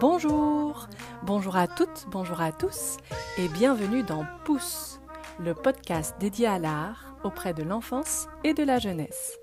Bonjour, 0.00 0.88
bonjour 1.24 1.56
à 1.56 1.68
toutes, 1.68 2.06
bonjour 2.08 2.40
à 2.40 2.52
tous 2.52 2.96
et 3.36 3.48
bienvenue 3.48 4.02
dans 4.02 4.24
Pouce, 4.46 4.98
le 5.38 5.52
podcast 5.52 6.14
dédié 6.18 6.46
à 6.46 6.58
l'art 6.58 7.14
auprès 7.22 7.52
de 7.52 7.62
l'enfance 7.62 8.26
et 8.42 8.54
de 8.54 8.62
la 8.62 8.78
jeunesse. 8.78 9.38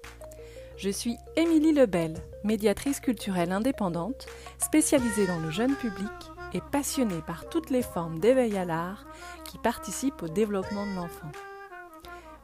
Je 0.75 0.89
suis 0.89 1.15
Émilie 1.35 1.73
Lebel, 1.73 2.15
médiatrice 2.43 2.99
culturelle 2.99 3.51
indépendante, 3.51 4.25
spécialisée 4.57 5.27
dans 5.27 5.37
le 5.37 5.51
jeune 5.51 5.75
public 5.75 6.09
et 6.54 6.61
passionnée 6.71 7.21
par 7.27 7.47
toutes 7.49 7.69
les 7.69 7.83
formes 7.83 8.17
d'éveil 8.17 8.57
à 8.57 8.65
l'art 8.65 9.05
qui 9.45 9.59
participent 9.59 10.23
au 10.23 10.27
développement 10.27 10.87
de 10.87 10.95
l'enfant. 10.95 11.31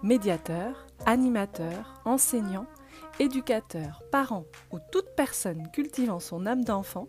Médiateur, 0.03 0.85
animateur, 1.07 1.99
enseignant, 2.05 2.67
éducateur, 3.19 4.03
parent 4.11 4.45
ou 4.71 4.77
toute 4.91 5.15
personne 5.15 5.67
cultivant 5.71 6.19
son 6.19 6.45
âme 6.45 6.63
d'enfant, 6.63 7.07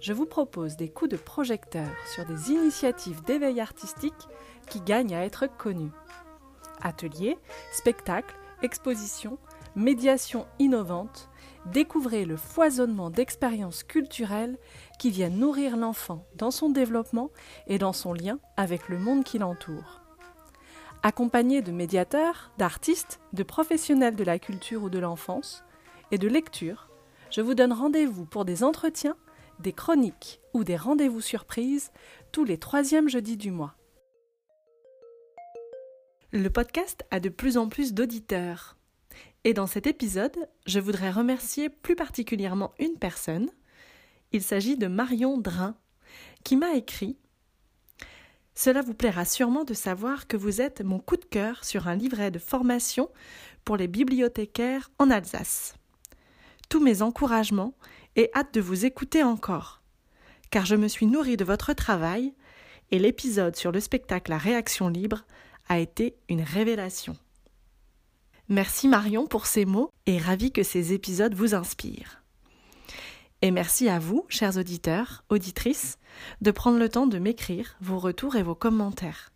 je 0.00 0.12
vous 0.12 0.26
propose 0.26 0.76
des 0.76 0.88
coups 0.88 1.10
de 1.10 1.16
projecteur 1.16 1.88
sur 2.06 2.24
des 2.24 2.50
initiatives 2.50 3.22
d'éveil 3.24 3.60
artistique 3.60 4.28
qui 4.68 4.80
gagnent 4.80 5.14
à 5.14 5.24
être 5.24 5.46
connues. 5.58 5.92
Ateliers, 6.80 7.36
spectacles, 7.72 8.34
expositions, 8.62 9.38
médiations 9.76 10.46
innovantes, 10.58 11.28
découvrez 11.66 12.24
le 12.24 12.36
foisonnement 12.36 13.10
d'expériences 13.10 13.82
culturelles 13.82 14.58
qui 14.98 15.10
viennent 15.10 15.38
nourrir 15.38 15.76
l'enfant 15.76 16.24
dans 16.34 16.50
son 16.50 16.70
développement 16.70 17.30
et 17.66 17.78
dans 17.78 17.92
son 17.92 18.14
lien 18.14 18.38
avec 18.56 18.88
le 18.88 18.98
monde 18.98 19.24
qui 19.24 19.38
l'entoure. 19.38 20.00
Accompagné 21.02 21.62
de 21.62 21.72
médiateurs, 21.72 22.50
d'artistes, 22.58 23.20
de 23.32 23.42
professionnels 23.42 24.16
de 24.16 24.24
la 24.24 24.38
culture 24.38 24.82
ou 24.82 24.90
de 24.90 24.98
l'enfance 24.98 25.62
et 26.10 26.18
de 26.18 26.28
lecture, 26.28 26.88
je 27.30 27.40
vous 27.40 27.54
donne 27.54 27.72
rendez-vous 27.72 28.26
pour 28.26 28.44
des 28.44 28.64
entretiens 28.64 29.16
des 29.60 29.72
chroniques 29.72 30.40
ou 30.54 30.64
des 30.64 30.76
rendez-vous 30.76 31.20
surprises 31.20 31.92
tous 32.32 32.44
les 32.44 32.58
troisièmes 32.58 33.08
jeudis 33.08 33.36
du 33.36 33.50
mois. 33.50 33.74
Le 36.32 36.48
podcast 36.48 37.04
a 37.10 37.20
de 37.20 37.28
plus 37.28 37.56
en 37.56 37.68
plus 37.68 37.92
d'auditeurs. 37.92 38.76
Et 39.44 39.54
dans 39.54 39.66
cet 39.66 39.86
épisode, 39.86 40.48
je 40.66 40.78
voudrais 40.78 41.10
remercier 41.10 41.68
plus 41.68 41.96
particulièrement 41.96 42.72
une 42.78 42.98
personne. 42.98 43.50
Il 44.32 44.42
s'agit 44.42 44.76
de 44.76 44.86
Marion 44.86 45.38
Drin, 45.38 45.76
qui 46.44 46.56
m'a 46.56 46.74
écrit 46.74 47.16
Cela 48.54 48.82
vous 48.82 48.94
plaira 48.94 49.24
sûrement 49.24 49.64
de 49.64 49.74
savoir 49.74 50.26
que 50.26 50.36
vous 50.36 50.60
êtes 50.60 50.82
mon 50.82 51.00
coup 51.00 51.16
de 51.16 51.24
cœur 51.24 51.64
sur 51.64 51.88
un 51.88 51.96
livret 51.96 52.30
de 52.30 52.38
formation 52.38 53.10
pour 53.64 53.76
les 53.76 53.88
bibliothécaires 53.88 54.90
en 54.98 55.10
Alsace. 55.10 55.74
Tous 56.68 56.80
mes 56.80 57.02
encouragements 57.02 57.74
et 58.16 58.30
hâte 58.34 58.54
de 58.54 58.60
vous 58.60 58.84
écouter 58.84 59.22
encore. 59.22 59.82
Car 60.50 60.66
je 60.66 60.76
me 60.76 60.88
suis 60.88 61.06
nourrie 61.06 61.36
de 61.36 61.44
votre 61.44 61.72
travail 61.72 62.34
et 62.90 62.98
l'épisode 62.98 63.56
sur 63.56 63.72
le 63.72 63.80
spectacle 63.80 64.32
à 64.32 64.38
réaction 64.38 64.88
libre 64.88 65.24
a 65.68 65.78
été 65.78 66.16
une 66.28 66.42
révélation. 66.42 67.16
Merci 68.48 68.88
Marion 68.88 69.26
pour 69.26 69.46
ces 69.46 69.64
mots 69.64 69.90
et 70.06 70.18
ravi 70.18 70.50
que 70.50 70.64
ces 70.64 70.92
épisodes 70.92 71.34
vous 71.34 71.54
inspirent. 71.54 72.20
Et 73.42 73.52
merci 73.52 73.88
à 73.88 73.98
vous, 73.98 74.26
chers 74.28 74.58
auditeurs, 74.58 75.24
auditrices, 75.30 75.98
de 76.40 76.50
prendre 76.50 76.78
le 76.78 76.88
temps 76.88 77.06
de 77.06 77.18
m'écrire 77.18 77.76
vos 77.80 77.98
retours 77.98 78.36
et 78.36 78.42
vos 78.42 78.56
commentaires. 78.56 79.30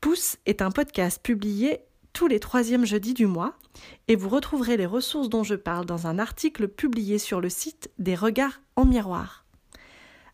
Pouce 0.00 0.38
est 0.46 0.62
un 0.62 0.70
podcast 0.70 1.22
publié 1.22 1.80
tous 2.14 2.28
les 2.28 2.40
troisièmes 2.40 2.86
jeudis 2.86 3.12
du 3.12 3.26
mois 3.26 3.58
et 4.08 4.16
vous 4.16 4.28
retrouverez 4.30 4.78
les 4.78 4.86
ressources 4.86 5.28
dont 5.28 5.42
je 5.42 5.56
parle 5.56 5.84
dans 5.84 6.06
un 6.06 6.18
article 6.18 6.68
publié 6.68 7.18
sur 7.18 7.40
le 7.40 7.50
site 7.50 7.90
des 7.98 8.14
Regards 8.14 8.62
en 8.76 8.86
miroir. 8.86 9.44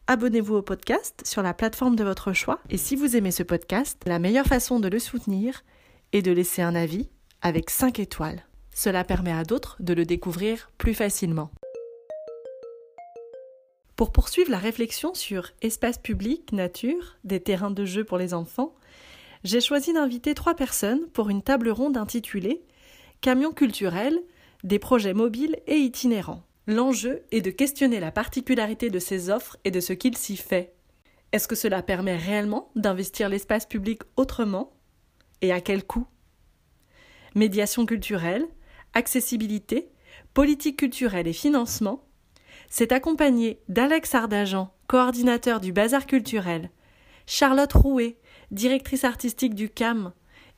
Abonnez-vous 0.07 0.57
au 0.57 0.63
podcast 0.63 1.23
sur 1.25 1.43
la 1.43 1.55
plateforme 1.55 1.97
de 1.97 2.05
votre 2.05 2.33
choix 2.33 2.61
et 2.69 2.77
si 2.77 2.97
vous 2.97 3.17
aimez 3.17 3.31
ce 3.31 3.43
podcast, 3.43 4.03
la 4.07 4.19
meilleure 4.19 4.47
façon 4.47 4.79
de 4.79 4.89
le 4.89 4.99
soutenir 4.99 5.65
est 6.13 6.23
de 6.23 6.31
laisser 6.31 6.61
un 6.61 6.75
avis 6.75 7.09
avec 7.41 7.71
5 7.71 7.99
étoiles. 7.99 8.45
Cela 8.75 9.03
permet 9.03 9.33
à 9.33 9.45
d'autres 9.45 9.77
de 9.81 9.95
le 9.95 10.05
découvrir 10.05 10.71
plus 10.77 10.95
facilement. 10.95 11.51
Pour 13.97 14.13
poursuivre 14.13 14.51
la 14.51 14.59
réflexion 14.59 15.15
sur 15.15 15.51
espace 15.63 15.99
public, 15.99 16.53
nature, 16.53 17.17
des 17.25 17.41
terrains 17.41 17.71
de 17.71 17.85
jeu 17.87 18.05
pour 18.05 18.19
les 18.19 18.35
enfants, 18.35 18.75
j'ai 19.45 19.61
choisi 19.61 19.93
d'inviter 19.93 20.34
trois 20.34 20.55
personnes 20.55 21.06
pour 21.12 21.31
une 21.31 21.43
table 21.43 21.71
ronde 21.71 21.97
intitulée 21.97 22.62
Camions 23.21 23.53
culturels, 23.53 24.19
des 24.65 24.78
projets 24.78 25.12
mobiles 25.12 25.56
et 25.67 25.77
itinérants. 25.77 26.43
L'enjeu 26.67 27.23
est 27.33 27.43
de 27.43 27.51
questionner 27.51 28.01
la 28.01 28.12
particularité 28.12 28.89
de 28.89 28.99
ces 28.99 29.28
offres 29.28 29.59
et 29.65 29.71
de 29.71 29.81
ce 29.81 29.93
qu'il 29.93 30.17
s'y 30.17 30.37
fait. 30.37 30.75
Est-ce 31.33 31.47
que 31.47 31.55
cela 31.55 31.83
permet 31.83 32.17
réellement 32.17 32.71
d'investir 32.77 33.28
l'espace 33.28 33.67
public 33.67 34.01
autrement 34.17 34.73
Et 35.43 35.53
à 35.53 35.61
quel 35.61 35.84
coût? 35.84 36.07
Médiation 37.34 37.87
culturelle, 37.87 38.47
accessibilité, 38.95 39.91
politique 40.34 40.78
culturelle 40.78 41.28
et 41.28 41.33
financement, 41.33 42.07
c'est 42.69 42.93
accompagné 42.93 43.61
d'Alex 43.69 44.15
Ardajan, 44.15 44.72
coordinateur 44.87 45.61
du 45.61 45.72
Bazar 45.72 46.07
culturel, 46.07 46.71
Charlotte 47.27 47.72
Rouet, 47.72 48.17
directrice 48.50 49.05
artistique 49.05 49.55
du 49.55 49.69
CAM, 49.69 50.12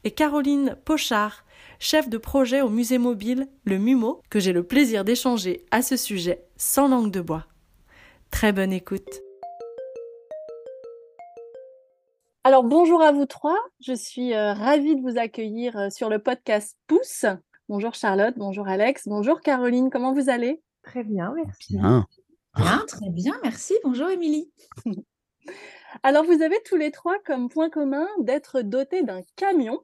et 0.05 0.11
Caroline 0.11 0.77
Pochard, 0.85 1.45
chef 1.79 2.09
de 2.09 2.19
projet 2.19 2.61
au 2.61 2.69
musée 2.69 2.99
mobile, 2.99 3.49
le 3.65 3.79
MUMO, 3.79 4.21
que 4.31 4.41
j'ai 4.41 4.53
le 4.53 4.65
plaisir 4.65 5.05
d'échanger 5.05 5.65
à 5.71 5.83
ce 5.83 5.97
sujet 5.97 6.45
sans 6.57 6.89
langue 6.89 7.11
de 7.11 7.21
bois. 7.21 7.47
Très 8.31 8.53
bonne 8.53 8.73
écoute. 8.73 9.23
Alors 12.45 12.65
bonjour 12.65 13.01
à 13.03 13.13
vous 13.13 13.27
trois, 13.27 13.59
je 13.81 13.93
suis 13.93 14.35
euh, 14.35 14.53
ravie 14.53 14.97
de 14.97 15.01
vous 15.01 15.17
accueillir 15.17 15.77
euh, 15.77 15.91
sur 15.91 16.09
le 16.09 16.19
podcast 16.19 16.77
Pouce. 16.89 17.25
Bonjour 17.69 17.95
Charlotte, 17.95 18.35
bonjour 18.37 18.67
Alex, 18.67 19.07
bonjour 19.07 19.41
Caroline, 19.41 19.91
comment 19.91 20.13
vous 20.13 20.29
allez? 20.29 20.61
Très 20.83 21.05
bien, 21.05 21.33
merci. 21.37 21.77
Bien. 21.77 22.05
Bien, 22.57 22.85
très 22.89 23.11
bien, 23.11 23.35
merci. 23.45 23.75
Bonjour 23.85 24.09
Émilie. 24.09 24.51
Alors, 26.03 26.25
vous 26.25 26.43
avez 26.43 26.61
tous 26.65 26.77
les 26.77 26.91
trois 26.91 27.19
comme 27.25 27.49
point 27.49 27.71
commun 27.71 28.09
d'être 28.19 28.63
dotés 28.63 29.03
d'un 29.03 29.21
camion 29.37 29.81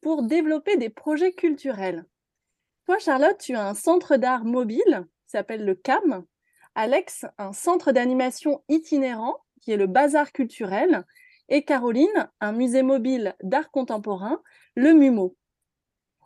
pour 0.00 0.22
développer 0.22 0.76
des 0.76 0.90
projets 0.90 1.32
culturels. 1.32 2.04
Toi, 2.86 2.98
Charlotte, 2.98 3.38
tu 3.38 3.54
as 3.54 3.66
un 3.66 3.74
centre 3.74 4.16
d'art 4.16 4.44
mobile 4.44 5.06
qui 5.26 5.30
s'appelle 5.30 5.64
le 5.64 5.74
CAM. 5.74 6.24
Alex, 6.74 7.26
un 7.38 7.52
centre 7.52 7.92
d'animation 7.92 8.62
itinérant 8.68 9.38
qui 9.60 9.72
est 9.72 9.76
le 9.76 9.86
Bazar 9.86 10.32
culturel. 10.32 11.04
Et 11.48 11.64
Caroline, 11.64 12.30
un 12.40 12.52
musée 12.52 12.82
mobile 12.82 13.34
d'art 13.42 13.70
contemporain, 13.70 14.42
le 14.74 14.94
MUMO. 14.94 15.36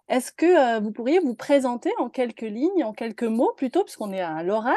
Est-ce 0.08 0.30
que 0.30 0.76
euh, 0.76 0.80
vous 0.80 0.92
pourriez 0.92 1.18
vous 1.18 1.34
présenter 1.34 1.90
en 1.98 2.08
quelques 2.08 2.42
lignes, 2.42 2.84
en 2.84 2.92
quelques 2.92 3.24
mots 3.24 3.52
plutôt, 3.56 3.82
puisqu'on 3.82 4.12
est 4.12 4.20
à 4.20 4.42
l'oral, 4.44 4.76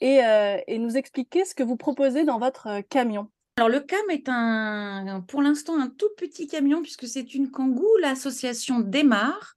et, 0.00 0.24
euh, 0.24 0.58
nous 0.78 0.96
expliquer 0.96 1.44
ce 1.44 1.54
que 1.54 1.62
vous 1.62 1.76
proposez 1.76 2.24
dans 2.24 2.38
votre 2.38 2.68
euh, 2.68 2.80
camion? 2.88 3.28
Alors 3.56 3.68
le 3.68 3.80
CAM 3.80 4.10
est 4.10 4.28
un, 4.28 5.22
pour 5.28 5.42
l'instant 5.42 5.78
un 5.78 5.88
tout 5.88 6.08
petit 6.16 6.46
camion 6.46 6.80
puisque 6.80 7.06
c'est 7.06 7.34
une 7.34 7.50
Kangoo, 7.50 7.98
l'association 8.00 8.80
démarre. 8.80 9.56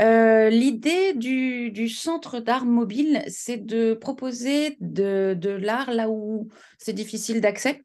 Euh, 0.00 0.48
l'idée 0.48 1.12
du, 1.12 1.88
centre 1.88 2.40
d'art 2.40 2.64
mobile, 2.64 3.22
c'est 3.28 3.58
de 3.58 3.94
proposer 3.94 4.76
de, 4.80 5.36
l'art 5.60 5.92
là 5.92 6.08
où 6.08 6.48
c'est 6.78 6.94
difficile 6.94 7.40
d'accès. 7.40 7.84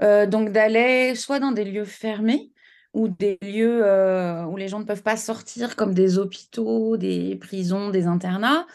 Euh, 0.00 0.26
donc 0.26 0.52
d'aller 0.52 1.16
soit 1.16 1.40
dans 1.40 1.50
des 1.50 1.64
lieux 1.64 1.84
fermés 1.84 2.52
ou 2.94 3.08
des 3.08 3.36
lieux 3.42 3.84
euh, 3.84 4.44
où 4.44 4.56
les 4.56 4.68
gens 4.68 4.78
ne 4.78 4.84
peuvent 4.84 5.02
pas 5.02 5.16
sortir, 5.16 5.74
comme 5.74 5.92
des 5.92 6.18
hôpitaux, 6.18 6.96
des 6.96 7.34
prisons, 7.34 7.90
des 7.90 8.06
internats, 8.06 8.66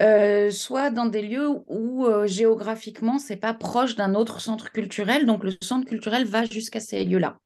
euh, 0.00 0.50
soit 0.50 0.90
dans 0.90 1.06
des 1.06 1.22
lieux 1.22 1.48
où 1.66 2.06
euh, 2.06 2.26
géographiquement, 2.26 3.18
c'est 3.18 3.36
pas 3.36 3.54
proche 3.54 3.96
d'un 3.96 4.14
autre 4.14 4.40
centre 4.40 4.70
culturel. 4.70 5.26
Donc, 5.26 5.42
le 5.44 5.52
centre 5.60 5.86
culturel 5.86 6.24
va 6.24 6.44
jusqu'à 6.44 6.80
ces 6.80 7.04
lieux-là. 7.04 7.38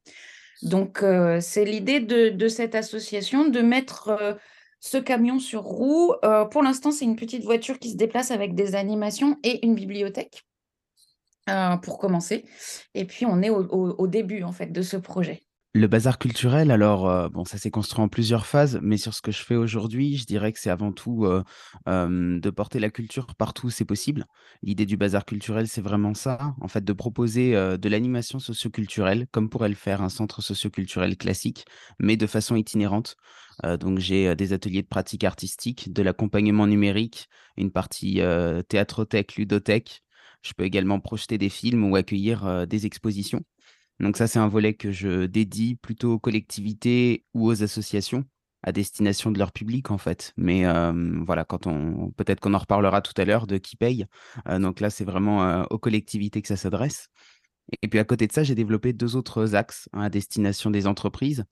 Donc, 0.62 1.02
euh, 1.02 1.40
c'est 1.40 1.64
l'idée 1.64 2.00
de, 2.00 2.48
cette 2.48 2.74
association 2.74 3.48
de 3.48 3.60
mettre 3.60 4.38
ce 4.80 4.98
camion 4.98 5.38
sur 5.38 5.62
roue. 5.62 6.12
pour 6.50 6.62
l'instant, 6.62 6.90
c'est 6.90 7.04
une 7.04 7.16
petite 7.16 7.44
voiture 7.44 7.78
qui 7.78 7.90
se 7.90 7.96
déplace 7.96 8.30
avec 8.30 8.54
des 8.54 8.74
animations 8.74 9.38
et 9.42 9.64
une 9.64 9.74
bibliothèque 9.74 10.44
pour 11.82 11.98
commencer. 11.98 12.44
Et 12.94 13.04
puis, 13.04 13.26
on 13.26 13.42
est 13.42 13.50
au 13.50 14.06
début, 14.06 14.42
en 14.42 14.52
fait, 14.52 14.66
de 14.66 14.82
ce 14.82 14.96
projet. 14.96 15.42
Le 15.74 15.86
bazar 15.86 16.18
culturel, 16.18 16.70
alors, 16.70 17.08
euh, 17.08 17.30
bon, 17.30 17.46
ça 17.46 17.56
s'est 17.56 17.70
construit 17.70 18.02
en 18.04 18.08
plusieurs 18.08 18.44
phases, 18.44 18.78
mais 18.82 18.98
sur 18.98 19.14
ce 19.14 19.22
que 19.22 19.32
je 19.32 19.42
fais 19.42 19.56
aujourd'hui, 19.56 20.18
je 20.18 20.26
dirais 20.26 20.52
que 20.52 20.58
c'est 20.58 20.68
avant 20.68 20.92
tout 20.92 21.24
euh, 21.24 21.42
de 21.86 22.50
porter 22.50 22.78
la 22.78 22.90
culture 22.90 23.34
partout 23.34 23.68
où 23.68 23.70
c'est 23.70 23.86
possible. 23.86 24.26
L'idée 24.62 24.84
du 24.84 24.98
bazar 24.98 25.24
culturel, 25.24 25.66
c'est 25.68 25.80
vraiment 25.80 26.12
ça, 26.12 26.54
en 26.60 26.68
fait, 26.68 26.84
de 26.84 26.92
proposer 26.92 27.56
euh, 27.56 27.78
de 27.78 27.88
l'animation 27.88 28.38
socioculturelle, 28.38 29.26
comme 29.32 29.48
pourrait 29.48 29.70
le 29.70 29.74
faire 29.74 30.02
un 30.02 30.10
centre 30.10 30.42
socioculturel 30.42 31.16
classique, 31.16 31.64
mais 31.98 32.18
de 32.18 32.26
façon 32.26 32.54
itinérante. 32.54 33.16
donc, 33.80 33.98
j'ai 33.98 34.34
des 34.34 34.52
ateliers 34.52 34.82
de 34.82 34.88
pratique 34.88 35.24
artistique, 35.24 35.90
de 35.92 36.02
l'accompagnement 36.02 36.66
numérique, 36.66 37.28
une 37.56 37.70
partie 37.70 38.20
théâtrothèque, 38.68 39.36
ludothèque, 39.36 40.02
Je 40.42 40.52
peux 40.54 40.64
également 40.64 41.00
projeter 41.00 41.38
des 41.38 41.48
films 41.48 41.84
ou 41.90 41.96
accueillir 41.96 42.66
des 42.66 42.86
expositions. 42.86 43.44
Donc 44.00 44.16
ça, 44.16 44.26
c'est 44.26 44.38
un 44.38 44.48
volet 44.48 44.74
que 44.74 44.90
je 44.90 45.26
dédie 45.26 45.76
plutôt 45.76 46.14
aux 46.14 46.18
collectivités 46.18 47.24
ou 47.34 47.48
aux 47.48 47.62
associations 47.62 48.24
à 48.62 48.72
destination 48.72 49.30
de 49.30 49.38
leur 49.38 49.52
public 49.52 49.90
en 49.90 49.98
fait. 49.98 50.32
Mais 50.36 50.64
voilà, 51.24 51.44
peut-être 51.44 52.40
qu'on 52.40 52.54
en 52.54 52.58
reparlera 52.58 53.00
tout 53.00 53.12
à 53.16 53.24
l'heure 53.24 53.46
de 53.46 53.58
qui 53.58 53.76
paye. 53.76 54.06
donc 54.46 54.80
là, 54.80 54.90
c'est 54.90 55.04
vraiment 55.04 55.62
aux 55.70 55.78
collectivités 55.78 56.42
que 56.42 56.48
ça 56.48 56.56
s'adresse. 56.56 57.08
Et 57.82 57.88
puis 57.88 57.98
à 57.98 58.04
côté 58.04 58.26
de 58.26 58.32
ça, 58.32 58.42
j'ai 58.42 58.54
développé 58.54 58.92
deux 58.92 59.16
autres 59.16 59.54
axes 59.54 59.88
hein, 59.92 60.02
à 60.02 60.10
destination 60.10 60.70
des 60.70 60.86
entreprises, 60.86 61.44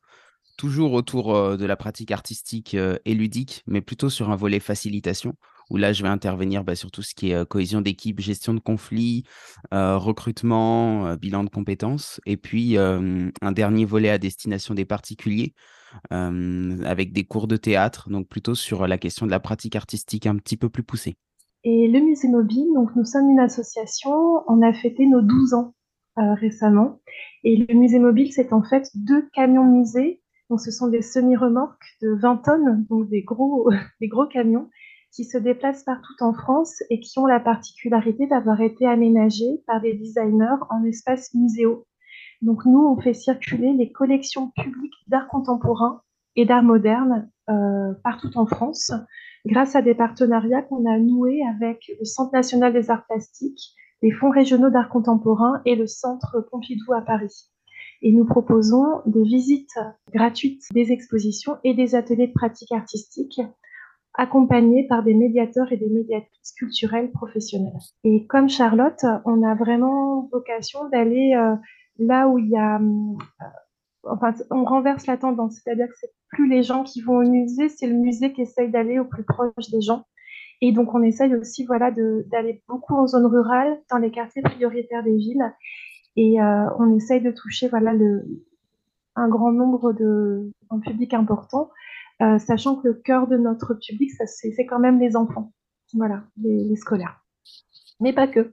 toujours 0.56 0.92
autour 0.92 1.56
de 1.56 1.66
la 1.66 1.76
pratique 1.76 2.10
artistique 2.12 2.74
et 2.76 3.14
ludique, 3.14 3.62
mais 3.66 3.80
plutôt 3.80 4.10
sur 4.10 4.30
un 4.30 4.36
volet 4.36 4.60
facilitation, 4.60 5.34
où 5.70 5.76
là, 5.76 5.92
je 5.92 6.02
vais 6.02 6.08
intervenir 6.08 6.64
bah, 6.64 6.74
sur 6.74 6.90
tout 6.90 7.02
ce 7.02 7.14
qui 7.14 7.30
est 7.30 7.48
cohésion 7.48 7.80
d'équipe, 7.80 8.20
gestion 8.20 8.54
de 8.54 8.60
conflits, 8.60 9.24
recrutement, 9.72 11.14
bilan 11.16 11.44
de 11.44 11.50
compétences, 11.50 12.20
et 12.26 12.36
puis 12.36 12.76
un 12.76 13.52
dernier 13.52 13.84
volet 13.84 14.10
à 14.10 14.18
destination 14.18 14.74
des 14.74 14.84
particuliers, 14.84 15.54
avec 16.10 17.12
des 17.12 17.24
cours 17.24 17.46
de 17.46 17.56
théâtre, 17.56 18.10
donc 18.10 18.28
plutôt 18.28 18.54
sur 18.54 18.86
la 18.86 18.98
question 18.98 19.26
de 19.26 19.30
la 19.30 19.40
pratique 19.40 19.76
artistique 19.76 20.26
un 20.26 20.36
petit 20.36 20.56
peu 20.56 20.68
plus 20.68 20.82
poussée. 20.82 21.16
Et 21.62 21.88
le 21.88 22.00
musée 22.00 22.28
mobile, 22.28 22.68
donc 22.74 22.94
nous 22.96 23.04
sommes 23.04 23.30
une 23.30 23.40
association, 23.40 24.12
on 24.48 24.62
a 24.62 24.72
fêté 24.72 25.06
nos 25.06 25.22
12 25.22 25.54
ans 25.54 25.74
récemment. 26.16 27.00
Et 27.44 27.56
le 27.56 27.74
musée 27.74 27.98
mobile, 27.98 28.32
c'est 28.32 28.52
en 28.52 28.62
fait 28.62 28.88
deux 28.94 29.28
camions 29.32 29.64
musées. 29.64 30.22
Donc 30.48 30.60
ce 30.60 30.70
sont 30.70 30.88
des 30.88 31.02
semi-remorques 31.02 31.96
de 32.02 32.10
20 32.20 32.36
tonnes, 32.38 32.86
donc 32.90 33.08
des 33.08 33.22
gros, 33.22 33.70
des 34.00 34.08
gros 34.08 34.26
camions 34.26 34.68
qui 35.12 35.24
se 35.24 35.38
déplacent 35.38 35.84
partout 35.84 36.14
en 36.20 36.32
France 36.32 36.82
et 36.90 37.00
qui 37.00 37.18
ont 37.18 37.26
la 37.26 37.40
particularité 37.40 38.26
d'avoir 38.26 38.60
été 38.60 38.86
aménagés 38.86 39.62
par 39.66 39.80
des 39.80 39.94
designers 39.94 40.62
en 40.70 40.84
espace 40.84 41.34
muséaux. 41.34 41.86
Donc 42.42 42.64
nous, 42.64 42.86
on 42.86 43.00
fait 43.00 43.14
circuler 43.14 43.72
les 43.72 43.92
collections 43.92 44.50
publiques 44.50 44.94
d'art 45.08 45.28
contemporain 45.28 46.02
et 46.36 46.46
d'art 46.46 46.62
moderne 46.62 47.30
euh, 47.50 47.92
partout 48.04 48.30
en 48.36 48.46
France, 48.46 48.92
grâce 49.44 49.74
à 49.74 49.82
des 49.82 49.94
partenariats 49.94 50.62
qu'on 50.62 50.86
a 50.86 50.98
noués 50.98 51.40
avec 51.54 51.90
le 51.98 52.04
Centre 52.04 52.32
national 52.32 52.72
des 52.72 52.90
arts 52.90 53.04
plastiques, 53.06 53.74
les 54.02 54.12
fonds 54.12 54.30
régionaux 54.30 54.70
d'art 54.70 54.88
contemporain 54.88 55.60
et 55.66 55.74
le 55.74 55.86
Centre 55.86 56.46
Pompidou 56.50 56.92
à 56.92 57.02
Paris. 57.02 57.50
Et 58.02 58.12
nous 58.12 58.24
proposons 58.24 59.02
des 59.04 59.24
visites 59.24 59.78
gratuites 60.14 60.62
des 60.72 60.92
expositions 60.92 61.58
et 61.64 61.74
des 61.74 61.94
ateliers 61.94 62.28
de 62.28 62.32
pratique 62.32 62.72
artistique 62.72 63.40
accompagnés 64.14 64.86
par 64.86 65.02
des 65.02 65.14
médiateurs 65.14 65.72
et 65.72 65.76
des 65.76 65.88
médiatrices 65.88 66.52
culturelles 66.56 67.10
professionnelles. 67.10 67.78
Et 68.04 68.26
comme 68.26 68.48
Charlotte, 68.48 69.04
on 69.24 69.42
a 69.42 69.54
vraiment 69.54 70.28
vocation 70.32 70.88
d'aller 70.88 71.34
euh, 71.36 71.54
là 71.98 72.28
où 72.28 72.38
il 72.38 72.48
y 72.48 72.56
a... 72.56 72.78
Euh, 72.78 73.48
enfin, 74.04 74.34
on 74.50 74.64
renverse 74.64 75.06
la 75.06 75.16
tendance, 75.16 75.60
c'est-à-dire 75.62 75.88
que 75.88 75.94
c'est 76.00 76.12
plus 76.28 76.48
les 76.48 76.62
gens 76.62 76.82
qui 76.82 77.02
vont 77.02 77.18
au 77.18 77.28
musée, 77.28 77.68
c'est 77.68 77.86
le 77.86 77.94
musée 77.94 78.32
qui 78.32 78.42
essaye 78.42 78.70
d'aller 78.70 78.98
au 78.98 79.04
plus 79.04 79.24
proche 79.24 79.70
des 79.70 79.80
gens. 79.80 80.04
Et 80.60 80.72
donc, 80.72 80.94
on 80.94 81.02
essaye 81.02 81.34
aussi 81.34 81.64
voilà, 81.64 81.90
d'aller 81.90 82.62
beaucoup 82.68 82.94
en 82.94 83.06
zone 83.06 83.26
rurale, 83.26 83.80
dans 83.90 83.96
les 83.96 84.10
quartiers 84.10 84.42
prioritaires 84.42 85.02
des 85.02 85.16
villes. 85.16 85.54
Et 86.16 86.40
euh, 86.40 86.66
on 86.78 86.94
essaye 86.96 87.22
de 87.22 87.30
toucher 87.30 87.68
voilà, 87.68 87.94
un 89.16 89.28
grand 89.28 89.52
nombre 89.52 89.92
de 89.92 90.52
un 90.70 90.78
public 90.80 91.14
important, 91.14 91.70
euh, 92.22 92.38
sachant 92.38 92.76
que 92.76 92.88
le 92.88 92.94
cœur 92.94 93.26
de 93.26 93.36
notre 93.36 93.74
public, 93.74 94.10
c'est 94.26 94.66
quand 94.66 94.78
même 94.78 94.98
les 95.00 95.16
enfants, 95.16 95.52
voilà, 95.94 96.24
les 96.42 96.76
scolaires 96.76 97.20
mais 98.00 98.12
pas 98.12 98.26
que. 98.26 98.52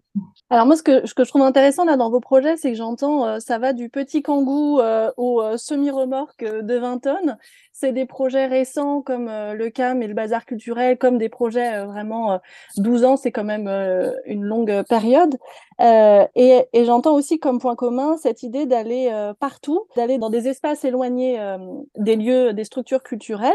Alors 0.50 0.66
moi, 0.66 0.76
ce 0.76 0.84
que, 0.84 1.02
je 1.06 1.30
trouve 1.30 1.42
intéressant 1.42 1.86
dans 1.86 2.10
vos 2.10 2.20
projets, 2.20 2.58
c'est 2.58 2.72
que 2.72 2.78
j'entends, 2.78 3.26
euh, 3.26 3.40
ça 3.40 3.58
va 3.58 3.74
du 3.74 3.90
petit 3.90 4.22
kangou 4.22 4.80
euh, 4.80 5.12
au 5.18 5.42
euh, 5.42 5.58
semi-remorque 5.58 6.44
de 6.44 6.78
20 6.78 7.00
tonnes. 7.00 7.38
C'est 7.80 7.92
des 7.92 8.08
projets 8.08 8.48
récents 8.48 9.02
comme 9.02 9.28
le 9.28 9.70
CAM 9.70 10.02
et 10.02 10.08
le 10.08 10.16
Bazar 10.16 10.46
culturel, 10.48 10.98
comme 10.98 11.20
des 11.20 11.30
projets 11.30 11.86
vraiment 11.86 12.40
12 12.78 13.06
ans, 13.06 13.18
c'est 13.18 13.32
quand 13.32 13.44
même 13.44 13.68
une 14.26 14.44
longue 14.44 14.82
période. 14.90 15.38
et, 15.80 16.66
j'entends 16.74 17.14
aussi 17.14 17.38
comme 17.38 17.60
point 17.60 17.76
commun 17.76 18.18
cette 18.18 18.42
idée 18.42 18.66
d'aller 18.66 19.12
partout, 19.40 19.86
d'aller 19.96 20.18
dans 20.18 20.32
des 20.32 20.48
espaces 20.48 20.86
éloignés 20.86 21.40
des 21.96 22.16
lieux, 22.16 22.54
des 22.54 22.64
structures 22.64 23.04
culturelles. 23.04 23.54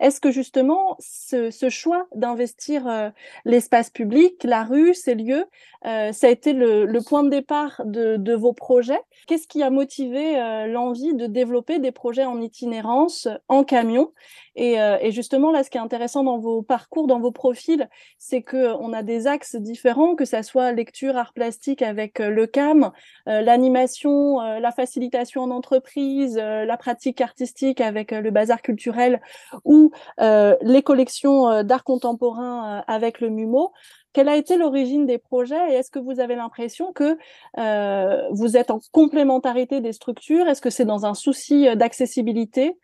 Est-ce 0.00 0.20
que 0.20 0.30
justement 0.30 0.98
ce, 1.00 1.68
choix 1.70 2.06
d'investir 2.14 3.12
l'espace 3.46 3.88
public, 3.88 4.44
la 4.44 4.64
rue, 4.64 4.92
ces 4.92 5.14
lieux 5.14 5.46
euh, 5.84 6.12
ça 6.12 6.28
a 6.28 6.30
été 6.30 6.52
le, 6.52 7.00
point 7.00 7.24
de 7.24 7.28
départ 7.28 7.82
de, 7.84 8.34
vos 8.34 8.52
projets? 8.52 9.00
Qu'est-ce 9.26 9.48
qui 9.48 9.62
a 9.62 9.70
motivé 9.70 10.40
euh, 10.40 10.66
l'envie 10.66 11.14
de 11.14 11.26
développer 11.26 11.78
des 11.78 11.92
projets 11.92 12.24
en 12.24 12.40
itinérance, 12.40 13.28
camion. 13.64 14.12
Euh, 14.58 14.98
et, 15.00 15.12
justement, 15.12 15.50
là, 15.50 15.64
ce 15.64 15.70
qui 15.70 15.78
est 15.78 15.80
intéressant 15.80 16.24
dans 16.24 16.38
vos 16.38 16.62
parcours, 16.62 17.06
dans 17.06 17.20
vos 17.20 17.32
profils, 17.32 17.88
c'est 18.18 18.42
qu'on 18.42 18.92
a 18.92 19.02
des 19.02 19.26
axes 19.26 19.56
différents, 19.56 20.14
que 20.14 20.24
ça 20.24 20.42
soit 20.42 20.72
lecture, 20.72 21.16
art 21.16 21.32
plastique 21.32 21.82
avec 21.82 22.18
le 22.18 22.46
CAM, 22.46 22.92
l'animation, 23.26 24.40
la 24.40 24.70
facilitation 24.72 25.42
en 25.42 25.50
entreprise, 25.50 26.36
la 26.36 26.76
pratique 26.76 27.20
artistique 27.22 27.80
avec 27.80 28.10
le 28.10 28.30
bazar 28.30 28.60
culturel 28.60 29.22
ou 29.64 29.90
les 30.18 30.82
collections 30.82 31.62
d'art 31.62 31.84
contemporain 31.84 32.84
avec 32.86 33.20
le 33.20 33.30
MUMO. 33.30 33.72
Quelle 34.12 34.28
a 34.28 34.36
été 34.36 34.56
l'origine 34.56 35.06
des 35.06 35.18
projets 35.18 35.72
et 35.72 35.74
est-ce 35.74 35.90
que 35.90 35.98
vous 35.98 36.20
avez 36.20 36.36
l'impression 36.36 36.92
que 36.92 37.16
euh, 37.58 38.28
vous 38.30 38.56
êtes 38.56 38.70
en 38.70 38.80
complémentarité 38.92 39.80
des 39.80 39.92
structures? 39.92 40.48
Est-ce 40.48 40.60
que 40.60 40.70
c'est 40.70 40.84
dans 40.84 41.06
un 41.06 41.14
souci 41.14 41.66
euh, 41.66 41.76
d'accessibilité? 41.76 42.78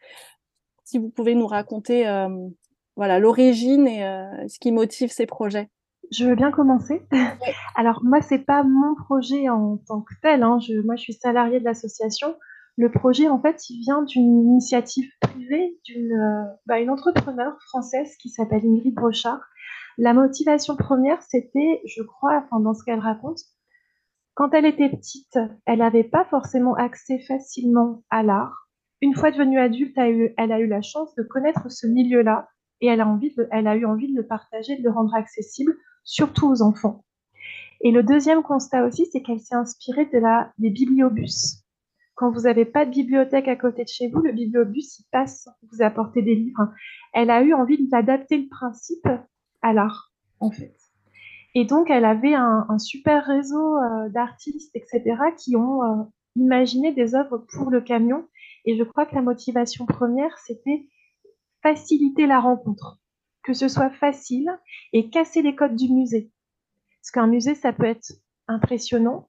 Si 0.88 0.98
vous 0.98 1.10
pouvez 1.10 1.34
nous 1.34 1.46
raconter 1.46 2.08
euh, 2.08 2.28
voilà 2.96 3.18
l'origine 3.18 3.86
et 3.86 4.00
ce 4.48 4.58
qui 4.58 4.72
motive 4.72 5.10
ces 5.10 5.26
projets. 5.26 5.68
Je 6.10 6.24
veux 6.24 6.34
bien 6.34 6.50
commencer. 6.50 7.06
Alors 7.76 8.00
moi, 8.02 8.22
c'est 8.22 8.38
pas 8.44 8.62
mon 8.62 8.94
projet 8.94 9.50
en 9.50 9.76
tant 9.86 10.00
que 10.00 10.14
tel. 10.22 10.42
Hein. 10.42 10.58
Je, 10.60 10.80
moi, 10.80 10.96
je 10.96 11.02
suis 11.02 11.12
salariée 11.12 11.60
de 11.60 11.64
l'association. 11.64 12.34
Le 12.78 12.90
projet, 12.90 13.28
en 13.28 13.40
fait, 13.40 13.68
il 13.68 13.80
vient 13.80 14.02
d'une 14.02 14.40
initiative 14.40 15.10
privée 15.20 15.78
d'une 15.84 16.48
bah, 16.64 16.80
une 16.80 16.90
entrepreneure 16.90 17.58
française 17.68 18.16
qui 18.16 18.30
s'appelle 18.30 18.64
Ingrid 18.64 18.94
Brochard, 18.94 19.40
la 19.98 20.14
motivation 20.14 20.76
première, 20.76 21.20
c'était, 21.22 21.82
je 21.84 22.04
crois, 22.04 22.44
enfin, 22.44 22.60
dans 22.60 22.72
ce 22.72 22.84
qu'elle 22.84 23.00
raconte, 23.00 23.40
quand 24.34 24.54
elle 24.54 24.64
était 24.64 24.90
petite, 24.90 25.36
elle 25.66 25.80
n'avait 25.80 26.04
pas 26.04 26.24
forcément 26.24 26.74
accès 26.74 27.18
facilement 27.18 28.04
à 28.08 28.22
l'art. 28.22 28.67
Une 29.00 29.14
fois 29.14 29.30
devenue 29.30 29.58
adulte, 29.58 29.96
elle 29.96 30.52
a 30.52 30.60
eu, 30.60 30.66
la 30.66 30.82
chance 30.82 31.14
de 31.14 31.22
connaître 31.22 31.70
ce 31.70 31.86
milieu-là 31.86 32.48
et 32.80 32.86
elle 32.86 33.00
a, 33.00 33.76
eu 33.76 33.84
envie 33.84 34.10
de 34.10 34.16
le 34.16 34.26
partager, 34.26 34.76
de 34.76 34.82
le 34.82 34.90
rendre 34.90 35.14
accessible, 35.14 35.76
surtout 36.04 36.48
aux 36.48 36.62
enfants. 36.62 37.04
Et 37.80 37.92
le 37.92 38.02
deuxième 38.02 38.42
constat 38.42 38.84
aussi, 38.84 39.06
c'est 39.06 39.22
qu'elle 39.22 39.40
s'est 39.40 39.54
inspirée 39.54 40.06
de 40.06 40.18
la, 40.18 40.52
des 40.58 40.70
bibliobus. 40.70 41.64
Quand 42.14 42.32
vous 42.32 42.42
n'avez 42.42 42.64
pas 42.64 42.84
de 42.84 42.90
bibliothèque 42.90 43.46
à 43.46 43.54
côté 43.54 43.84
de 43.84 43.88
chez 43.88 44.08
vous, 44.08 44.20
le 44.20 44.32
bibliobus, 44.32 44.98
il 44.98 45.04
passe, 45.12 45.48
vous 45.70 45.82
apportez 45.82 46.22
des 46.22 46.34
livres. 46.34 46.68
Elle 47.12 47.30
a 47.30 47.42
eu 47.42 47.54
envie 47.54 47.88
d'adapter 47.88 48.38
le 48.38 48.48
principe 48.48 49.08
à 49.62 49.72
l'art, 49.72 50.12
en 50.40 50.50
fait. 50.50 50.76
Et 51.54 51.64
donc, 51.64 51.90
elle 51.90 52.04
avait 52.04 52.34
un, 52.34 52.78
super 52.78 53.24
réseau 53.24 53.76
euh, 53.78 54.08
d'artistes, 54.08 54.74
etc., 54.74 55.16
qui 55.36 55.56
ont 55.56 55.82
euh, 55.82 56.04
imaginé 56.36 56.92
des 56.92 57.14
œuvres 57.14 57.38
pour 57.52 57.70
le 57.70 57.80
camion. 57.80 58.26
Et 58.64 58.76
je 58.76 58.82
crois 58.84 59.06
que 59.06 59.14
la 59.14 59.22
motivation 59.22 59.86
première, 59.86 60.36
c'était 60.38 60.86
faciliter 61.62 62.26
la 62.26 62.40
rencontre, 62.40 62.98
que 63.42 63.52
ce 63.52 63.68
soit 63.68 63.90
facile 63.90 64.50
et 64.92 65.10
casser 65.10 65.42
les 65.42 65.54
codes 65.54 65.76
du 65.76 65.92
musée. 65.92 66.30
Parce 67.00 67.10
qu'un 67.10 67.26
musée, 67.26 67.54
ça 67.54 67.72
peut 67.72 67.84
être 67.84 68.12
impressionnant, 68.46 69.28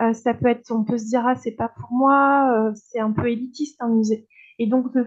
euh, 0.00 0.12
ça 0.12 0.34
peut 0.34 0.48
être, 0.48 0.70
on 0.70 0.84
peut 0.84 0.98
se 0.98 1.06
dire, 1.06 1.26
ah, 1.26 1.36
c'est 1.36 1.52
pas 1.56 1.68
pour 1.68 1.92
moi, 1.92 2.72
c'est 2.74 3.00
un 3.00 3.12
peu 3.12 3.30
élitiste 3.30 3.76
un 3.80 3.88
musée. 3.88 4.28
Et 4.58 4.66
donc, 4.66 4.92
de 4.92 5.06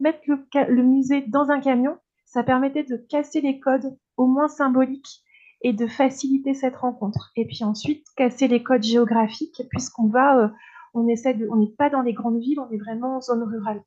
mettre 0.00 0.20
le 0.54 0.82
musée 0.82 1.22
dans 1.22 1.50
un 1.50 1.60
camion, 1.60 1.96
ça 2.24 2.42
permettait 2.42 2.84
de 2.84 2.96
casser 2.96 3.40
les 3.40 3.60
codes 3.60 3.96
au 4.16 4.26
moins 4.26 4.48
symboliques 4.48 5.22
et 5.62 5.72
de 5.72 5.86
faciliter 5.86 6.52
cette 6.52 6.76
rencontre. 6.76 7.32
Et 7.36 7.46
puis 7.46 7.64
ensuite, 7.64 8.04
casser 8.16 8.48
les 8.48 8.62
codes 8.62 8.82
géographiques, 8.82 9.62
puisqu'on 9.70 10.08
va, 10.08 10.38
euh, 10.38 10.48
on 10.94 11.04
de, 11.04 11.48
on 11.50 11.56
n'est 11.56 11.74
pas 11.76 11.90
dans 11.90 12.02
les 12.02 12.12
grandes 12.12 12.40
villes, 12.40 12.60
on 12.60 12.70
est 12.70 12.78
vraiment 12.78 13.16
en 13.16 13.20
zone 13.20 13.42
rurale. 13.42 13.82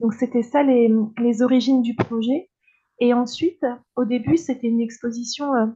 Donc 0.00 0.14
c'était 0.14 0.42
ça 0.42 0.62
les, 0.62 0.92
les, 1.18 1.42
origines 1.42 1.82
du 1.82 1.94
projet. 1.94 2.50
Et 2.98 3.14
ensuite, 3.14 3.64
au 3.96 4.04
début, 4.04 4.36
c'était 4.36 4.66
une 4.66 4.80
exposition 4.80 5.54
euh, 5.54 5.66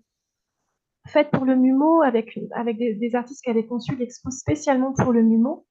faite 1.07 1.31
pour 1.31 1.45
le 1.45 1.57
MUMO 1.57 2.03
avec, 2.03 2.39
avec 2.53 2.79
des, 2.79 3.15
artistes 3.15 3.43
qui 3.45 3.51
avaient 3.51 3.67
conçu 3.67 3.95
l'expo 3.97 4.31
spécialement 4.31 4.93
pour 4.93 5.13
le 5.13 5.23
MUMO. 5.23 5.65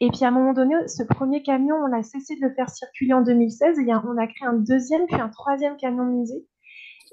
Et 0.00 0.08
puis 0.10 0.24
à 0.24 0.28
un 0.28 0.30
moment 0.30 0.52
donné, 0.52 0.74
ce 0.86 1.02
premier 1.02 1.42
camion, 1.42 1.74
on 1.74 1.92
a 1.92 2.02
cessé 2.04 2.36
de 2.36 2.40
le 2.40 2.54
faire 2.54 2.70
circuler 2.70 3.12
en 3.12 3.22
2016 3.22 3.80
et 3.80 3.92
on 3.92 4.16
a 4.16 4.26
créé 4.28 4.46
un 4.46 4.54
deuxième, 4.54 5.06
puis 5.06 5.20
un 5.20 5.28
troisième 5.28 5.76
camion 5.76 6.04
musée. 6.04 6.46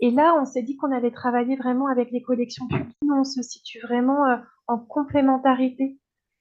Et 0.01 0.11
là, 0.11 0.35
on 0.39 0.45
s'est 0.45 0.61
dit 0.61 0.75
qu'on 0.77 0.91
allait 0.91 1.11
travailler 1.11 1.55
vraiment 1.55 1.87
avec 1.87 2.11
les 2.11 2.21
collections 2.21 2.67
publiques. 2.67 2.95
On 3.11 3.23
se 3.23 3.41
situe 3.41 3.79
vraiment 3.79 4.27
euh, 4.27 4.37
en 4.67 4.77
complémentarité 4.77 5.97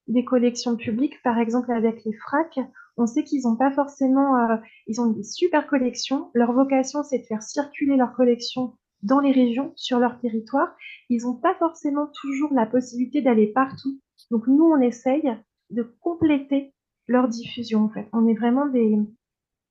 des 0.08 0.24
collections 0.24 0.76
publiques, 0.76 1.22
par 1.22 1.38
exemple 1.38 1.72
avec 1.72 2.04
les 2.04 2.12
FRAC. 2.12 2.60
On 2.96 3.06
sait 3.06 3.24
qu'ils 3.24 3.42
n'ont 3.42 3.56
pas 3.56 3.72
forcément, 3.72 4.36
euh, 4.38 4.56
ils 4.86 5.00
ont 5.00 5.10
des 5.10 5.24
super 5.24 5.66
collections. 5.66 6.30
Leur 6.34 6.52
vocation, 6.52 7.02
c'est 7.02 7.18
de 7.18 7.26
faire 7.26 7.42
circuler 7.42 7.96
leurs 7.96 8.14
collections 8.14 8.74
dans 9.02 9.20
les 9.20 9.32
régions, 9.32 9.72
sur 9.76 9.98
leur 9.98 10.18
territoire. 10.18 10.74
Ils 11.10 11.22
n'ont 11.22 11.36
pas 11.36 11.54
forcément 11.56 12.08
toujours 12.20 12.52
la 12.54 12.66
possibilité 12.66 13.20
d'aller 13.20 13.48
partout. 13.48 14.00
Donc 14.30 14.46
nous, 14.46 14.64
on 14.64 14.80
essaye 14.80 15.28
de 15.70 15.82
compléter 16.00 16.72
leur 17.06 17.28
diffusion, 17.28 17.84
en 17.84 17.88
fait. 17.88 18.08
On 18.12 18.26
est 18.26 18.34
vraiment 18.34 18.66
des, 18.66 18.96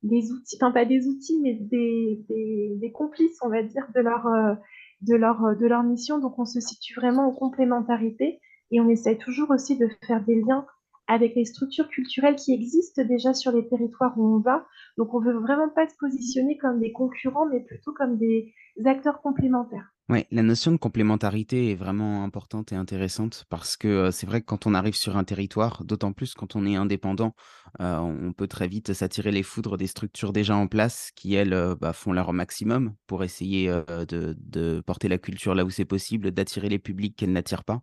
des 0.03 0.31
outils, 0.31 0.57
enfin 0.59 0.71
pas 0.71 0.85
des 0.85 1.07
outils, 1.07 1.39
mais 1.41 1.53
des, 1.53 2.23
des, 2.29 2.91
complices, 2.91 3.39
on 3.41 3.49
va 3.49 3.63
dire, 3.63 3.87
de 3.95 4.01
leur, 4.01 4.27
euh, 4.27 4.53
de, 5.01 5.15
leur, 5.15 5.55
de 5.55 5.65
leur 5.65 5.83
mission. 5.83 6.19
Donc 6.19 6.37
on 6.37 6.45
se 6.45 6.59
situe 6.59 6.93
vraiment 6.93 7.27
en 7.27 7.31
complémentarité 7.31 8.39
et 8.71 8.79
on 8.79 8.89
essaye 8.89 9.17
toujours 9.17 9.51
aussi 9.51 9.77
de 9.77 9.87
faire 10.05 10.23
des 10.23 10.41
liens 10.41 10.65
avec 11.07 11.35
les 11.35 11.45
structures 11.45 11.89
culturelles 11.89 12.35
qui 12.35 12.53
existent 12.53 13.03
déjà 13.03 13.33
sur 13.33 13.51
les 13.51 13.67
territoires 13.67 14.17
où 14.17 14.35
on 14.35 14.39
va. 14.39 14.65
Donc 14.97 15.13
on 15.13 15.19
veut 15.19 15.37
vraiment 15.37 15.69
pas 15.69 15.87
se 15.87 15.95
positionner 15.99 16.57
comme 16.57 16.79
des 16.79 16.91
concurrents, 16.91 17.45
mais 17.45 17.59
plutôt 17.59 17.93
comme 17.93 18.17
des 18.17 18.53
acteurs 18.85 19.21
complémentaires. 19.21 19.89
Oui, 20.09 20.25
la 20.31 20.43
notion 20.43 20.73
de 20.73 20.77
complémentarité 20.77 21.71
est 21.71 21.75
vraiment 21.75 22.25
importante 22.25 22.73
et 22.73 22.75
intéressante 22.75 23.45
parce 23.49 23.77
que 23.77 24.11
c'est 24.11 24.27
vrai 24.27 24.41
que 24.41 24.45
quand 24.45 24.67
on 24.67 24.73
arrive 24.73 24.95
sur 24.95 25.15
un 25.15 25.23
territoire, 25.23 25.85
d'autant 25.85 26.11
plus 26.11 26.33
quand 26.33 26.57
on 26.57 26.65
est 26.65 26.75
indépendant, 26.75 27.35
on 27.79 28.33
peut 28.35 28.47
très 28.47 28.67
vite 28.67 28.91
s'attirer 28.91 29.31
les 29.31 29.43
foudres 29.43 29.77
des 29.77 29.87
structures 29.87 30.33
déjà 30.33 30.57
en 30.57 30.67
place 30.67 31.11
qui, 31.15 31.35
elles, 31.35 31.57
bah, 31.79 31.93
font 31.93 32.11
leur 32.11 32.33
maximum 32.33 32.95
pour 33.07 33.23
essayer 33.23 33.67
de, 33.87 34.81
porter 34.85 35.07
la 35.07 35.17
culture 35.17 35.55
là 35.55 35.63
où 35.63 35.69
c'est 35.69 35.85
possible, 35.85 36.31
d'attirer 36.31 36.67
les 36.67 36.79
publics 36.79 37.15
qu'elles 37.15 37.31
n'attirent 37.31 37.63
pas. 37.63 37.81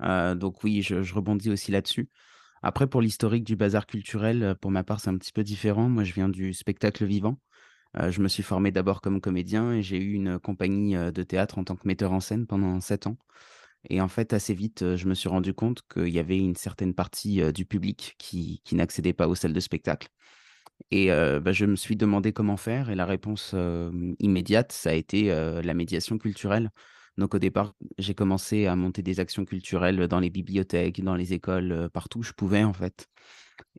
Donc 0.00 0.62
oui, 0.64 0.82
je, 0.82 0.96
rebondis 1.14 1.50
aussi 1.50 1.70
là-dessus. 1.72 2.08
Après, 2.62 2.86
pour 2.86 3.00
l'historique 3.00 3.44
du 3.44 3.56
bazar 3.56 3.86
culturel, 3.86 4.56
pour 4.60 4.70
ma 4.70 4.84
part, 4.84 5.00
c'est 5.00 5.10
un 5.10 5.18
petit 5.18 5.32
peu 5.32 5.44
différent. 5.44 5.88
Moi, 5.88 6.04
je 6.04 6.12
viens 6.14 6.28
du 6.28 6.52
spectacle 6.52 7.04
vivant 7.04 7.38
je 8.10 8.20
me 8.20 8.28
suis 8.28 8.42
formé 8.42 8.70
d'abord 8.70 9.00
comme 9.00 9.20
comédien 9.20 9.72
et 9.72 9.82
j'ai 9.82 9.98
eu 9.98 10.12
une 10.12 10.38
compagnie 10.38 10.94
de 10.94 11.22
théâtre 11.22 11.58
en 11.58 11.64
tant 11.64 11.76
que 11.76 11.86
metteur 11.86 12.12
en 12.12 12.20
scène 12.20 12.46
pendant 12.46 12.80
sept 12.80 13.06
ans. 13.06 13.16
Et 13.90 14.00
en 14.00 14.08
fait, 14.08 14.32
assez 14.32 14.54
vite, 14.54 14.96
je 14.96 15.06
me 15.06 15.14
suis 15.14 15.28
rendu 15.28 15.54
compte 15.54 15.82
qu'il 15.92 16.08
y 16.08 16.18
avait 16.18 16.38
une 16.38 16.56
certaine 16.56 16.94
partie 16.94 17.52
du 17.52 17.64
public 17.64 18.14
qui, 18.18 18.60
n'accédait 18.72 19.12
pas 19.12 19.28
aux 19.28 19.34
salles 19.34 19.52
de 19.52 19.60
spectacle. 19.60 20.08
Et 20.90 21.08
bah, 21.08 21.52
je 21.52 21.64
me 21.66 21.76
suis 21.76 21.96
demandé 21.96 22.32
comment 22.32 22.56
faire. 22.56 22.90
Et 22.90 22.94
la 22.94 23.06
réponse 23.06 23.54
immédiate, 24.18 24.72
ça 24.72 24.90
a 24.90 24.94
été 24.94 25.28
la 25.28 25.74
médiation 25.74 26.18
culturelle. 26.18 26.70
Donc 27.18 27.34
au 27.34 27.38
départ, 27.38 27.74
j'ai 27.98 28.14
commencé 28.14 28.66
à 28.66 28.76
monter 28.76 29.02
des 29.02 29.20
actions 29.20 29.44
culturelles 29.44 30.08
dans 30.08 30.20
les 30.20 30.30
bibliothèques, 30.30 31.02
dans 31.02 31.16
les 31.16 31.34
écoles, 31.34 31.90
partout 31.92 32.20
où 32.20 32.22
je 32.22 32.32
pouvais 32.32 32.64
en 32.64 32.72
fait. 32.72 33.06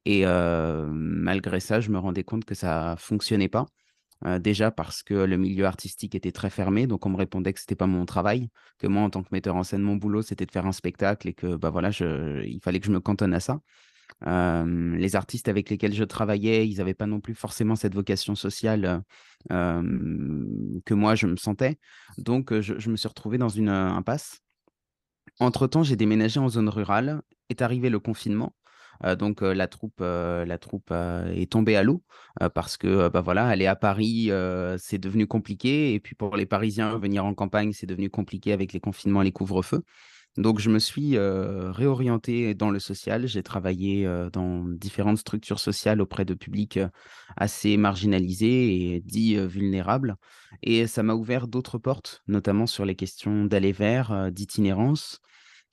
Et 0.05 0.25
malgré 0.25 1.59
ça, 1.59 1.79
je 1.81 1.89
me 1.89 1.97
rendais 1.97 2.23
compte 2.23 2.45
que 2.45 2.53
ça 2.55 2.95
fonctionnait 2.99 3.49
pas 3.49 3.65
déjà 4.41 4.69
parce 4.69 5.01
que 5.01 5.13
le 5.13 5.37
milieu 5.37 5.65
artistique 5.65 6.13
était 6.13 6.33
très 6.33 6.49
fermé, 6.49 6.87
donc 6.87 7.05
on 7.05 7.09
me 7.09 7.15
répondait 7.15 7.53
que 7.53 7.59
c'était 7.61 7.75
pas 7.75 7.87
mon 7.87 8.05
travail, 8.05 8.49
que 8.77 8.85
moi 8.87 9.01
en 9.01 9.09
tant 9.09 9.23
que 9.23 9.29
metteur 9.31 9.55
en 9.55 9.63
scène, 9.63 9.81
mon 9.81 9.95
boulot 9.95 10.21
c'était 10.21 10.45
de 10.45 10.51
faire 10.51 10.65
un 10.65 10.73
spectacle 10.73 11.29
et 11.29 11.33
que 11.33 11.55
bah 11.55 11.69
voilà, 11.69 11.91
il 12.45 12.59
fallait 12.61 12.81
que 12.81 12.85
je 12.87 12.91
me 12.91 12.99
cantonne 12.99 13.33
à 13.33 13.39
ça. 13.39 13.61
Les 14.25 15.15
artistes 15.15 15.47
avec 15.47 15.69
lesquels 15.69 15.93
je 15.93 16.03
travaillais, 16.03 16.67
ils 16.67 16.77
n'avaient 16.77 16.93
pas 16.93 17.07
non 17.07 17.19
plus 17.19 17.35
forcément 17.35 17.75
cette 17.75 17.93
vocation 17.93 18.35
sociale 18.35 19.03
que 19.49 20.93
moi 20.93 21.15
je 21.15 21.27
me 21.27 21.37
sentais, 21.37 21.77
donc 22.17 22.59
je, 22.59 22.89
me 22.89 22.95
suis 22.95 23.07
retrouvé 23.07 23.37
dans 23.37 23.49
une 23.49 23.69
impasse. 23.69 24.39
Entre-temps, 25.39 25.83
j'ai 25.83 25.95
déménagé 25.95 26.39
en 26.39 26.49
zone 26.49 26.69
rurale, 26.69 27.21
est 27.49 27.61
arrivé 27.61 27.89
le 27.89 27.99
confinement, 27.99 28.53
donc 29.17 29.41
la 29.41 29.67
troupe, 29.67 30.01
la 30.01 30.57
troupe 30.57 30.91
est 30.91 31.51
tombée 31.51 31.77
à 31.77 31.83
l'eau 31.83 32.03
parce 32.53 32.75
que 32.75 33.07
bah 33.09 33.21
voilà, 33.21 33.47
aller 33.47 33.67
à 33.67 33.75
Paris, 33.75 34.31
c'est 34.77 34.97
devenu 34.97 35.27
compliqué. 35.27 35.93
Et 35.93 35.99
puis 35.99 36.15
pour 36.15 36.35
les 36.35 36.45
Parisiens, 36.45 36.97
venir 36.97 37.23
en 37.23 37.33
campagne, 37.33 37.71
c'est 37.71 37.87
devenu 37.87 38.09
compliqué 38.09 38.51
avec 38.51 38.73
les 38.73 38.81
confinements 38.81 39.21
les 39.21 39.31
couvre-feux. 39.31 39.83
Donc 40.37 40.59
je 40.59 40.69
me 40.69 40.79
suis 40.79 41.17
réorienté 41.17 42.53
dans 42.53 42.69
le 42.69 42.79
social. 42.79 43.27
J'ai 43.27 43.43
travaillé 43.43 44.07
dans 44.31 44.63
différentes 44.63 45.17
structures 45.17 45.59
sociales 45.59 46.01
auprès 46.01 46.23
de 46.23 46.33
publics 46.33 46.79
assez 47.35 47.75
marginalisés 47.75 48.93
et 48.93 49.01
dits 49.01 49.35
vulnérables. 49.35 50.15
Et 50.63 50.87
ça 50.87 51.03
m'a 51.03 51.13
ouvert 51.13 51.47
d'autres 51.47 51.77
portes, 51.77 52.21
notamment 52.27 52.67
sur 52.67 52.85
les 52.85 52.95
questions 52.95 53.45
d'aller 53.45 53.73
vers, 53.73 54.31
d'itinérance. 54.31 55.19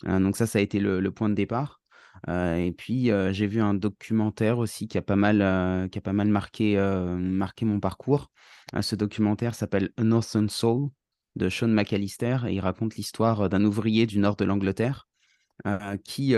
donc 0.04 0.36
ça, 0.36 0.46
ça 0.46 0.58
a 0.58 0.62
été 0.62 0.80
le 0.80 1.10
point 1.10 1.28
de 1.28 1.34
départ 1.34 1.80
et 2.28 2.74
puis, 2.76 3.10
j'ai 3.30 3.46
vu 3.46 3.60
un 3.60 3.74
documentaire 3.74 4.58
aussi 4.58 4.88
qui 4.88 4.98
a 4.98 5.02
pas 5.02 5.16
mal, 5.16 5.88
qui 5.90 5.98
a 5.98 6.00
pas 6.00 6.12
mal 6.12 6.28
marqué, 6.28 6.76
marqué 7.18 7.64
mon 7.64 7.80
parcours. 7.80 8.30
ce 8.80 8.96
documentaire 8.96 9.54
s'appelle 9.54 9.90
Northern 9.98 10.48
Soul 10.48 10.90
de 11.36 11.48
Sean 11.48 11.68
McAllister 11.68 12.38
et 12.48 12.54
il 12.54 12.60
raconte 12.60 12.96
l'histoire 12.96 13.48
d'un 13.48 13.64
ouvrier 13.64 14.06
du 14.06 14.18
nord 14.18 14.36
de 14.36 14.44
l'Angleterre 14.44 15.06
qui, 16.04 16.34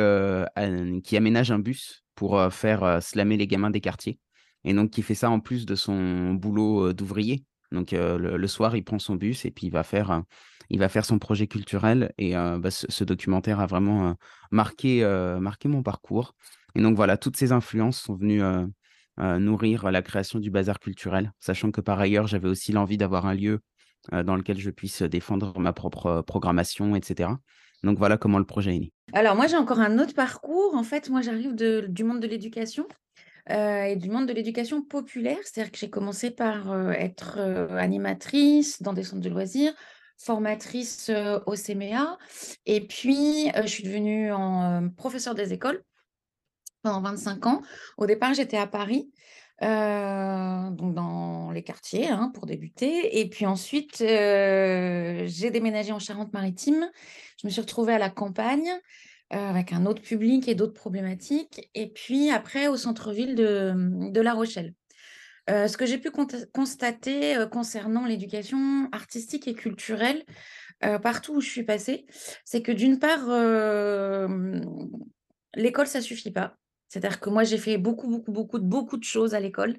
qui 1.04 1.16
aménage 1.16 1.50
un 1.50 1.58
bus 1.58 2.04
pour 2.14 2.52
faire 2.52 3.02
slammer 3.02 3.36
les 3.36 3.46
gamins 3.46 3.70
des 3.70 3.80
quartiers. 3.80 4.18
Et 4.64 4.74
donc, 4.74 4.90
qui 4.90 5.02
fait 5.02 5.14
ça 5.14 5.30
en 5.30 5.40
plus 5.40 5.66
de 5.66 5.74
son 5.74 6.34
boulot 6.34 6.92
d'ouvrier. 6.92 7.44
Donc, 7.72 7.92
le, 7.92 8.46
soir, 8.46 8.76
il 8.76 8.84
prend 8.84 8.98
son 8.98 9.16
bus 9.16 9.44
et 9.44 9.50
puis 9.50 9.66
il 9.66 9.72
va 9.72 9.82
faire 9.82 10.22
il 10.70 10.78
va 10.78 10.88
faire 10.88 11.04
son 11.04 11.18
projet 11.18 11.46
culturel 11.46 12.12
et 12.18 12.34
bah, 12.34 12.70
ce, 12.70 13.04
documentaire 13.04 13.60
a 13.60 13.66
vraiment 13.66 14.14
marqué, 14.50 15.02
marqué 15.40 15.68
mon 15.68 15.82
parcours. 15.82 16.34
Et 16.74 16.82
donc 16.82 16.96
voilà, 16.96 17.16
toutes 17.16 17.36
ces 17.36 17.52
influences 17.52 18.00
sont 18.00 18.14
venues 18.14 18.42
nourrir 19.18 19.90
la 19.90 20.02
création 20.02 20.38
du 20.38 20.50
bazar 20.50 20.78
culturel, 20.78 21.32
sachant 21.40 21.70
que 21.70 21.80
par 21.80 21.98
ailleurs, 21.98 22.26
j'avais 22.26 22.48
aussi 22.48 22.72
l'envie 22.72 22.96
d'avoir 22.96 23.26
un 23.26 23.34
lieu 23.34 23.60
dans 24.12 24.36
lequel 24.36 24.58
je 24.58 24.70
puisse 24.70 25.02
défendre 25.02 25.58
ma 25.58 25.72
propre 25.72 26.22
programmation, 26.22 26.96
etc. 26.96 27.30
Donc 27.82 27.98
voilà 27.98 28.16
comment 28.16 28.38
le 28.38 28.44
projet 28.44 28.76
est 28.76 28.80
né. 28.80 28.92
Alors 29.12 29.36
moi, 29.36 29.46
j'ai 29.46 29.56
encore 29.56 29.80
un 29.80 29.98
autre 29.98 30.14
parcours. 30.14 30.74
En 30.74 30.82
fait, 30.82 31.10
moi, 31.10 31.20
j'arrive 31.20 31.54
du 31.54 32.04
monde 32.04 32.20
de 32.20 32.26
l'éducation. 32.26 32.86
et 33.50 33.96
du 33.96 34.10
monde 34.10 34.26
de 34.26 34.32
l'éducation 34.32 34.82
populaire. 34.82 35.38
C'est-à-dire 35.44 35.72
que 35.72 35.78
j'ai 35.78 35.90
commencé 35.90 36.30
par 36.30 36.90
être 36.92 37.38
animatrice 37.76 38.82
dans 38.82 38.92
des 38.92 39.04
centres 39.04 39.22
de 39.22 39.30
loisirs, 39.30 39.72
formatrice 40.16 41.10
au 41.46 41.54
CMEA. 41.54 42.18
Et 42.66 42.86
puis, 42.86 43.50
je 43.54 43.68
suis 43.68 43.84
devenue 43.84 44.32
en, 44.32 44.88
professeure 44.90 45.34
des 45.34 45.52
écoles 45.52 45.82
pendant 46.82 47.00
25 47.00 47.46
ans. 47.46 47.62
Au 47.96 48.06
départ, 48.06 48.34
j'étais 48.34 48.58
à 48.58 48.66
Paris. 48.66 49.10
Donc 49.60 50.94
dans 50.94 51.50
les 51.50 51.62
quartiers 51.62 52.08
hein, 52.08 52.30
pour 52.34 52.46
débuter. 52.46 53.20
Et 53.20 53.28
puis 53.28 53.46
ensuite, 53.46 53.98
j'ai 53.98 55.50
déménagé 55.50 55.92
en 55.92 55.98
Charente-Maritime. 55.98 56.88
Je 57.40 57.46
me 57.46 57.50
suis 57.50 57.60
retrouvée 57.60 57.94
à 57.94 57.98
la 57.98 58.10
campagne 58.10 58.70
avec 59.30 59.72
un 59.72 59.84
autre 59.86 60.02
public 60.02 60.48
et 60.48 60.54
d'autres 60.54 60.74
problématiques. 60.74 61.70
Et 61.74 61.90
puis 61.90 62.30
après, 62.30 62.68
au 62.68 62.76
centre-ville 62.76 63.34
de 63.34 64.20
La 64.20 64.34
Rochelle. 64.34 64.74
Euh, 65.48 65.66
ce 65.66 65.76
que 65.78 65.86
j'ai 65.86 65.98
pu 65.98 66.10
constater 66.52 67.36
euh, 67.36 67.46
concernant 67.46 68.04
l'éducation 68.04 68.88
artistique 68.92 69.48
et 69.48 69.54
culturelle, 69.54 70.22
euh, 70.84 70.98
partout 70.98 71.36
où 71.36 71.40
je 71.40 71.48
suis 71.48 71.64
passée, 71.64 72.06
c'est 72.44 72.62
que 72.62 72.72
d'une 72.72 72.98
part, 72.98 73.26
l'école, 75.54 75.86
ça 75.86 76.00
suffit 76.00 76.30
pas. 76.30 76.56
C'est-à-dire 76.88 77.20
que 77.20 77.30
moi, 77.30 77.44
j'ai 77.44 77.58
fait 77.58 77.78
beaucoup, 77.78 78.08
beaucoup, 78.08 78.32
beaucoup, 78.32 78.58
beaucoup 78.58 78.96
de 78.96 79.04
choses 79.04 79.34
à 79.34 79.40
l'école. 79.40 79.76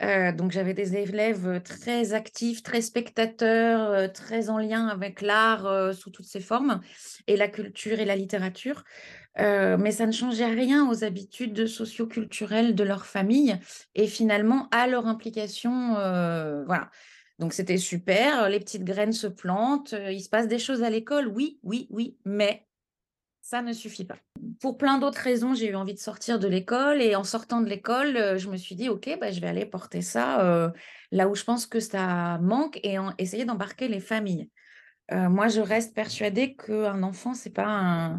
donc, 0.00 0.50
j'avais 0.50 0.74
des 0.74 0.96
élèves 0.96 1.62
très 1.62 2.14
actifs, 2.14 2.62
très 2.62 2.80
spectateurs, 2.80 4.12
très 4.12 4.50
en 4.50 4.58
lien 4.58 4.88
avec 4.88 5.20
l'art 5.20 5.94
sous 5.94 6.10
toutes 6.10 6.26
ses 6.26 6.40
formes, 6.40 6.80
et 7.26 7.36
la 7.36 7.48
culture 7.48 8.00
et 8.00 8.04
la 8.04 8.16
littérature 8.16 8.84
mais 9.38 9.92
ça 9.92 10.06
ne 10.06 10.12
changeait 10.12 10.46
rien 10.46 10.88
aux 10.90 11.04
habitudes 11.04 11.66
socio-culturelles 11.66 12.74
de 12.74 12.84
leur 12.84 13.06
famille 13.06 13.56
et 13.94 14.06
finalement 14.06 14.68
à 14.70 14.86
leur 14.86 15.06
implication. 15.06 15.94
voilà. 16.66 16.90
Donc 17.38 17.54
c'était 17.54 17.78
super, 17.78 18.48
les 18.48 18.60
petites 18.60 18.84
graines 18.84 19.12
se 19.12 19.26
plantent, 19.26 19.94
il 20.10 20.20
se 20.20 20.28
passe 20.28 20.48
des 20.48 20.58
choses 20.58 20.82
à 20.82 20.90
l'école, 20.90 21.26
oui, 21.26 21.58
oui, 21.62 21.88
oui, 21.90 22.16
mais 22.24 22.66
ça 23.42 23.60
ne 23.60 23.72
suffit 23.72 24.04
pas. 24.04 24.16
Pour 24.60 24.78
plein 24.78 24.98
d'autres 24.98 25.20
raisons, 25.20 25.54
j'ai 25.54 25.68
eu 25.68 25.74
envie 25.74 25.94
de 25.94 25.98
sortir 25.98 26.38
de 26.38 26.48
l'école 26.48 27.02
et 27.02 27.16
en 27.16 27.24
sortant 27.24 27.60
de 27.60 27.68
l'école, 27.68 28.38
je 28.38 28.48
me 28.48 28.56
suis 28.56 28.76
dit, 28.76 28.88
OK, 28.88 29.10
bah, 29.20 29.32
je 29.32 29.40
vais 29.40 29.48
aller 29.48 29.66
porter 29.66 30.00
ça 30.00 30.72
là 31.10 31.28
où 31.28 31.34
je 31.34 31.44
pense 31.44 31.66
que 31.66 31.80
ça 31.80 32.38
manque 32.38 32.78
et 32.82 32.96
essayer 33.18 33.44
d'embarquer 33.44 33.88
les 33.88 34.00
familles. 34.00 34.48
moi, 35.10 35.48
je 35.48 35.60
reste 35.60 35.94
persuadée 35.94 36.54
qu'un 36.54 37.02
enfant, 37.02 37.34
c'est 37.34 37.50
pas 37.50 38.18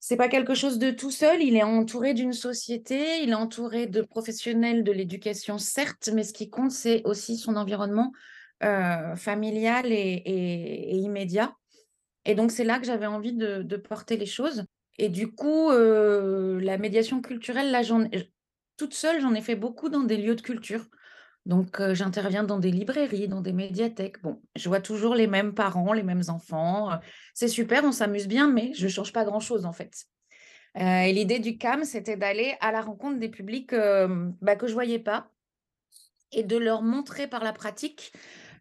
c'est 0.00 0.16
pas 0.16 0.28
quelque 0.28 0.54
chose 0.54 0.78
de 0.78 0.90
tout 0.90 1.10
seul, 1.10 1.42
il 1.42 1.54
est 1.54 1.62
entouré 1.62 2.14
d'une 2.14 2.32
société, 2.32 3.22
il 3.22 3.28
est 3.28 3.34
entouré 3.34 3.86
de 3.86 4.00
professionnels 4.00 4.82
de 4.82 4.90
l'éducation, 4.90 5.58
certes, 5.58 6.08
mais 6.14 6.24
ce 6.24 6.32
qui 6.32 6.48
compte, 6.48 6.70
c'est 6.70 7.02
aussi 7.04 7.36
son 7.36 7.56
environnement 7.56 8.12
familial 9.16 9.92
et, 9.92 10.96
immédiat. 10.96 11.57
Et 12.28 12.34
donc, 12.34 12.52
c'est 12.52 12.62
là 12.62 12.78
que 12.78 12.84
j'avais 12.84 13.06
envie 13.06 13.32
de, 13.32 13.76
porter 13.76 14.18
les 14.18 14.26
choses. 14.26 14.66
Et 14.98 15.08
du 15.08 15.32
coup, 15.32 15.70
la 15.70 16.76
médiation 16.76 17.22
culturelle, 17.22 17.70
là, 17.70 17.80
toute 18.76 18.92
seule, 18.92 19.20
j'en 19.22 19.34
ai 19.34 19.40
fait 19.40 19.56
beaucoup 19.56 19.88
dans 19.88 20.02
des 20.02 20.18
lieux 20.18 20.34
de 20.34 20.42
culture. 20.42 20.86
Donc, 21.46 21.80
j'interviens 21.94 22.44
dans 22.44 22.58
des 22.58 22.70
librairies, 22.70 23.28
dans 23.28 23.40
des 23.40 23.54
médiathèques. 23.54 24.20
Bon, 24.20 24.42
je 24.54 24.68
vois 24.68 24.82
toujours 24.82 25.14
les 25.14 25.26
mêmes 25.26 25.54
parents, 25.54 25.94
les 25.94 26.02
mêmes 26.02 26.24
enfants. 26.28 26.90
C'est 27.32 27.48
super, 27.48 27.82
on 27.84 27.92
s'amuse 27.92 28.28
bien, 28.28 28.46
mais 28.46 28.72
je 28.74 28.84
ne 28.84 28.90
change 28.90 29.14
pas 29.14 29.24
grand-chose 29.24 29.64
en 29.64 29.72
fait. 29.72 30.04
et 30.78 31.12
l'idée 31.14 31.38
du 31.38 31.56
CAM, 31.56 31.84
c'était 31.84 32.18
d'aller 32.18 32.56
à 32.60 32.72
la 32.72 32.82
rencontre 32.82 33.18
des 33.18 33.30
publics 33.30 33.74
bah, 34.42 34.54
que 34.56 34.66
je 34.66 34.72
ne 34.72 34.74
voyais 34.74 34.98
pas 34.98 35.30
et 36.30 36.42
de 36.42 36.58
leur 36.58 36.82
montrer 36.82 37.26
par 37.26 37.42
la 37.42 37.54
pratique 37.54 38.12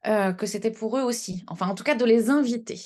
que 0.06 0.46
c'était 0.46 0.72
pour 0.72 0.98
eux 0.98 1.04
aussi. 1.04 1.44
Enfin, 1.48 1.68
en 1.68 1.76
tout 1.76 1.84
cas, 1.84 1.96
de 1.96 2.06
les 2.06 2.30
inviter. 2.30 2.80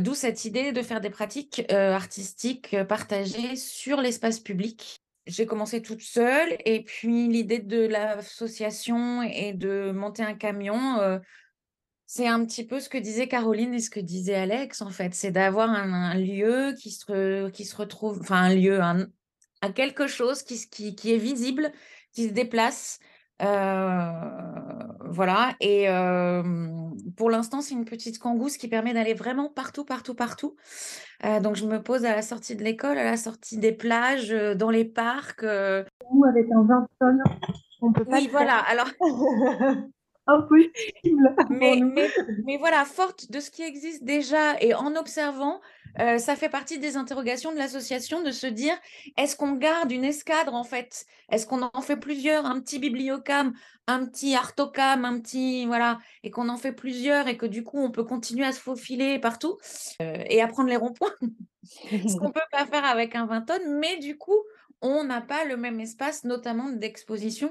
D'où 0.00 0.14
cette 0.14 0.44
idée 0.44 0.72
de 0.72 0.82
faire 0.82 1.00
des 1.00 1.10
pratiques 1.10 1.70
artistiques 1.70 2.76
partagées 2.88 3.56
sur 3.56 4.00
l'espace 4.00 4.40
public 4.40 5.02
j'ai 5.26 5.46
commencé 5.46 5.82
toute 5.82 6.02
seule 6.02 6.56
et 6.64 6.82
puis 6.82 7.28
l'idée 7.28 7.58
de 7.58 7.86
l'association 7.86 9.22
et 9.22 9.52
de 9.52 9.90
monter 9.90 10.22
un 10.22 10.34
camion, 10.34 11.00
euh, 11.00 11.18
c'est 12.06 12.28
un 12.28 12.44
petit 12.44 12.64
peu 12.64 12.78
ce 12.78 12.88
que 12.88 12.98
disait 12.98 13.26
Caroline 13.26 13.74
et 13.74 13.80
ce 13.80 13.90
que 13.90 13.98
disait 13.98 14.36
Alex 14.36 14.82
en 14.82 14.90
fait, 14.90 15.14
c'est 15.14 15.32
d'avoir 15.32 15.68
un, 15.70 16.14
lieu 16.14 16.74
qui 16.80 16.92
se, 16.92 17.48
qui 17.50 17.64
se 17.64 17.74
retrouve, 17.74 18.20
enfin 18.20 18.42
un 18.42 18.54
lieu, 18.54 18.80
un, 18.80 19.08
quelque 19.74 20.06
chose 20.06 20.44
qui, 20.44 20.68
qui, 20.70 20.94
qui, 20.94 21.12
est 21.12 21.18
visible, 21.18 21.72
qui 22.12 22.28
se 22.28 22.32
déplace. 22.32 23.00
Euh, 23.42 24.10
voilà, 25.04 25.54
et 25.60 25.86
pour 27.16 27.30
l'instant, 27.30 27.60
c'est 27.60 27.74
une 27.74 27.84
petite 27.84 28.18
cangousse 28.18 28.56
qui 28.56 28.68
permet 28.68 28.94
d'aller 28.94 29.14
vraiment 29.14 29.48
partout, 29.48 29.84
partout, 29.84 30.14
partout. 30.14 30.56
Euh, 31.24 31.40
donc, 31.40 31.56
je 31.56 31.66
me 31.66 31.82
pose 31.82 32.04
à 32.04 32.14
la 32.14 32.22
sortie 32.22 32.56
de 32.56 32.62
l'école, 32.62 32.98
à 32.98 33.04
la 33.04 33.16
sortie 33.16 33.58
des 33.58 33.72
plages, 33.72 34.30
dans 34.56 34.70
les 34.70 34.84
parcs. 34.84 35.44
Ou 35.44 36.24
avec 36.24 36.46
un 36.52 36.62
20 36.62 36.86
tonnes, 37.00 37.22
on 37.82 37.92
peut 37.92 38.04
pas. 38.04 38.18
Oui, 38.18 38.28
voilà. 38.30 38.58
Alors. 38.58 38.88
Impossible. 40.26 40.72
Mais, 41.50 41.76
mais, 41.80 42.10
mais, 42.44 42.56
voilà, 42.56 42.84
forte 42.84 43.30
de 43.30 43.38
ce 43.40 43.50
qui 43.50 43.62
existe 43.62 44.02
déjà 44.04 44.60
et 44.60 44.74
en 44.74 44.96
observant, 44.96 45.60
ça 45.96 46.36
fait 46.36 46.48
partie 46.48 46.78
des 46.78 46.96
interrogations 46.96 47.52
de 47.52 47.56
l'association 47.56 48.22
de 48.22 48.30
se 48.30 48.46
dire 48.46 48.74
est-ce 49.16 49.36
qu'on 49.36 49.52
garde 49.52 49.90
une 49.92 50.04
escadre 50.04 50.54
en 50.54 50.64
fait? 50.64 51.06
Est-ce 51.30 51.46
qu'on 51.46 51.62
en 51.62 51.80
fait 51.80 51.96
plusieurs 51.96 52.44
Un 52.44 52.60
petit 52.60 52.78
bibliocam, 52.78 53.54
un 53.86 54.04
petit 54.04 54.34
artocam, 54.34 55.04
un 55.04 55.20
petit. 55.20 55.64
Voilà, 55.66 55.98
et 56.22 56.30
qu'on 56.30 56.48
en 56.48 56.56
fait 56.56 56.72
plusieurs 56.72 57.28
et 57.28 57.36
que 57.36 57.46
du 57.46 57.62
coup 57.62 57.78
on 57.78 57.90
peut 57.90 58.04
continuer 58.04 58.44
à 58.44 58.52
se 58.52 58.60
faufiler 58.60 59.18
partout 59.18 59.56
et 60.00 60.42
à 60.42 60.48
prendre 60.48 60.68
les 60.68 60.76
ronds-points? 60.76 61.14
ce 61.64 62.16
qu'on 62.16 62.28
ne 62.28 62.32
peut 62.32 62.40
pas 62.50 62.66
faire 62.66 62.84
avec 62.84 63.14
un 63.14 63.26
20 63.26 63.42
tonnes, 63.42 63.78
mais 63.78 63.96
du 63.98 64.18
coup 64.18 64.42
on 64.82 65.04
n'a 65.04 65.20
pas 65.20 65.44
le 65.44 65.56
même 65.56 65.80
espace, 65.80 66.24
notamment 66.24 66.68
d'exposition. 66.70 67.50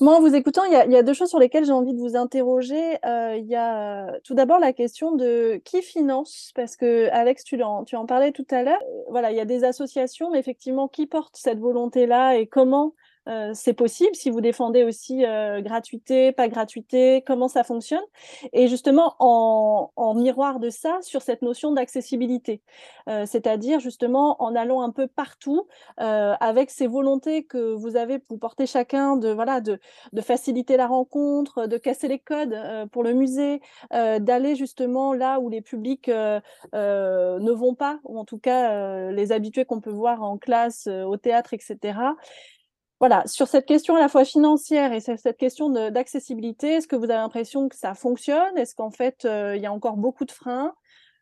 Moi, 0.00 0.16
en 0.16 0.20
vous 0.20 0.36
écoutant, 0.36 0.62
il 0.64 0.72
y, 0.72 0.96
a, 0.96 1.02
deux 1.02 1.12
choses 1.12 1.28
sur 1.28 1.40
lesquelles 1.40 1.64
j'ai 1.64 1.72
envie 1.72 1.92
de 1.92 1.98
vous 1.98 2.14
interroger. 2.14 2.98
Euh, 3.04 3.36
il 3.36 3.46
y 3.46 3.56
a 3.56 4.12
tout 4.22 4.34
d'abord 4.34 4.60
la 4.60 4.72
question 4.72 5.10
de 5.10 5.60
qui 5.64 5.82
finance, 5.82 6.52
parce 6.54 6.76
que 6.76 7.08
Alex, 7.10 7.42
tu 7.42 7.60
en, 7.64 7.82
tu 7.82 7.96
en 7.96 8.06
parlais 8.06 8.30
tout 8.30 8.46
à 8.52 8.62
l'heure. 8.62 8.80
Euh, 8.80 9.02
voilà, 9.10 9.32
il 9.32 9.36
y 9.36 9.40
a 9.40 9.44
des 9.44 9.64
associations, 9.64 10.30
mais 10.30 10.38
effectivement, 10.38 10.86
qui 10.86 11.06
porte 11.08 11.36
cette 11.36 11.58
volonté-là 11.58 12.36
et 12.36 12.46
comment 12.46 12.94
euh, 13.28 13.50
c'est 13.54 13.74
possible 13.74 14.14
si 14.14 14.30
vous 14.30 14.40
défendez 14.40 14.84
aussi 14.84 15.24
euh, 15.24 15.60
gratuité, 15.60 16.32
pas 16.32 16.48
gratuité, 16.48 17.22
comment 17.26 17.48
ça 17.48 17.62
fonctionne? 17.62 18.02
Et 18.52 18.68
justement, 18.68 19.14
en, 19.18 20.14
miroir 20.14 20.58
de 20.58 20.70
ça, 20.70 20.98
sur 21.02 21.22
cette 21.22 21.42
notion 21.42 21.72
d'accessibilité, 21.72 22.62
euh, 23.08 23.26
c'est-à-dire 23.26 23.78
justement 23.80 24.42
en 24.42 24.54
allant 24.56 24.82
un 24.82 24.90
peu 24.90 25.06
partout 25.06 25.66
avec 25.98 26.70
ces 26.70 26.86
volontés 26.86 27.44
que 27.44 27.72
vous 27.74 27.96
avez, 27.96 28.20
vous 28.28 28.38
portez 28.38 28.66
chacun 28.66 29.16
de 29.16 29.30
voilà 29.30 29.60
de 29.60 29.78
faciliter 30.20 30.76
la 30.76 30.86
rencontre, 30.86 31.66
de 31.66 31.76
casser 31.76 32.08
les 32.08 32.18
codes 32.18 32.56
pour 32.92 33.02
le 33.02 33.12
musée, 33.12 33.60
d'aller 33.90 34.56
justement 34.56 35.12
là 35.12 35.40
où 35.40 35.48
les 35.48 35.60
publics 35.60 36.08
ne 36.08 37.50
vont 37.50 37.74
pas, 37.74 38.00
ou 38.04 38.18
en 38.18 38.24
tout 38.24 38.38
cas 38.38 39.10
les 39.10 39.32
habitués 39.32 39.64
qu'on 39.64 39.80
peut 39.80 39.90
voir 39.90 40.22
en 40.22 40.38
classe, 40.38 40.86
au 40.86 41.16
théâtre, 41.16 41.54
etc 41.54 41.98
voilà, 43.00 43.22
sur 43.26 43.46
cette 43.46 43.66
question 43.66 43.94
à 43.94 44.00
la 44.00 44.08
fois 44.08 44.24
financière 44.24 44.92
et 44.92 45.00
cette 45.00 45.36
question 45.36 45.70
d'accessibilité, 45.90 46.74
est-ce 46.74 46.88
que 46.88 46.96
vous 46.96 47.04
avez 47.04 47.14
l'impression 47.14 47.68
que 47.68 47.76
ça 47.76 47.94
fonctionne? 47.94 48.56
Est-ce 48.56 48.74
qu'en 48.74 48.90
fait, 48.90 49.24
euh, 49.24 49.54
il 49.54 49.62
y 49.62 49.66
a 49.66 49.72
encore 49.72 49.96
beaucoup 49.96 50.24
de 50.24 50.32
freins? 50.32 50.74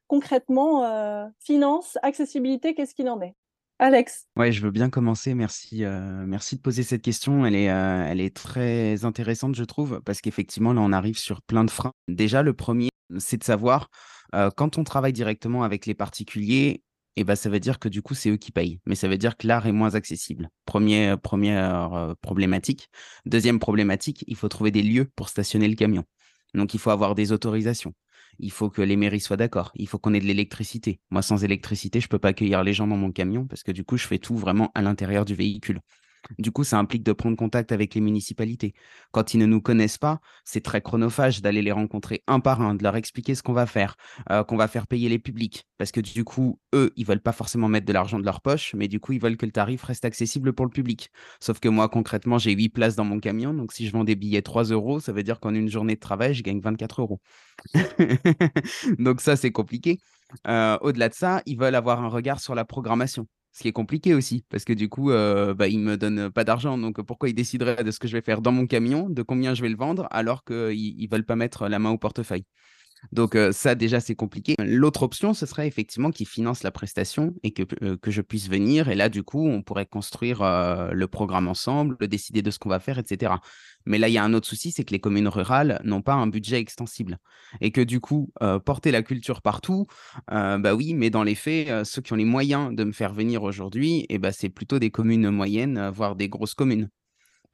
Concrètement, 0.07 0.85
euh, 0.85 1.27
finance, 1.39 1.99
accessibilité, 2.03 2.75
qu'est-ce 2.75 2.95
qu'il 2.95 3.11
en 3.11 3.21
est? 3.21 3.35
Alex 3.79 4.27
Ouais, 4.37 4.53
je 4.53 4.63
veux 4.63 4.71
bien 4.71 4.89
commencer. 4.89 5.35
Merci, 5.35 5.85
euh, 5.85 6.25
merci 6.27 6.57
de 6.57 6.63
poser 6.63 6.83
cette 6.83 7.03
question. 7.03 7.45
Elle 7.45 7.55
est, 7.55 7.65
elle 7.65 8.23
est 8.23 8.35
très 8.35 9.05
intéressante, 9.05 9.55
je 9.55 9.65
trouve, 9.65 10.01
parce 10.03 10.23
qu'effectivement, 10.23 10.73
là, 10.73 10.81
on 10.81 10.93
arrive 10.93 11.19
sur 11.19 11.43
plein 11.43 11.65
de 11.65 11.71
freins. 11.71 11.93
Déjà, 12.09 12.43
le 12.43 12.55
premier, 12.55 12.89
c'est 13.19 13.37
de 13.37 13.45
savoir, 13.45 13.91
quand 14.33 14.79
on 14.79 14.85
travaille 14.85 15.13
directement 15.13 15.63
avec 15.63 15.85
les 15.85 15.95
particuliers, 15.95 16.85
et 17.17 17.25
bah, 17.25 17.35
ça 17.35 17.49
veut 17.49 17.61
dire 17.61 17.79
que 17.79 17.89
du 17.89 18.03
coup, 18.03 18.15
c'est 18.15 18.31
eux 18.31 18.37
qui 18.37 18.53
payent. 18.53 18.79
Mais 18.87 18.95
ça 18.95 19.09
veut 19.09 19.17
dire 19.19 19.37
que 19.37 19.47
l'art 19.47 19.67
est 19.67 19.73
moins 19.73 19.95
accessible. 19.95 20.51
Premier, 20.67 21.17
première 21.23 21.95
euh, 21.95 22.15
problématique. 22.21 22.91
Deuxième 23.25 23.59
problématique, 23.59 24.25
il 24.27 24.37
faut 24.37 24.49
trouver 24.49 24.71
des 24.71 24.83
lieux 24.83 25.07
pour 25.17 25.31
stationner 25.31 25.69
le 25.69 25.75
camion. 25.75 26.05
Donc, 26.55 26.75
il 26.75 26.81
faut 26.81 26.91
avoir 26.91 27.15
des 27.15 27.33
autorisations. 27.33 27.95
Il 28.39 28.53
faut 28.53 28.69
que 28.69 28.83
les 28.83 28.97
mairies 28.97 29.21
soient 29.21 29.39
d'accord. 29.39 29.73
Il 29.77 29.89
faut 29.89 29.99
qu'on 29.99 30.13
ait 30.13 30.21
de 30.21 30.27
l'électricité. 30.27 31.01
Moi, 31.11 31.23
sans 31.23 31.43
électricité, 31.43 32.01
je 32.01 32.07
ne 32.07 32.11
peux 32.11 32.19
pas 32.19 32.29
accueillir 32.29 32.63
les 32.63 32.75
gens 32.75 32.87
dans 32.87 32.97
mon 32.99 33.11
camion 33.11 33.47
parce 33.47 33.63
que 33.63 33.73
du 33.73 33.83
coup, 33.83 33.97
je 33.97 34.07
fais 34.07 34.19
tout 34.19 34.37
vraiment 34.37 34.71
à 34.75 34.83
l'intérieur 34.83 35.25
du 35.25 35.35
véhicule. 35.35 35.81
Du 36.39 36.51
coup, 36.51 36.65
ça 36.65 36.79
implique 36.79 37.03
de 37.03 37.13
prendre 37.13 37.37
contact 37.37 37.73
avec 37.73 37.95
les 37.95 38.01
municipalités. 38.01 38.75
Quand 39.13 39.35
ils 39.35 39.39
ne 39.39 39.47
nous 39.47 39.61
connaissent 39.61 39.99
pas, 39.99 40.21
c'est 40.45 40.63
très 40.63 40.81
chronophage 40.81 41.43
d'aller 41.43 41.63
les 41.63 41.73
rencontrer 41.73 42.23
un 42.27 42.41
par 42.41 42.61
un, 42.61 42.75
de 42.75 42.83
leur 42.83 42.97
expliquer 42.97 43.35
ce 43.35 43.43
qu'on 43.43 43.53
va 43.53 43.67
faire, 43.67 43.97
euh, 44.31 44.45
qu'on 44.45 44.57
va 44.57 44.69
faire 44.69 44.87
payer 44.87 45.09
les 45.09 45.19
publics. 45.19 45.65
Parce 45.79 45.93
que 45.93 46.01
du 46.01 46.25
coup, 46.25 46.59
eux, 46.75 46.93
ils 46.97 47.07
veulent 47.07 47.21
pas 47.21 47.33
forcément 47.33 47.69
mettre 47.69 47.87
de 47.87 47.93
l'argent 47.93 48.19
de 48.19 48.25
leur 48.25 48.41
poche, 48.41 48.75
mais 48.75 48.89
du 48.89 49.01
coup, 49.01 49.13
ils 49.13 49.21
veulent 49.21 49.37
que 49.37 49.47
le 49.47 49.53
tarif 49.53 49.83
reste 49.83 50.05
accessible 50.05 50.53
pour 50.53 50.67
le 50.67 50.71
public. 50.71 51.11
Sauf 51.41 51.61
que 51.61 51.69
moi, 51.69 51.89
concrètement, 51.89 52.39
j'ai 52.39 52.53
8 52.53 52.71
places 52.71 52.97
dans 52.97 53.05
mon 53.05 53.21
camion. 53.21 53.55
Donc, 53.55 53.73
si 53.73 53.87
je 53.87 53.93
vends 53.93 54.05
des 54.05 54.17
billets 54.17 54.43
3 54.43 54.65
euros, 54.65 55.01
ça 55.01 55.13
veut 55.13 55.23
dire 55.23 55.41
qu'en 55.41 55.55
une 55.55 55.69
journée 55.69 55.95
de 55.95 56.01
travail, 56.01 56.35
je 56.35 56.43
gagne 56.43 56.61
24 56.61 57.01
euros. 57.01 57.21
donc, 58.99 59.21
ça, 59.21 59.37
c'est 59.37 59.53
compliqué. 59.53 59.99
Euh, 60.49 60.79
au-delà 60.81 61.09
de 61.09 61.15
ça, 61.15 61.43
ils 61.47 61.59
veulent 61.59 61.75
avoir 61.75 62.03
un 62.03 62.09
regard 62.09 62.41
sur 62.41 62.55
la 62.55 62.65
programmation. 62.65 63.27
Ce 63.57 63.63
qui 63.63 63.69
est 63.69 63.73
compliqué 63.73 64.13
aussi, 64.13 64.45
parce 64.51 64.65
que 64.67 64.75
du 64.75 64.91
coup, 64.91 65.11
euh, 65.11 65.55
bah, 65.55 65.67
ils 65.67 65.79
ne 65.81 65.85
me 65.85 65.97
donnent 65.97 66.31
pas 66.31 66.45
d'argent. 66.45 66.77
Donc, 66.77 67.01
pourquoi 67.01 67.31
ils 67.31 67.35
décideraient 67.35 67.85
de 67.85 67.91
ce 67.91 67.99
que 67.99 68.07
je 68.07 68.13
vais 68.13 68.21
faire 68.21 68.43
dans 68.43 68.53
mon 68.53 68.67
camion, 68.67 69.09
de 69.09 69.23
combien 69.23 69.55
je 69.55 69.63
vais 69.63 69.71
le 69.71 69.77
vendre, 69.79 70.07
alors 70.11 70.45
qu'ils 70.45 70.99
ne 71.01 71.09
veulent 71.11 71.25
pas 71.25 71.37
mettre 71.37 71.67
la 71.67 71.79
main 71.79 71.89
au 71.91 71.97
portefeuille? 71.97 72.45
Donc 73.13 73.37
ça, 73.53 73.75
déjà, 73.75 74.01
c'est 74.01 74.15
compliqué. 74.15 74.55
L'autre 74.59 75.03
option, 75.03 75.35
ce 75.35 75.47
serait 75.47 75.67
effectivement 75.67 76.11
qu'ils 76.11 76.27
financent 76.27 76.63
la 76.63 76.71
prestation 76.71 77.35
et 77.43 77.53
que, 77.53 77.63
que 77.95 78.11
je 78.11 78.23
puisse 78.23 78.49
venir. 78.49 78.89
Et 78.89 78.95
là, 78.95 79.09
du 79.09 79.23
coup, 79.23 79.47
on 79.47 79.63
pourrait 79.63 79.87
construire 79.87 80.41
le 80.43 81.07
programme 81.07 81.49
ensemble, 81.49 81.97
décider 82.09 82.43
de 82.43 82.51
ce 82.51 82.59
qu'on 82.59 82.69
va 82.69 82.81
faire, 82.81 82.99
etc. 82.99 83.35
Mais 83.85 83.99
là, 83.99 84.09
il 84.09 84.13
y 84.13 84.19
a 84.19 84.25
un 84.25 84.35
autre 84.35 84.49
souci, 84.49 84.73
c'est 84.73 84.85
que 84.85 84.93
les 84.93 84.99
communes 84.99 85.29
rurales 85.29 85.81
n'ont 85.85 86.03
pas 86.03 86.15
un 86.15 86.27
budget 86.27 86.59
extensible. 86.59 87.19
Et 87.61 87.71
que 87.71 87.81
du 87.81 88.01
coup, 88.01 88.31
porter 88.65 88.91
la 88.91 89.03
culture 89.03 89.43
partout, 89.43 89.87
bah 90.29 90.75
oui, 90.75 90.95
mais 90.95 91.11
dans 91.11 91.23
les 91.23 91.35
faits, 91.35 91.85
ceux 91.85 92.03
qui 92.03 92.13
ont 92.13 92.17
les 92.17 92.25
moyens 92.25 92.75
de 92.75 92.85
me 92.85 92.93
faire 92.93 93.13
venir 93.13 93.43
aujourd'hui, 93.43 94.07
eh 94.09 94.19
bah, 94.19 94.33
c'est 94.33 94.49
plutôt 94.49 94.79
des 94.79 94.91
communes 94.91 95.31
moyennes, 95.31 95.91
voire 95.91 96.17
des 96.17 96.29
grosses 96.29 96.55
communes. 96.55 96.89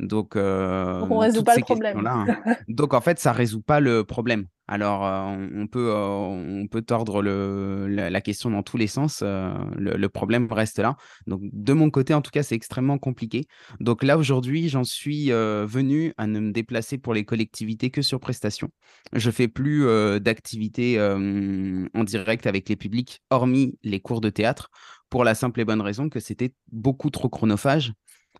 Donc, 0.02 0.36
euh, 0.36 1.00
on 1.08 1.18
résout 1.18 1.44
pas 1.44 1.56
le 1.56 1.62
problème. 1.62 2.06
Hein. 2.06 2.26
Donc, 2.68 2.92
en 2.92 3.00
fait, 3.00 3.18
ça 3.18 3.32
résout 3.32 3.62
pas 3.62 3.80
le 3.80 4.04
problème. 4.04 4.46
Alors, 4.72 5.04
euh, 5.04 5.36
on, 5.54 5.66
peut, 5.66 5.90
euh, 5.90 6.62
on 6.62 6.66
peut 6.66 6.80
tordre 6.80 7.22
la, 7.22 8.20
question 8.22 8.50
dans 8.50 8.62
tous 8.62 8.78
les 8.78 8.86
sens. 8.86 9.22
Le, 9.22 10.06
problème 10.06 10.50
reste 10.50 10.78
là. 10.78 10.96
Donc, 11.26 11.42
de 11.52 11.74
mon 11.74 11.90
côté, 11.90 12.14
en 12.14 12.22
tout 12.22 12.30
cas, 12.30 12.42
c'est 12.42 12.54
extrêmement 12.54 12.96
compliqué. 12.96 13.44
Donc 13.80 14.02
là, 14.02 14.16
aujourd'hui, 14.16 14.70
j'en 14.70 14.84
suis 14.84 15.30
venu 15.30 16.14
à 16.16 16.26
ne 16.26 16.40
me 16.40 16.52
déplacer 16.52 16.96
pour 16.96 17.12
les 17.12 17.26
collectivités 17.26 17.90
que 17.90 18.00
sur 18.00 18.18
prestation. 18.18 18.70
Je 19.12 19.30
fais 19.30 19.46
plus 19.46 19.84
d'activités 20.20 20.98
en 20.98 22.04
direct 22.04 22.46
avec 22.46 22.70
les 22.70 22.76
publics, 22.76 23.20
hormis 23.28 23.78
les 23.82 24.00
cours 24.00 24.22
de 24.22 24.30
théâtre, 24.30 24.70
pour 25.10 25.22
la 25.22 25.34
simple 25.34 25.60
et 25.60 25.66
bonne 25.66 25.82
raison 25.82 26.08
que 26.08 26.18
c'était 26.18 26.54
beaucoup 26.70 27.10
trop 27.10 27.28
chronophage 27.28 27.92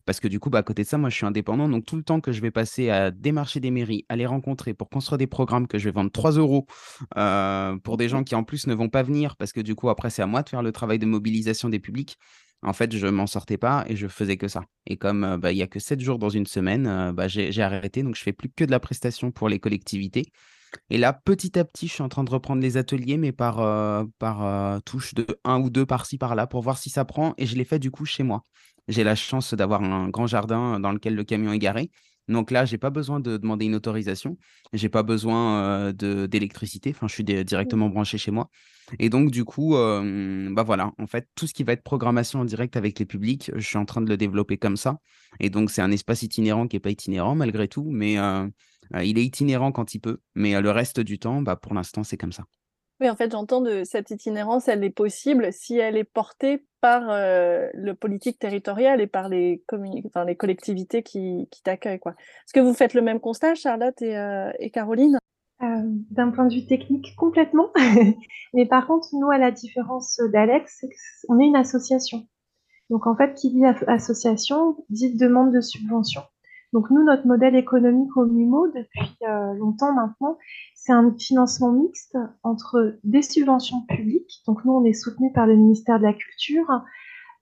parce 0.04 0.20
que 0.20 0.28
du 0.28 0.40
coup, 0.40 0.50
bah, 0.50 0.58
à 0.58 0.62
côté 0.62 0.82
de 0.82 0.88
ça, 0.88 0.98
moi, 0.98 1.10
je 1.10 1.16
suis 1.16 1.26
indépendant. 1.26 1.68
Donc, 1.68 1.84
tout 1.84 1.96
le 1.96 2.02
temps 2.02 2.20
que 2.20 2.32
je 2.32 2.40
vais 2.40 2.50
passer 2.50 2.90
à 2.90 3.10
démarcher 3.10 3.60
des 3.60 3.70
mairies, 3.70 4.04
à 4.08 4.16
les 4.16 4.26
rencontrer 4.26 4.74
pour 4.74 4.88
construire 4.88 5.18
des 5.18 5.26
programmes 5.26 5.66
que 5.66 5.78
je 5.78 5.84
vais 5.84 5.92
vendre 5.92 6.10
3 6.10 6.32
euros 6.32 6.66
euh, 7.16 7.76
pour 7.78 7.96
des 7.96 8.08
gens 8.08 8.24
qui, 8.24 8.34
en 8.34 8.44
plus, 8.44 8.66
ne 8.66 8.74
vont 8.74 8.88
pas 8.88 9.02
venir 9.02 9.36
parce 9.36 9.52
que 9.52 9.60
du 9.60 9.74
coup, 9.74 9.88
après, 9.90 10.10
c'est 10.10 10.22
à 10.22 10.26
moi 10.26 10.42
de 10.42 10.48
faire 10.48 10.62
le 10.62 10.72
travail 10.72 10.98
de 10.98 11.06
mobilisation 11.06 11.68
des 11.68 11.78
publics. 11.78 12.16
En 12.64 12.72
fait, 12.72 12.96
je 12.96 13.06
m'en 13.06 13.26
sortais 13.26 13.58
pas 13.58 13.84
et 13.88 13.96
je 13.96 14.06
faisais 14.06 14.36
que 14.36 14.48
ça. 14.48 14.62
Et 14.86 14.96
comme 14.96 15.24
euh, 15.24 15.38
bah, 15.38 15.52
il 15.52 15.56
n'y 15.56 15.62
a 15.62 15.66
que 15.66 15.80
7 15.80 16.00
jours 16.00 16.18
dans 16.18 16.30
une 16.30 16.46
semaine, 16.46 16.86
euh, 16.86 17.12
bah, 17.12 17.28
j'ai 17.28 17.62
arrêté. 17.62 18.02
Donc, 18.02 18.16
je 18.16 18.22
fais 18.22 18.32
plus 18.32 18.50
que 18.50 18.64
de 18.64 18.70
la 18.70 18.80
prestation 18.80 19.30
pour 19.30 19.48
les 19.48 19.60
collectivités. 19.60 20.26
Et 20.88 20.96
là, 20.96 21.12
petit 21.12 21.58
à 21.58 21.64
petit, 21.64 21.86
je 21.86 21.92
suis 21.92 22.02
en 22.02 22.08
train 22.08 22.24
de 22.24 22.30
reprendre 22.30 22.62
les 22.62 22.78
ateliers, 22.78 23.18
mais 23.18 23.30
par, 23.30 23.56
par 24.18 24.82
touche 24.84 25.12
de 25.12 25.26
un 25.44 25.60
ou 25.60 25.68
deux 25.68 25.84
par-ci, 25.84 26.16
par-là, 26.16 26.46
pour 26.46 26.62
voir 26.62 26.78
si 26.78 26.88
ça 26.88 27.04
prend. 27.04 27.34
Et 27.36 27.44
je 27.44 27.56
l'ai 27.56 27.64
fait 27.64 27.78
du 27.78 27.90
coup 27.90 28.06
chez 28.06 28.22
moi. 28.22 28.42
J'ai 28.88 29.04
la 29.04 29.14
chance 29.14 29.54
d'avoir 29.54 29.82
un 29.82 30.08
grand 30.08 30.26
jardin 30.26 30.80
dans 30.80 30.92
lequel 30.92 31.14
le 31.14 31.24
camion 31.24 31.52
est 31.52 31.58
garé. 31.58 31.90
Donc 32.28 32.50
là, 32.52 32.64
j'ai 32.64 32.78
pas 32.78 32.90
besoin 32.90 33.18
de 33.18 33.36
demander 33.36 33.66
une 33.66 33.74
autorisation. 33.74 34.38
J'ai 34.72 34.88
pas 34.88 35.02
besoin 35.02 35.92
d'électricité. 35.92 36.90
Enfin, 36.90 37.08
je 37.08 37.14
suis 37.14 37.24
directement 37.24 37.88
branché 37.88 38.16
chez 38.16 38.30
moi. 38.30 38.48
Et 38.98 39.08
donc, 39.08 39.30
du 39.30 39.44
coup, 39.44 39.72
bah 39.74 40.62
voilà, 40.62 40.92
en 40.98 41.06
fait, 41.06 41.28
tout 41.34 41.46
ce 41.46 41.54
qui 41.54 41.64
va 41.64 41.72
être 41.72 41.82
programmation 41.82 42.40
en 42.40 42.44
direct 42.44 42.76
avec 42.76 42.98
les 42.98 43.06
publics, 43.06 43.50
je 43.54 43.66
suis 43.66 43.76
en 43.76 43.84
train 43.84 44.02
de 44.02 44.08
le 44.08 44.16
développer 44.16 44.56
comme 44.56 44.76
ça. 44.76 44.98
Et 45.40 45.50
donc, 45.50 45.70
c'est 45.70 45.82
un 45.82 45.90
espace 45.90 46.22
itinérant 46.22 46.68
qui 46.68 46.76
n'est 46.76 46.80
pas 46.80 46.90
itinérant 46.90 47.34
malgré 47.34 47.66
tout, 47.66 47.88
mais 47.90 48.14
il 48.14 49.18
est 49.18 49.24
itinérant 49.24 49.72
quand 49.72 49.94
il 49.94 50.00
peut. 50.00 50.20
Mais 50.34 50.60
le 50.60 50.70
reste 50.70 51.00
du 51.00 51.18
temps, 51.18 51.42
bah, 51.42 51.56
pour 51.56 51.74
l'instant, 51.74 52.04
c'est 52.04 52.16
comme 52.16 52.32
ça. 52.32 52.44
Oui, 53.02 53.10
en 53.10 53.16
fait, 53.16 53.32
j'entends 53.32 53.60
de 53.60 53.82
cette 53.82 54.12
itinérance, 54.12 54.68
elle 54.68 54.84
est 54.84 54.90
possible 54.90 55.52
si 55.52 55.76
elle 55.76 55.96
est 55.96 56.04
portée 56.04 56.64
par 56.80 57.02
le 57.08 57.94
politique 57.94 58.38
territorial 58.38 59.00
et 59.00 59.08
par 59.08 59.28
les, 59.28 59.64
collectivités 60.38 61.02
qui, 61.02 61.48
qui 61.50 61.64
t'accueillent. 61.64 61.98
Est-ce 62.06 62.52
que 62.52 62.60
vous 62.60 62.74
faites 62.74 62.94
le 62.94 63.02
même 63.02 63.18
constat, 63.18 63.56
Charlotte 63.56 64.00
et, 64.02 64.14
et 64.60 64.70
Caroline? 64.70 65.18
D'un 65.58 66.30
point 66.30 66.46
de 66.46 66.54
vue 66.54 66.64
technique, 66.64 67.16
complètement. 67.16 67.72
Mais 68.54 68.66
par 68.66 68.86
contre, 68.86 69.08
nous, 69.14 69.32
à 69.32 69.38
la 69.38 69.50
différence 69.50 70.20
d'Alex, 70.32 70.84
on 71.28 71.40
est 71.40 71.46
une 71.46 71.56
association. 71.56 72.28
Donc 72.88 73.08
en 73.08 73.16
fait, 73.16 73.34
qui 73.34 73.50
dit 73.50 73.64
association 73.88 74.76
dit 74.90 75.16
demande 75.16 75.52
de 75.52 75.60
subvention. 75.60 76.22
Donc 76.72 76.90
nous, 76.90 77.04
notre 77.04 77.26
modèle 77.26 77.54
économique 77.54 78.16
au 78.16 78.24
MUMO, 78.24 78.68
depuis 78.68 79.16
euh, 79.28 79.52
longtemps 79.54 79.92
maintenant, 79.92 80.38
c'est 80.84 80.92
un 80.92 81.14
financement 81.16 81.70
mixte 81.70 82.18
entre 82.42 82.98
des 83.04 83.22
subventions 83.22 83.82
publiques. 83.82 84.42
Donc 84.48 84.64
nous, 84.64 84.72
on 84.72 84.84
est 84.84 84.94
soutenu 84.94 85.32
par 85.32 85.46
le 85.46 85.54
ministère 85.54 85.98
de 86.00 86.02
la 86.02 86.12
Culture, 86.12 86.68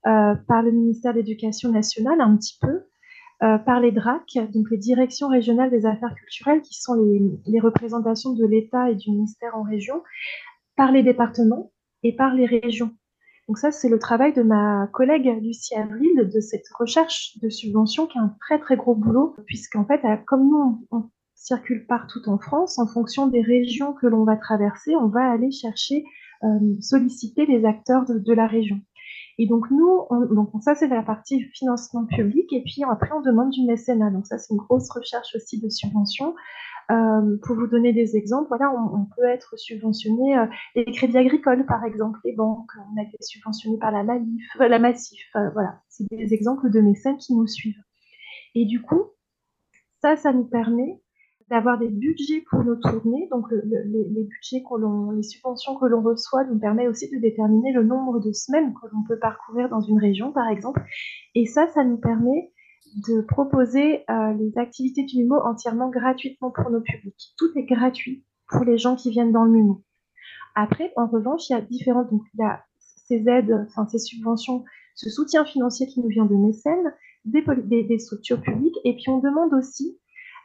euh, 0.05 0.35
par 0.47 0.61
le 0.61 0.71
ministère 0.71 1.13
de 1.13 1.17
l'Éducation 1.17 1.71
nationale 1.71 2.21
un 2.21 2.37
petit 2.37 2.59
peu, 2.61 2.83
euh, 3.41 3.57
par 3.57 3.79
les 3.79 3.91
DRAC, 3.91 4.37
donc 4.53 4.69
les 4.69 4.77
directions 4.77 5.27
régionales 5.27 5.71
des 5.71 5.87
affaires 5.87 6.13
culturelles, 6.13 6.61
qui 6.61 6.79
sont 6.79 6.93
les, 7.47 7.59
représentations 7.59 8.33
de 8.33 8.45
l'État 8.45 8.91
et 8.91 8.95
du 8.95 9.09
ministère 9.09 9.57
en 9.57 9.63
région, 9.63 10.03
par 10.75 10.91
les 10.91 11.01
départements 11.01 11.71
et 12.03 12.15
par 12.15 12.35
les 12.35 12.45
régions. 12.45 12.91
Donc 13.47 13.57
ça, 13.57 13.71
c'est 13.71 13.89
le 13.89 13.97
travail 13.97 14.33
de 14.33 14.43
ma 14.43 14.87
collègue 14.93 15.39
Lucie 15.41 15.73
Avril 15.73 16.29
de 16.31 16.39
cette 16.39 16.67
recherche 16.77 17.39
de 17.41 17.49
subvention 17.49 18.05
qui 18.05 18.19
est 18.19 18.21
un 18.21 18.35
très 18.39 18.59
très 18.59 18.77
gros 18.77 18.93
boulot, 18.93 19.35
puisqu'en 19.47 19.83
fait, 19.83 20.01
comme 20.27 20.47
nous, 20.47 20.85
on, 20.91 21.09
circule 21.41 21.85
partout 21.87 22.21
en 22.27 22.37
France, 22.37 22.77
en 22.77 22.87
fonction 22.87 23.27
des 23.27 23.41
régions 23.41 23.93
que 23.93 24.07
l'on 24.07 24.23
va 24.23 24.37
traverser, 24.37 24.95
on 24.95 25.07
va 25.07 25.31
aller 25.31 25.51
chercher, 25.51 26.03
euh, 26.43 26.47
solliciter 26.79 27.45
les 27.45 27.65
acteurs 27.65 28.05
de, 28.05 28.33
la 28.33 28.47
région. 28.47 28.79
Et 29.37 29.47
donc 29.47 29.71
nous, 29.71 30.05
donc 30.35 30.49
ça 30.61 30.75
c'est 30.75 30.87
la 30.87 31.01
partie 31.01 31.41
financement 31.53 32.05
public, 32.05 32.51
et 32.53 32.61
puis 32.63 32.83
après 32.89 33.09
on 33.11 33.21
demande 33.21 33.49
du 33.49 33.65
mécénat. 33.65 34.11
Donc 34.11 34.27
ça 34.27 34.37
c'est 34.37 34.53
une 34.53 34.59
grosse 34.59 34.89
recherche 34.91 35.35
aussi 35.35 35.59
de 35.59 35.69
subvention. 35.69 36.35
Euh, 36.91 37.37
pour 37.43 37.55
vous 37.55 37.67
donner 37.67 37.93
des 37.93 38.17
exemples, 38.17 38.49
voilà, 38.49 38.69
on, 38.71 39.05
peut 39.15 39.23
être 39.23 39.57
subventionné, 39.57 40.37
euh, 40.37 40.45
les 40.75 40.85
crédits 40.85 41.17
agricoles 41.17 41.65
par 41.65 41.85
exemple, 41.85 42.19
les 42.25 42.33
banques, 42.33 42.71
on 42.91 42.99
a 42.99 43.03
été 43.03 43.17
subventionné 43.21 43.77
par 43.77 43.91
la 43.91 44.03
Malif, 44.03 44.43
euh, 44.59 44.67
la 44.67 44.79
Massif, 44.79 45.23
voilà, 45.53 45.79
c'est 45.87 46.05
des 46.11 46.33
exemples 46.33 46.69
de 46.69 46.81
mécènes 46.81 47.17
qui 47.17 47.33
nous 47.33 47.47
suivent. 47.47 47.81
Et 48.55 48.65
du 48.65 48.81
coup, 48.81 49.03
ça, 50.01 50.17
ça 50.17 50.33
nous 50.33 50.43
permet 50.43 50.99
d'avoir 51.51 51.77
des 51.77 51.89
budgets 51.89 52.43
pour 52.49 52.63
nos 52.63 52.77
tournées. 52.77 53.27
Donc, 53.29 53.45
les, 53.51 54.23
budgets 54.23 54.63
que 54.63 54.79
l'on, 54.79 55.11
les 55.11 55.21
subventions 55.21 55.77
que 55.77 55.85
l'on 55.85 56.01
reçoit 56.01 56.45
nous 56.45 56.57
permet 56.57 56.87
aussi 56.87 57.09
de 57.11 57.17
déterminer 57.19 57.73
le 57.73 57.83
nombre 57.83 58.19
de 58.19 58.31
semaines 58.31 58.73
que 58.73 58.87
l'on 58.91 59.03
peut 59.03 59.19
parcourir 59.19 59.67
dans 59.67 59.81
une 59.81 59.99
région, 59.99 60.31
par 60.31 60.47
exemple. 60.47 60.81
Et 61.35 61.45
ça, 61.45 61.67
ça 61.67 61.83
nous 61.83 61.97
permet 61.97 62.53
de 63.07 63.21
proposer 63.21 64.03
euh, 64.09 64.33
les 64.33 64.57
activités 64.57 65.03
du 65.03 65.23
MUMO 65.23 65.41
entièrement 65.43 65.89
gratuitement 65.89 66.51
pour 66.51 66.69
nos 66.71 66.81
publics. 66.81 67.33
Tout 67.37 67.51
est 67.55 67.65
gratuit 67.65 68.25
pour 68.47 68.63
les 68.63 68.77
gens 68.77 68.95
qui 68.95 69.11
viennent 69.11 69.33
dans 69.33 69.43
le 69.43 69.51
MUMO. 69.51 69.83
Après, 70.55 70.93
en 70.95 71.07
revanche, 71.07 71.49
il 71.49 71.53
y 71.53 71.55
a 71.55 71.61
différentes, 71.61 72.09
donc 72.11 72.23
il 72.33 72.39
y 72.39 72.43
a 72.43 72.63
ces 73.07 73.27
aides, 73.27 73.65
enfin 73.67 73.85
ces 73.87 73.99
subventions, 73.99 74.63
ce 74.95 75.09
soutien 75.09 75.43
financier 75.43 75.85
qui 75.87 75.99
nous 75.99 76.09
vient 76.09 76.25
de 76.25 76.35
mécènes, 76.35 76.93
des, 77.25 77.99
structures 77.99 78.41
publiques, 78.41 78.77
et 78.85 78.93
puis 78.93 79.09
on 79.09 79.19
demande 79.19 79.53
aussi 79.53 79.97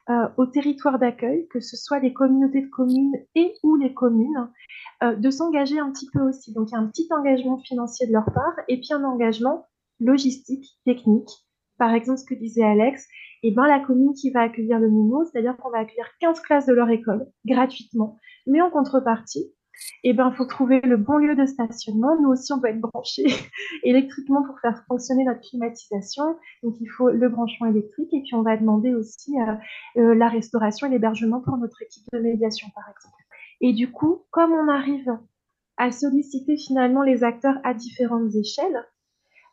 euh, 0.08 0.28
aux 0.36 0.46
territoires 0.46 0.98
d'accueil, 0.98 1.48
que 1.48 1.60
ce 1.60 1.76
soit 1.76 1.98
les 1.98 2.12
communautés 2.12 2.62
de 2.62 2.70
communes 2.70 3.14
et 3.34 3.54
ou 3.62 3.76
les 3.76 3.92
communes, 3.92 4.50
euh, 5.02 5.16
de 5.16 5.30
s'engager 5.30 5.78
un 5.78 5.90
petit 5.90 6.08
peu 6.12 6.20
aussi. 6.20 6.52
Donc 6.52 6.70
il 6.70 6.74
y 6.74 6.76
a 6.76 6.80
un 6.80 6.86
petit 6.86 7.08
engagement 7.10 7.58
financier 7.58 8.06
de 8.06 8.12
leur 8.12 8.26
part, 8.26 8.54
et 8.68 8.76
puis 8.76 8.92
un 8.92 9.04
engagement 9.04 9.66
logistique, 10.00 10.78
technique, 10.84 11.30
par 11.78 11.92
exemple, 11.92 12.20
ce 12.20 12.24
que 12.24 12.34
disait 12.34 12.62
Alex, 12.62 13.06
et 13.42 13.48
eh 13.48 13.50
ben, 13.52 13.66
la 13.66 13.80
commune 13.80 14.14
qui 14.14 14.30
va 14.30 14.40
accueillir 14.40 14.78
le 14.78 14.88
MIMO, 14.88 15.24
c'est-à-dire 15.24 15.56
qu'on 15.56 15.70
va 15.70 15.78
accueillir 15.78 16.08
15 16.20 16.40
classes 16.40 16.66
de 16.66 16.72
leur 16.72 16.88
école 16.88 17.26
gratuitement. 17.44 18.16
Mais 18.46 18.60
en 18.60 18.70
contrepartie, 18.70 19.52
et 20.02 20.10
eh 20.10 20.12
ben, 20.12 20.32
faut 20.32 20.44
trouver 20.44 20.80
le 20.80 20.96
bon 20.96 21.18
lieu 21.18 21.34
de 21.34 21.46
stationnement. 21.46 22.20
Nous 22.20 22.30
aussi, 22.30 22.52
on 22.52 22.58
doit 22.58 22.70
être 22.70 22.80
branchés 22.80 23.26
électriquement 23.82 24.42
pour 24.44 24.58
faire 24.60 24.84
fonctionner 24.88 25.24
notre 25.24 25.40
climatisation. 25.40 26.24
Donc, 26.62 26.76
il 26.80 26.86
faut 26.86 27.10
le 27.10 27.28
branchement 27.28 27.66
électrique. 27.66 28.12
Et 28.14 28.22
puis, 28.22 28.34
on 28.34 28.42
va 28.42 28.56
demander 28.56 28.94
aussi 28.94 29.34
euh, 29.38 29.54
euh, 29.98 30.14
la 30.14 30.28
restauration 30.28 30.86
et 30.86 30.90
l'hébergement 30.90 31.40
pour 31.40 31.56
notre 31.56 31.82
équipe 31.82 32.04
de 32.12 32.18
médiation, 32.18 32.68
par 32.74 32.84
exemple. 32.88 33.22
Et 33.60 33.72
du 33.72 33.90
coup, 33.90 34.22
comme 34.30 34.52
on 34.52 34.68
arrive 34.68 35.18
à 35.76 35.90
solliciter 35.90 36.56
finalement 36.56 37.02
les 37.02 37.24
acteurs 37.24 37.56
à 37.64 37.74
différentes 37.74 38.34
échelles, 38.34 38.84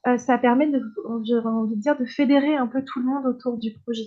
euh, 0.07 0.17
ça 0.17 0.37
permet 0.37 0.67
de, 0.67 0.81
envie 1.05 1.75
de 1.75 1.81
dire, 1.81 1.97
de 1.97 2.05
fédérer 2.05 2.55
un 2.55 2.67
peu 2.67 2.83
tout 2.83 2.99
le 2.99 3.05
monde 3.05 3.25
autour 3.25 3.57
du 3.57 3.73
projet. 3.73 4.05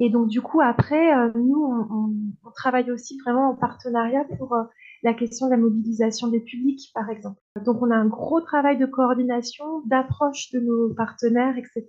Et 0.00 0.10
donc, 0.10 0.28
du 0.28 0.40
coup, 0.40 0.60
après, 0.60 1.14
euh, 1.14 1.30
nous, 1.34 1.64
on, 1.64 2.50
travaille 2.54 2.90
aussi 2.90 3.18
vraiment 3.20 3.50
en 3.50 3.54
partenariat 3.54 4.24
pour 4.38 4.54
euh, 4.54 4.62
la 5.02 5.14
question 5.14 5.46
de 5.46 5.52
la 5.52 5.56
mobilisation 5.56 6.28
des 6.28 6.40
publics, 6.40 6.90
par 6.94 7.08
exemple. 7.10 7.38
Donc, 7.64 7.82
on 7.82 7.90
a 7.90 7.96
un 7.96 8.06
gros 8.06 8.40
travail 8.40 8.78
de 8.78 8.86
coordination, 8.86 9.82
d'approche 9.86 10.50
de 10.52 10.60
nos 10.60 10.94
partenaires, 10.94 11.56
etc. 11.56 11.86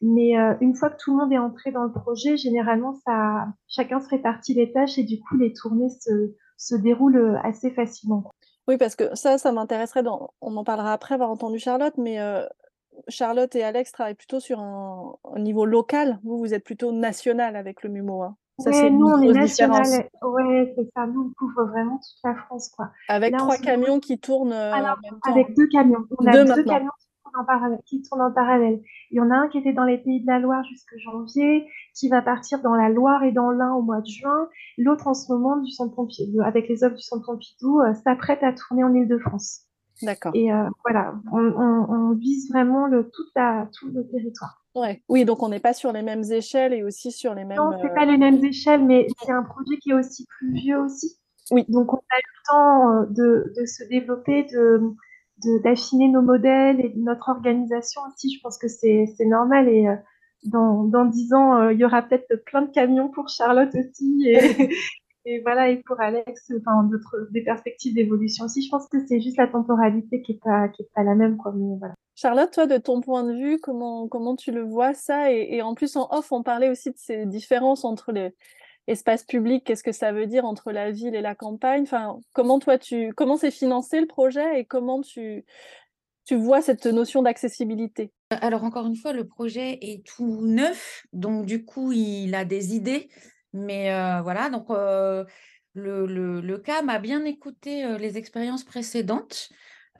Mais 0.00 0.34
une 0.60 0.76
fois 0.76 0.90
que 0.90 0.96
tout 1.02 1.10
le 1.10 1.16
monde 1.16 1.32
est 1.32 1.38
entré 1.38 1.72
dans 1.72 1.82
le 1.82 1.90
projet, 1.90 2.36
généralement, 2.36 2.94
ça, 3.04 3.48
chacun 3.66 3.98
se 3.98 4.08
répartit 4.08 4.54
les 4.54 4.70
tâches 4.70 4.96
et 4.98 5.02
du 5.02 5.18
coup, 5.18 5.36
les 5.36 5.52
tournées 5.52 5.88
se, 5.88 6.36
se 6.56 6.76
déroulent 6.76 7.40
assez 7.42 7.72
facilement. 7.72 8.30
Oui, 8.68 8.76
parce 8.76 8.96
que 8.96 9.14
ça, 9.16 9.38
ça 9.38 9.50
m'intéresserait, 9.50 10.04
on 10.42 10.56
en 10.56 10.64
parlera 10.64 10.92
après 10.92 11.14
avoir 11.14 11.30
entendu 11.30 11.58
Charlotte, 11.58 11.96
mais 11.96 12.20
euh, 12.20 12.44
Charlotte 13.08 13.54
et 13.54 13.62
Alex 13.62 13.92
travaillent 13.92 14.14
plutôt 14.14 14.40
sur 14.40 14.60
un, 14.60 15.16
niveau 15.36 15.64
local. 15.64 16.18
Vous, 16.24 16.38
vous 16.38 16.54
êtes 16.54 16.64
plutôt 16.64 16.92
national 16.92 17.56
avec 17.56 17.82
le 17.82 17.90
MUMO. 17.90 18.22
Hein. 18.22 18.36
Ça, 18.58 18.90
nous, 18.90 19.06
on 19.06 19.22
est 19.22 19.32
national. 19.32 19.84
Oui, 20.22 20.72
c'est 20.76 20.88
ça. 20.96 21.06
Nous, 21.06 21.30
on 21.30 21.32
couvre 21.38 21.68
vraiment 21.68 21.98
toute 21.98 22.18
la 22.24 22.34
France. 22.34 22.70
Quoi. 22.70 22.90
Avec 23.08 23.36
trois 23.36 23.56
camions 23.56 24.00
qui 24.00 24.18
tournent 24.18 24.52
euh, 24.52 24.72
en 24.72 24.80
même 24.80 25.20
temps. 25.22 25.30
Avec 25.30 25.54
deux 25.56 25.68
camions. 25.68 26.04
On 26.18 26.26
a 26.26 26.44
deux 26.44 26.64
camions 26.64 26.90
en 27.38 27.44
parallèle, 27.44 27.80
qui 27.86 28.02
tournent 28.02 28.22
en 28.22 28.32
parallèle. 28.32 28.80
Il 29.10 29.16
y 29.16 29.20
en 29.20 29.30
a 29.30 29.34
un 29.34 29.48
qui 29.48 29.58
était 29.58 29.72
dans 29.72 29.84
les 29.84 29.98
pays 29.98 30.20
de 30.20 30.26
la 30.26 30.38
Loire 30.38 30.64
jusque 30.64 30.96
janvier, 30.98 31.66
qui 31.94 32.08
va 32.08 32.22
partir 32.22 32.60
dans 32.62 32.74
la 32.74 32.88
Loire 32.88 33.22
et 33.22 33.32
dans 33.32 33.50
l'Ain 33.50 33.72
au 33.74 33.82
mois 33.82 34.00
de 34.00 34.06
juin. 34.06 34.48
L'autre 34.76 35.06
en 35.06 35.14
ce 35.14 35.32
moment 35.32 35.56
du 35.56 35.70
centre 35.70 35.94
Pompidou, 35.94 36.40
avec 36.42 36.68
les 36.68 36.84
œuvres 36.84 36.96
du 36.96 37.02
centre 37.02 37.26
Pompidou, 37.26 37.80
euh, 37.80 37.94
s'apprête 37.94 38.42
à 38.42 38.52
tourner 38.52 38.84
en 38.84 38.94
Île-de-France. 38.94 39.67
D'accord. 40.02 40.32
Et 40.34 40.52
euh, 40.52 40.68
voilà, 40.84 41.14
on, 41.32 42.12
vise 42.14 42.50
vraiment 42.50 42.86
le, 42.86 43.10
tout, 43.10 43.24
tout 43.78 43.88
le 43.88 44.06
territoire. 44.08 44.62
Ouais. 44.74 45.02
Oui, 45.08 45.24
donc 45.24 45.42
on 45.42 45.48
n'est 45.48 45.60
pas 45.60 45.72
sur 45.72 45.92
les 45.92 46.02
mêmes 46.02 46.24
échelles 46.30 46.72
et 46.72 46.82
aussi 46.82 47.10
sur 47.10 47.34
les 47.34 47.44
mêmes. 47.44 47.58
Non, 47.58 47.72
c'est 47.82 47.94
pas 47.94 48.04
les 48.04 48.16
mêmes 48.16 48.44
échelles, 48.44 48.84
mais 48.84 49.06
c'est 49.22 49.32
un 49.32 49.42
projet 49.42 49.76
qui 49.78 49.90
est 49.90 49.94
aussi 49.94 50.26
plus 50.26 50.52
vieux 50.52 50.78
aussi. 50.78 51.18
Oui. 51.50 51.64
Donc 51.68 51.92
on 51.92 51.96
a 51.96 52.18
eu 52.18 52.22
le 52.22 52.46
temps 52.46 52.92
euh, 52.92 53.06
de, 53.10 53.52
de 53.58 53.66
se 53.66 53.84
développer, 53.84 54.44
de, 54.44 54.94
d'affiner 55.62 56.08
nos 56.08 56.22
modèles 56.22 56.80
et 56.80 56.92
notre 56.96 57.28
organisation 57.30 58.02
aussi. 58.08 58.34
Je 58.34 58.40
pense 58.42 58.58
que 58.58 58.68
c'est 58.68 59.08
normal 59.20 59.68
et 59.68 59.88
euh, 59.88 59.96
dans, 60.44 60.84
dans 60.84 61.04
10 61.04 61.32
ans, 61.34 61.60
euh, 61.60 61.72
il 61.72 61.80
y 61.80 61.84
aura 61.84 62.02
peut-être 62.02 62.44
plein 62.44 62.62
de 62.62 62.70
camions 62.70 63.08
pour 63.08 63.28
Charlotte 63.28 63.74
aussi 63.74 64.28
et, 64.28 64.38
et 65.24 65.40
voilà 65.40 65.68
et 65.70 65.82
pour 65.84 66.00
Alex, 66.00 66.52
enfin 66.60 66.88
des 67.30 67.42
perspectives 67.42 67.94
d'évolution 67.94 68.44
aussi. 68.44 68.62
Je 68.62 68.70
pense 68.70 68.88
que 68.88 69.04
c'est 69.06 69.20
juste 69.20 69.36
la 69.36 69.48
temporalité 69.48 70.22
qui 70.22 70.32
est 70.32 70.40
pas 70.42 70.68
qui 70.68 70.82
est 70.82 70.88
pas 70.94 71.02
la 71.02 71.14
même 71.14 71.36
quoi. 71.36 71.52
Mais 71.54 71.76
voilà. 71.78 71.94
Charlotte, 72.14 72.50
toi, 72.52 72.66
de 72.66 72.78
ton 72.78 73.00
point 73.00 73.24
de 73.24 73.32
vue, 73.32 73.58
comment 73.60 74.08
comment 74.08 74.36
tu 74.36 74.50
le 74.50 74.62
vois 74.62 74.94
ça? 74.94 75.32
Et, 75.32 75.56
et 75.56 75.62
en 75.62 75.74
plus 75.74 75.96
en 75.96 76.08
off, 76.10 76.32
on 76.32 76.42
parlait 76.42 76.68
aussi 76.68 76.90
de 76.90 76.98
ces 76.98 77.26
différences 77.26 77.84
entre 77.84 78.12
les 78.12 78.34
espace 78.88 79.22
public, 79.22 79.64
qu'est-ce 79.64 79.84
que 79.84 79.92
ça 79.92 80.12
veut 80.12 80.26
dire 80.26 80.44
entre 80.44 80.72
la 80.72 80.90
ville 80.90 81.14
et 81.14 81.20
la 81.20 81.34
campagne? 81.34 81.82
Enfin, 81.82 82.18
comment 82.32 82.58
toi 82.58 82.78
tu 82.78 83.12
comment 83.14 83.36
c'est 83.36 83.50
financé 83.50 84.00
le 84.00 84.06
projet 84.06 84.60
et 84.60 84.64
comment 84.64 85.02
tu 85.02 85.44
tu 86.24 86.34
vois 86.36 86.60
cette 86.60 86.86
notion 86.86 87.22
d'accessibilité? 87.22 88.10
Alors 88.30 88.64
encore 88.64 88.86
une 88.86 88.96
fois, 88.96 89.12
le 89.12 89.26
projet 89.26 89.78
est 89.82 90.04
tout 90.06 90.40
neuf, 90.42 91.06
donc 91.12 91.46
du 91.46 91.64
coup 91.64 91.92
il 91.92 92.34
a 92.34 92.44
des 92.44 92.74
idées, 92.74 93.08
mais 93.52 93.90
voilà 94.22 94.50
donc. 94.50 94.70
Euh, 94.70 95.24
le, 95.74 96.06
le, 96.40 96.58
CAM 96.58 96.88
a 96.88 96.98
bien 96.98 97.24
écouté 97.24 97.96
les 97.98 98.18
expériences 98.18 98.64
précédentes, 98.64 99.48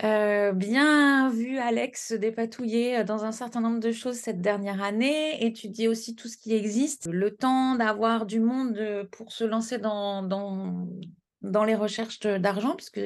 bien 0.01 1.31
vu 1.31 1.59
Alex 1.59 2.15
dépatouiller 2.15 3.05
dans 3.05 3.25
un 3.25 3.31
certain 3.31 3.61
nombre 3.61 3.79
de 3.79 3.93
choses 3.93 4.17
cette 4.17 4.41
dernière 4.41 4.83
année, 4.83 5.45
étudier 5.45 5.87
aussi 5.87 6.17
tout 6.17 6.27
ce 6.27 6.37
qui 6.37 6.53
existe, 6.53 7.07
le 7.09 7.31
temps 7.31 7.77
d'avoir 7.77 8.27
du 8.27 8.41
monde 8.41 9.09
pour 9.13 9.31
se 9.31 9.45
lancer 9.45 9.79
dans, 9.79 10.25
dans, 10.25 10.89
dans 11.43 11.65
les 11.65 11.77
recherches 11.77 12.19
d'argent, 12.21 12.75
puisque 12.75 13.01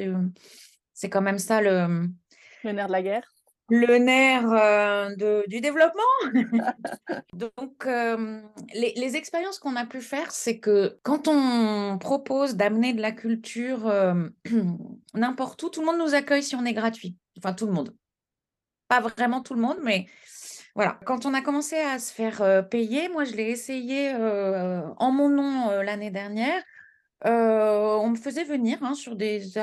c'est 0.95 1.11
quand 1.11 1.23
même 1.23 1.39
ça 1.39 1.61
le... 1.61 2.09
Le 2.65 2.73
nerf 2.73 2.87
de 2.87 2.93
la 2.93 3.03
guerre 3.03 3.32
le 3.75 3.97
nerf 3.97 5.17
de, 5.17 5.45
du 5.49 5.63
développement. 5.63 6.03
Donc, 7.33 7.87
les, 7.87 8.93
les, 8.95 9.17
expériences 9.17 9.59
qu'on 9.59 9.77
a 9.77 9.87
pu 9.87 10.03
faire, 10.03 10.31
c'est 10.31 10.59
que 10.59 10.99
quand 11.03 11.27
on 11.27 11.97
propose 11.99 12.55
d'amener 12.55 12.93
de 12.93 13.01
la 13.01 13.13
culture 13.13 13.91
n'importe 15.15 15.63
où, 15.63 15.71
tout 15.71 15.81
le 15.81 15.87
monde 15.87 15.99
nous 15.99 16.15
accueille 16.15 16.43
si 16.43 16.55
on 16.55 16.67
est 16.67 16.75
gratuit. 16.75 17.17
Enfin, 17.39 17.55
tout 17.55 17.67
le 17.67 17.73
monde. 17.73 17.97
Pas 18.89 19.01
vraiment 19.01 19.41
tout 19.41 19.55
le 19.55 19.63
monde, 19.63 19.79
mais 19.83 20.07
voilà. 20.75 21.01
Quand 21.07 21.25
on 21.25 21.33
a 21.33 21.41
commencé 21.41 21.77
à 21.77 21.99
se 21.99 22.13
faire 22.13 22.69
payer, 22.69 23.09
moi, 23.09 23.25
je 23.25 23.33
l'ai 23.33 23.49
essayé 23.49 24.13
en 24.15 25.13
mon 25.13 25.31
nom 25.31 25.81
l'année 25.81 26.11
dernière. 26.11 26.63
on 27.25 28.11
me 28.11 28.17
faisait 28.17 28.45
venir 28.45 28.83
hein, 28.83 28.93
sur 28.93 29.17
des 29.17 29.57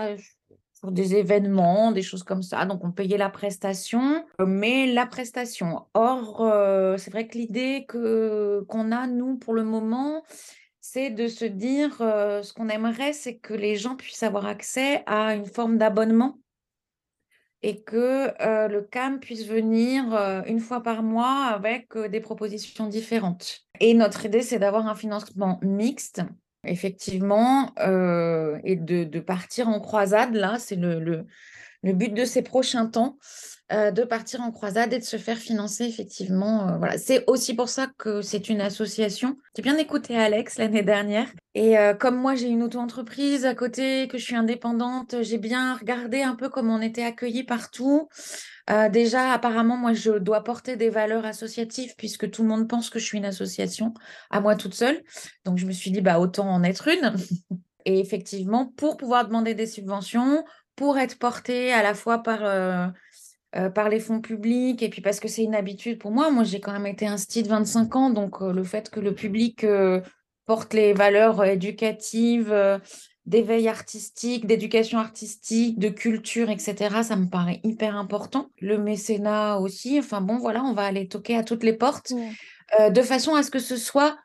pour 0.81 0.91
des 0.91 1.15
événements, 1.15 1.91
des 1.91 2.01
choses 2.01 2.23
comme 2.23 2.43
ça. 2.43 2.65
Donc, 2.65 2.83
on 2.83 2.91
payait 2.91 3.17
la 3.17 3.29
prestation, 3.29 4.25
mais 4.45 4.87
la 4.87 5.05
prestation. 5.05 5.85
Or, 5.93 6.41
euh, 6.41 6.97
c'est 6.97 7.11
vrai 7.11 7.27
que 7.27 7.37
l'idée 7.37 7.85
que, 7.87 8.63
qu'on 8.67 8.91
a, 8.91 9.07
nous, 9.07 9.37
pour 9.37 9.53
le 9.53 9.63
moment, 9.63 10.23
c'est 10.79 11.09
de 11.09 11.27
se 11.27 11.45
dire, 11.45 11.97
euh, 12.01 12.41
ce 12.41 12.53
qu'on 12.53 12.69
aimerait, 12.69 13.13
c'est 13.13 13.37
que 13.37 13.53
les 13.53 13.75
gens 13.75 13.95
puissent 13.95 14.23
avoir 14.23 14.45
accès 14.45 15.03
à 15.05 15.35
une 15.35 15.45
forme 15.45 15.77
d'abonnement 15.77 16.39
et 17.61 17.81
que 17.81 18.31
euh, 18.41 18.69
le 18.69 18.81
CAM 18.81 19.19
puisse 19.19 19.45
venir 19.45 20.05
une 20.47 20.61
fois 20.61 20.81
par 20.81 21.03
mois 21.03 21.43
avec 21.47 21.97
des 21.97 22.21
propositions 22.21 22.87
différentes. 22.87 23.65
Et 23.81 23.93
notre 23.93 24.25
idée, 24.25 24.41
c'est 24.41 24.59
d'avoir 24.59 24.87
un 24.87 24.95
financement 24.95 25.59
mixte 25.61 26.21
Effectivement, 26.65 27.73
euh, 27.79 28.59
et 28.65 28.75
de, 28.75 29.19
partir 29.19 29.69
en 29.69 29.79
croisade, 29.79 30.33
là, 30.33 30.57
c'est 30.59 30.75
le, 30.75 30.99
le, 30.99 31.25
but 31.83 32.13
de 32.13 32.25
ces 32.25 32.41
prochains 32.41 32.87
temps, 32.87 33.17
euh, 33.71 33.91
de 33.91 34.03
partir 34.03 34.41
en 34.41 34.51
croisade 34.51 34.93
et 34.93 34.99
de 34.99 35.03
se 35.03 35.17
faire 35.17 35.37
financer, 35.37 35.85
effectivement. 35.85 36.67
Euh, 36.67 36.77
voilà. 36.77 36.97
C'est 36.97 37.23
aussi 37.27 37.53
pour 37.53 37.69
ça 37.69 37.87
que 37.97 38.21
c'est 38.21 38.49
une 38.49 38.61
association. 38.61 39.37
J'ai 39.55 39.61
bien 39.61 39.77
écouté 39.77 40.17
Alex 40.17 40.57
l'année 40.57 40.83
dernière. 40.83 41.27
Et 41.55 41.75
comme 41.99 42.15
moi, 42.15 42.35
j'ai 42.35 42.47
une 42.47 42.63
auto-entreprise 42.63 43.45
à 43.45 43.53
côté, 43.53 44.07
que 44.07 44.17
je 44.17 44.23
suis 44.23 44.35
indépendante, 44.35 45.15
j'ai 45.21 45.37
bien 45.37 45.75
regardé 45.75 46.21
un 46.21 46.35
peu 46.35 46.47
comment 46.47 46.75
on 46.75 46.81
était 46.81 47.03
accueillis 47.03 47.43
partout. 47.43 48.07
Euh, 48.69 48.87
déjà, 48.89 49.33
apparemment, 49.33 49.77
moi, 49.77 49.93
je 49.93 50.11
dois 50.11 50.43
porter 50.43 50.75
des 50.75 50.89
valeurs 50.89 51.25
associatives 51.25 51.95
puisque 51.97 52.29
tout 52.29 52.43
le 52.43 52.49
monde 52.49 52.67
pense 52.67 52.89
que 52.89 52.99
je 52.99 53.05
suis 53.05 53.17
une 53.17 53.25
association 53.25 53.93
à 54.29 54.41
moi 54.41 54.55
toute 54.55 54.75
seule. 54.75 55.01
Donc, 55.43 55.57
je 55.57 55.65
me 55.65 55.71
suis 55.71 55.91
dit, 55.91 56.01
bah, 56.01 56.19
autant 56.19 56.49
en 56.49 56.63
être 56.63 56.87
une. 56.87 57.15
Et 57.85 57.99
effectivement, 57.99 58.67
pour 58.67 58.97
pouvoir 58.97 59.25
demander 59.25 59.55
des 59.55 59.65
subventions, 59.65 60.43
pour 60.79 60.97
être 60.97 61.19
portée 61.19 61.73
à 61.73 61.83
la 61.83 61.93
fois 61.93 62.19
par, 62.19 62.39
euh, 62.41 62.87
euh, 63.57 63.69
par 63.69 63.89
les 63.89 63.99
fonds 63.99 64.21
publics 64.21 64.81
et 64.81 64.89
puis 64.89 65.01
parce 65.01 65.19
que 65.19 65.27
c'est 65.27 65.43
une 65.43 65.53
habitude 65.53 65.99
pour 65.99 66.11
moi. 66.11 66.31
Moi, 66.31 66.45
j'ai 66.45 66.61
quand 66.61 66.71
même 66.71 66.87
été 66.87 67.05
un 67.05 67.17
de 67.17 67.47
25 67.47 67.95
ans, 67.97 68.09
donc 68.09 68.39
le 68.39 68.63
fait 68.63 68.89
que 68.89 69.01
le 69.01 69.13
public 69.13 69.65
porte 70.45 70.73
les 70.73 70.93
valeurs 70.93 71.43
éducatives, 71.43 72.55
d'éveil 73.25 73.67
artistique, 73.67 74.47
d'éducation 74.47 74.99
artistique, 74.99 75.77
de 75.77 75.89
culture, 75.89 76.49
etc. 76.49 77.03
Ça 77.03 77.17
me 77.17 77.27
paraît 77.27 77.59
hyper 77.63 77.97
important. 77.97 78.49
Le 78.61 78.77
mécénat 78.77 79.59
aussi. 79.59 79.99
Enfin 79.99 80.21
bon, 80.21 80.37
voilà, 80.37 80.63
on 80.63 80.73
va 80.73 80.83
aller 80.83 81.09
toquer 81.09 81.35
à 81.35 81.43
toutes 81.43 81.63
les 81.63 81.73
portes 81.73 82.13
euh, 82.79 82.89
de 82.89 83.01
façon 83.01 83.35
à 83.35 83.43
ce 83.43 83.51
que 83.51 83.59
ce 83.59 83.75
soit 83.75 84.17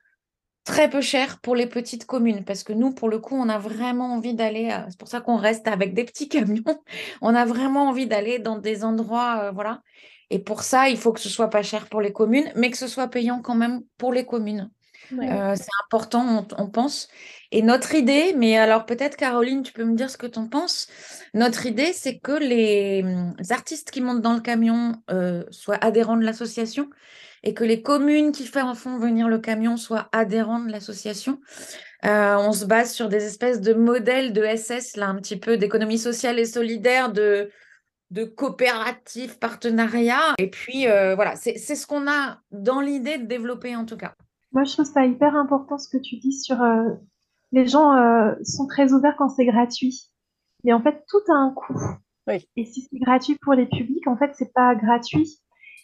très 0.64 0.88
peu 0.88 1.00
cher 1.00 1.38
pour 1.40 1.54
les 1.54 1.66
petites 1.66 2.06
communes. 2.06 2.44
Parce 2.44 2.64
que 2.64 2.72
nous, 2.72 2.92
pour 2.92 3.08
le 3.08 3.18
coup, 3.18 3.36
on 3.36 3.48
a 3.48 3.58
vraiment 3.58 4.14
envie 4.14 4.34
d'aller, 4.34 4.70
euh, 4.72 4.84
c'est 4.88 4.98
pour 4.98 5.08
ça 5.08 5.20
qu'on 5.20 5.36
reste 5.36 5.68
avec 5.68 5.94
des 5.94 6.04
petits 6.04 6.28
camions, 6.28 6.62
on 7.20 7.34
a 7.34 7.44
vraiment 7.44 7.88
envie 7.88 8.06
d'aller 8.06 8.38
dans 8.38 8.58
des 8.58 8.84
endroits, 8.84 9.44
euh, 9.44 9.50
voilà. 9.52 9.82
Et 10.30 10.38
pour 10.38 10.62
ça, 10.62 10.88
il 10.88 10.96
faut 10.96 11.12
que 11.12 11.20
ce 11.20 11.28
soit 11.28 11.50
pas 11.50 11.62
cher 11.62 11.88
pour 11.88 12.00
les 12.00 12.12
communes, 12.12 12.50
mais 12.56 12.70
que 12.70 12.78
ce 12.78 12.88
soit 12.88 13.08
payant 13.08 13.40
quand 13.42 13.54
même 13.54 13.82
pour 13.98 14.12
les 14.12 14.24
communes. 14.24 14.70
c'est 15.10 15.68
important, 15.84 16.46
on, 16.58 16.70
pense. 16.70 17.08
Et 17.52 17.62
notre 17.62 17.94
idée, 17.94 18.34
mais 18.36 18.56
alors 18.56 18.86
peut-être 18.86 19.16
Caroline, 19.16 19.62
tu 19.62 19.72
peux 19.72 19.84
me 19.84 19.94
dire 19.94 20.10
ce 20.10 20.16
que 20.16 20.26
tu 20.26 20.38
en 20.38 20.48
penses. 20.48 20.88
Notre 21.34 21.66
idée, 21.66 21.92
c'est 21.92 22.18
que 22.18 22.32
les, 22.32 23.02
hum, 23.04 23.36
artistes 23.50 23.90
qui 23.90 24.00
montent 24.00 24.22
dans 24.22 24.32
le 24.32 24.40
camion 24.40 24.96
euh, 25.10 25.44
soient 25.50 25.78
adhérents 25.84 26.16
de 26.16 26.24
l'association 26.24 26.88
et 27.44 27.54
que 27.54 27.62
les 27.62 27.82
communes 27.82 28.32
qui 28.32 28.46
font 28.46 28.98
venir 28.98 29.28
le 29.28 29.38
camion 29.38 29.76
soient 29.76 30.08
adhérents 30.10 30.60
de 30.60 30.72
l'association. 30.72 31.40
Euh, 32.04 32.36
on 32.36 32.52
se 32.52 32.64
base 32.64 32.92
sur 32.92 33.08
des 33.08 33.24
espèces 33.24 33.60
de 33.60 33.72
modèles 33.72 34.32
de 34.32 34.44
SS, 34.44 34.96
là, 34.96 35.08
un 35.08 35.16
petit 35.16 35.36
peu 35.36 35.56
d'économie 35.56 35.98
sociale 35.98 36.38
et 36.38 36.44
solidaire, 36.44 37.12
de, 37.12 37.50
de 38.10 38.24
coopératifs, 38.24 39.38
partenariats. 39.38 40.34
Et 40.38 40.50
puis, 40.50 40.88
euh, 40.88 41.14
voilà, 41.14 41.36
c'est 41.36 41.56
ce 41.56 41.86
qu'on 41.86 42.08
a 42.08 42.40
dans 42.50 42.80
l'idée 42.80 43.18
de 43.18 43.26
développer 43.26 43.76
en 43.76 43.84
tout 43.84 43.96
cas. 43.96 44.14
Moi, 44.52 44.64
je 44.64 44.72
trouve 44.72 44.86
ça 44.86 45.04
hyper 45.04 45.36
important 45.36 45.78
ce 45.78 45.88
que 45.88 46.02
tu 46.02 46.16
dis 46.16 46.32
sur 46.32 46.56
les 47.54 47.68
gens 47.68 47.96
euh, 47.96 48.34
sont 48.42 48.66
très 48.66 48.92
ouverts 48.92 49.14
quand 49.16 49.28
c'est 49.28 49.46
gratuit. 49.46 50.10
Mais 50.64 50.72
en 50.72 50.82
fait, 50.82 51.04
tout 51.08 51.32
a 51.32 51.36
un 51.36 51.52
coût. 51.52 51.80
Et 52.56 52.64
si 52.64 52.88
c'est 52.90 52.98
gratuit 52.98 53.36
pour 53.42 53.54
les 53.54 53.66
publics, 53.66 54.06
en 54.08 54.16
fait, 54.16 54.32
c'est 54.34 54.52
pas 54.52 54.74
gratuit. 54.74 55.38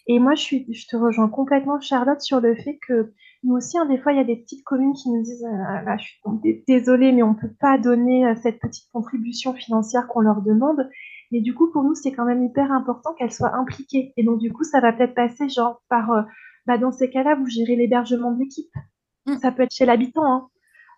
Et 0.07 0.19
moi, 0.19 0.35
je, 0.35 0.41
suis, 0.41 0.73
je 0.73 0.87
te 0.87 0.95
rejoins 0.95 1.29
complètement, 1.29 1.79
Charlotte, 1.79 2.21
sur 2.21 2.41
le 2.41 2.55
fait 2.55 2.79
que 2.87 3.13
nous 3.43 3.55
aussi, 3.55 3.77
hein, 3.77 3.85
des 3.85 3.97
fois, 3.97 4.11
il 4.11 4.17
y 4.17 4.21
a 4.21 4.25
des 4.25 4.35
petites 4.35 4.63
communes 4.63 4.93
qui 4.93 5.09
nous 5.09 5.21
disent 5.21 5.45
ah, 5.45 5.81
là, 5.83 5.97
je 5.97 6.05
suis 6.05 6.63
désolée, 6.67 7.11
mais 7.11 7.23
on 7.23 7.31
ne 7.31 7.39
peut 7.39 7.53
pas 7.59 7.77
donner 7.77 8.27
euh, 8.27 8.35
cette 8.35 8.59
petite 8.59 8.89
contribution 8.91 9.53
financière 9.53 10.07
qu'on 10.07 10.21
leur 10.21 10.41
demande. 10.41 10.89
Mais 11.31 11.41
du 11.41 11.53
coup, 11.53 11.71
pour 11.71 11.83
nous, 11.83 11.95
c'est 11.95 12.11
quand 12.11 12.25
même 12.25 12.43
hyper 12.43 12.71
important 12.71 13.13
qu'elles 13.13 13.31
soient 13.31 13.55
impliquées. 13.55 14.13
Et 14.17 14.23
donc, 14.23 14.39
du 14.39 14.51
coup, 14.51 14.63
ça 14.63 14.79
va 14.79 14.91
peut-être 14.91 15.15
passer 15.15 15.49
genre 15.49 15.81
par, 15.89 16.11
euh, 16.11 16.21
bah, 16.65 16.77
dans 16.77 16.91
ces 16.91 17.09
cas-là, 17.09 17.35
vous 17.35 17.47
gérez 17.47 17.75
l'hébergement 17.75 18.31
de 18.31 18.39
l'équipe. 18.39 18.71
Mm. 19.25 19.37
Ça 19.37 19.51
peut 19.51 19.63
être 19.63 19.73
chez 19.73 19.85
l'habitant. 19.85 20.25
Hein. 20.25 20.47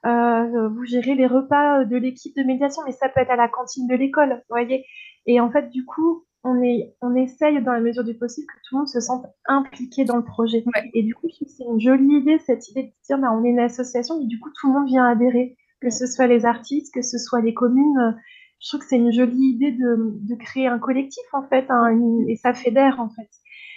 Euh, 0.05 0.67
vous 0.69 0.83
gérez 0.85 1.15
les 1.15 1.27
repas 1.27 1.85
de 1.85 1.95
l'équipe 1.95 2.35
de 2.35 2.43
médiation, 2.43 2.81
mais 2.85 2.91
ça 2.91 3.07
peut 3.07 3.21
être 3.21 3.31
à 3.31 3.37
la 3.37 3.47
cantine 3.47 3.87
de 3.87 3.95
l'école, 3.95 4.33
vous 4.33 4.55
voyez. 4.55 4.85
Et 5.25 5.39
en 5.39 5.49
fait, 5.49 5.69
du 5.69 5.85
coup, 5.85 6.25
on, 6.43 6.61
est, 6.61 6.95
on 7.01 7.15
essaye 7.15 7.61
dans 7.63 7.71
la 7.71 7.79
mesure 7.79 8.03
du 8.03 8.15
possible 8.15 8.47
que 8.47 8.59
tout 8.63 8.75
le 8.75 8.79
monde 8.79 8.87
se 8.87 8.99
sente 8.99 9.25
impliqué 9.47 10.05
dans 10.05 10.17
le 10.17 10.23
projet. 10.23 10.63
Et 10.93 11.03
du 11.03 11.15
coup, 11.15 11.27
c'est 11.29 11.63
une 11.63 11.79
jolie 11.79 12.17
idée, 12.17 12.39
cette 12.39 12.69
idée 12.69 12.83
de 12.83 12.91
dire, 13.05 13.17
bah, 13.17 13.31
on 13.33 13.43
est 13.43 13.49
une 13.49 13.59
association, 13.59 14.21
et 14.21 14.25
du 14.25 14.39
coup, 14.39 14.49
tout 14.59 14.67
le 14.67 14.73
monde 14.73 14.87
vient 14.87 15.05
adhérer, 15.05 15.55
que 15.81 15.89
ce 15.89 16.05
soit 16.05 16.27
les 16.27 16.45
artistes, 16.45 16.93
que 16.93 17.01
ce 17.01 17.17
soit 17.17 17.41
les 17.41 17.53
communes. 17.53 18.17
Je 18.59 18.69
trouve 18.69 18.81
que 18.81 18.87
c'est 18.87 18.97
une 18.97 19.11
jolie 19.11 19.53
idée 19.55 19.71
de, 19.71 20.17
de, 20.21 20.35
créer 20.35 20.67
un 20.67 20.79
collectif, 20.79 21.23
en 21.33 21.43
fait, 21.43 21.65
hein, 21.69 21.97
et 22.27 22.35
ça 22.35 22.53
fédère, 22.53 22.99
en 22.99 23.09
fait. 23.09 23.29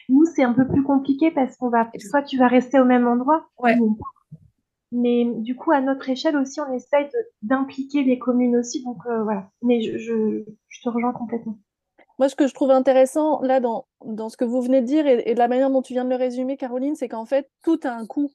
Nous, 0.09 0.25
c'est 0.25 0.45
un 0.45 0.53
peu 0.53 0.67
plus 0.67 0.83
compliqué 0.83 1.31
parce 1.31 1.57
qu'on 1.57 1.69
va, 1.69 1.91
soit 1.99 2.23
tu 2.23 2.37
vas 2.37 2.47
rester 2.47 2.79
au 2.79 2.85
même 2.85 3.07
endroit, 3.07 3.49
ouais. 3.59 3.77
Mais 4.93 5.27
du 5.39 5.57
coup, 5.57 5.73
à 5.73 5.81
notre 5.81 6.09
échelle 6.09 6.37
aussi, 6.37 6.61
on 6.61 6.73
essaye 6.73 7.09
d'impliquer 7.43 8.05
les 8.05 8.19
communes 8.19 8.57
aussi. 8.57 8.83
Donc 8.85 8.99
euh, 9.07 9.25
voilà. 9.25 9.51
Mais 9.63 9.83
je, 9.83 9.99
je, 9.99 10.81
te 10.83 10.89
rejoins 10.89 11.13
complètement. 11.13 11.59
Moi, 12.19 12.29
ce 12.29 12.37
que 12.37 12.47
je 12.47 12.55
trouve 12.55 12.71
intéressant 12.71 13.41
là 13.43 13.61
dans, 13.61 13.87
dans 14.05 14.29
ce 14.29 14.37
que 14.37 14.45
vous 14.45 14.63
venez 14.63 14.81
de 14.81 14.87
dire 14.87 15.07
et, 15.07 15.35
de 15.35 15.39
la 15.39 15.49
manière 15.49 15.71
dont 15.71 15.83
tu 15.83 15.93
viens 15.93 16.05
de 16.05 16.11
le 16.11 16.17
résumer, 16.17 16.57
Caroline, 16.57 16.97
c'est 16.97 17.09
qu'en 17.09 17.27
fait, 17.27 17.51
tout 17.63 17.79
a 17.85 17.91
un 17.91 18.07
coût. 18.07 18.33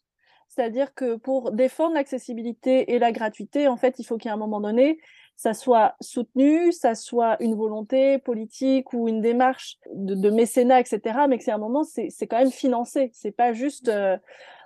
C'est-à-dire 0.47 0.93
que 0.93 1.15
pour 1.15 1.51
défendre 1.51 1.93
l'accessibilité 1.93 2.93
et 2.93 2.99
la 2.99 3.11
gratuité, 3.11 3.67
en 3.67 3.77
fait, 3.77 3.99
il 3.99 4.03
faut 4.03 4.17
qu'à 4.17 4.33
un 4.33 4.37
moment 4.37 4.59
donné, 4.59 4.99
ça 5.37 5.53
soit 5.53 5.95
soutenu, 6.01 6.71
ça 6.71 6.93
soit 6.93 7.41
une 7.41 7.55
volonté 7.55 8.19
politique 8.19 8.93
ou 8.93 9.07
une 9.07 9.21
démarche 9.21 9.77
de, 9.91 10.29
mécénat, 10.29 10.79
etc. 10.79 11.01
Mais 11.27 11.37
que 11.37 11.43
c'est 11.43 11.51
un 11.51 11.57
moment, 11.57 11.83
c'est 11.83 12.27
quand 12.27 12.37
même 12.37 12.51
financé. 12.51 13.09
C'est 13.13 13.31
pas 13.31 13.53
juste 13.53 13.87
euh, 13.87 14.17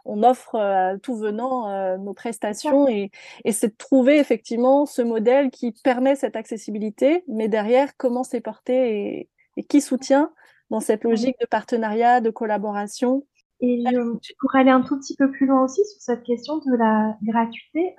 on 0.05 0.23
offre 0.23 0.55
à 0.55 0.93
euh, 0.93 0.97
tout 0.97 1.15
venant 1.15 1.69
euh, 1.69 1.97
nos 1.97 2.13
prestations 2.13 2.87
et, 2.87 3.11
c'est 3.51 3.69
de 3.69 3.75
trouver 3.77 4.19
effectivement 4.19 4.85
ce 4.85 5.01
modèle 5.01 5.49
qui 5.49 5.73
permet 5.83 6.15
cette 6.15 6.35
accessibilité, 6.35 7.23
mais 7.27 7.47
derrière, 7.47 7.97
comment 7.97 8.23
c'est 8.23 8.41
porté 8.41 9.29
et, 9.57 9.63
qui 9.63 9.81
soutient 9.81 10.31
dans 10.69 10.79
cette 10.79 11.03
logique 11.03 11.37
de 11.39 11.47
partenariat, 11.47 12.21
de 12.21 12.29
collaboration. 12.29 13.25
Et 13.61 13.83
euh, 13.87 14.15
pour 14.39 14.55
aller 14.55 14.69
un 14.69 14.81
tout 14.81 14.99
petit 14.99 15.15
peu 15.15 15.31
plus 15.31 15.47
loin 15.47 15.63
aussi 15.63 15.85
sur 15.85 16.01
cette 16.01 16.23
question 16.23 16.57
de 16.57 16.75
la 16.75 17.15
gratuité, 17.23 17.95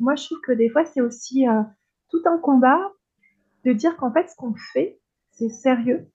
moi 0.00 0.14
je 0.16 0.24
trouve 0.24 0.40
que 0.46 0.52
des 0.52 0.70
fois 0.70 0.86
c'est 0.86 1.02
aussi 1.02 1.44
tout 2.08 2.22
un 2.24 2.38
combat 2.38 2.80
de 3.64 3.72
dire 3.72 3.96
qu'en 3.98 4.10
fait 4.10 4.28
ce 4.30 4.36
qu'on 4.36 4.54
fait, 4.72 4.98
c'est 5.32 5.50
sérieux 5.50 6.08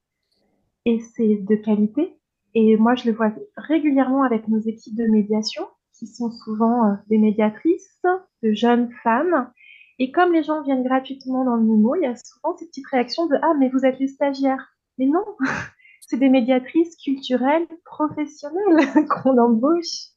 et 0.85 0.99
c'est 0.99 1.35
de 1.35 1.55
qualité 1.55 2.17
et 2.53 2.77
moi, 2.77 2.95
je 2.95 3.09
le 3.09 3.15
vois 3.15 3.31
régulièrement 3.55 4.23
avec 4.23 4.47
nos 4.47 4.59
équipes 4.59 4.95
de 4.95 5.05
médiation, 5.05 5.67
qui 5.97 6.07
sont 6.07 6.31
souvent 6.31 6.85
euh, 6.85 6.95
des 7.07 7.17
médiatrices, 7.17 8.01
de 8.41 8.53
jeunes 8.53 8.91
femmes, 9.03 9.51
Et 9.99 10.11
comme 10.11 10.33
les 10.33 10.41
gens 10.41 10.63
viennent 10.63 10.83
gratuitement 10.83 11.45
dans 11.45 11.55
le 11.55 11.63
MIMO, 11.63 11.95
il 11.95 12.01
y 12.03 12.05
a 12.07 12.15
souvent 12.15 12.57
ces 12.57 12.65
petites 12.65 12.87
réactions 12.87 13.27
de 13.27 13.35
Ah, 13.41 13.53
mais 13.59 13.69
vous 13.69 13.85
êtes 13.85 13.99
les 13.99 14.07
stagiaires. 14.07 14.75
Mais 14.97 15.05
non, 15.05 15.23
c'est 16.01 16.17
des 16.17 16.29
médiatrices 16.29 16.95
culturelles 16.97 17.67
professionnelles 17.85 19.05
qu'on 19.09 19.37
embauche. 19.37 20.09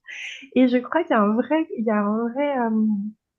Et 0.54 0.68
je 0.68 0.78
crois 0.78 1.02
qu'il 1.02 1.14
y 1.14 1.18
a 1.18 1.22
un 1.22 1.34
vrai, 1.34 1.68
il 1.76 1.84
y 1.84 1.90
a 1.90 2.00
un 2.00 2.28
vrai 2.28 2.58
euh, 2.58 2.86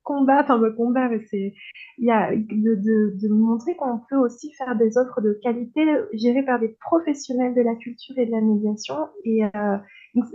combat, 0.06 0.44
enfin 0.44 0.58
le 0.58 0.72
combat, 0.72 1.10
c'est 1.30 1.54
il 1.98 2.06
y 2.06 2.12
a 2.12 2.32
de, 2.34 2.76
de, 2.76 3.18
de 3.22 3.28
montrer 3.28 3.76
qu'on 3.76 4.00
peut 4.10 4.16
aussi 4.16 4.54
faire 4.54 4.76
des 4.78 4.98
offres 4.98 5.20
de 5.20 5.38
qualité 5.44 5.84
gérées 6.14 6.46
par 6.46 6.60
des 6.60 6.70
professionnels 6.80 7.54
de 7.54 7.62
la 7.62 7.76
culture 7.76 8.18
et 8.18 8.26
de 8.26 8.32
la 8.32 8.40
médiation. 8.40 9.10
Et 9.26 9.44
euh, 9.44 9.78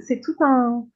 c'est 0.07 0.21
tout 0.21 0.37
un. 0.41 0.87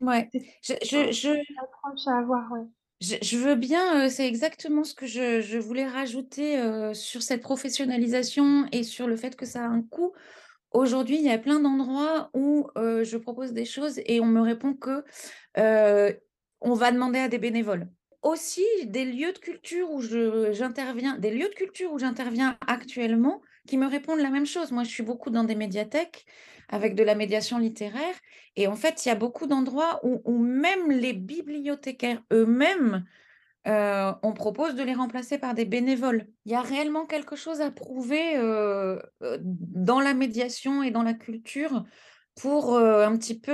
Ouais. 0.00 0.28
Je, 0.62 0.74
je, 0.82 1.12
je... 1.12 1.28
approche 1.62 2.08
à 2.08 2.18
avoir. 2.18 2.50
Ouais. 2.50 2.66
Je, 3.00 3.36
veux 3.36 3.56
bien, 3.56 4.06
euh, 4.06 4.08
c'est 4.08 4.26
exactement 4.26 4.84
ce 4.84 4.94
que 4.94 5.06
je, 5.06 5.40
je 5.40 5.58
voulais 5.58 5.86
rajouter 5.86 6.58
euh, 6.58 6.94
sur 6.94 7.22
cette 7.22 7.42
professionnalisation 7.42 8.66
et 8.72 8.82
sur 8.84 9.06
le 9.06 9.16
fait 9.16 9.36
que 9.36 9.46
ça 9.46 9.64
a 9.64 9.68
un 9.68 9.82
coût. 9.82 10.12
Aujourd'hui, 10.70 11.16
il 11.16 11.24
y 11.24 11.30
a 11.30 11.38
plein 11.38 11.60
d'endroits 11.60 12.30
où 12.32 12.66
je 12.76 13.16
propose 13.18 13.52
des 13.52 13.66
choses 13.66 14.00
et 14.06 14.20
on 14.20 14.26
me 14.26 14.40
répond 14.40 14.72
que 14.72 15.04
on 16.62 16.74
va 16.74 16.92
demander 16.92 17.18
à 17.18 17.28
des 17.28 17.38
bénévoles. 17.38 17.88
Aussi, 18.22 18.64
des 18.84 19.04
lieux 19.04 19.32
de 19.32 19.38
culture 19.38 19.90
où 19.90 20.00
j'interviens, 20.00 21.18
des 21.18 21.30
lieux 21.30 21.48
de 21.48 21.54
culture 21.54 21.92
où 21.92 21.98
j'interviens 21.98 22.56
actuellement 22.66 23.42
qui 23.66 23.78
me 23.78 23.86
répondent 23.86 24.20
la 24.20 24.30
même 24.30 24.46
chose. 24.46 24.70
Moi, 24.70 24.84
je 24.84 24.90
suis 24.90 25.02
beaucoup 25.02 25.30
dans 25.30 25.44
des 25.44 25.56
médiathèques 25.56 26.24
avec 26.68 26.94
de 26.94 27.02
la 27.02 27.14
médiation 27.14 27.58
littéraire. 27.58 28.14
Et 28.56 28.66
en 28.66 28.76
fait, 28.76 29.04
il 29.04 29.08
y 29.08 29.12
a 29.12 29.16
beaucoup 29.16 29.46
d'endroits 29.46 30.00
où, 30.04 30.38
même 30.38 30.90
les 30.90 31.12
bibliothécaires 31.12 32.22
eux-mêmes, 32.32 33.04
euh, 33.68 34.12
on 34.22 34.32
propose 34.32 34.74
de 34.74 34.82
les 34.82 34.94
remplacer 34.94 35.38
par 35.38 35.54
des 35.54 35.64
bénévoles. 35.64 36.26
Il 36.44 36.52
y 36.52 36.54
a 36.54 36.62
réellement 36.62 37.06
quelque 37.06 37.36
chose 37.36 37.60
à 37.60 37.70
prouver 37.70 38.36
euh, 38.36 38.98
euh, 39.22 39.38
dans 39.40 40.00
la 40.00 40.14
médiation 40.14 40.82
et 40.82 40.90
dans 40.90 41.02
la 41.02 41.14
culture 41.14 41.84
pour 42.40 42.78
un 42.78 43.14
petit 43.18 43.38
peu 43.38 43.52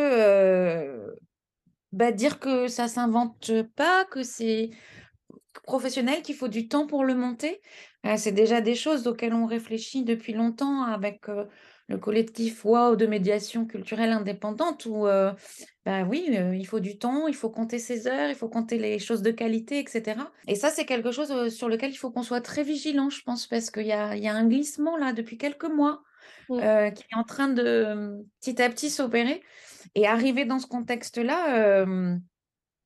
bah, 1.93 2.13
dire 2.13 2.39
que 2.39 2.69
ça 2.69 2.89
s'invente 2.89 3.53
pas, 3.77 4.05
que 4.07 4.23
c'est 4.23 4.71
professionnel, 5.65 6.23
qu'il 6.23 6.35
faut 6.35 6.49
du 6.49 6.69
temps 6.69 6.87
pour 6.87 7.05
le 7.05 7.15
monter. 7.15 7.61
c'est 8.17 8.33
déjà 8.33 8.61
des 8.61 8.75
choses 8.75 9.07
auxquelles 9.07 9.35
on 9.35 9.47
réfléchit 9.47 10.05
depuis 10.05 10.33
longtemps 10.33 10.83
avec 10.83 11.27
le 11.89 11.97
collectif 11.97 12.65
WOW 12.65 12.97
de 12.97 13.07
médiation 13.07 13.67
culturelle 13.67 14.11
indépendante 14.11 14.85
où, 14.87 15.07
euh, 15.07 15.33
bah 15.87 16.05
oui, 16.05 16.29
il 16.29 16.67
faut 16.67 16.81
du 16.81 16.99
temps, 16.99 17.27
il 17.29 17.35
faut 17.35 17.49
compter 17.49 17.79
ses 17.79 18.07
heures, 18.07 18.29
il 18.29 18.35
faut 18.35 18.49
compter 18.49 18.79
les 18.79 18.99
choses 18.99 19.23
de 19.23 19.31
qualité, 19.31 19.79
etc. 19.79 20.21
Et 20.47 20.55
ça, 20.55 20.69
c'est 20.69 20.85
quelque 20.85 21.11
chose 21.11 21.49
sur 21.49 21.69
lequel 21.69 21.91
il 21.91 21.97
faut 21.97 22.11
qu'on 22.11 22.23
soit 22.23 22.43
très 22.43 22.63
vigilant, 22.63 23.09
je 23.09 23.23
pense, 23.23 23.47
parce 23.47 23.71
qu'il 23.71 23.87
y 23.87 23.93
a, 23.93 24.17
y 24.17 24.29
a, 24.29 24.35
un 24.35 24.47
glissement 24.47 24.99
là 24.99 25.15
depuis 25.15 25.39
quelques 25.39 25.65
mois 25.65 26.03
mmh. 26.51 26.93
qui 26.93 27.05
est 27.11 27.17
en 27.17 27.25
train 27.25 27.49
de 27.49 28.23
petit 28.41 28.61
à 28.61 28.69
petit 28.69 28.91
s'opérer. 28.91 29.43
Et 29.95 30.07
arriver 30.07 30.45
dans 30.45 30.59
ce 30.59 30.67
contexte-là 30.67 31.87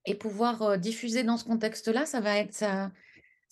et 0.04 0.14
pouvoir 0.14 0.78
diffuser 0.78 1.22
dans 1.22 1.36
ce 1.36 1.44
contexte-là, 1.44 2.06
ça 2.06 2.20
va 2.20 2.38
être 2.38 2.54
ça 2.54 2.90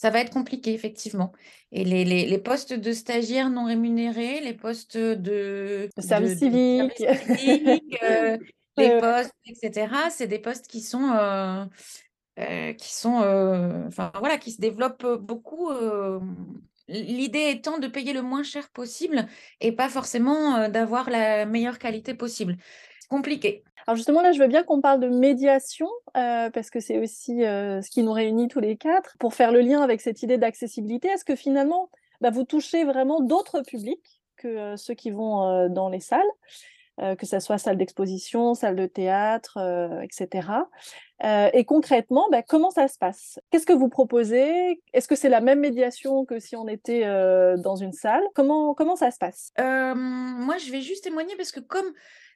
ça 0.00 0.08
va 0.08 0.20
être 0.20 0.32
compliqué, 0.32 0.72
effectivement. 0.72 1.30
Et 1.72 1.84
les, 1.84 2.06
les, 2.06 2.24
les, 2.24 2.38
postes 2.38 2.72
de 2.72 2.90
stagiaires 2.90 3.50
non 3.50 3.66
rémunérés, 3.66 4.40
les 4.40 4.54
postes 4.54 4.96
de, 4.96 5.90
service 5.98 6.38
civique, 6.38 6.98
euh, 8.02 8.38
les 8.78 8.98
postes, 8.98 9.34
etc., 9.44 9.92
c'est 10.08 10.26
des 10.26 10.38
postes 10.38 10.68
qui 10.68 10.80
sont, 10.80 11.10
euh, 11.10 11.66
euh, 12.38 12.72
qui 12.72 12.94
sont, 12.94 13.18
enfin 13.88 14.10
voilà, 14.20 14.38
qui 14.38 14.52
se 14.52 14.60
développent 14.62 15.18
beaucoup. 15.20 15.70
L'idée 16.88 17.50
étant 17.50 17.76
de 17.76 17.86
payer 17.86 18.14
le 18.14 18.22
moins 18.22 18.42
cher 18.42 18.70
possible 18.70 19.26
et 19.60 19.70
pas 19.70 19.90
forcément 19.90 20.70
d'avoir 20.70 21.10
la 21.10 21.44
meilleure 21.44 21.78
qualité 21.78 22.14
possible. 22.14 22.56
Compliqué. 23.10 23.64
Alors 23.88 23.96
justement, 23.96 24.22
là, 24.22 24.30
je 24.30 24.38
veux 24.38 24.46
bien 24.46 24.62
qu'on 24.62 24.80
parle 24.80 25.00
de 25.00 25.08
médiation, 25.08 25.88
euh, 26.16 26.48
parce 26.50 26.70
que 26.70 26.78
c'est 26.78 26.98
aussi 26.98 27.44
euh, 27.44 27.82
ce 27.82 27.90
qui 27.90 28.04
nous 28.04 28.12
réunit 28.12 28.46
tous 28.46 28.60
les 28.60 28.76
quatre, 28.76 29.16
pour 29.18 29.34
faire 29.34 29.50
le 29.50 29.60
lien 29.60 29.82
avec 29.82 30.00
cette 30.00 30.22
idée 30.22 30.38
d'accessibilité. 30.38 31.08
Est-ce 31.08 31.24
que 31.24 31.34
finalement, 31.34 31.90
bah, 32.20 32.30
vous 32.30 32.44
touchez 32.44 32.84
vraiment 32.84 33.20
d'autres 33.20 33.62
publics 33.62 34.22
que 34.36 34.46
euh, 34.46 34.76
ceux 34.76 34.94
qui 34.94 35.10
vont 35.10 35.68
dans 35.68 35.88
les 35.88 35.98
salles, 35.98 36.22
que 37.18 37.24
ce 37.24 37.40
soit 37.40 37.56
salle 37.56 37.78
d'exposition, 37.78 38.54
salle 38.54 38.76
de 38.76 38.84
théâtre, 38.84 39.58
etc. 40.02 40.48
et 41.54 41.64
concrètement, 41.64 42.28
bah, 42.30 42.42
comment 42.42 42.70
ça 42.70 42.88
se 42.88 42.98
passe? 42.98 43.40
Qu'est-ce 43.50 43.64
que 43.64 43.72
vous 43.72 43.88
proposez? 43.88 44.82
Est-ce 44.92 45.08
que 45.08 45.14
c'est 45.14 45.30
la 45.30 45.40
même 45.40 45.60
médiation 45.60 46.26
que 46.26 46.38
si 46.38 46.56
on 46.56 46.68
était 46.68 47.06
dans 47.56 47.76
une 47.76 47.94
salle? 47.94 48.22
Comment, 48.34 48.74
comment 48.74 48.96
ça 48.96 49.10
se 49.10 49.16
passe? 49.16 49.50
Moi, 49.58 50.58
je 50.58 50.70
vais 50.70 50.82
juste 50.82 51.04
témoigner 51.04 51.34
parce 51.36 51.52
que 51.52 51.60
comme 51.60 51.90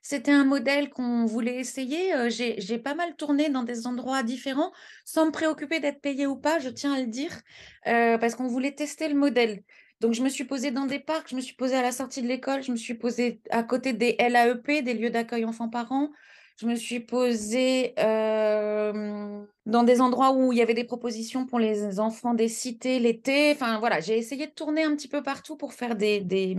c'était 0.05 0.33
un 0.33 0.45
modèle 0.45 0.91
qu'on 0.91 1.25
voulait 1.25 1.57
essayer. 1.57 2.13
J'ai 2.31 2.79
pas 2.79 2.95
mal 2.95 3.17
tourné 3.17 3.49
dans 3.49 3.63
des 3.63 3.87
endroits 3.87 4.23
différents 4.23 4.71
sans 5.07 5.27
me 5.27 5.31
préoccuper 5.31 5.81
d'être 5.81 6.03
payée 6.03 6.27
ou 6.27 6.37
pas, 6.37 6.59
je 6.59 6.69
tiens 6.69 6.93
à 6.93 7.01
le 7.01 7.07
dire, 7.07 7.41
parce 7.85 8.35
qu'on 8.35 8.47
voulait 8.47 8.75
tester 8.75 9.09
le 9.09 9.15
modèle. 9.15 9.63
Donc, 10.01 10.13
je 10.13 10.23
me 10.23 10.29
suis 10.29 10.45
posée 10.45 10.71
dans 10.71 10.85
des 10.85 10.99
parcs, 10.99 11.31
je 11.31 11.37
me 11.37 11.41
suis 11.41 11.55
posée 11.55 11.77
à 11.77 11.83
la 11.83 11.91
sortie 11.91 12.21
de 12.21 12.29
l'école, 12.29 12.63
je 12.63 12.71
me 12.71 12.77
suis 12.77 12.93
posée 12.93 13.41
à 13.49 13.63
côté 13.63 13.95
des 13.95 14.15
LAEP, 14.19 14.85
des 14.85 14.93
lieux 14.93 15.09
d'accueil 15.09 15.47
enfants-parents, 15.47 16.11
je 16.57 16.67
me 16.67 16.77
suis 16.77 17.01
posée 17.01 17.95
dans 17.97 19.83
des 19.83 20.01
endroits 20.01 20.33
où 20.33 20.53
il 20.53 20.59
y 20.59 20.63
avait 20.63 20.75
des 20.75 20.85
propositions 20.85 21.47
pour 21.47 21.59
les 21.59 21.99
enfants 21.99 22.35
des 22.35 22.49
cités 22.49 22.99
l'été. 22.99 23.53
Enfin, 23.53 23.79
voilà, 23.79 24.01
j'ai 24.01 24.17
essayé 24.19 24.47
de 24.47 24.53
tourner 24.53 24.85
un 24.85 24.95
petit 24.95 25.09
peu 25.09 25.23
partout 25.23 25.57
pour 25.57 25.73
faire 25.75 25.97
des, 25.97 26.21
des, 26.21 26.57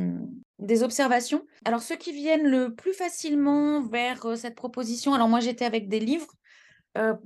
des, 0.59 0.83
observations. 0.83 1.45
Alors, 1.65 1.81
ceux 1.81 1.95
qui 1.95 2.11
viennent 2.11 2.47
le 2.47 2.73
plus 2.73 2.93
facilement 2.93 3.81
vers 3.83 4.37
cette 4.37 4.55
proposition, 4.55 5.13
alors 5.13 5.29
moi, 5.29 5.39
j'étais 5.39 5.65
avec 5.65 5.87
des 5.87 5.99
livres 5.99 6.33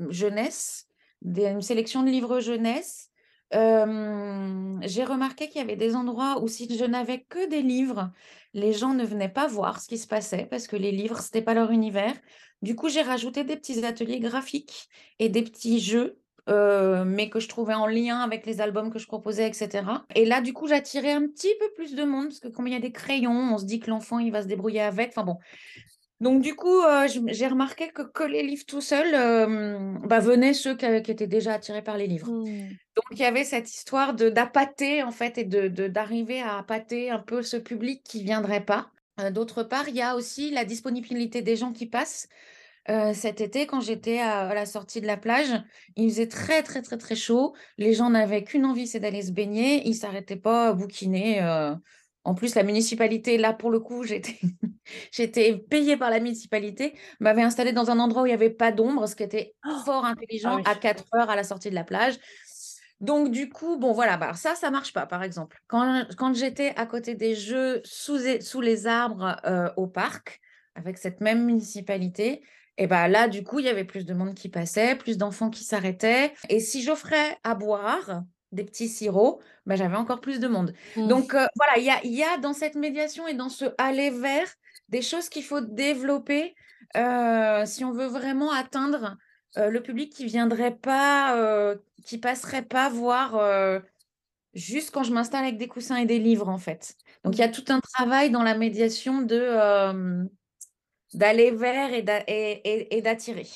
jeunesse, 0.10 0.88
une 1.24 1.62
sélection 1.62 2.04
de 2.04 2.10
livres 2.10 2.40
jeunesse. 2.40 3.10
j'ai 3.52 5.04
remarqué 5.04 5.48
qu'il 5.48 5.58
y 5.58 5.64
avait 5.64 5.76
des 5.76 5.96
endroits 5.96 6.42
où 6.42 6.48
si 6.48 6.68
je 6.78 6.86
n'avais 6.86 7.22
que 7.22 7.48
des 7.50 7.62
livres, 7.62 8.12
les 8.54 8.74
gens 8.74 8.94
ne 8.94 9.06
venaient 9.06 9.30
pas 9.30 9.48
voir 9.48 9.80
ce 9.80 9.88
qui 9.88 9.98
se 9.98 10.08
passait 10.08 10.48
parce 10.50 10.68
que 10.68 10.76
les 10.76 10.92
livres, 10.92 11.20
ce 11.20 11.28
n'était 11.28 11.42
pas 11.42 11.54
leur 11.54 11.72
univers. 11.72 12.14
Du 12.62 12.76
coup, 12.76 12.90
j'ai 12.90 13.02
rajouté 13.02 13.44
des 13.44 13.56
petits 13.56 13.86
ateliers 13.86 14.20
graphiques 14.20 14.90
et 15.20 15.30
des 15.30 15.44
petits 15.44 15.80
jeux, 15.80 16.20
euh, 16.50 17.06
mais 17.06 17.30
que 17.30 17.40
je 17.40 17.48
trouvais 17.48 17.74
en 17.74 17.88
lien 17.88 18.20
avec 18.20 18.46
les 18.46 18.60
albums 18.60 18.92
que 18.92 19.00
je 19.00 19.08
proposais, 19.08 19.48
etc. 19.48 19.84
Et 20.16 20.26
là, 20.26 20.42
du 20.42 20.52
coup, 20.54 20.68
j'attirais 20.68 21.12
un 21.12 21.28
petit 21.28 21.54
peu 21.60 21.72
plus 21.76 21.96
de 21.96 22.04
monde, 22.04 22.30
parce 22.30 22.40
que 22.40 22.48
comme 22.48 22.68
il 22.68 22.74
y 22.74 22.76
a 22.76 22.82
des 22.82 22.92
crayons, 22.92 23.54
on 23.54 23.58
se 23.58 23.66
dit 23.66 23.80
que 23.80 23.90
l'enfant, 23.90 24.20
il 24.20 24.32
va 24.32 24.42
se 24.42 24.48
débrouiller 24.48 24.82
avec. 24.82 25.10
Enfin 25.10 25.24
bon. 25.24 25.38
Donc, 26.20 26.42
du 26.42 26.54
coup, 26.54 26.82
euh, 26.82 27.08
j'ai 27.28 27.48
remarqué 27.48 27.90
que, 27.90 28.02
que 28.02 28.24
les 28.24 28.44
livres 28.44 28.66
tout 28.68 28.82
seuls, 28.82 29.14
euh, 29.14 29.96
bah, 30.04 30.20
venaient 30.20 30.54
ceux 30.54 30.76
qui, 30.76 30.86
étaient 30.86 31.28
déjà 31.28 31.54
attirés 31.54 31.82
par 31.82 31.98
les 31.98 32.08
livres. 32.08 32.30
Mmh. 32.30 32.70
Donc, 32.96 33.06
il 33.12 33.20
y 33.20 33.26
avait 33.26 33.46
cette 33.46 33.74
histoire 33.74 34.14
d'appâter, 34.14 35.02
en 35.02 35.12
fait, 35.12 35.38
et 35.38 35.46
d'arriver 35.46 36.40
de, 36.40 36.46
à 36.46 36.58
appâter 36.58 37.10
un 37.10 37.20
peu 37.20 37.42
ce 37.42 37.56
public 37.56 38.04
qui 38.04 38.20
ne 38.20 38.26
viendrait 38.26 38.66
pas. 38.66 38.92
Euh, 39.22 39.32
d'autre 39.32 39.64
part, 39.64 39.88
il 39.88 39.96
y 39.96 40.02
a 40.02 40.16
aussi 40.16 40.52
la 40.52 40.66
disponibilité 40.66 41.42
des 41.42 41.56
gens 41.56 41.72
qui 41.72 41.86
passent. 41.86 42.28
Euh, 42.90 43.14
cet 43.14 43.40
été, 43.40 43.66
quand 43.66 43.80
j'étais 43.80 44.20
à, 44.20 44.54
la 44.54 44.66
sortie 44.66 45.00
de 45.00 45.08
la 45.08 45.18
plage, 45.18 45.54
il 45.96 46.10
faisait 46.10 46.28
très, 46.28 46.64
très, 46.64 46.82
très, 46.82 46.98
très 46.98 47.16
chaud. 47.16 47.54
Les 47.78 47.94
gens 47.94 48.10
n'avaient 48.10 48.44
qu'une 48.44 48.66
envie, 48.66 48.88
c'est 48.88 49.00
d'aller 49.00 49.22
se 49.22 49.32
baigner. 49.32 49.84
Ils 49.86 49.92
ne 49.92 49.96
s'arrêtaient 49.96 50.36
pas 50.36 50.70
à 50.70 50.74
bouquiner. 50.74 51.40
En 52.24 52.36
plus, 52.36 52.56
la 52.56 52.64
municipalité, 52.64 53.38
là, 53.38 53.54
pour 53.54 53.72
le 53.72 53.80
coup, 53.80 54.04
j'étais, 55.12 55.58
payée 55.70 55.98
par 55.98 56.10
la 56.10 56.20
municipalité, 56.20 56.96
m'avait 57.20 57.42
installée 57.42 57.72
dans 57.72 57.90
un 57.90 58.00
endroit 58.00 58.24
où 58.24 58.26
il 58.26 58.30
n'y 58.30 58.36
avait 58.36 58.50
pas 58.50 58.72
d'ombre, 58.72 59.08
ce 59.08 59.16
qui 59.16 59.24
était 59.24 59.56
oh! 59.66 59.82
fort 59.86 60.04
ah 60.06 60.10
intelligent 60.10 60.62
à 60.64 60.76
4 60.76 61.06
heures 61.16 61.30
à 61.30 61.36
la 61.36 61.44
sortie 61.44 61.70
de 61.70 61.76
la 61.76 61.84
plage. 61.84 62.20
Donc, 63.00 63.32
du 63.32 63.50
coup, 63.50 63.78
bon, 63.78 63.94
voilà, 63.94 64.18
bah, 64.18 64.34
ça, 64.34 64.56
ça 64.56 64.70
marche 64.72 64.92
pas, 64.92 65.06
par 65.06 65.24
exemple. 65.24 65.58
Quand, 65.68 66.06
quand 66.18 66.36
j'étais 66.36 66.74
à 66.76 66.86
côté 66.86 67.16
des 67.16 67.34
jeux 67.34 67.82
sous, 67.86 68.20
sous 68.42 68.62
les 68.62 68.88
arbres 68.88 69.38
euh, 69.46 69.70
au 69.78 69.88
parc, 69.88 70.42
avec 70.76 70.98
cette 70.98 71.22
même 71.22 71.46
municipalité, 71.46 72.44
et 72.78 72.88
bien 72.88 73.04
bah, 73.04 73.08
là, 73.08 73.28
du 73.28 73.44
coup, 73.44 73.60
il 73.60 73.66
y 73.66 73.70
avait 73.70 73.84
plus 73.84 74.06
de 74.06 74.14
monde 74.14 74.34
qui 74.34 74.48
passait, 74.48 74.96
plus 74.96 75.18
d'enfants 75.18 75.50
qui 75.50 75.66
s'arrêtaient. 75.66 76.34
Et 76.48 76.60
si 76.60 76.82
j'offrais 76.82 77.38
à 77.44 77.54
boire 77.54 78.24
des 78.52 78.64
petits 78.64 78.90
sirops, 78.90 79.42
bah, 79.66 79.76
j'avais 79.76 79.96
encore 79.96 80.22
plus 80.22 80.40
de 80.40 80.48
monde. 80.48 80.74
Mmh. 80.96 81.08
Donc, 81.08 81.34
euh, 81.34 81.46
voilà, 81.56 81.78
il 81.78 81.84
y 81.84 81.90
a, 81.90 82.06
y 82.06 82.24
a, 82.24 82.38
dans 82.38 82.54
cette 82.54 82.76
médiation 82.76 83.28
et 83.28 83.34
dans 83.34 83.50
ce 83.50 83.66
aller 83.78 84.10
vers 84.10 84.48
des 84.90 85.02
choses 85.02 85.30
qu'il 85.30 85.44
faut 85.44 85.62
développer 85.62 86.56
euh, 86.98 87.66
si 87.66 87.86
on 87.86 87.92
veut 87.92 88.08
vraiment 88.08 88.52
atteindre 88.52 89.18
euh, 89.58 89.70
le 89.70 89.82
public 89.82 90.12
qui 90.12 90.26
viendrait 90.26 90.76
pas, 90.76 91.76
qui 92.06 92.18
passerait 92.18 92.64
pas 92.64 92.90
voir 92.90 93.40
juste 94.56 94.92
quand 94.92 95.04
je 95.04 95.14
m'installe 95.14 95.44
avec 95.44 95.58
des 95.58 95.68
coussins 95.68 95.98
et 95.98 96.06
des 96.06 96.20
livres, 96.20 96.50
en 96.50 96.58
fait. 96.58 96.96
Donc, 97.24 97.36
il 97.36 97.40
y 97.40 97.44
a 97.44 97.48
mmh. 97.48 97.52
tout 97.52 97.66
un 97.70 97.80
travail 97.80 98.32
dans 98.32 98.44
la 98.44 98.56
médiation 98.56 99.22
de 99.22 100.28
d'aller 101.14 101.52
vers 101.52 101.92
et 101.94 103.02
d'attirer. 103.02 103.48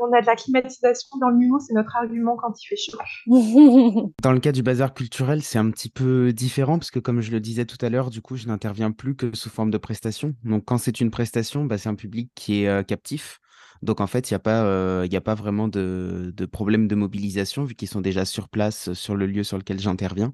On, 0.00 0.12
a 0.12 0.20
de 0.20 0.26
la 0.26 0.36
climatisation 0.36 1.18
dans 1.20 1.28
le 1.28 1.36
MUMO, 1.36 1.60
c'est 1.60 1.74
notre 1.74 1.94
argument 1.96 2.36
quand 2.36 2.52
il 2.60 2.66
fait 2.66 2.76
chaud. 2.76 2.98
dans 4.22 4.32
le 4.32 4.40
cas 4.40 4.52
du 4.52 4.62
bazar 4.62 4.94
culturel, 4.94 5.42
c'est 5.42 5.58
un 5.58 5.70
petit 5.70 5.90
peu 5.90 6.32
différent 6.32 6.78
parce 6.78 6.90
que 6.90 6.98
comme 6.98 7.20
je 7.20 7.30
le 7.30 7.40
disais 7.40 7.66
tout 7.66 7.78
à 7.84 7.90
l'heure, 7.90 8.10
du 8.10 8.22
coup, 8.22 8.36
je 8.36 8.46
n'interviens 8.46 8.92
plus 8.92 9.14
que 9.14 9.34
sous 9.36 9.50
forme 9.50 9.70
de 9.70 9.78
prestation. 9.78 10.34
Donc 10.44 10.64
quand 10.64 10.78
c'est 10.78 11.00
une 11.00 11.10
prestation, 11.10 11.64
bah, 11.64 11.76
c'est 11.78 11.88
un 11.88 11.94
public 11.94 12.30
qui 12.34 12.62
est 12.62 12.68
euh, 12.68 12.82
captif. 12.82 13.40
Donc 13.82 14.00
en 14.00 14.06
fait, 14.06 14.30
il 14.30 14.32
n'y 14.32 14.36
a, 14.36 14.40
pas, 14.40 14.62
euh, 14.64 15.08
a 15.12 15.20
pas 15.20 15.34
vraiment 15.34 15.66
de, 15.66 16.32
de 16.34 16.46
problème 16.46 16.86
de 16.86 16.94
mobilisation 16.94 17.64
vu 17.64 17.74
qu'ils 17.74 17.88
sont 17.88 18.00
déjà 18.00 18.24
sur 18.24 18.48
place 18.48 18.92
sur 18.92 19.16
le 19.16 19.26
lieu 19.26 19.42
sur 19.42 19.58
lequel 19.58 19.80
j'interviens. 19.80 20.32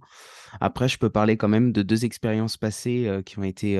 Après, 0.61 0.87
je 0.87 0.99
peux 0.99 1.11
parler 1.11 1.37
quand 1.37 1.49
même 1.49 1.73
de 1.73 1.83
deux 1.83 2.05
expériences 2.05 2.57
passées 2.57 3.07
euh, 3.07 3.23
qui 3.23 3.39
ont 3.39 3.43
été 3.43 3.79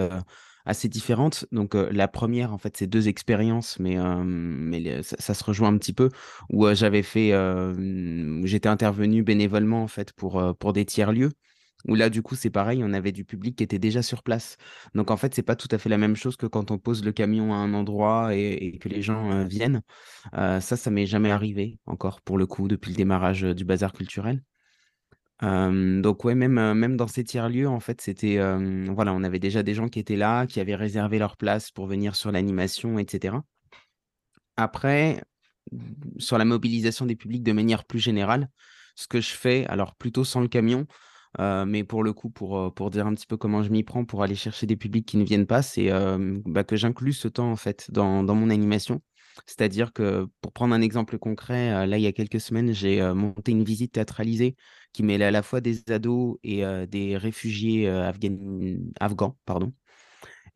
assez 0.69 0.89
différentes. 0.89 1.47
Donc 1.53 1.75
la 1.75 2.09
première, 2.09 2.53
en 2.53 2.59
fait, 2.59 2.77
c'est 2.77 2.87
deux 2.87 3.09
expériences, 3.09 3.79
mais, 3.79 3.97
mais 4.25 5.03
ça, 5.03 5.35
se 5.35 5.45
rejoint 5.45 5.69
un 5.69 5.79
petit 5.79 5.93
peu, 5.93 6.11
où 6.51 6.67
j'avais 6.75 7.03
fait, 7.03 7.33
j'étais 8.45 8.69
intervenu 8.69 9.23
bénévolement, 9.23 9.83
en 9.83 9.89
fait, 9.89 10.13
pour, 10.13 10.57
pour 10.59 10.73
des 10.73 10.85
tiers-lieux. 10.85 11.33
Où 11.87 11.95
là, 11.95 12.11
du 12.11 12.23
coup, 12.23 12.35
c'est 12.35 12.51
pareil, 12.51 12.83
on 12.83 12.93
avait 12.93 13.13
du 13.13 13.25
public 13.25 13.57
qui 13.57 13.63
était 13.63 13.79
déjà 13.79 14.03
sur 14.03 14.25
place. 14.25 14.57
Donc, 14.95 15.13
en 15.13 15.17
fait, 15.17 15.33
c'est 15.35 15.45
pas 15.45 15.55
tout 15.55 15.69
à 15.71 15.79
fait 15.79 15.89
la 15.89 15.97
même 15.97 16.17
chose 16.17 16.37
que 16.37 16.47
quand 16.47 16.73
on 16.73 16.79
pose 16.79 17.05
le 17.05 17.13
camion 17.13 17.55
à 17.55 17.57
un 17.57 17.73
endroit 17.73 18.35
et, 18.35 18.79
que 18.81 18.89
les 18.89 19.01
gens 19.01 19.45
viennent. 19.45 19.83
ça, 20.33 20.61
ça 20.61 20.91
m'est 20.91 21.07
jamais 21.07 21.31
arrivé 21.31 21.79
encore, 21.87 22.21
pour 22.21 22.37
le 22.37 22.47
coup, 22.47 22.69
depuis 22.69 22.91
le 22.91 22.97
démarrage 22.97 23.43
du 23.43 23.65
bazar 23.65 23.93
culturel 23.93 24.43
donc 25.41 26.25
ouais, 26.25 26.35
même, 26.35 26.75
même 26.75 26.97
dans 26.97 27.07
ces 27.07 27.25
tiers-lieux, 27.25 27.69
en 27.69 27.81
fait, 27.81 28.01
c'était, 28.01 28.39
voilà, 28.91 29.13
on 29.13 29.23
avait 29.23 29.39
déjà 29.39 29.63
des 29.63 29.75
gens 29.75 29.89
qui 29.89 29.99
étaient 29.99 30.17
là, 30.17 30.47
qui 30.47 30.61
avaient 30.61 30.75
réservé 30.75 31.19
leur 31.19 31.37
place 31.37 31.71
pour 31.71 31.87
venir 31.87 32.17
sur 32.17 32.33
l'animation 32.33 32.99
etc. 32.99 33.37
Après, 34.57 35.23
sur 36.19 36.39
la 36.39 36.45
mobilisation 36.45 37.07
des 37.07 37.17
publics 37.17 37.43
de 37.43 37.53
manière 37.53 37.85
plus 37.85 38.01
générale, 38.01 38.49
ce 38.97 39.07
que 39.07 39.21
je 39.21 39.31
fais, 39.31 39.65
alors 39.67 39.95
plutôt 39.95 40.25
sans 40.25 40.41
le 40.41 40.49
camion, 40.49 40.87
mais 41.39 41.85
pour 41.85 42.03
le 42.03 42.13
coup, 42.13 42.31
pour, 42.31 42.75
pour 42.75 42.91
dire 42.91 43.07
un 43.07 43.15
petit 43.15 43.27
peu 43.27 43.37
comment 43.37 43.63
je 43.63 43.71
m'y 43.71 43.85
prends 43.85 44.05
pour 44.05 44.23
aller 44.23 44.35
chercher 44.35 44.67
des 44.67 44.77
publics 44.77 45.07
qui 45.07 45.17
ne 45.17 45.25
viennent 45.25 45.47
pas, 45.47 45.63
c'est, 45.63 45.91
bah, 46.47 46.65
que 46.65 46.77
j'inclus 46.77 47.13
ce 47.13 47.29
temps, 47.29 47.51
en 47.51 47.57
fait, 47.57 47.91
dans 47.91 48.25
dans 48.25 48.35
mon 48.35 48.51
animation. 48.51 49.01
C'est-à-dire 49.47 49.93
que, 49.93 50.27
pour 50.41 50.53
prendre 50.53 50.75
un 50.75 50.81
exemple 50.81 51.19
concret, 51.19 51.87
là, 51.87 51.99
il 51.99 52.03
y 52.03 52.07
a 52.07 52.13
quelques 52.13 52.41
semaines, 52.41 52.73
j'ai 52.73 53.03
monté 53.15 53.53
une 53.53 53.65
visite 53.65 53.93
théâtralisée 53.93 54.57
qui 54.93 55.03
mêlait 55.03 55.27
à 55.27 55.31
la 55.31 55.43
fois 55.43 55.61
des 55.61 55.91
ados 55.91 56.39
et 56.43 56.63
des 56.89 57.17
réfugiés 57.17 57.89
afghans. 59.01 59.37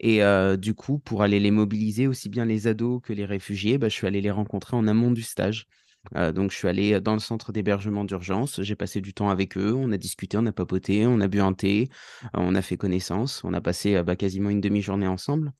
Et 0.00 0.20
du 0.58 0.74
coup, 0.74 0.98
pour 0.98 1.22
aller 1.22 1.40
les 1.40 1.50
mobiliser, 1.50 2.06
aussi 2.06 2.28
bien 2.28 2.44
les 2.44 2.66
ados 2.66 3.00
que 3.02 3.12
les 3.12 3.24
réfugiés, 3.24 3.78
bah, 3.78 3.88
je 3.88 3.94
suis 3.94 4.06
allé 4.06 4.20
les 4.20 4.30
rencontrer 4.30 4.76
en 4.76 4.86
amont 4.86 5.10
du 5.10 5.22
stage. 5.22 5.66
donc, 6.14 6.50
je 6.50 6.56
suis 6.56 6.68
allé 6.68 7.00
dans 7.00 7.12
le 7.14 7.20
centre 7.20 7.52
d'hébergement 7.52 8.04
d'urgence, 8.04 8.60
j'ai 8.62 8.74
passé 8.76 9.00
du 9.00 9.14
temps 9.14 9.30
avec 9.30 9.56
eux, 9.56 9.72
on 9.74 9.92
a 9.92 9.96
discuté, 9.98 10.36
on 10.38 10.46
a 10.46 10.52
papoté, 10.52 11.06
on 11.06 11.20
a 11.20 11.28
bu 11.28 11.40
un 11.40 11.52
thé, 11.52 11.88
on 12.34 12.54
a 12.54 12.62
fait 12.62 12.76
connaissance, 12.76 13.42
on 13.44 13.52
a 13.54 13.60
passé 13.60 14.02
bah, 14.02 14.16
quasiment 14.16 14.50
une 14.50 14.60
demi-journée 14.60 15.06
ensemble. 15.06 15.52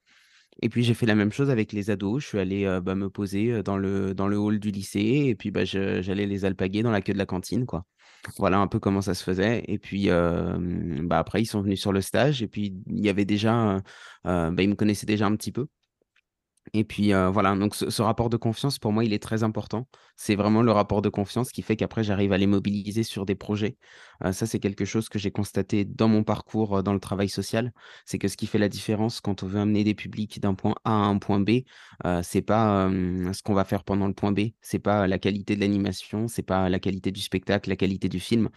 Et 0.63 0.69
puis 0.69 0.85
j'ai 0.85 0.95
fait 0.95 1.07
la 1.07 1.15
même 1.15 1.33
chose 1.33 1.51
avec 1.51 1.73
les 1.73 1.91
ados. 1.91 2.23
Je 2.23 2.29
suis 2.29 2.39
allé 2.39 2.81
bah, 2.83 2.95
me 2.95 3.11
poser 3.11 3.63
dans 3.63 3.77
le, 3.77 4.15
dans 4.15 4.29
le 4.29 4.39
hall 4.39 4.61
du 4.61 4.71
lycée 4.71 5.25
et 5.27 5.35
puis 5.35 5.51
bah, 5.51 5.65
j'allais 5.65 6.27
les 6.27 6.45
alpaguer 6.45 6.83
dans 6.83 6.93
la 6.93 7.03
queue 7.03 7.13
de 7.13 7.19
la 7.19 7.27
cantine. 7.27 7.67
quoi. 7.67 7.85
Voilà 8.39 8.59
un 8.59 8.69
peu 8.69 8.79
comment 8.79 9.03
ça 9.03 9.15
se 9.15 9.25
faisait. 9.25 9.65
Et 9.67 9.79
puis 9.79 10.09
bah, 10.09 11.19
après, 11.19 11.43
ils 11.43 11.47
sont 11.47 11.63
venus 11.63 11.81
sur 11.81 11.93
le 11.93 12.01
stage 12.01 12.43
et 12.43 12.49
puis 12.49 12.75
il 12.87 13.05
y 13.05 13.09
avait 13.09 13.25
déjà, 13.25 13.81
ils 14.25 14.31
me 14.69 14.75
connaissaient 14.75 15.07
déjà 15.07 15.27
un 15.27 15.35
petit 15.37 15.53
peu. 15.53 15.67
Et 16.75 16.85
puis 16.85 17.13
voilà, 17.13 17.55
donc 17.57 17.75
ce, 17.75 18.03
rapport 18.03 18.31
de 18.31 18.37
confiance, 18.37 18.79
pour 18.79 18.93
moi, 18.93 19.05
il 19.05 19.13
est 19.13 19.23
très 19.23 19.43
important. 19.43 19.89
C'est 20.17 20.37
vraiment 20.37 20.63
le 20.63 20.73
rapport 20.73 21.03
de 21.03 21.09
confiance 21.09 21.51
qui 21.51 21.63
fait 21.63 21.77
qu'après, 21.77 22.05
j'arrive 22.05 22.33
à 22.33 22.39
les 22.39 22.47
mobiliser 22.47 23.03
sur 23.03 23.27
des 23.27 23.35
projets. 23.35 23.77
Ça, 24.31 24.47
c'est 24.47 24.61
quelque 24.61 24.85
chose 24.85 25.09
que 25.09 25.19
j'ai 25.19 25.31
constaté 25.31 25.85
dans 25.85 26.09
mon 26.09 26.23
parcours 26.23 26.83
dans 26.83 26.93
le 26.93 27.01
travail 27.01 27.29
social. 27.29 27.73
C'est 28.07 28.19
que 28.19 28.29
ce 28.29 28.37
qui 28.37 28.47
fait 28.47 28.59
la 28.59 28.69
différence 28.69 29.21
quand 29.21 29.43
on 29.43 29.47
veut 29.47 29.59
amener 29.59 29.83
des 29.83 29.95
publics 29.95 30.41
d'un 30.41 30.55
point 30.55 30.75
A 30.85 30.93
à 30.93 31.07
un 31.07 31.19
point 31.19 31.41
B, 31.41 31.63
c'est 32.23 32.43
pas 32.43 32.89
ce 32.89 33.43
qu'on 33.43 33.55
va 33.55 33.65
faire 33.65 33.83
pendant 33.83 34.07
le 34.07 34.15
point 34.15 34.33
B, 34.33 34.51
c'est 34.61 34.79
pas 34.79 35.07
la 35.07 35.19
qualité 35.19 35.57
de 35.57 35.61
l'animation, 35.61 36.29
c'est 36.29 36.43
pas 36.43 36.69
la 36.69 36.79
qualité 36.79 37.11
du 37.11 37.21
spectacle, 37.21 37.69
la 37.69 37.77
qualité 37.77 38.09
du 38.09 38.21
film. 38.21 38.49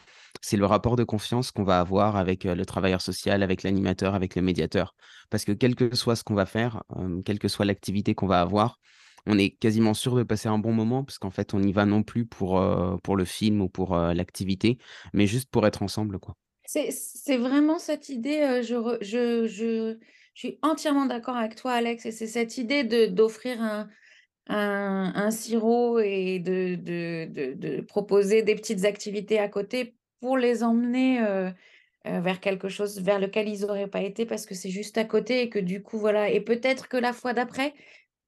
C'est 0.42 0.58
le 0.58 0.66
rapport 0.66 0.98
de 0.98 1.04
confiance 1.04 1.52
qu'on 1.52 1.64
va 1.64 1.80
avoir 1.80 2.18
avec 2.18 2.44
le 2.44 2.66
travailleur 2.66 3.02
social, 3.02 3.42
avec 3.42 3.64
l'animateur, 3.64 4.14
avec 4.14 4.36
le 4.36 4.42
médiateur. 4.42 4.94
Parce 5.30 5.46
que 5.46 5.54
quel 5.54 5.76
que 5.76 5.96
soit 5.96 6.16
ce 6.16 6.24
qu'on 6.24 6.36
va 6.36 6.46
faire, 6.46 6.84
quelle 7.26 7.40
que 7.40 7.48
soit 7.48 7.66
l'activité 7.66 8.14
qu'on 8.14 8.28
va 8.28 8.42
avoir, 8.42 8.78
on 9.28 9.38
est 9.38 9.52
quasiment 9.52 9.94
sûr 9.94 10.16
de 10.16 10.24
passer 10.24 10.48
un 10.48 10.58
bon 10.58 10.74
moment 10.74 11.04
parce 11.04 11.18
qu'en 11.18 11.32
fait, 11.32 11.54
on 11.54 11.60
n'y 11.60 11.74
va 11.74 11.86
non 11.86 12.04
plus 12.04 12.26
pour, 12.26 12.64
pour 13.04 13.16
le 13.16 13.26
film 13.26 13.62
ou 13.62 13.70
pour 13.70 13.96
l'activité, 13.96 14.78
mais 15.14 15.28
juste 15.28 15.50
pour 15.50 15.66
être 15.66 15.82
ensemble. 15.82 16.20
quoi. 16.20 16.36
C'est 16.66 17.38
vraiment 17.38 17.80
cette 17.80 18.10
idée, 18.10 18.62
je, 18.64 18.98
je, 19.02 19.48
je, 19.48 19.98
suis 20.34 20.60
entièrement 20.62 21.06
d'accord 21.06 21.38
avec 21.38 21.56
toi, 21.56 21.74
Alex, 21.74 22.06
et 22.06 22.12
c'est 22.12 22.28
cette 22.28 22.58
idée 22.58 22.84
d'offrir 22.84 23.62
un, 23.62 23.88
un, 24.48 25.32
sirop 25.32 26.00
et 26.00 26.40
de, 26.40 26.76
de, 26.76 27.54
de, 27.54 27.82
proposer 27.82 28.44
des 28.44 28.56
petites 28.56 28.86
activités 28.86 29.40
à 29.40 29.48
côté 29.48 29.96
pour 30.20 30.38
les 30.38 30.64
emmener 30.64 31.22
euh, 31.22 31.52
vers 32.04 32.40
quelque 32.40 32.70
chose 32.70 33.02
vers 33.02 33.20
lequel 33.20 33.50
ils 33.50 33.62
n'auraient 33.62 33.88
pas 33.88 34.02
été 34.02 34.26
parce 34.26 34.46
que 34.46 34.54
c'est 34.54 34.70
juste 34.70 34.98
à 34.98 35.06
côté 35.06 35.42
et 35.42 35.50
que 35.50 35.60
du 35.60 35.82
coup, 35.82 35.98
voilà. 35.98 36.30
Et 36.30 36.42
peut-être 36.42 36.88
que 36.88 36.98
la 36.98 37.14
fois 37.14 37.34
d'après, 37.34 37.74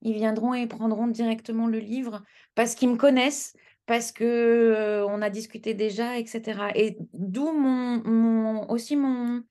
ils 0.02 0.14
viendront 0.14 0.54
et 0.54 0.68
prendront 0.68 1.08
directement 1.08 1.68
le 1.68 1.80
livre 1.80 2.24
parce 2.56 2.76
qu'ils 2.76 2.89
me 2.89 2.98
connaissent, 2.98 3.56
parce 3.86 4.12
que 4.12 5.04
on 5.08 5.22
a 5.22 5.30
discuté 5.30 5.74
déjà, 5.74 6.18
etc. 6.18 6.72
Et 6.76 6.98
d'où 7.14 7.52
mon, 7.52 8.70
aussi 8.70 8.95
mon, 8.95 9.43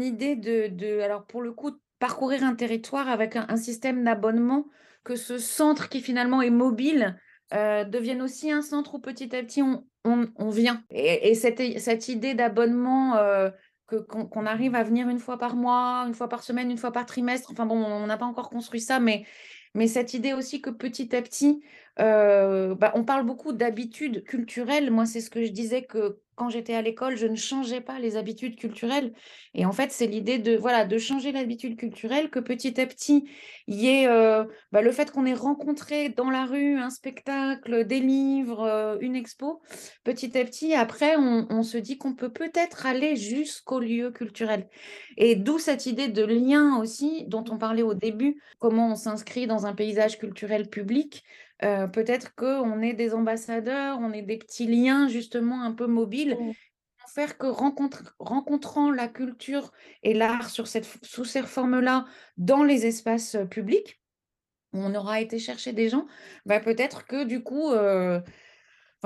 idée 0.00 0.36
de, 0.36 1.00
alors 1.00 1.26
pour 1.26 1.42
le 1.42 1.52
coup, 1.52 1.72
parcourir 1.98 2.44
un 2.44 2.54
territoire 2.54 3.08
avec 3.08 3.36
un, 3.36 3.56
système 3.56 4.04
d'abonnement, 4.04 4.66
que 5.04 5.16
ce 5.16 5.38
centre 5.38 5.88
qui 5.88 6.00
finalement 6.00 6.42
est 6.42 6.50
mobile 6.50 7.18
euh, 7.54 7.84
devienne 7.84 8.22
aussi 8.22 8.50
un 8.50 8.62
centre 8.62 8.94
où 8.94 8.98
petit 9.00 9.34
à 9.34 9.42
petit 9.42 9.62
on, 9.62 10.50
vient. 10.50 10.82
Et, 10.90 11.34
cette, 11.34 11.78
cette, 11.78 12.08
idée 12.08 12.34
d'abonnement, 12.34 13.16
euh, 13.16 13.50
qu'on 13.96 14.46
arrive 14.46 14.74
à 14.74 14.82
venir 14.82 15.08
une 15.08 15.18
fois 15.18 15.38
par 15.38 15.56
mois, 15.56 16.04
une 16.06 16.14
fois 16.14 16.28
par 16.28 16.42
semaine, 16.42 16.70
une 16.70 16.78
fois 16.78 16.92
par 16.92 17.06
trimestre, 17.06 17.50
enfin 17.52 17.66
bon, 17.66 17.76
on 17.76 18.06
n'a 18.06 18.16
pas 18.16 18.26
encore 18.26 18.50
construit 18.50 18.80
ça, 18.80 19.00
mais, 19.00 19.24
mais 19.74 19.86
cette 19.86 20.14
idée 20.14 20.32
aussi 20.32 20.60
que 20.60 20.70
petit 20.70 21.14
à 21.14 21.22
petit, 21.22 21.62
euh, 21.98 22.74
bah, 22.74 22.92
on 22.94 23.04
parle 23.04 23.24
beaucoup 23.26 23.52
d'habitudes 23.52 24.24
culturelles. 24.24 24.90
Moi, 24.90 25.06
c'est 25.06 25.20
ce 25.20 25.30
que 25.30 25.44
je 25.44 25.50
disais 25.50 25.84
que 25.84 26.20
quand 26.40 26.48
j'étais 26.48 26.72
à 26.72 26.80
l'école, 26.80 27.18
je 27.18 27.26
ne 27.26 27.36
changeais 27.36 27.82
pas 27.82 27.98
les 27.98 28.16
habitudes 28.16 28.56
culturelles. 28.56 29.12
Et 29.52 29.66
en 29.66 29.72
fait, 29.72 29.92
c'est 29.92 30.06
l'idée 30.06 30.38
de, 30.38 30.56
voilà, 30.56 30.86
de 30.86 30.96
changer 30.96 31.32
l'habitude 31.32 31.76
culturelle, 31.76 32.30
que 32.30 32.38
petit 32.38 32.80
à 32.80 32.86
petit, 32.86 33.28
il 33.66 33.76
y 33.76 33.88
ait 33.88 34.08
euh, 34.08 34.44
bah, 34.72 34.80
le 34.80 34.90
fait 34.90 35.10
qu'on 35.10 35.26
ait 35.26 35.34
rencontré 35.34 36.08
dans 36.08 36.30
la 36.30 36.46
rue 36.46 36.78
un 36.78 36.88
spectacle, 36.88 37.84
des 37.84 38.00
livres, 38.00 38.62
euh, 38.62 38.96
une 39.02 39.16
expo. 39.16 39.60
Petit 40.02 40.38
à 40.38 40.44
petit, 40.46 40.72
après, 40.72 41.14
on, 41.18 41.62
se 41.62 41.76
dit 41.76 41.98
qu'on 41.98 42.14
peut 42.14 42.32
peut-être 42.32 42.86
aller 42.86 43.16
jusqu'au 43.16 43.78
lieu 43.78 44.10
culturel. 44.10 44.66
Et 45.18 45.36
d'où 45.36 45.58
cette 45.58 45.84
idée 45.84 46.08
de 46.08 46.24
lien 46.24 46.78
aussi, 46.80 47.26
dont 47.26 47.44
on 47.50 47.58
parlait 47.58 47.82
au 47.82 47.92
début, 47.92 48.40
comment 48.58 48.92
on 48.92 48.96
s'inscrit 48.96 49.46
dans 49.46 49.66
un 49.66 49.74
paysage 49.74 50.18
culturel 50.18 50.70
public. 50.70 51.22
Euh, 51.62 51.86
peut-être 51.86 52.34
qu'on 52.34 52.80
est 52.80 52.94
des 52.94 53.14
ambassadeurs, 53.14 53.98
on 54.00 54.12
est 54.12 54.22
des 54.22 54.38
petits 54.38 54.66
liens 54.66 55.08
justement 55.08 55.62
un 55.62 55.72
peu 55.72 55.86
mobiles. 55.86 56.38
Mmh. 56.40 56.52
Faire 57.14 57.38
que 57.38 57.46
rencontrant 58.20 58.92
la 58.92 59.08
culture 59.08 59.72
et 60.04 60.14
l'art 60.14 60.48
sous 60.48 60.64
ces 60.64 61.42
formes-là 61.42 62.04
dans 62.36 62.62
les 62.62 62.86
espaces 62.86 63.36
publics, 63.50 64.00
on 64.72 64.94
aura 64.94 65.20
été 65.20 65.38
chercher 65.38 65.72
des 65.72 65.88
gens, 65.88 66.06
bah, 66.46 66.60
peut-être 66.60 67.06
que 67.06 67.24
du 67.24 67.42
coup, 67.42 67.70
euh, 67.70 68.20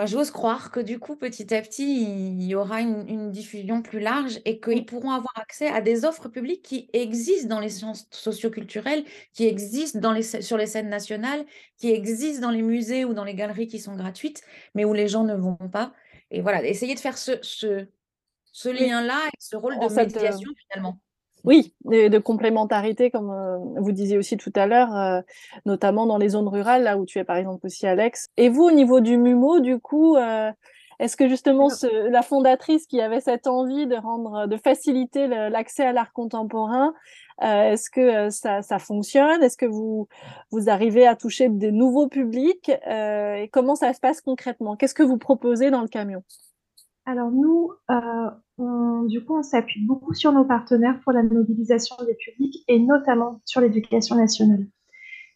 j'ose 0.06 0.32
croire 0.32 0.72
que 0.72 0.80
du 0.80 0.98
coup, 0.98 1.14
petit 1.14 1.54
à 1.54 1.62
petit, 1.62 2.02
il 2.02 2.42
y 2.42 2.54
aura 2.56 2.80
une, 2.80 3.30
diffusion 3.30 3.80
plus 3.80 4.00
large 4.00 4.40
et 4.44 4.60
qu'ils 4.60 4.86
pourront 4.86 5.12
avoir 5.12 5.38
accès 5.38 5.68
à 5.68 5.80
des 5.80 6.04
offres 6.04 6.28
publiques 6.28 6.62
qui 6.62 6.90
existent 6.92 7.48
dans 7.48 7.60
les 7.60 7.68
sciences 7.68 8.06
socioculturelles, 8.10 9.04
qui 9.32 9.46
existent 9.46 10.00
dans 10.00 10.12
les, 10.12 10.22
sur 10.22 10.56
les 10.56 10.66
scènes 10.66 10.88
nationales, 10.88 11.44
qui 11.78 11.90
existent 11.90 12.42
dans 12.42 12.50
les 12.50 12.62
musées 12.62 13.04
ou 13.04 13.14
dans 13.14 13.24
les 13.24 13.34
galeries 13.34 13.68
qui 13.68 13.78
sont 13.78 13.94
gratuites, 13.94 14.42
mais 14.74 14.84
où 14.84 14.92
les 14.92 15.06
gens 15.06 15.24
ne 15.24 15.34
vont 15.34 15.56
pas. 15.56 15.92
Et 16.32 16.40
voilà, 16.40 16.64
essayer 16.64 16.94
de 16.94 17.00
faire 17.00 17.16
ce, 17.16 17.32
ce, 17.42 18.68
lien-là 18.68 19.20
et 19.28 19.36
ce 19.38 19.56
rôle 19.56 19.78
de 19.78 19.94
médiation 19.94 20.50
finalement. 20.68 20.98
Oui, 21.44 21.74
de, 21.84 22.18
complémentarité, 22.18 23.10
comme 23.10 23.30
euh, 23.30 23.58
vous 23.76 23.92
disiez 23.92 24.16
aussi 24.16 24.36
tout 24.36 24.52
à 24.54 24.66
l'heure, 24.66 24.96
euh, 24.96 25.20
notamment 25.66 26.06
dans 26.06 26.16
les 26.16 26.30
zones 26.30 26.48
rurales, 26.48 26.84
là 26.84 26.96
où 26.96 27.04
tu 27.04 27.18
es 27.18 27.24
par 27.24 27.36
exemple 27.36 27.66
aussi 27.66 27.86
Alex. 27.86 28.28
Et 28.36 28.48
vous, 28.48 28.64
au 28.64 28.70
niveau 28.70 29.00
du 29.00 29.18
MUMO, 29.18 29.60
du 29.60 29.78
coup, 29.78 30.16
euh, 30.16 30.50
Est-ce 31.00 31.16
que 31.16 31.28
justement 31.28 31.68
la 32.08 32.22
fondatrice 32.22 32.86
qui 32.86 33.00
avait 33.00 33.20
cette 33.20 33.46
envie 33.46 33.86
de 33.86 33.96
rendre, 33.96 34.46
de 34.46 34.56
faciliter 34.56 35.26
l'accès 35.26 35.84
à 35.84 35.92
l'art 35.92 36.12
contemporain, 36.12 36.94
euh, 37.42 37.72
est-ce 37.72 37.90
que 37.90 38.00
euh, 38.00 38.30
ça, 38.30 38.62
ça, 38.62 38.78
fonctionne? 38.78 39.42
Est-ce 39.42 39.56
que 39.56 39.66
vous, 39.66 40.08
vous 40.50 40.68
arrivez 40.68 41.06
à 41.06 41.16
toucher 41.16 41.48
des 41.48 41.72
nouveaux 41.72 42.08
publics 42.08 42.70
euh, 42.86 43.34
Et 43.34 43.48
comment 43.48 43.74
ça 43.74 43.92
se 43.92 44.00
passe 44.00 44.20
concrètement? 44.20 44.76
Qu'est-ce 44.76 44.94
que 44.94 45.02
vous 45.02 45.18
proposez 45.18 45.70
dans 45.70 45.80
le 45.80 45.88
camion? 45.88 46.22
Alors 47.06 47.30
nous, 47.30 47.72
on, 48.58 49.02
du 49.02 49.24
coup, 49.24 49.36
on 49.36 49.42
s'appuie 49.42 49.84
beaucoup 49.84 50.14
sur 50.14 50.32
nos 50.32 50.44
partenaires 50.44 51.00
pour 51.02 51.12
la 51.12 51.22
mobilisation 51.22 51.96
des 52.06 52.14
publics 52.14 52.64
et 52.68 52.78
notamment 52.78 53.40
sur 53.44 53.60
l'éducation 53.60 54.16
nationale. 54.16 54.66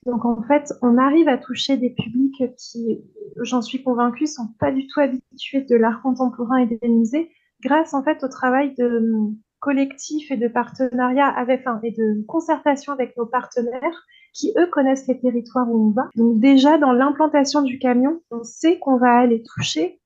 Donc 0.06 0.24
en 0.24 0.42
fait, 0.42 0.72
on 0.82 0.96
arrive 0.96 1.28
à 1.28 1.38
toucher 1.38 1.76
des 1.76 1.90
publics 1.90 2.42
qui, 2.56 3.00
j'en 3.42 3.60
suis 3.60 3.82
convaincue, 3.82 4.26
sont 4.26 4.48
pas 4.58 4.72
du 4.72 4.86
tout 4.86 5.00
habitués 5.00 5.62
de 5.62 5.76
l'art 5.76 6.00
contemporain 6.02 6.58
et 6.58 6.66
des 6.66 6.88
musées, 6.88 7.30
grâce 7.62 7.94
en 7.94 8.02
fait 8.02 8.22
au 8.22 8.28
travail 8.28 8.74
de 8.76 9.12
collectif 9.60 10.30
et 10.30 10.36
de 10.36 10.48
partenariat 10.48 11.26
avec, 11.26 11.64
et 11.82 11.90
de 11.90 12.24
concertation 12.26 12.92
avec 12.92 13.16
nos 13.16 13.26
partenaires 13.26 14.06
qui, 14.32 14.52
eux, 14.56 14.68
connaissent 14.70 15.08
les 15.08 15.18
territoires 15.18 15.68
où 15.68 15.88
on 15.88 15.90
va. 15.90 16.08
Donc 16.14 16.38
déjà, 16.38 16.78
dans 16.78 16.92
l'implantation 16.92 17.62
du 17.62 17.78
camion, 17.78 18.20
on 18.30 18.44
sait 18.44 18.78
qu'on 18.78 18.98
va 18.98 19.18
aller 19.18 19.42
toucher 19.42 20.00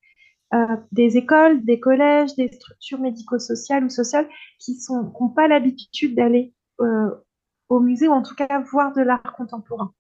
euh, 0.54 0.76
des 0.92 1.16
écoles, 1.16 1.64
des 1.64 1.80
collèges, 1.80 2.34
des 2.36 2.48
structures 2.48 3.00
médico-sociales 3.00 3.84
ou 3.84 3.88
sociales 3.88 4.28
qui 4.58 4.76
n'ont 4.90 5.28
pas 5.30 5.48
l'habitude 5.48 6.14
d'aller 6.14 6.54
euh, 6.80 7.10
au 7.68 7.80
musée 7.80 8.08
ou 8.08 8.12
en 8.12 8.22
tout 8.22 8.34
cas 8.34 8.60
voir 8.70 8.92
de 8.92 9.00
l'art 9.00 9.34
contemporain. 9.36 9.94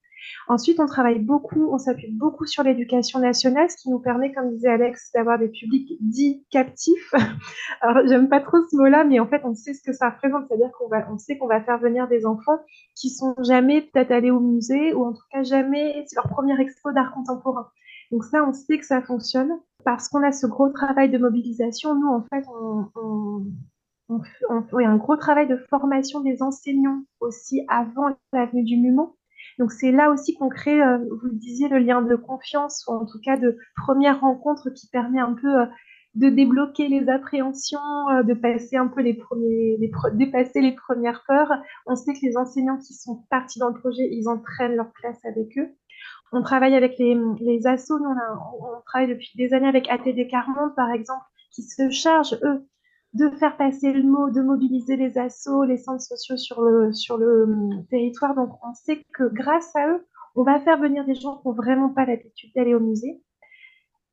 Ensuite, 0.48 0.78
on 0.80 0.86
travaille 0.86 1.18
beaucoup, 1.18 1.72
on 1.72 1.78
s'appuie 1.78 2.12
beaucoup 2.12 2.46
sur 2.46 2.62
l'éducation 2.62 3.18
nationale, 3.18 3.70
ce 3.70 3.76
qui 3.76 3.90
nous 3.90 3.98
permet, 3.98 4.32
comme 4.32 4.50
disait 4.50 4.68
Alex, 4.68 5.10
d'avoir 5.12 5.38
des 5.38 5.48
publics 5.48 5.96
dits 6.00 6.44
captifs. 6.50 7.12
Alors, 7.80 8.06
j'aime 8.06 8.28
pas 8.28 8.40
trop 8.40 8.58
ce 8.70 8.76
mot-là, 8.76 9.04
mais 9.04 9.20
en 9.20 9.26
fait, 9.26 9.42
on 9.44 9.54
sait 9.54 9.74
ce 9.74 9.82
que 9.82 9.92
ça 9.92 10.10
représente, 10.10 10.46
c'est-à-dire 10.48 10.70
qu'on 10.78 10.88
va, 10.88 11.08
on 11.10 11.18
sait 11.18 11.38
qu'on 11.38 11.48
va 11.48 11.60
faire 11.60 11.78
venir 11.78 12.08
des 12.08 12.26
enfants 12.26 12.58
qui 12.94 13.10
sont 13.10 13.34
jamais 13.42 13.82
peut-être 13.82 14.10
allés 14.10 14.30
au 14.30 14.40
musée 14.40 14.92
ou 14.94 15.04
en 15.04 15.12
tout 15.12 15.24
cas 15.32 15.42
jamais 15.42 16.04
c'est 16.06 16.16
leur 16.16 16.28
première 16.28 16.60
expo 16.60 16.92
d'art 16.92 17.12
contemporain. 17.12 17.68
Donc 18.10 18.24
ça, 18.24 18.44
on 18.46 18.52
sait 18.52 18.78
que 18.78 18.84
ça 18.84 19.00
fonctionne 19.00 19.58
parce 19.84 20.08
qu'on 20.08 20.22
a 20.22 20.32
ce 20.32 20.46
gros 20.46 20.70
travail 20.70 21.10
de 21.10 21.18
mobilisation. 21.18 21.94
Nous, 21.94 22.08
en 22.08 22.22
fait, 22.22 22.44
on, 22.48 23.44
on 24.48 24.78
un 24.78 24.96
gros 24.96 25.16
travail 25.16 25.48
de 25.48 25.56
formation 25.70 26.20
des 26.20 26.42
enseignants 26.42 27.02
aussi 27.20 27.64
avant 27.68 28.08
la 28.32 28.46
venue 28.46 28.64
du 28.64 28.76
MUMO. 28.76 29.16
Donc 29.58 29.72
c'est 29.72 29.92
là 29.92 30.10
aussi 30.10 30.34
qu'on 30.34 30.48
crée, 30.48 30.82
euh, 30.82 30.98
vous 30.98 31.28
le 31.28 31.36
disiez, 31.36 31.68
le 31.68 31.78
lien 31.78 32.02
de 32.02 32.16
confiance, 32.16 32.84
ou 32.88 32.92
en 32.92 33.06
tout 33.06 33.20
cas 33.22 33.36
de 33.36 33.56
première 33.76 34.20
rencontre 34.20 34.70
qui 34.70 34.88
permet 34.88 35.20
un 35.20 35.34
peu 35.34 35.60
euh, 35.60 35.66
de 36.14 36.28
débloquer 36.28 36.88
les 36.88 37.08
appréhensions, 37.08 37.78
euh, 38.10 38.22
de 38.22 38.34
passer 38.34 38.76
un 38.76 38.88
peu 38.88 39.00
les 39.02 39.14
premiers, 39.14 39.78
dépasser 40.14 40.60
les 40.60 40.72
premières 40.72 41.24
peurs. 41.26 41.52
On 41.86 41.96
sait 41.96 42.12
que 42.12 42.20
les 42.22 42.36
enseignants 42.36 42.78
qui 42.78 42.94
sont 42.94 43.24
partis 43.30 43.58
dans 43.58 43.68
le 43.68 43.78
projet, 43.78 44.08
ils 44.10 44.28
entraînent 44.28 44.76
leur 44.76 44.92
classe 44.92 45.24
avec 45.24 45.56
eux. 45.58 45.68
On 46.32 46.42
travaille 46.42 46.74
avec 46.74 46.98
les, 46.98 47.66
assos, 47.66 47.98
on, 47.98 48.80
travaille 48.86 49.08
depuis 49.08 49.30
des 49.36 49.52
années 49.52 49.68
avec 49.68 49.88
ATD 49.90 50.28
40 50.28 50.74
par 50.74 50.90
exemple, 50.90 51.24
qui 51.52 51.62
se 51.62 51.90
chargent, 51.90 52.38
eux, 52.42 52.66
de 53.12 53.28
faire 53.36 53.56
passer 53.58 53.92
le 53.92 54.02
mot, 54.02 54.30
de 54.30 54.40
mobiliser 54.40 54.96
les 54.96 55.18
assos, 55.18 55.64
les 55.64 55.76
centres 55.76 56.02
sociaux 56.02 56.38
sur 56.38 56.62
le, 56.62 56.92
sur 56.94 57.18
le 57.18 57.42
hum, 57.42 57.86
territoire. 57.90 58.34
Donc, 58.34 58.50
on 58.62 58.72
sait 58.72 59.04
que 59.12 59.24
grâce 59.24 59.76
à 59.76 59.88
eux, 59.88 60.06
on 60.34 60.42
va 60.42 60.58
faire 60.60 60.78
venir 60.78 61.04
des 61.04 61.14
gens 61.14 61.36
qui 61.36 61.48
n'ont 61.48 61.54
vraiment 61.54 61.90
pas 61.90 62.06
l'habitude 62.06 62.50
d'aller 62.56 62.74
au 62.74 62.80
musée. 62.80 63.22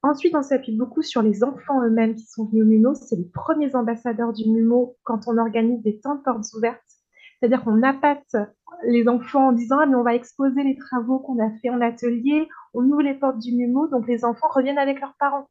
Ensuite, 0.03 0.35
on 0.35 0.41
s'appuie 0.41 0.75
beaucoup 0.75 1.01
sur 1.01 1.21
les 1.21 1.43
enfants 1.43 1.81
eux-mêmes 1.81 2.15
qui 2.15 2.25
sont 2.25 2.45
venus 2.45 2.63
au 2.63 2.67
MUMO. 2.67 2.95
C'est 2.95 3.15
les 3.15 3.29
premiers 3.33 3.75
ambassadeurs 3.75 4.33
du 4.33 4.49
MUMO 4.49 4.97
quand 5.03 5.27
on 5.27 5.37
organise 5.37 5.81
des 5.81 5.99
temps 6.01 6.15
de 6.15 6.21
portes 6.21 6.53
ouvertes. 6.53 6.98
C'est-à-dire 7.39 7.63
qu'on 7.63 7.83
appâte 7.83 8.35
les 8.83 9.07
enfants 9.07 9.47
en 9.47 9.51
disant 9.51 9.77
ah, 9.81 9.85
mais 9.85 9.95
on 9.95 10.03
va 10.03 10.15
exposer 10.15 10.63
les 10.63 10.75
travaux 10.75 11.19
qu'on 11.19 11.39
a 11.39 11.49
fait 11.61 11.69
en 11.69 11.81
atelier, 11.81 12.47
on 12.73 12.83
ouvre 12.83 13.01
les 13.01 13.13
portes 13.13 13.39
du 13.39 13.55
MUMO, 13.55 13.87
donc 13.87 14.07
les 14.07 14.25
enfants 14.25 14.47
reviennent 14.53 14.77
avec 14.77 14.99
leurs 14.99 15.15
parents. 15.19 15.47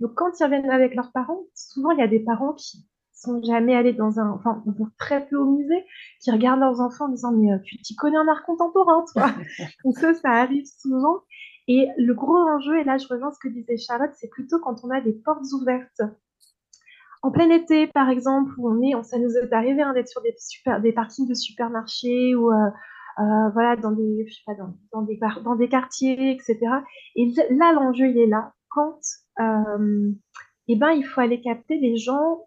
Donc 0.00 0.14
quand 0.14 0.30
ils 0.38 0.44
reviennent 0.44 0.70
avec 0.70 0.94
leurs 0.94 1.12
parents, 1.12 1.40
souvent 1.54 1.90
il 1.90 1.98
y 1.98 2.02
a 2.02 2.08
des 2.08 2.20
parents 2.20 2.54
qui 2.54 2.86
sont 3.12 3.42
jamais 3.42 3.74
allés 3.74 3.92
dans 3.92 4.18
un, 4.18 4.30
enfin, 4.30 4.62
très 4.98 5.26
peu 5.26 5.36
au 5.36 5.56
musée, 5.56 5.84
qui 6.20 6.30
regardent 6.30 6.60
leurs 6.60 6.80
enfants 6.80 7.06
en 7.06 7.08
disant, 7.08 7.32
mais 7.32 7.52
euh, 7.52 7.58
tu 7.64 7.78
t'y 7.78 7.94
connais 7.94 8.18
en 8.18 8.26
art 8.26 8.44
contemporain, 8.44 9.04
toi. 9.12 9.30
Donc 9.84 9.96
ça, 9.98 10.14
ça 10.14 10.30
arrive 10.30 10.64
souvent. 10.66 11.20
Et 11.68 11.88
le 11.96 12.14
gros 12.14 12.36
enjeu, 12.36 12.80
et 12.80 12.84
là 12.84 12.98
je 12.98 13.06
rejoins 13.06 13.30
ce 13.32 13.38
que 13.38 13.48
disait 13.48 13.76
Charlotte, 13.76 14.10
c'est 14.14 14.28
plutôt 14.28 14.58
quand 14.58 14.84
on 14.84 14.90
a 14.90 15.00
des 15.00 15.12
portes 15.12 15.46
ouvertes. 15.52 16.02
En 17.22 17.30
plein 17.30 17.50
été, 17.50 17.86
par 17.86 18.10
exemple, 18.10 18.52
où 18.58 18.68
on 18.68 18.82
est, 18.82 19.00
ça 19.04 19.18
nous 19.18 19.36
est 19.36 19.52
arrivé 19.52 19.82
hein, 19.82 19.92
d'être 19.94 20.08
sur 20.08 20.20
des, 20.22 20.92
parkings 20.92 21.28
de 21.28 21.34
supermarchés 21.34 22.34
ou 22.34 22.50
euh, 22.50 22.54
euh, 23.20 23.48
voilà, 23.52 23.76
dans 23.76 23.92
des, 23.92 24.26
je 24.26 24.34
sais 24.34 24.42
pas, 24.44 24.54
dans, 24.92 25.56
des, 25.56 25.68
quartiers, 25.68 26.32
etc. 26.32 26.58
Et 27.14 27.32
là, 27.50 27.72
l'enjeu, 27.72 28.08
il 28.08 28.18
est 28.18 28.26
là. 28.26 28.52
Quand 28.70 28.98
eh 30.68 30.76
ben, 30.76 30.90
il 30.92 31.04
faut 31.04 31.20
aller 31.20 31.40
capter 31.40 31.78
les 31.78 31.96
gens 31.96 32.46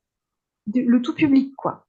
le 0.74 1.02
tout 1.02 1.14
public, 1.14 1.54
quoi. 1.56 1.86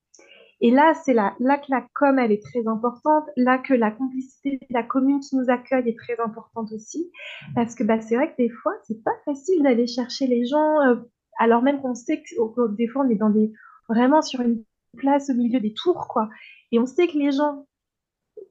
Et 0.61 0.71
là, 0.71 0.95
c'est 0.95 1.13
là, 1.13 1.35
là 1.39 1.59
que 1.59 1.67
la 1.69 1.87
com, 1.95 2.19
elle 2.19 2.33
est 2.33 2.43
très 2.43 2.67
importante, 2.67 3.25
là 3.37 3.59
que 3.59 3.75
la 3.75 3.91
complicité 3.91 4.59
de 4.71 4.75
la 4.75 4.83
commune 4.83 5.21
qui 5.21 5.37
nous 5.37 5.51
accueille 5.51 5.89
est 5.89 5.99
très 5.99 6.19
importante 6.19 6.73
aussi, 6.73 7.11
parce 7.55 7.75
que 7.75 7.85
bah, 7.85 8.01
c'est 8.01 8.17
vrai 8.17 8.31
que 8.33 8.43
des 8.43 8.49
fois, 8.49 8.73
c'est 8.85 9.03
pas 9.05 9.17
facile 9.27 9.63
d'aller 9.63 9.87
chercher 9.87 10.27
les 10.27 10.47
gens, 10.47 10.81
euh, 10.81 10.97
alors 11.39 11.63
même 11.63 11.81
qu'on 11.81 11.95
sait 11.95 12.23
que, 12.23 12.75
des 12.77 12.89
fois, 12.89 13.05
on 13.05 13.11
est 13.11 13.53
vraiment 13.89 14.23
sur 14.23 14.41
une 14.41 14.65
place 14.97 15.31
au 15.31 15.35
milieu 15.35 15.61
des 15.61 15.75
tours, 15.75 16.09
quoi. 16.09 16.29
Et 16.73 16.79
on 16.79 16.87
sait 16.87 17.07
que 17.07 17.19
les 17.19 17.33
gens, 17.33 17.67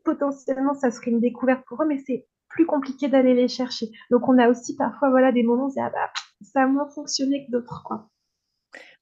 potentiellement, 0.03 0.73
ça 0.73 0.91
serait 0.91 1.11
une 1.11 1.19
découverte 1.19 1.65
pour 1.65 1.81
eux, 1.81 1.87
mais 1.87 2.01
c'est 2.05 2.27
plus 2.49 2.65
compliqué 2.65 3.07
d'aller 3.07 3.33
les 3.33 3.47
chercher. 3.47 3.87
Donc, 4.11 4.29
on 4.29 4.37
a 4.37 4.49
aussi 4.49 4.75
parfois, 4.75 5.09
voilà, 5.09 5.31
des 5.31 5.43
moments 5.43 5.67
où 5.67 5.73
ah 5.77 5.89
bah, 5.89 6.09
ça 6.41 6.63
a 6.63 6.67
moins 6.67 6.87
fonctionné 6.89 7.45
que 7.45 7.51
d'autres, 7.51 7.83
quoi. 7.83 8.09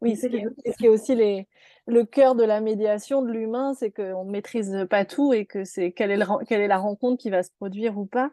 Oui, 0.01 0.15
ce 0.15 0.27
qui, 0.27 0.85
est, 0.85 0.89
aussi 0.89 1.15
les, 1.15 1.47
le 1.85 2.03
cœur 2.03 2.35
de 2.35 2.43
la 2.43 2.61
médiation 2.61 3.21
de 3.21 3.31
l'humain, 3.31 3.73
c'est 3.73 3.91
qu'on 3.91 4.25
ne 4.25 4.31
maîtrise 4.31 4.85
pas 4.89 5.05
tout 5.05 5.33
et 5.33 5.45
que 5.45 5.63
c'est 5.63 5.91
quelle, 5.91 6.11
est 6.11 6.19
quelle 6.47 6.61
est 6.61 6.67
la 6.67 6.77
rencontre 6.77 7.21
qui 7.21 7.29
va 7.29 7.43
se 7.43 7.51
produire 7.57 7.97
ou 7.97 8.05
pas. 8.05 8.31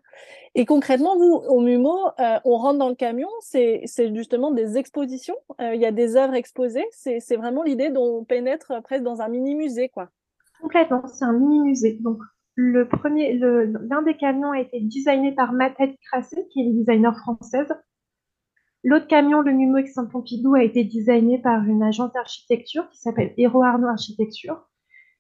Et 0.55 0.65
concrètement, 0.65 1.17
vous, 1.17 1.43
au 1.49 1.61
MUMO, 1.61 1.97
euh, 2.19 2.39
on 2.45 2.57
rentre 2.57 2.79
dans 2.79 2.89
le 2.89 2.95
camion, 2.95 3.29
c'est 3.41 3.85
justement 4.15 4.51
des 4.51 4.79
expositions, 4.79 5.37
euh, 5.61 5.75
il 5.75 5.81
y 5.81 5.87
a 5.87 5.93
des 5.93 6.17
œuvres 6.17 6.35
exposées, 6.35 6.87
c'est 6.91 7.37
vraiment 7.37 7.63
l'idée 7.63 7.91
dont 7.91 8.25
pénètre 8.25 8.83
presque 8.83 9.03
dans 9.03 9.21
un 9.21 9.29
mini-musée. 9.29 9.89
quoi. 9.89 10.09
Complètement, 10.61 11.07
c'est 11.07 11.25
un 11.25 11.33
mini-musée. 11.33 11.99
Donc, 12.01 12.19
le 12.55 12.87
premier, 12.87 13.39
l'un 13.39 14.03
des 14.03 14.17
camions 14.17 14.53
a 14.53 14.61
été 14.61 14.81
designé 14.81 15.33
par 15.33 15.53
Mathilde 15.53 15.97
Crassé, 16.11 16.47
qui 16.53 16.61
est 16.61 16.65
une 16.65 16.77
designer 16.77 17.17
française. 17.17 17.69
L'autre 18.83 19.07
camion, 19.07 19.43
le 19.43 19.53
Numo 19.53 19.85
Saint-Pompidou, 19.87 20.55
a 20.55 20.63
été 20.63 20.85
designé 20.85 21.39
par 21.39 21.65
une 21.65 21.83
agence 21.83 22.13
d'architecture 22.13 22.89
qui 22.91 22.99
s'appelle 22.99 23.35
Hero 23.37 23.63
Arnaud 23.63 23.89
Architecture. 23.89 24.67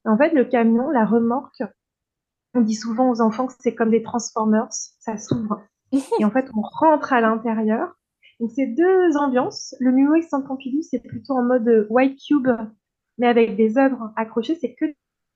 en 0.04 0.16
fait, 0.16 0.32
le 0.32 0.44
camion, 0.44 0.88
la 0.90 1.04
remorque, 1.04 1.62
on 2.54 2.62
dit 2.62 2.74
souvent 2.74 3.10
aux 3.10 3.20
enfants 3.20 3.46
que 3.46 3.52
c'est 3.58 3.74
comme 3.74 3.90
des 3.90 4.02
Transformers, 4.02 4.68
ça 4.70 5.18
s'ouvre. 5.18 5.62
Et 6.20 6.24
en 6.24 6.30
fait, 6.30 6.48
on 6.56 6.62
rentre 6.62 7.12
à 7.12 7.20
l'intérieur. 7.20 7.94
Donc, 8.40 8.50
c'est 8.54 8.66
deux 8.66 9.16
ambiances. 9.18 9.74
Le 9.78 9.92
Numo 9.92 10.20
Saint-Pompidou, 10.22 10.80
c'est 10.82 11.00
plutôt 11.00 11.34
en 11.34 11.42
mode 11.42 11.86
white 11.90 12.18
cube, 12.26 12.48
mais 13.18 13.26
avec 13.26 13.56
des 13.56 13.76
œuvres 13.76 14.12
accrochées. 14.16 14.54
C'est 14.54 14.74
que 14.74 14.86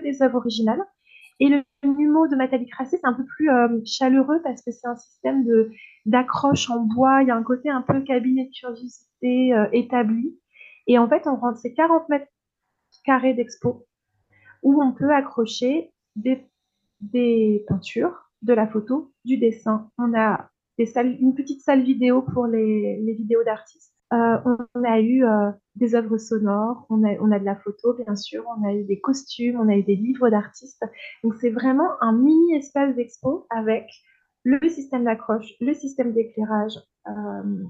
des 0.02 0.22
œuvres 0.22 0.38
originales. 0.38 0.82
Et 1.40 1.48
le 1.48 1.62
numéro 1.84 2.28
de 2.28 2.36
Nathalie 2.36 2.68
Crassé, 2.68 2.96
c'est 2.96 3.06
un 3.06 3.12
peu 3.12 3.24
plus 3.24 3.50
euh, 3.50 3.80
chaleureux 3.84 4.40
parce 4.42 4.62
que 4.62 4.70
c'est 4.70 4.86
un 4.86 4.96
système 4.96 5.44
de 5.44 5.70
d'accroche 6.06 6.70
en 6.70 6.80
bois. 6.80 7.22
Il 7.22 7.28
y 7.28 7.30
a 7.30 7.36
un 7.36 7.42
côté 7.42 7.70
un 7.70 7.82
peu 7.82 8.00
cabinet 8.02 8.44
de 8.44 8.50
curiosité 8.50 9.52
euh, 9.54 9.66
établi. 9.72 10.38
Et 10.86 10.98
en 10.98 11.08
fait, 11.08 11.26
on 11.26 11.36
rentre 11.36 11.58
ces 11.58 11.74
40 11.74 12.08
mètres 12.08 12.30
carrés 13.04 13.34
d'expo 13.34 13.86
où 14.62 14.82
on 14.82 14.92
peut 14.92 15.10
accrocher 15.12 15.92
des, 16.16 16.44
peintures, 17.68 18.30
de 18.42 18.54
la 18.54 18.66
photo, 18.66 19.12
du 19.24 19.36
dessin. 19.36 19.90
On 19.98 20.14
a 20.14 20.50
une 20.78 21.34
petite 21.34 21.60
salle 21.60 21.82
vidéo 21.82 22.22
pour 22.22 22.46
les, 22.46 23.00
les 23.00 23.12
vidéos 23.12 23.44
d'artistes. 23.44 23.93
Euh, 24.12 24.38
on 24.44 24.84
a 24.84 25.00
eu 25.00 25.24
euh, 25.24 25.50
des 25.76 25.94
œuvres 25.94 26.18
sonores, 26.18 26.86
on 26.90 27.02
a, 27.04 27.14
on 27.20 27.32
a 27.32 27.38
de 27.38 27.44
la 27.44 27.56
photo, 27.56 27.94
bien 27.94 28.14
sûr, 28.14 28.44
on 28.56 28.64
a 28.64 28.72
eu 28.72 28.84
des 28.84 29.00
costumes, 29.00 29.58
on 29.58 29.68
a 29.68 29.76
eu 29.76 29.82
des 29.82 29.96
livres 29.96 30.28
d'artistes. 30.30 30.84
Donc, 31.22 31.34
c'est 31.40 31.50
vraiment 31.50 31.88
un 32.00 32.12
mini 32.12 32.54
espace 32.54 32.94
d'expo 32.94 33.46
avec 33.50 33.88
le 34.44 34.60
système 34.68 35.04
d'accroche, 35.04 35.54
le 35.60 35.72
système 35.74 36.12
d'éclairage, 36.12 36.78
euh, 37.08 37.64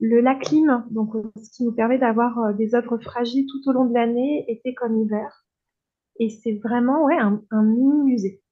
le, 0.00 0.20
la 0.20 0.34
clim, 0.34 0.84
donc, 0.90 1.12
ce 1.36 1.50
qui 1.50 1.64
nous 1.64 1.72
permet 1.72 1.98
d'avoir 1.98 2.54
des 2.54 2.74
œuvres 2.74 2.98
fragiles 2.98 3.46
tout 3.46 3.70
au 3.70 3.72
long 3.72 3.86
de 3.86 3.94
l'année, 3.94 4.44
été 4.48 4.74
comme 4.74 4.96
hiver. 4.96 5.44
Et 6.18 6.28
c'est 6.28 6.60
vraiment 6.62 7.04
ouais, 7.04 7.16
un, 7.18 7.42
un 7.50 7.62
mini 7.62 8.02
musée. 8.02 8.42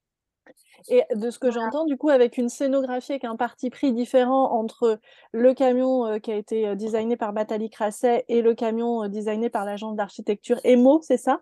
Et 0.88 1.02
de 1.14 1.30
ce 1.30 1.38
que 1.38 1.50
j'entends, 1.50 1.84
du 1.84 1.96
coup, 1.96 2.08
avec 2.08 2.38
une 2.38 2.48
scénographie 2.48 3.12
avec 3.12 3.24
un 3.24 3.36
parti 3.36 3.68
pris 3.68 3.92
différent 3.92 4.52
entre 4.52 4.98
le 5.32 5.52
camion 5.54 6.18
qui 6.20 6.30
a 6.30 6.36
été 6.36 6.76
designé 6.76 7.16
par 7.16 7.32
Batali 7.32 7.68
Crasset 7.68 8.24
et 8.28 8.42
le 8.42 8.54
camion 8.54 9.08
designé 9.08 9.50
par 9.50 9.64
l'agence 9.64 9.96
d'architecture 9.96 10.58
EMO, 10.64 11.00
c'est 11.02 11.16
ça? 11.16 11.40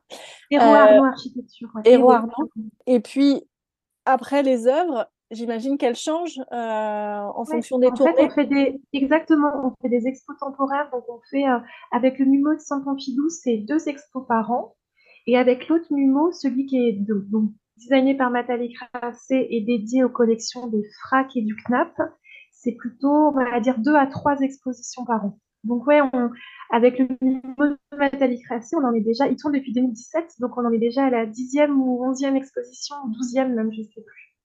Héro 0.51 0.65
Arnaud 0.65 1.05
Architecture. 1.05 1.69
Arnaud. 1.75 2.31
Et 2.87 3.01
puis, 3.01 3.43
après 4.05 4.43
les 4.43 4.67
œuvres, 4.69 5.07
j'imagine 5.31 5.77
qu'elles 5.77 5.97
changent 5.97 6.41
en 6.51 7.45
fonction 7.45 7.79
des 7.79 7.89
en 7.89 7.95
tournées. 7.95 8.15
Fait, 8.15 8.25
on 8.27 8.31
fait 8.31 8.47
des, 8.47 8.81
exactement, 8.93 9.51
on 9.65 9.73
fait 9.83 9.89
des 9.89 10.07
expos 10.07 10.37
temporaires. 10.39 10.89
Donc, 10.93 11.05
on 11.09 11.21
fait, 11.31 11.45
avec 11.93 12.19
le 12.19 12.25
MUMO 12.25 12.55
de 12.55 12.61
Saint-Pompidou, 12.61 13.29
c'est 13.29 13.59
deux 13.59 13.89
expos 13.89 14.25
par 14.27 14.51
an. 14.51 14.75
Et 15.27 15.37
avec 15.37 15.69
l'autre 15.69 15.87
MUMO, 15.91 16.31
celui 16.33 16.67
qui 16.67 16.79
est 16.89 16.93
donc, 16.93 17.51
designé 17.77 18.17
par 18.17 18.31
Nathalie 18.31 18.73
Crassé 18.73 19.47
et 19.51 19.61
dédié 19.61 20.05
aux 20.05 20.09
collections 20.09 20.67
des 20.69 20.83
FRAC 21.01 21.37
et 21.37 21.43
du 21.43 21.57
CNAP, 21.57 21.95
c'est 22.53 22.73
plutôt, 22.73 23.29
on 23.29 23.33
va 23.33 23.61
dire, 23.61 23.79
deux 23.79 23.95
à 23.95 24.07
trois 24.07 24.41
expositions 24.41 25.05
par 25.05 25.25
an. 25.25 25.39
Donc 25.65 25.87
ouais, 25.87 26.01
avec 26.71 26.99
le 26.99 27.09
MUMO 27.21 27.55
de 27.59 27.97
Nathalie 27.97 28.41
Crassé, 28.43 28.77
on 28.77 28.85
en 28.85 28.95
est 28.95 29.01
déjà, 29.01 29.27
il 29.29 29.37
tourne 29.37 29.55
depuis 29.55 29.73
2017, 29.73 30.35
donc 30.41 30.57
on 30.57 30.65
en 30.65 30.73
est 30.73 30.79
déjà 30.79 31.07
à 31.07 31.11
la 31.11 31.27
dixième 31.27 31.81
ou 31.81 32.05
onzième 32.05 32.37
exposition, 32.37 32.97
douzième 33.09 33.55
même, 33.55 33.73
je 33.73 33.81
ne 33.81 33.85
sais 33.85 34.03
plus. 34.03 34.36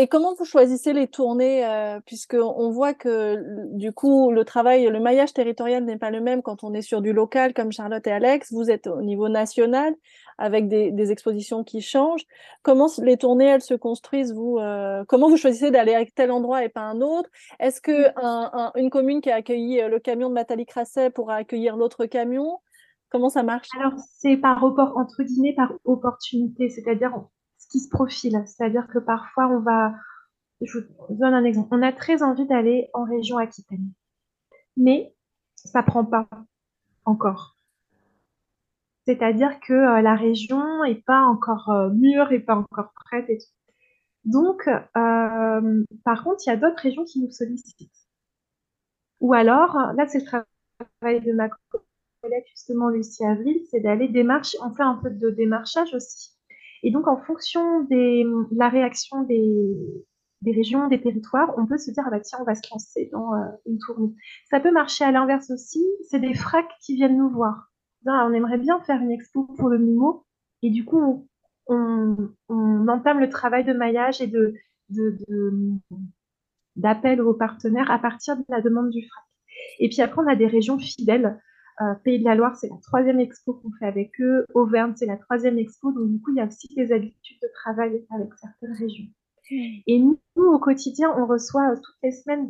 Et 0.00 0.06
comment 0.06 0.32
vous 0.32 0.44
choisissez 0.44 0.92
les 0.92 1.08
tournées 1.08 1.66
euh, 1.66 1.98
Puisqu'on 2.06 2.70
voit 2.70 2.94
que 2.94 3.42
du 3.72 3.90
coup, 3.90 4.30
le 4.30 4.44
travail, 4.44 4.86
le 4.86 5.00
maillage 5.00 5.32
territorial 5.32 5.84
n'est 5.84 5.98
pas 5.98 6.10
le 6.10 6.20
même 6.20 6.40
quand 6.40 6.62
on 6.62 6.72
est 6.72 6.82
sur 6.82 7.00
du 7.00 7.12
local 7.12 7.52
comme 7.52 7.72
Charlotte 7.72 8.06
et 8.06 8.12
Alex. 8.12 8.52
Vous 8.52 8.70
êtes 8.70 8.86
au 8.86 9.02
niveau 9.02 9.28
national 9.28 9.96
avec 10.38 10.68
des, 10.68 11.10
expositions 11.10 11.64
qui 11.64 11.80
changent. 11.80 12.26
Comment 12.62 12.86
les 13.02 13.16
tournées, 13.16 13.46
elles 13.46 13.60
se 13.60 13.74
construisent 13.74 14.32
vous 14.32 14.58
euh, 14.58 15.04
Comment 15.08 15.28
vous 15.28 15.36
choisissez 15.36 15.72
d'aller 15.72 15.96
à 15.96 16.04
tel 16.06 16.30
endroit 16.30 16.62
et 16.62 16.68
pas 16.68 16.82
un 16.82 17.00
autre? 17.00 17.28
Est-ce 17.58 17.80
que 17.80 18.06
une 18.78 18.90
commune 18.90 19.20
qui 19.20 19.32
a 19.32 19.34
accueilli 19.34 19.80
euh, 19.80 19.88
le 19.88 19.98
camion 19.98 20.28
de 20.28 20.34
Nathalie 20.34 20.66
Crasset 20.66 21.10
pourra 21.10 21.34
accueillir 21.34 21.76
l'autre 21.76 22.06
camion? 22.06 22.60
Comment 23.10 23.30
ça 23.30 23.42
marche? 23.42 23.66
Alors, 23.76 23.94
c'est 24.20 24.36
par 24.36 24.62
entre 24.62 25.24
guillemets 25.24 25.54
par 25.56 25.72
opportunité, 25.84 26.68
c'est-à-dire 26.70 27.20
qui 27.68 27.80
se 27.80 27.88
profile. 27.88 28.42
C'est-à-dire 28.46 28.88
que 28.88 28.98
parfois, 28.98 29.48
on 29.48 29.60
va. 29.60 29.94
Je 30.60 30.80
vous 30.80 31.14
donne 31.14 31.34
un 31.34 31.44
exemple. 31.44 31.68
On 31.72 31.82
a 31.82 31.92
très 31.92 32.22
envie 32.22 32.46
d'aller 32.46 32.90
en 32.94 33.04
région 33.04 33.38
Aquitaine. 33.38 33.92
Mais 34.76 35.14
ça 35.54 35.82
prend 35.82 36.04
pas 36.04 36.28
encore. 37.04 37.58
C'est-à-dire 39.06 39.58
que 39.60 39.72
euh, 39.72 40.02
la 40.02 40.14
région 40.14 40.84
n'est 40.84 41.02
pas 41.06 41.22
encore 41.22 41.70
euh, 41.70 41.88
mûre 41.90 42.30
et 42.32 42.40
pas 42.40 42.56
encore 42.56 42.92
prête 43.06 43.28
et 43.30 43.38
tout. 43.38 43.46
Donc, 44.24 44.68
euh, 44.68 45.84
par 46.04 46.24
contre, 46.24 46.42
il 46.46 46.50
y 46.50 46.52
a 46.52 46.56
d'autres 46.56 46.82
régions 46.82 47.04
qui 47.04 47.20
nous 47.22 47.30
sollicitent. 47.30 47.90
Ou 49.20 49.32
alors, 49.32 49.78
là, 49.96 50.06
c'est 50.06 50.18
le 50.20 50.26
travail 51.00 51.20
de 51.22 51.32
ma 51.32 51.48
collègue, 51.48 52.44
justement, 52.50 52.90
Lucie 52.90 53.24
Avril, 53.24 53.62
c'est 53.70 53.80
d'aller 53.80 54.08
démarcher, 54.08 54.58
on 54.62 54.74
fait 54.74 54.82
un 54.82 54.96
peu 54.96 55.10
de 55.10 55.30
démarchage 55.30 55.94
aussi. 55.94 56.37
Et 56.82 56.90
donc, 56.90 57.08
en 57.08 57.18
fonction 57.18 57.82
de 57.84 58.54
la 58.56 58.68
réaction 58.68 59.22
des, 59.22 60.04
régions, 60.46 60.88
des 60.88 61.00
territoires, 61.00 61.52
on 61.56 61.66
peut 61.66 61.78
se 61.78 61.90
dire, 61.90 62.04
ah 62.06 62.10
bah 62.10 62.20
tiens, 62.20 62.38
on 62.40 62.44
va 62.44 62.54
se 62.54 62.68
lancer 62.70 63.08
dans 63.12 63.34
euh, 63.34 63.46
une 63.66 63.78
tournée. 63.78 64.14
Ça 64.50 64.60
peut 64.60 64.72
marcher 64.72 65.04
à 65.04 65.12
l'inverse 65.12 65.50
aussi, 65.50 65.84
c'est 66.08 66.20
des 66.20 66.34
fracs 66.34 66.70
qui 66.80 66.94
viennent 66.94 67.18
nous 67.18 67.30
voir. 67.30 67.70
on 68.06 68.32
aimerait 68.32 68.58
bien 68.58 68.80
faire 68.80 69.00
une 69.00 69.10
expo 69.10 69.44
pour 69.44 69.68
le 69.68 69.78
MIMO, 69.78 70.24
et 70.62 70.70
du 70.70 70.84
coup, 70.84 71.28
on, 71.66 72.30
entame 72.88 73.20
le 73.20 73.28
travail 73.28 73.64
de 73.64 73.72
maillage 73.72 74.20
et 74.20 74.26
de, 74.26 74.54
d'appel 76.76 77.20
aux 77.20 77.34
partenaires 77.34 77.90
à 77.90 77.98
partir 77.98 78.36
de 78.36 78.44
la 78.48 78.60
demande 78.62 78.90
du 78.90 79.06
frac. 79.06 79.24
Et 79.78 79.88
puis 79.88 80.00
après, 80.00 80.22
on 80.22 80.26
a 80.26 80.36
des 80.36 80.46
régions 80.46 80.78
fidèles 80.78 81.38
euh, 81.80 81.94
Pays 82.04 82.18
de 82.18 82.24
la 82.24 82.34
Loire, 82.34 82.56
c'est 82.56 82.68
la 82.68 82.78
troisième 82.82 83.20
expo 83.20 83.54
qu'on 83.54 83.70
fait 83.78 83.86
avec 83.86 84.20
eux. 84.20 84.44
Auvergne, 84.54 84.92
c'est 84.96 85.06
la 85.06 85.16
troisième 85.16 85.58
expo. 85.58 85.92
Donc, 85.92 86.10
du 86.10 86.20
coup, 86.20 86.32
il 86.32 86.38
y 86.38 86.40
a 86.40 86.46
aussi 86.46 86.68
des 86.74 86.92
habitudes 86.92 87.38
de 87.42 87.48
travail 87.54 88.04
avec 88.10 88.28
certaines 88.34 88.76
régions. 88.76 89.06
Et 89.50 89.98
nous, 89.98 90.18
au 90.36 90.58
quotidien, 90.58 91.14
on 91.16 91.26
reçoit 91.26 91.72
euh, 91.72 91.76
toutes 91.76 91.96
les 92.02 92.12
semaines 92.12 92.46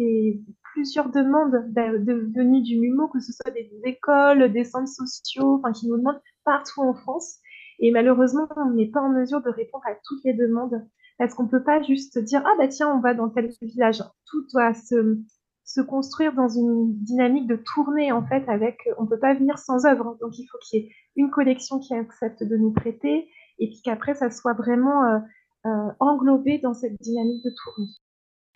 plusieurs 0.72 1.10
demandes 1.10 1.52
de, 1.72 2.32
venues 2.36 2.62
du 2.62 2.78
MUMO, 2.80 3.08
que 3.08 3.20
ce 3.20 3.32
soit 3.32 3.52
des, 3.52 3.70
écoles, 3.84 4.52
des 4.52 4.64
centres 4.64 4.88
sociaux, 4.88 5.56
enfin, 5.56 5.72
qui 5.72 5.88
nous 5.88 5.96
demandent 5.96 6.20
partout 6.44 6.80
en 6.80 6.94
France. 6.94 7.38
Et 7.78 7.92
malheureusement, 7.92 8.48
on 8.56 8.70
n'est 8.72 8.90
pas 8.90 9.00
en 9.00 9.10
mesure 9.10 9.42
de 9.42 9.50
répondre 9.50 9.84
à 9.86 9.94
toutes 10.04 10.24
les 10.24 10.34
demandes 10.34 10.84
parce 11.18 11.34
qu'on 11.34 11.44
ne 11.44 11.48
peut 11.48 11.62
pas 11.62 11.82
juste 11.82 12.18
dire 12.18 12.42
ah 12.46 12.54
bah 12.58 12.68
tiens 12.68 12.88
on 12.94 13.00
va 13.00 13.12
dans 13.12 13.28
tel 13.28 13.50
village. 13.60 14.02
Tout 14.26 14.46
doit 14.52 14.72
se, 14.72 15.18
se 15.68 15.82
construire 15.82 16.32
dans 16.32 16.48
une 16.48 16.94
dynamique 17.04 17.46
de 17.46 17.56
tournée 17.56 18.10
en 18.10 18.26
fait 18.26 18.48
avec 18.48 18.88
on 18.98 19.06
peut 19.06 19.18
pas 19.18 19.34
venir 19.34 19.58
sans 19.58 19.84
œuvre 19.84 20.16
donc 20.20 20.38
il 20.38 20.46
faut 20.46 20.56
qu'il 20.62 20.80
y 20.80 20.84
ait 20.84 20.90
une 21.16 21.30
collection 21.30 21.78
qui 21.78 21.94
accepte 21.94 22.42
de 22.42 22.56
nous 22.56 22.72
prêter 22.72 23.28
et 23.58 23.66
puis 23.66 23.82
qu'après 23.84 24.14
ça 24.14 24.30
soit 24.30 24.54
vraiment 24.54 25.04
euh, 25.04 25.18
euh, 25.66 25.90
englobé 26.00 26.58
dans 26.58 26.72
cette 26.72 26.98
dynamique 27.00 27.44
de 27.44 27.52
tournée. 27.62 27.90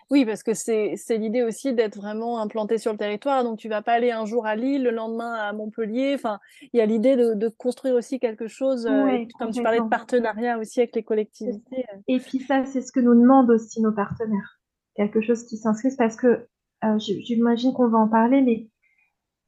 Oui, 0.09 0.25
parce 0.25 0.43
que 0.43 0.53
c'est 0.53 0.95
l'idée 1.17 1.43
aussi 1.43 1.73
d'être 1.73 1.97
vraiment 1.97 2.39
implanté 2.39 2.77
sur 2.77 2.91
le 2.91 2.97
territoire. 2.97 3.43
Donc, 3.43 3.57
tu 3.57 3.67
vas 3.67 3.81
pas 3.81 3.93
aller 3.93 4.11
un 4.11 4.25
jour 4.25 4.45
à 4.45 4.55
Lille, 4.55 4.83
le 4.83 4.91
lendemain 4.91 5.33
à 5.33 5.53
Montpellier. 5.53 6.13
Enfin, 6.15 6.39
il 6.71 6.77
y 6.77 6.81
a 6.81 6.85
l'idée 6.85 7.15
de, 7.15 7.49
construire 7.49 7.95
aussi 7.95 8.19
quelque 8.19 8.47
chose, 8.47 8.85
euh, 8.85 9.25
comme 9.39 9.51
tu 9.51 9.63
parlais 9.63 9.79
de 9.79 9.89
partenariat 9.89 10.59
aussi 10.59 10.81
avec 10.81 10.95
les 10.95 11.03
collectivités. 11.03 11.85
Et 12.07 12.19
puis 12.19 12.39
ça, 12.39 12.63
c'est 12.65 12.81
ce 12.81 12.91
que 12.91 12.99
nous 12.99 13.15
demandent 13.15 13.49
aussi 13.49 13.81
nos 13.81 13.91
partenaires. 13.91 14.59
Quelque 14.95 15.21
chose 15.21 15.45
qui 15.45 15.57
s'inscrit 15.57 15.89
parce 15.97 16.15
que 16.15 16.47
euh, 16.83 16.97
j'imagine 16.99 17.73
qu'on 17.73 17.87
va 17.87 17.99
en 17.99 18.07
parler, 18.07 18.41
mais 18.41 18.69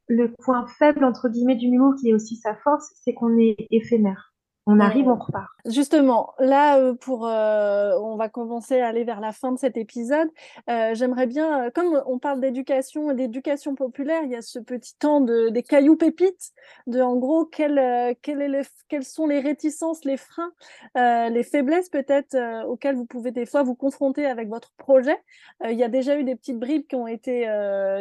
le 0.07 0.31
point 0.31 0.67
faible, 0.67 1.03
entre 1.03 1.29
guillemets, 1.29 1.55
du 1.55 1.69
MIMO, 1.69 1.95
qui 1.95 2.09
est 2.09 2.13
aussi 2.13 2.35
sa 2.37 2.55
force, 2.55 2.91
c'est 3.03 3.13
qu'on 3.13 3.37
est 3.37 3.67
éphémère. 3.71 4.34
On 4.67 4.79
arrive, 4.79 5.07
on 5.07 5.15
repart. 5.15 5.49
Justement, 5.65 6.33
là, 6.39 6.79
euh, 6.79 6.95
pour, 6.95 7.27
euh, 7.27 7.93
on 7.99 8.15
va 8.15 8.29
commencer 8.29 8.79
à 8.79 8.87
aller 8.87 9.03
vers 9.03 9.19
la 9.19 9.31
fin 9.31 9.51
de 9.51 9.59
cet 9.59 9.77
épisode. 9.77 10.27
Euh, 10.71 10.95
j'aimerais 10.95 11.27
bien, 11.27 11.69
comme 11.69 12.01
on 12.07 12.17
parle 12.17 12.39
d'éducation 12.39 13.11
et 13.11 13.15
d'éducation 13.15 13.75
populaire, 13.75 14.23
il 14.23 14.31
y 14.31 14.35
a 14.35 14.41
ce 14.41 14.57
petit 14.57 14.97
temps 14.97 15.21
de, 15.21 15.49
des 15.49 15.61
cailloux 15.61 15.95
pépites, 15.95 16.51
de 16.87 16.99
en 16.99 17.15
gros, 17.15 17.45
quel, 17.45 18.15
quel 18.23 18.41
est 18.41 18.71
quelles 18.87 19.03
sont 19.03 19.27
les 19.27 19.39
réticences, 19.39 20.03
les 20.03 20.17
freins, 20.17 20.51
les 20.95 21.43
faiblesses 21.43 21.89
peut-être 21.89 22.37
auxquelles 22.67 22.95
vous 22.95 23.05
pouvez 23.05 23.31
des 23.31 23.45
fois 23.45 23.63
vous 23.63 23.75
confronter 23.75 24.25
avec 24.25 24.47
votre 24.47 24.71
projet. 24.77 25.17
il 25.63 25.77
y 25.77 25.83
a 25.83 25.89
déjà 25.89 26.17
eu 26.17 26.23
des 26.23 26.35
petites 26.35 26.59
bribes 26.59 26.85
qui 26.87 26.95
ont 26.95 27.07
été 27.07 27.47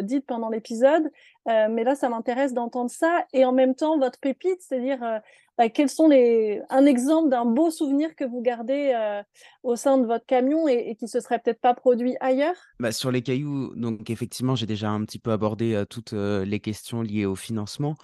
dites 0.02 0.26
pendant 0.26 0.50
l'épisode, 0.50 1.10
mais 1.46 1.84
là, 1.84 1.94
ça 1.94 2.08
m'intéresse 2.08 2.52
d'entendre 2.52 2.90
ça. 2.90 3.24
Et 3.32 3.44
en 3.44 3.52
même 3.52 3.74
temps, 3.74 3.98
votre 3.98 4.18
pépite, 4.18 4.60
c'est-à-dire 4.60 5.20
bah, 5.57 5.68
quels 5.68 5.88
sont 5.88 6.09
les 6.09 6.61
un 6.70 6.84
exemple 6.86 7.30
d'un 7.30 7.44
beau 7.44 7.70
souvenir 7.70 8.14
que 8.16 8.24
vous 8.24 8.40
gardez 8.40 8.92
euh, 8.94 9.22
au 9.62 9.76
sein 9.76 9.98
de 9.98 10.07
votre 10.07 10.26
camion 10.26 10.66
et, 10.66 10.96
qui 10.96 11.07
se 11.07 11.20
serait 11.20 11.38
peut-être 11.38 11.61
pas 11.61 11.74
produit 11.74 12.16
ailleurs? 12.20 12.57
Bah, 12.80 12.92
Sur 12.92 13.11
les 13.11 13.22
cailloux, 13.22 13.74
donc 13.76 14.11
effectivement, 14.11 14.57
j'ai 14.57 14.66
déjà 14.66 14.90
un 14.90 15.05
petit 15.05 15.18
peu 15.18 15.30
abordé 15.30 15.74
euh, 15.74 15.84
toutes 15.84 16.12
euh, 16.12 16.44
les 16.44 16.61
questions 16.61 17.02
liées 17.02 17.26
au 17.26 17.36
financement. 17.36 17.94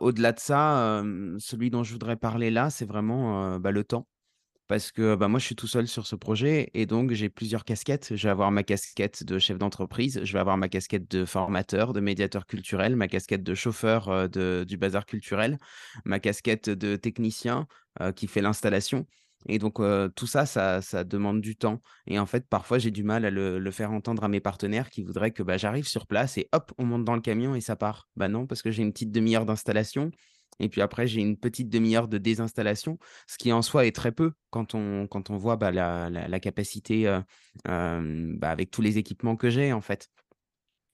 Au-delà 0.00 0.32
de 0.32 0.40
ça, 0.40 1.02
celui 1.38 1.68
dont 1.68 1.82
je 1.82 1.92
voudrais 1.92 2.16
parler 2.16 2.50
là, 2.50 2.70
c'est 2.70 2.86
vraiment 2.86 3.58
bah, 3.58 3.70
le 3.70 3.84
temps 3.84 4.06
parce 4.68 4.92
que 4.92 5.14
bah, 5.14 5.28
moi, 5.28 5.38
je 5.38 5.46
suis 5.46 5.56
tout 5.56 5.66
seul 5.66 5.86
sur 5.88 6.06
ce 6.06 6.16
projet 6.16 6.70
et 6.74 6.86
donc 6.86 7.12
j'ai 7.12 7.28
plusieurs 7.28 7.64
casquettes. 7.64 8.14
Je 8.14 8.22
vais 8.26 8.30
avoir 8.30 8.50
ma 8.50 8.62
casquette 8.62 9.24
de 9.24 9.38
chef 9.38 9.58
d'entreprise, 9.58 10.20
je 10.22 10.32
vais 10.32 10.38
avoir 10.38 10.56
ma 10.56 10.68
casquette 10.68 11.10
de 11.10 11.24
formateur, 11.24 11.92
de 11.92 12.00
médiateur 12.00 12.46
culturel, 12.46 12.96
ma 12.96 13.08
casquette 13.08 13.42
de 13.42 13.54
chauffeur 13.54 14.28
du 14.28 14.76
bazar 14.76 15.06
culturel, 15.06 15.58
ma 16.04 16.18
casquette 16.20 16.70
de 16.70 16.96
technicien 16.96 17.66
qui 18.14 18.26
fait 18.26 18.42
l'installation. 18.42 19.06
Et 19.48 19.58
donc, 19.58 19.80
tout 20.16 20.26
ça, 20.26 20.46
ça, 20.46 21.04
demande 21.04 21.40
du 21.40 21.56
temps. 21.56 21.80
Et 22.06 22.18
en 22.18 22.26
fait, 22.26 22.48
parfois, 22.48 22.78
j'ai 22.78 22.90
du 22.90 23.04
mal 23.04 23.24
à 23.24 23.30
le, 23.30 23.70
faire 23.70 23.92
entendre 23.92 24.24
à 24.24 24.28
mes 24.28 24.40
partenaires 24.40 24.90
qui 24.90 25.02
voudraient 25.02 25.30
que 25.30 25.42
bah, 25.42 25.56
j'arrive 25.56 25.86
sur 25.86 26.06
place 26.06 26.38
et 26.38 26.48
hop, 26.52 26.72
on 26.78 26.84
monte 26.84 27.04
dans 27.04 27.14
le 27.14 27.20
camion 27.20 27.54
et 27.54 27.60
ça 27.60 27.76
part. 27.76 28.08
Bah 28.16 28.28
non, 28.28 28.46
parce 28.46 28.62
que 28.62 28.70
j'ai 28.70 28.82
une 28.82 28.92
petite 28.92 29.12
demi-heure 29.12 29.46
d'installation. 29.46 30.10
Et 30.60 30.68
puis 30.68 30.80
après, 30.80 31.06
j'ai 31.06 31.20
une 31.20 31.36
petite 31.36 31.68
demi-heure 31.68 32.08
de 32.08 32.18
désinstallation, 32.18 32.98
ce 33.26 33.38
qui 33.38 33.52
en 33.52 33.62
soi 33.62 33.86
est 33.86 33.94
très 33.94 34.12
peu 34.12 34.32
quand 34.50 34.74
on, 34.74 35.06
voit 35.30 35.56
bah, 35.56 35.70
la, 35.70 36.40
capacité 36.40 37.04
bah, 37.64 38.50
avec 38.50 38.70
tous 38.70 38.82
les 38.82 38.98
équipements 38.98 39.36
que 39.36 39.50
j'ai, 39.50 39.72
en 39.72 39.80
fait. 39.80 40.10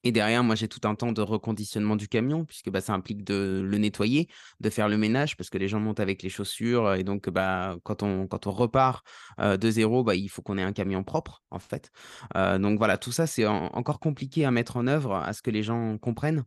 Et 0.05 0.13
derrière, 0.13 0.43
moi, 0.43 0.55
j'ai 0.55 0.69
tout 0.69 0.81
un 0.85 0.95
temps 0.95 1.13
de 1.13 1.23
reconditionnement 1.23 1.97
du 1.97 2.09
camion, 2.09 2.45
puisque 2.45 2.71
bah, 2.71 2.81
ça 2.81 2.93
implique 2.93 3.25
de 3.25 3.63
le 3.65 3.79
nettoyer, 3.79 4.29
de 4.61 4.71
faire 4.71 4.89
le 4.89 4.99
ménage, 4.99 5.37
parce 5.37 5.51
que 5.51 5.59
les 5.59 5.69
gens 5.69 5.81
montent 5.81 6.01
avec 6.01 6.23
les 6.23 6.29
chaussures. 6.29 6.95
Et 6.95 7.05
donc, 7.05 7.29
bah, 7.31 7.77
quand, 7.85 8.03
on, 8.03 8.27
quand 8.27 8.47
on 8.47 8.51
repart 8.51 9.05
de 9.39 9.71
zéro, 9.71 10.03
bah, 10.05 10.15
il 10.15 10.29
faut 10.29 10.43
qu'on 10.43 10.59
ait 10.59 10.63
un 10.63 10.73
camion 10.73 11.05
propre, 11.05 11.43
en 11.51 11.59
fait. 11.59 11.91
donc 12.35 12.79
voilà, 12.79 12.99
tout 12.99 13.13
ça, 13.13 13.27
c'est 13.27 13.47
encore 13.47 14.01
compliqué 14.01 14.45
à 14.45 14.51
mettre 14.51 14.77
en 14.77 14.87
œuvre, 14.87 15.15
à 15.15 15.33
ce 15.33 15.43
que 15.43 15.51
les 15.51 15.63
gens 15.63 15.99
comprennent. 15.99 16.45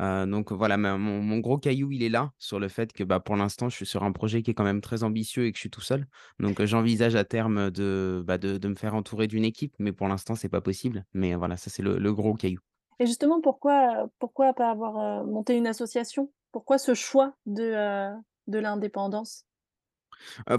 donc 0.00 0.52
voilà, 0.52 0.76
mon, 0.76 1.38
gros 1.38 1.58
caillou, 1.58 1.92
il 1.92 2.02
est 2.02 2.08
là, 2.08 2.32
sur 2.38 2.60
le 2.60 2.68
fait 2.68 2.92
que 2.92 3.04
bah, 3.04 3.20
pour 3.20 3.36
l'instant, 3.36 3.68
je 3.68 3.76
suis 3.76 3.86
sur 3.86 4.02
un 4.04 4.12
projet 4.12 4.42
qui 4.42 4.50
est 4.50 4.54
quand 4.54 4.64
même 4.64 4.80
très 4.80 5.02
ambitieux 5.02 5.46
et 5.46 5.52
que 5.52 5.56
je 5.56 5.62
suis 5.62 5.70
tout 5.70 5.80
seul. 5.80 6.06
Donc 6.40 6.62
j'envisage 6.64 7.16
à 7.16 7.24
terme 7.24 7.70
de, 7.70 8.22
bah, 8.26 8.38
de, 8.38 8.68
me 8.68 8.74
faire 8.74 8.94
entourer 8.94 9.26
d'une 9.26 9.44
équipe, 9.44 9.74
mais 9.78 9.92
pour 9.92 10.08
l'instant, 10.08 10.34
c'est 10.34 10.48
pas 10.48 10.60
possible. 10.60 11.04
Mais 11.14 11.34
voilà, 11.34 11.56
ça, 11.56 11.70
c'est 11.70 11.82
le 11.82 12.12
gros 12.12 12.34
caillou. 12.34 12.60
Et 13.00 13.06
justement, 13.06 13.40
pourquoi, 13.40 14.08
pourquoi 14.20 14.54
pas 14.54 14.70
avoir 14.70 15.24
monté 15.24 15.56
une 15.56 15.66
association? 15.66 16.32
Pourquoi 16.52 16.78
ce 16.78 16.94
choix 16.94 17.34
de, 17.46 18.12
de 18.46 18.58
l'indépendance? 18.58 19.47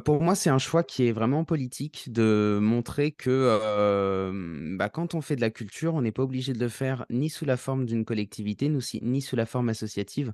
Pour 0.05 0.21
moi, 0.21 0.35
c'est 0.35 0.49
un 0.49 0.57
choix 0.57 0.83
qui 0.83 1.07
est 1.07 1.11
vraiment 1.11 1.43
politique 1.43 2.11
de 2.11 2.59
montrer 2.61 3.11
que 3.11 4.75
bah, 4.77 4.89
quand 4.89 5.15
on 5.15 5.21
fait 5.21 5.35
de 5.35 5.41
la 5.41 5.49
culture, 5.49 5.93
on 5.95 6.01
n'est 6.01 6.11
pas 6.11 6.23
obligé 6.23 6.53
de 6.53 6.59
le 6.59 6.69
faire 6.69 7.05
ni 7.09 7.29
sous 7.29 7.45
la 7.45 7.57
forme 7.57 7.85
d'une 7.85 8.05
collectivité, 8.05 8.69
ni 9.01 9.21
sous 9.21 9.35
la 9.35 9.45
forme 9.45 9.69
associative. 9.69 10.33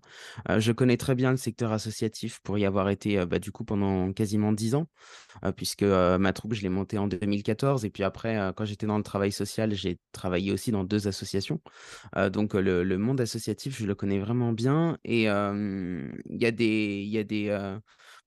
je 0.58 0.72
connais 0.72 0.98
très 0.98 1.16
bien 1.16 1.32
le 1.32 1.38
secteur 1.38 1.72
associatif 1.72 2.40
pour 2.44 2.58
y 2.58 2.66
avoir 2.66 2.90
été 2.90 3.26
bah, 3.26 3.40
du 3.40 3.52
coup 3.52 3.64
pendant 3.64 4.12
quasiment 4.14 4.52
dix 4.52 4.76
ans, 4.76 4.88
puisque 5.56 5.84
ma 5.84 6.34
troupe, 6.34 6.54
je 6.54 6.62
l'ai 6.62 6.70
montée 6.70 6.98
en 6.98 7.08
2014. 7.08 7.86
Et 7.86 7.90
puis 7.90 8.04
après, 8.04 8.54
quand 8.56 8.66
j'étais 8.66 8.88
dans 8.88 8.98
le 8.98 9.04
travail 9.04 9.32
social, 9.32 9.74
j'ai 9.74 10.00
travaillé 10.12 10.52
aussi 10.52 10.72
dans 10.72 10.84
deux 10.84 11.08
associations. 11.08 11.62
donc 12.32 12.54
le, 12.54 12.98
monde 12.98 13.22
associatif, 13.22 13.78
je 13.78 13.86
le 13.86 13.96
connais 13.96 14.20
vraiment 14.20 14.52
bien. 14.52 14.98
Et 15.04 15.24
il 15.24 16.08
y 16.30 16.46
a 16.46 16.52
des 16.52 17.78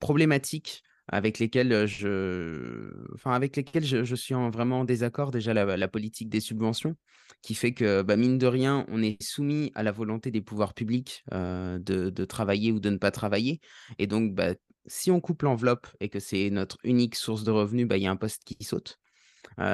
problématiques 0.00 0.82
avec 1.08 1.38
lesquels 1.38 1.86
je, 1.86 2.92
enfin, 3.14 3.32
avec 3.32 3.58
je, 3.80 4.14
suis 4.14 4.34
en 4.34 4.50
vraiment 4.50 4.80
en 4.80 4.84
désaccord. 4.84 5.30
Déjà, 5.30 5.54
la, 5.54 5.88
politique 5.88 6.28
des 6.28 6.40
subventions, 6.40 6.96
qui 7.42 7.54
fait 7.54 7.72
que, 7.72 8.02
bah, 8.02 8.16
mine 8.16 8.38
de 8.38 8.46
rien, 8.46 8.84
on 8.88 9.02
est 9.02 9.22
soumis 9.22 9.72
à 9.74 9.82
la 9.82 9.92
volonté 9.92 10.30
des 10.30 10.40
pouvoirs 10.40 10.74
publics 10.74 11.24
de, 11.32 12.24
travailler 12.24 12.72
ou 12.72 12.80
de 12.80 12.90
ne 12.90 12.98
pas 12.98 13.10
travailler. 13.10 13.60
Et 13.98 14.06
donc, 14.06 14.34
bah, 14.34 14.54
si 14.86 15.10
on 15.10 15.20
coupe 15.20 15.42
l'enveloppe 15.42 15.86
et 16.00 16.08
que 16.08 16.20
c'est 16.20 16.50
notre 16.50 16.78
unique 16.84 17.14
source 17.14 17.44
de 17.44 17.50
revenus, 17.50 17.86
bah, 17.86 17.96
il 17.96 18.02
y 18.02 18.06
a 18.06 18.10
un 18.10 18.16
poste 18.16 18.44
qui 18.44 18.62
saute 18.64 18.98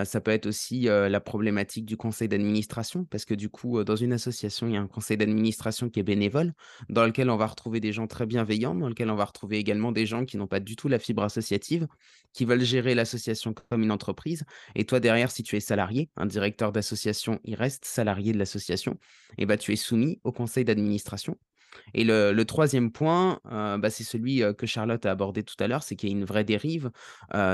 ça 0.05 0.21
peut 0.21 0.31
être 0.31 0.47
aussi 0.47 0.83
la 0.83 1.21
problématique 1.21 1.85
du 1.85 1.97
conseil 1.97 2.29
d'administration, 2.29 3.05
parce 3.05 3.25
que 3.25 3.35
du 3.35 3.49
coup, 3.49 3.85
dans 3.85 3.97
une 3.97 4.13
association, 4.13 4.67
il 4.67 4.75
y 4.75 4.77
a 4.77 4.81
un 4.81 4.87
conseil 4.87 5.17
d'administration 5.17 5.91
qui 5.91 6.01
est 6.01 6.05
bénévole, 6.05 6.53
dans 6.89 7.05
lequel 7.05 7.31
on 7.31 7.37
va 7.37 7.47
retrouver 7.47 7.81
des 7.81 7.93
gens 7.93 8.07
très 8.07 8.27
bienveillants, 8.27 8.75
dans 8.75 8.89
lequel 8.89 9.11
on 9.11 9.15
va 9.15 9.25
retrouver 9.25 9.59
également 9.59 9.93
des 9.93 10.07
gens 10.07 10.25
qui 10.25 10.37
n'ont 10.37 10.47
pas 10.47 10.61
du 10.61 10.77
tout 10.77 10.89
la 10.89 10.99
fibre 10.99 11.23
associative, 11.23 11.87
qui 12.33 12.45
veulent 12.45 12.65
gérer 12.65 12.95
l'association 12.95 13.55
comme 13.55 13.83
une 13.83 13.93
entreprise. 13.93 14.45
Et 14.75 14.85
toi, 14.85 15.01
derrière, 15.01 15.31
si 15.31 15.43
tu 15.43 15.57
es 15.57 15.61
salarié, 15.61 16.11
un 16.17 16.27
directeur 16.27 16.73
d'association, 16.73 17.41
il 17.45 17.55
reste 17.55 17.85
salarié 17.85 18.33
de 18.33 18.39
l'association, 18.39 18.99
et 19.39 19.47
bah, 19.47 19.57
tu 19.57 19.73
es 19.73 19.77
soumis 19.77 20.21
au 20.25 20.33
conseil 20.33 20.65
d'administration. 20.65 21.37
Et 21.95 22.05
le, 22.05 22.43
troisième 22.45 22.91
point, 22.91 23.41
euh, 23.51 23.79
bah, 23.79 23.91
c'est 23.91 24.05
celui 24.05 24.43
que 24.57 24.67
Charlotte 24.67 25.05
a 25.07 25.11
abordé 25.11 25.43
tout 25.43 25.57
à 25.59 25.69
l'heure, 25.69 25.83
c'est 25.83 25.97
qu'il 25.97 26.09
y 26.09 26.13
a 26.13 26.17
une 26.17 26.25
vraie 26.25 26.45
dérive 26.45 26.91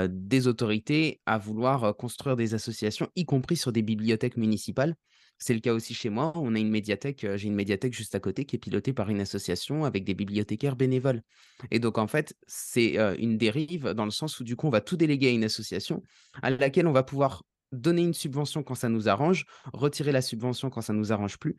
des 0.08 0.46
autorités 0.46 1.20
à 1.26 1.38
vouloir 1.38 1.96
construire 1.96 2.36
des 2.36 2.54
associations, 2.54 3.08
y 3.16 3.24
compris 3.24 3.56
sur 3.56 3.72
des 3.72 3.82
bibliothèques 3.82 4.36
municipales. 4.36 4.94
C'est 5.38 5.54
le 5.54 5.60
cas 5.60 5.72
aussi 5.72 5.94
chez 5.94 6.10
moi. 6.10 6.32
On 6.34 6.54
a 6.54 6.58
une 6.58 6.70
médiathèque, 6.70 7.26
j'ai 7.36 7.48
une 7.48 7.54
médiathèque 7.54 7.94
juste 7.94 8.14
à 8.14 8.20
côté 8.20 8.44
qui 8.44 8.56
est 8.56 8.58
pilotée 8.58 8.92
par 8.92 9.08
une 9.08 9.20
association 9.20 9.84
avec 9.86 10.04
des 10.04 10.12
bibliothécaires 10.12 10.76
bénévoles. 10.76 11.22
Et 11.70 11.78
donc, 11.78 11.96
en 11.96 12.06
fait, 12.06 12.34
c'est 12.46 12.96
une 13.18 13.38
dérive 13.38 13.88
dans 13.88 14.04
le 14.04 14.10
sens 14.10 14.38
où, 14.38 14.44
du 14.44 14.54
coup, 14.54 14.66
on 14.66 14.70
va 14.70 14.82
tout 14.82 14.98
déléguer 14.98 15.28
à 15.28 15.30
une 15.30 15.44
association 15.44 16.02
à 16.42 16.50
laquelle 16.50 16.86
on 16.86 16.92
va 16.92 17.02
pouvoir 17.02 17.42
donner 17.72 18.02
une 18.02 18.14
subvention 18.14 18.62
quand 18.62 18.74
ça 18.74 18.88
nous 18.88 19.08
arrange, 19.08 19.46
retirer 19.72 20.12
la 20.12 20.22
subvention 20.22 20.70
quand 20.70 20.80
ça 20.80 20.92
nous 20.92 21.12
arrange 21.12 21.38
plus. 21.38 21.56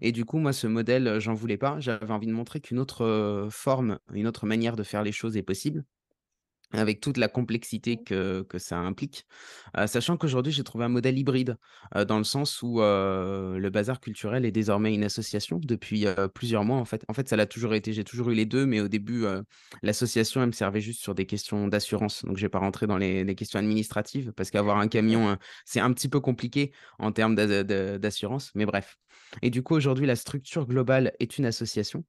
Et 0.00 0.12
du 0.12 0.24
coup, 0.24 0.38
moi, 0.38 0.52
ce 0.52 0.66
modèle, 0.66 1.18
j'en 1.20 1.34
voulais 1.34 1.56
pas. 1.56 1.80
J'avais 1.80 2.10
envie 2.12 2.26
de 2.26 2.32
montrer 2.32 2.60
qu'une 2.60 2.78
autre 2.78 3.48
forme, 3.50 3.98
une 4.12 4.26
autre 4.26 4.46
manière 4.46 4.76
de 4.76 4.82
faire 4.82 5.02
les 5.02 5.12
choses 5.12 5.36
est 5.36 5.42
possible 5.42 5.84
avec 6.74 7.00
toute 7.00 7.16
la 7.16 7.28
complexité 7.28 7.96
que, 7.96 8.42
que 8.42 8.58
ça 8.58 8.78
implique, 8.78 9.26
sachant 9.86 10.16
qu'aujourd'hui 10.16 10.52
j'ai 10.52 10.64
trouvé 10.64 10.84
un 10.84 10.88
modèle 10.88 11.18
hybride, 11.18 11.56
dans 12.08 12.18
le 12.18 12.24
sens 12.24 12.62
où 12.62 12.80
le 12.80 13.68
bazar 13.70 14.00
culturel 14.00 14.44
est 14.44 14.52
désormais 14.52 14.94
une 14.94 15.04
association 15.04 15.58
depuis 15.62 16.06
plusieurs 16.34 16.64
mois 16.64 16.78
en 16.78 16.84
fait. 16.84 17.04
En 17.08 17.14
fait, 17.14 17.28
ça 17.28 17.36
l'a 17.36 17.46
toujours 17.46 17.74
été, 17.74 17.92
j'ai 17.92 18.04
toujours 18.04 18.30
eu 18.30 18.34
les 18.34 18.46
deux, 18.46 18.66
mais 18.66 18.80
au 18.80 18.88
début, 18.88 19.24
l'association 19.82 20.42
elle 20.42 20.48
me 20.48 20.52
servait 20.52 20.80
juste 20.80 21.00
sur 21.00 21.14
des 21.14 21.26
questions 21.26 21.68
d'assurance, 21.68 22.24
donc 22.24 22.36
je 22.36 22.42
vais 22.42 22.48
pas 22.48 22.58
rentrer 22.58 22.86
dans 22.86 22.98
les, 22.98 23.24
les, 23.24 23.34
questions 23.34 23.58
administratives, 23.58 24.32
parce 24.32 24.50
qu'avoir 24.50 24.78
un 24.78 24.88
camion, 24.88 25.36
c'est 25.64 25.80
un 25.80 25.92
petit 25.92 26.08
peu 26.08 26.20
compliqué 26.20 26.72
en 26.98 27.12
termes 27.12 27.34
d'assurance, 27.34 28.50
mais 28.54 28.66
bref. 28.66 28.96
Et 29.42 29.50
du 29.50 29.62
coup, 29.62 29.74
aujourd'hui, 29.74 30.06
la 30.06 30.16
structure 30.16 30.66
globale 30.66 31.12
est 31.20 31.38
une 31.38 31.46
association 31.46 32.04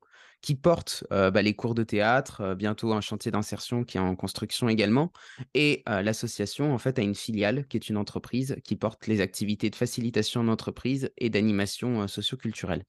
qui 0.45 0.53
porte 0.53 1.03
bah, 1.09 1.41
les 1.41 1.55
cours 1.55 1.73
de 1.73 1.83
théâtre, 1.83 2.53
bientôt 2.53 2.93
un 2.93 3.01
chantier 3.01 3.31
d'insertion 3.31 3.83
qui 3.83 3.97
est 3.97 3.99
en 3.99 4.15
construction 4.15 4.69
également. 4.69 5.11
Et 5.55 5.81
l'association, 5.87 6.71
en 6.71 6.77
fait, 6.77 6.99
a 6.99 7.01
une 7.01 7.15
filiale 7.15 7.65
qui 7.67 7.77
est 7.77 7.89
une 7.89 7.97
entreprise 7.97 8.55
qui 8.63 8.75
porte 8.75 9.07
les 9.07 9.21
activités 9.21 9.71
de 9.71 9.75
facilitation 9.75 10.43
d'entreprise 10.43 11.09
et 11.17 11.31
d'animation 11.31 12.07
socioculturelle. 12.07 12.83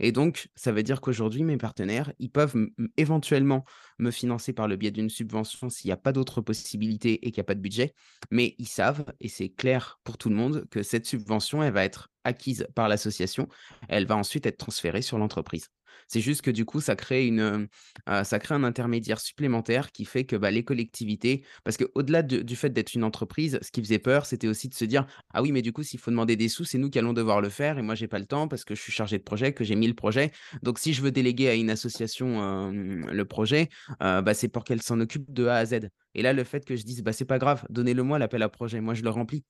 Et 0.00 0.10
donc, 0.10 0.48
ça 0.56 0.72
veut 0.72 0.82
dire 0.82 1.00
qu'aujourd'hui, 1.00 1.44
mes 1.44 1.58
partenaires, 1.58 2.12
ils 2.18 2.28
peuvent 2.28 2.56
éventuellement 2.96 3.64
me 4.00 4.10
financer 4.10 4.52
par 4.52 4.66
le 4.66 4.74
biais 4.74 4.90
d'une 4.90 5.08
subvention 5.08 5.70
s'il 5.70 5.88
n'y 5.88 5.92
a 5.92 5.96
pas 5.96 6.10
d'autres 6.10 6.40
possibilités 6.40 7.24
et 7.24 7.30
qu'il 7.30 7.40
n'y 7.40 7.44
a 7.44 7.44
pas 7.44 7.54
de 7.54 7.60
budget. 7.60 7.94
Mais 8.32 8.56
ils 8.58 8.66
savent, 8.66 9.04
et 9.20 9.28
c'est 9.28 9.50
clair 9.50 10.00
pour 10.02 10.18
tout 10.18 10.28
le 10.28 10.34
monde, 10.34 10.66
que 10.72 10.82
cette 10.82 11.06
subvention, 11.06 11.62
elle 11.62 11.72
va 11.72 11.84
être 11.84 12.08
acquise 12.24 12.66
par 12.74 12.88
l'association. 12.88 13.48
Elle 13.88 14.06
va 14.06 14.16
ensuite 14.16 14.46
être 14.46 14.58
transférée 14.58 15.02
sur 15.02 15.18
l'entreprise. 15.18 15.68
C'est 16.08 16.20
juste 16.20 16.42
que 16.42 16.50
du 16.50 16.64
coup, 16.64 16.80
ça 16.80 16.96
crée, 16.96 17.26
une, 17.26 17.68
ça 18.06 18.38
crée 18.38 18.54
un 18.54 18.64
intermédiaire 18.64 19.20
supplémentaire 19.20 19.90
qui 19.92 20.04
fait 20.04 20.24
que 20.24 20.36
bah, 20.36 20.50
les 20.50 20.64
collectivités, 20.64 21.44
parce 21.64 21.76
qu'au-delà 21.76 22.22
du 22.22 22.56
fait 22.56 22.70
d'être 22.70 22.94
une 22.94 23.04
entreprise, 23.04 23.58
ce 23.62 23.70
qui 23.70 23.80
faisait 23.82 23.98
peur, 23.98 24.26
c'était 24.26 24.48
aussi 24.48 24.68
de 24.68 24.74
se 24.74 24.84
dire, 24.84 25.06
ah 25.34 25.42
oui, 25.42 25.52
mais 25.52 25.62
du 25.62 25.72
coup, 25.72 25.82
s'il 25.82 25.98
faut 26.00 26.10
demander 26.10 26.36
des 26.36 26.48
sous, 26.48 26.64
c'est 26.64 26.78
nous 26.78 26.90
qui 26.90 26.98
allons 26.98 27.12
devoir 27.12 27.40
le 27.40 27.48
faire 27.48 27.78
et 27.78 27.82
moi, 27.82 27.94
j'ai 27.94 28.08
pas 28.08 28.18
le 28.18 28.26
temps 28.26 28.48
parce 28.48 28.64
que 28.64 28.74
je 28.74 28.80
suis 28.80 28.92
chargé 28.92 29.18
de 29.18 29.22
projet, 29.22 29.52
que 29.52 29.64
j'ai 29.64 29.76
mis 29.76 29.88
le 29.88 29.94
projet. 29.94 30.30
Donc, 30.62 30.78
si 30.78 30.92
je 30.92 31.02
veux 31.02 31.10
déléguer 31.10 31.48
à 31.48 31.54
une 31.54 31.70
association 31.70 32.70
le 32.70 33.24
projet, 33.24 33.68
bah, 34.00 34.34
c'est 34.34 34.48
pour 34.48 34.64
qu'elle 34.64 34.82
s'en 34.82 35.00
occupe 35.00 35.32
de 35.32 35.46
A 35.46 35.56
à 35.56 35.66
Z. 35.66 35.88
Et 36.14 36.22
là, 36.22 36.32
le 36.32 36.44
fait 36.44 36.64
que 36.64 36.76
je 36.76 36.84
dise, 36.84 37.02
bah, 37.02 37.12
c'est 37.12 37.24
pas 37.24 37.38
grave, 37.38 37.64
donnez-le-moi 37.68 38.18
l'appel 38.18 38.42
à 38.42 38.48
projet, 38.48 38.80
moi 38.80 38.94
je 38.94 39.02
le 39.02 39.10
remplis. 39.10 39.44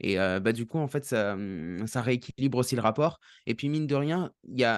Et 0.00 0.16
bah, 0.16 0.52
du 0.52 0.66
coup, 0.66 0.78
en 0.78 0.88
fait, 0.88 1.04
ça, 1.04 1.36
mmh, 1.36 1.86
ça 1.86 2.02
rééquilibre 2.02 2.58
aussi 2.58 2.76
le 2.76 2.82
rapport. 2.82 3.18
Et 3.46 3.54
puis, 3.54 3.68
mine 3.68 3.86
de 3.86 3.94
rien, 3.94 4.32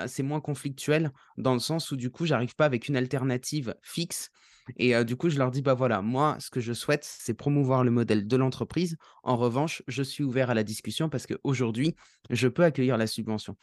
c'est 0.07 0.23
moins 0.23 0.41
conflictuel 0.41 1.13
dans 1.37 1.53
le 1.55 1.61
sens 1.61 1.91
où, 1.91 1.97
du 1.97 2.11
coup, 2.11 2.27
j'arrive 2.27 2.55
pas 2.55 2.65
avec 2.65 2.89
une 2.89 2.97
alternative 2.97 3.75
fixe. 3.83 4.31
Et 4.77 5.05
du 5.05 5.17
coup, 5.17 5.31
je 5.31 5.39
leur 5.39 5.51
dis, 5.51 5.63
bah 5.63 5.75
voilà, 5.75 6.01
moi, 6.01 6.37
ce 6.39 6.51
que 6.51 6.61
je 6.61 6.73
souhaite, 6.73 7.05
c'est 7.05 7.35
promouvoir 7.35 7.85
le 7.85 7.91
modèle 7.91 8.27
de 8.27 8.37
l'entreprise. 8.37 8.97
En 9.23 9.37
revanche, 9.37 9.83
je 9.89 10.03
suis 10.03 10.23
ouvert 10.25 10.51
à 10.51 10.55
la 10.55 10.65
discussion 10.65 11.09
parce 11.09 11.27
qu'aujourd'hui, 11.27 11.97
je 12.31 12.49
peux 12.49 12.65
accueillir 12.65 12.97
la 12.97 13.07
subvention. 13.07 13.57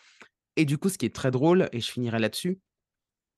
Et 0.58 0.66
du 0.66 0.78
coup, 0.78 0.90
ce 0.90 0.98
qui 0.98 1.06
est 1.06 1.16
très 1.16 1.32
drôle, 1.32 1.70
et 1.72 1.80
je 1.80 1.90
finirai 1.90 2.20
là-dessus, 2.20 2.60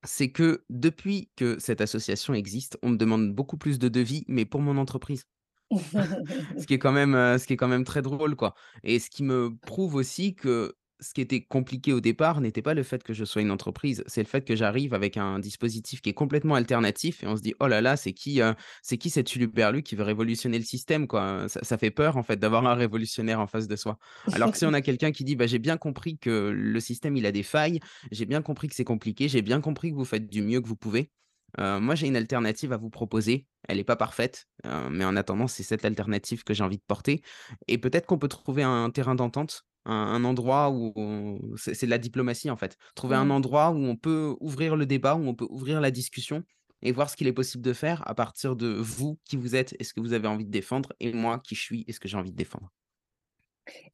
c'est 0.04 0.32
que 0.32 0.64
depuis 0.70 1.30
que 1.36 1.60
cette 1.60 1.82
association 1.82 2.34
existe, 2.34 2.78
on 2.82 2.90
me 2.90 2.98
demande 2.98 3.34
beaucoup 3.36 3.58
plus 3.58 3.80
de 3.80 3.90
devis, 3.90 4.24
mais 4.28 4.46
pour 4.46 4.62
mon 4.62 4.78
entreprise 4.78 5.26
ce 5.72 6.66
qui 6.66 6.74
est 6.74 6.80
quand 6.80 6.92
même, 6.92 7.14
ce 7.38 7.46
qui 7.46 7.54
est 7.54 7.58
quand 7.58 7.68
même 7.68 7.84
très 7.84 8.02
drôle, 8.02 8.36
quoi. 8.36 8.56
Et 8.84 9.00
ce 9.00 9.10
qui 9.10 9.24
me 9.24 9.56
prouve 9.56 9.96
aussi 9.96 10.36
que 10.36 10.76
ce 11.02 11.14
qui 11.14 11.22
était 11.22 11.42
compliqué 11.42 11.94
au 11.94 12.02
départ 12.02 12.42
n'était 12.42 12.62
pas 12.62 12.74
le 12.74 12.84
fait 12.84 13.04
que 13.04 13.14
je 13.14 13.24
sois 13.24 13.42
une 13.42 13.52
entreprise, 13.52 14.04
c'est 14.06 14.22
le 14.22 14.28
fait 14.28 14.44
que 14.44 14.58
j'arrive 14.58 14.94
avec 14.94 15.16
un 15.16 15.40
dispositif 15.40 16.02
qui 16.02 16.10
est 16.10 16.14
complètement 16.14 16.56
alternatif 16.56 17.24
et 17.24 17.28
on 17.28 17.38
se 17.38 17.42
dit: 17.42 17.54
«Oh 17.62 17.68
là 17.68 17.80
là, 17.80 17.96
c'est 17.96 18.12
qui, 18.12 18.42
c'est 18.82 18.98
qui 18.98 19.10
cet 19.10 19.28
qui 19.28 19.96
veut 19.96 20.04
révolutionner 20.04 20.60
le 20.60 20.66
système, 20.66 21.08
quoi?» 21.08 21.48
ça 21.48 21.78
fait 21.78 21.92
peur, 21.92 22.18
en 22.18 22.24
fait, 22.24 22.38
d'avoir 22.38 22.66
un 22.68 22.76
révolutionnaire 22.76 23.40
en 23.40 23.48
face 23.48 23.68
de 23.68 23.78
soi. 23.78 23.98
Alors 24.34 24.52
que 24.52 24.58
si 24.58 24.66
on 24.66 24.74
a 24.74 24.82
quelqu'un 24.82 25.12
qui 25.12 25.24
dit: 25.24 25.38
«Bah, 25.38 25.48
j'ai 25.48 25.60
bien 25.60 25.78
compris 25.78 26.18
que 26.18 26.52
le 26.54 26.80
système, 26.82 27.16
il 27.16 27.26
a 27.26 27.32
des 27.32 27.44
failles, 27.44 27.80
j'ai 28.12 28.26
bien 28.26 28.42
compris 28.42 28.68
que 28.68 28.76
c'est 28.76 28.84
compliqué, 28.84 29.30
j'ai 29.30 29.42
bien 29.42 29.62
compris 29.62 29.92
que 29.92 29.96
vous 29.96 30.04
faites 30.06 30.30
du 30.30 30.42
mieux 30.42 30.60
que 30.60 30.68
vous 30.68 30.76
pouvez», 30.76 31.12
moi, 31.58 31.96
j'ai 31.96 32.08
une 32.08 32.16
alternative 32.16 32.74
à 32.74 32.78
vous 32.78 32.90
proposer. 32.90 33.46
Elle 33.68 33.78
n'est 33.78 33.84
pas 33.84 33.96
parfaite, 33.96 34.48
mais 34.64 35.06
en 35.06 35.16
attendant, 35.16 35.48
c'est 35.48 35.64
cette 35.64 35.86
alternative 35.86 36.44
que 36.44 36.54
j'ai 36.54 36.64
envie 36.64 36.78
de 36.78 36.84
porter. 36.88 37.22
Et 37.68 37.78
peut-être 37.78 38.06
qu'on 38.06 38.18
peut 38.18 38.28
trouver 38.28 38.64
un 38.64 38.90
terrain 38.90 39.16
d'entente, 39.16 39.66
un, 39.86 40.24
endroit 40.24 40.70
où 40.72 41.56
c'est 41.58 41.86
de 41.86 41.90
la 41.90 41.98
diplomatie 41.98 42.50
en 42.50 42.58
fait. 42.58 42.78
Trouver 42.96 43.16
un 43.16 43.26
mmh. 43.26 43.32
endroit 43.32 43.70
où 43.72 43.78
on 43.78 43.96
peut 43.96 44.36
ouvrir 44.40 44.76
le 44.76 44.86
débat, 44.86 45.16
où 45.16 45.28
on 45.28 45.36
peut 45.36 45.48
ouvrir 45.50 45.82
la 45.82 45.92
discussion 45.92 46.44
et 46.82 46.92
voir 46.92 47.10
ce 47.10 47.18
qu'il 47.18 47.28
est 47.28 47.34
possible 47.34 47.64
de 47.64 47.74
faire 47.74 48.08
à 48.08 48.16
partir 48.16 48.56
de 48.56 48.68
vous 48.68 49.20
qui 49.26 49.36
vous 49.36 49.56
êtes 49.56 49.76
et 49.80 49.84
ce 49.84 49.94
que 49.94 50.00
vous 50.00 50.14
avez 50.14 50.28
envie 50.28 50.46
de 50.46 50.52
défendre, 50.52 50.94
et 51.00 51.12
moi 51.12 51.40
qui 51.40 51.56
je 51.56 51.62
suis 51.62 51.86
et 51.88 51.94
ce 51.94 52.00
que 52.00 52.08
j'ai 52.08 52.18
envie 52.18 52.32
de 52.32 52.38
défendre. 52.38 52.72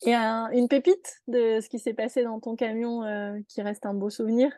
Et 0.05 0.13
une 0.13 0.67
pépite 0.69 1.21
de 1.27 1.59
ce 1.61 1.67
qui 1.67 1.79
s'est 1.79 1.93
passé 1.93 2.23
dans 2.23 2.39
ton 2.39 2.55
camion 2.55 3.01
qui 3.47 3.61
reste 3.61 3.85
un 3.85 3.93
beau 3.93 4.09
souvenir? 4.09 4.51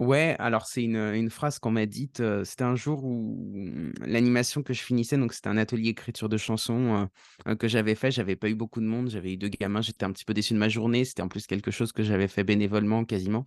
Ouais, 0.00 0.34
alors 0.40 0.66
c'est 0.66 0.82
une, 0.82 1.30
phrase 1.30 1.60
qu'on 1.60 1.70
m'a 1.70 1.86
dite, 1.86 2.20
c'était 2.44 2.64
un 2.64 2.74
jour 2.74 3.04
où 3.04 3.36
mmh, 3.54 3.92
l'animation 4.06 4.62
que 4.64 4.72
je 4.74 4.82
finissais, 4.82 5.16
donc 5.16 5.32
c'était 5.32 5.48
un 5.48 5.56
atelier 5.56 5.90
écriture 5.90 6.28
de 6.28 6.36
chansons, 6.36 7.08
que 7.60 7.68
j'avais 7.68 7.94
fait. 7.94 8.10
J'avais 8.10 8.34
pas 8.36 8.48
eu 8.48 8.54
beaucoup 8.56 8.80
de 8.80 8.86
monde, 8.86 9.08
j'avais 9.08 9.32
eu 9.34 9.36
2 9.36 9.48
gamins, 9.48 9.82
j'étais 9.82 10.04
un 10.04 10.10
petit 10.12 10.24
peu 10.24 10.34
déçu 10.34 10.52
de 10.52 10.58
ma 10.58 10.68
journée. 10.68 11.04
C'était 11.04 11.22
en 11.22 11.28
plus 11.28 11.46
quelque 11.46 11.70
chose 11.70 11.92
que 11.92 12.02
j'avais 12.02 12.26
fait 12.28 12.42
bénévolement 12.44 13.04
quasiment 13.04 13.44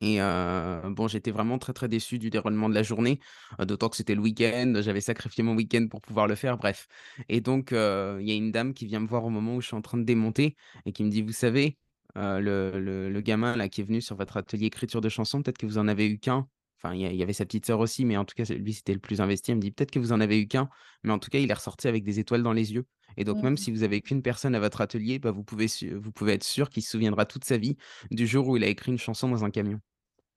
et 0.00 0.18
bon, 0.18 1.06
j'étais 1.06 1.30
vraiment 1.30 1.58
très, 1.58 1.72
très 1.72 1.88
déçu 1.88 2.18
du 2.18 2.28
déroulement 2.28 2.68
de 2.68 2.74
la 2.74 2.82
journée, 2.82 3.20
d'autant 3.60 3.88
que 3.88 3.96
c'était 3.96 4.16
le 4.16 4.20
week-end, 4.20 4.74
j'avais 4.80 5.00
sacrifié 5.00 5.44
mon 5.44 5.54
week-end 5.54 5.86
pour 5.88 6.00
pouvoir 6.00 6.26
le 6.26 6.34
faire, 6.34 6.58
bref 6.58 6.88
et 7.28 7.40
donc 7.40 7.70
il 7.70 8.26
y 8.28 8.32
a 8.32 8.34
une 8.34 8.50
dame 8.50 8.74
qui 8.74 8.86
vient 8.86 8.98
me 8.98 9.06
voir 9.06 9.24
au 9.24 9.30
moment 9.30 9.54
où 9.54 9.60
je 9.60 9.68
suis 9.68 9.76
en 9.76 9.82
train 9.82 9.98
de 9.98 10.02
démonter 10.04 10.56
et 10.86 10.92
qui 10.92 11.04
me 11.04 11.10
dit: 11.10 11.22
«Vous 11.22 11.32
savez, 11.32 11.78
le 12.14 12.78
le 12.78 13.10
le 13.10 13.20
gamin 13.20 13.56
là 13.56 13.68
qui 13.68 13.80
est 13.80 13.84
venu 13.84 14.00
sur 14.00 14.16
votre 14.16 14.36
atelier 14.36 14.66
écriture 14.66 15.00
de 15.00 15.08
chansons, 15.08 15.42
peut-être 15.42 15.58
que 15.58 15.66
vous 15.66 15.78
en 15.78 15.88
avez 15.88 16.06
eu 16.08 16.18
qu'un». 16.18 16.48
Enfin, 16.82 16.94
il 16.94 17.00
y 17.00 17.16
y 17.16 17.22
avait 17.22 17.32
sa 17.32 17.44
petite 17.44 17.66
sœur 17.66 17.78
aussi, 17.80 18.04
mais 18.04 18.16
en 18.16 18.24
tout 18.24 18.34
cas, 18.34 18.44
lui, 18.54 18.72
c'était 18.72 18.92
le 18.94 18.98
plus 19.00 19.20
investi. 19.20 19.52
Elle 19.52 19.58
me 19.58 19.62
dit: 19.62 19.70
«Peut-être 19.70 19.92
que 19.92 20.00
vous 20.00 20.12
en 20.12 20.20
avez 20.20 20.40
eu 20.40 20.48
qu'un, 20.48 20.68
mais 21.04 21.12
en 21.12 21.18
tout 21.20 21.30
cas, 21.30 21.38
il 21.38 21.48
est 21.50 21.54
ressorti 21.54 21.86
avec 21.88 22.02
des 22.04 22.18
étoiles 22.18 22.42
dans 22.42 22.52
les 22.52 22.72
yeux 22.74 22.86
et 23.18 23.24
donc 23.24 23.42
même 23.42 23.56
Mmh. 23.56 23.58
si 23.58 23.70
vous 23.70 23.82
avez 23.82 24.00
qu'une 24.00 24.22
personne 24.22 24.54
à 24.54 24.60
votre 24.60 24.80
atelier, 24.80 25.18
bah, 25.18 25.30
vous 25.32 25.44
pouvez 25.44 25.66
vous 25.94 26.12
pouvez 26.12 26.32
être 26.32 26.44
sûr 26.44 26.70
qu'il 26.70 26.82
se 26.82 26.90
souviendra 26.92 27.26
toute 27.26 27.44
sa 27.44 27.58
vie 27.58 27.76
du 28.10 28.26
jour 28.26 28.48
où 28.48 28.56
il 28.56 28.64
a 28.64 28.68
écrit 28.68 28.90
une 28.90 28.98
chanson 28.98 29.28
dans 29.28 29.44
un 29.44 29.50
camion». 29.50 29.80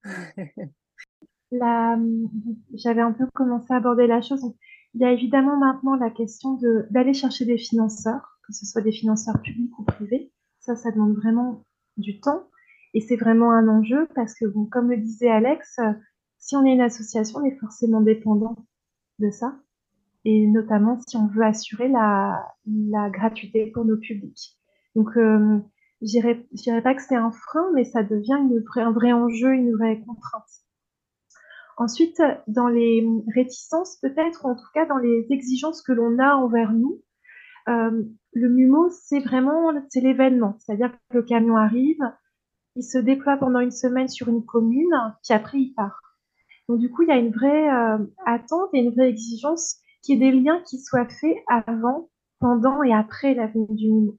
La, 1.51 1.95
mmh, 1.97 2.29
j'avais 2.75 3.01
un 3.01 3.13
peu 3.13 3.25
commencé 3.33 3.73
à 3.73 3.77
aborder 3.77 4.07
la 4.07 4.21
chose. 4.21 4.43
il 4.93 5.01
y 5.01 5.05
a 5.05 5.11
évidemment 5.11 5.57
maintenant 5.57 5.95
la 5.95 6.11
question 6.11 6.53
de 6.55 6.87
d'aller 6.91 7.13
chercher 7.13 7.45
des 7.45 7.57
financeurs, 7.57 8.39
que 8.47 8.53
ce 8.53 8.65
soit 8.65 8.81
des 8.81 8.91
financeurs 8.91 9.41
publics 9.41 9.77
ou 9.79 9.83
privés. 9.85 10.31
Ça, 10.65 10.75
ça 10.75 10.91
demande 10.91 11.15
vraiment 11.15 11.63
du 11.97 12.19
temps 12.19 12.47
et 12.95 12.99
c'est 12.99 13.17
vraiment 13.17 13.51
un 13.51 13.67
enjeu 13.67 14.07
parce 14.15 14.33
que 14.33 14.45
bon, 14.45 14.65
comme 14.65 14.89
le 14.89 14.97
disait 14.97 15.29
Alex, 15.29 15.77
heu, 15.79 15.95
si 16.39 16.55
on 16.55 16.65
est 16.65 16.73
une 16.73 16.81
association, 16.81 17.39
on 17.39 17.45
est 17.45 17.59
forcément 17.59 18.01
dépendant 18.01 18.55
de 19.19 19.29
ça 19.29 19.59
et 20.23 20.47
notamment 20.47 20.99
si 21.07 21.17
on 21.17 21.27
veut 21.27 21.43
assurer 21.43 21.87
la 21.87 22.41
gratuité 23.11 23.67
pour 23.67 23.85
nos 23.85 23.97
publics. 23.97 24.57
Donc, 24.95 25.09
hem, 25.15 25.63
je 26.01 26.07
dirais 26.07 26.81
pas 26.81 26.95
que 26.95 27.01
c'est 27.03 27.15
un 27.15 27.31
frein, 27.31 27.71
mais 27.75 27.83
ça 27.83 28.01
devient 28.01 28.37
une 28.39 28.59
vraie 28.59 28.81
un 28.81 28.91
vrai 28.91 29.13
enjeu, 29.13 29.53
une 29.53 29.71
vraie 29.71 29.99
contrainte. 29.99 30.49
Ensuite, 31.77 32.23
dans 32.47 32.69
les 32.69 33.07
réticences 33.35 33.97
peut-être, 33.97 34.45
ou 34.45 34.49
en 34.49 34.55
tout 34.55 34.71
cas 34.73 34.87
dans 34.87 34.97
les 34.97 35.27
exigences 35.29 35.83
que 35.83 35.91
l'on 35.91 36.17
a 36.17 36.35
envers 36.35 36.73
nous, 36.73 37.03
hem, 37.67 38.09
le 38.35 38.49
MUMO, 38.49 38.89
c'est 38.89 39.21
vraiment 39.21 39.71
c'est 39.89 40.01
l'événement. 40.01 40.55
C'est-à-dire 40.59 40.91
que 40.91 41.17
le 41.17 41.23
camion 41.23 41.55
arrive, 41.55 42.01
il 42.75 42.83
se 42.83 42.97
déploie 42.97 43.37
pendant 43.37 43.61
une 43.61 43.71
semaine 43.71 44.09
sur 44.09 44.27
une 44.27 44.45
commune, 44.45 44.93
puis 45.23 45.33
après 45.33 45.57
il 45.59 45.73
part. 45.73 46.01
Donc 46.67 46.79
du 46.79 46.91
coup, 46.91 47.03
il 47.03 47.09
y 47.09 47.11
a 47.11 47.17
une 47.17 47.31
vraie, 47.31 47.69
heu, 47.69 48.13
attente 48.25 48.69
et 48.73 48.79
une 48.79 48.93
vraie 48.93 49.09
exigence 49.09 49.77
qu'il 50.03 50.15
y 50.15 50.27
ait 50.27 50.31
des 50.31 50.37
liens 50.37 50.61
qui 50.67 50.79
soient 50.79 51.07
faits 51.07 51.37
avant, 51.47 52.09
pendant 52.39 52.83
et 52.83 52.93
après 52.93 53.33
la 53.33 53.47
du 53.47 53.89
MUMO. 53.89 54.17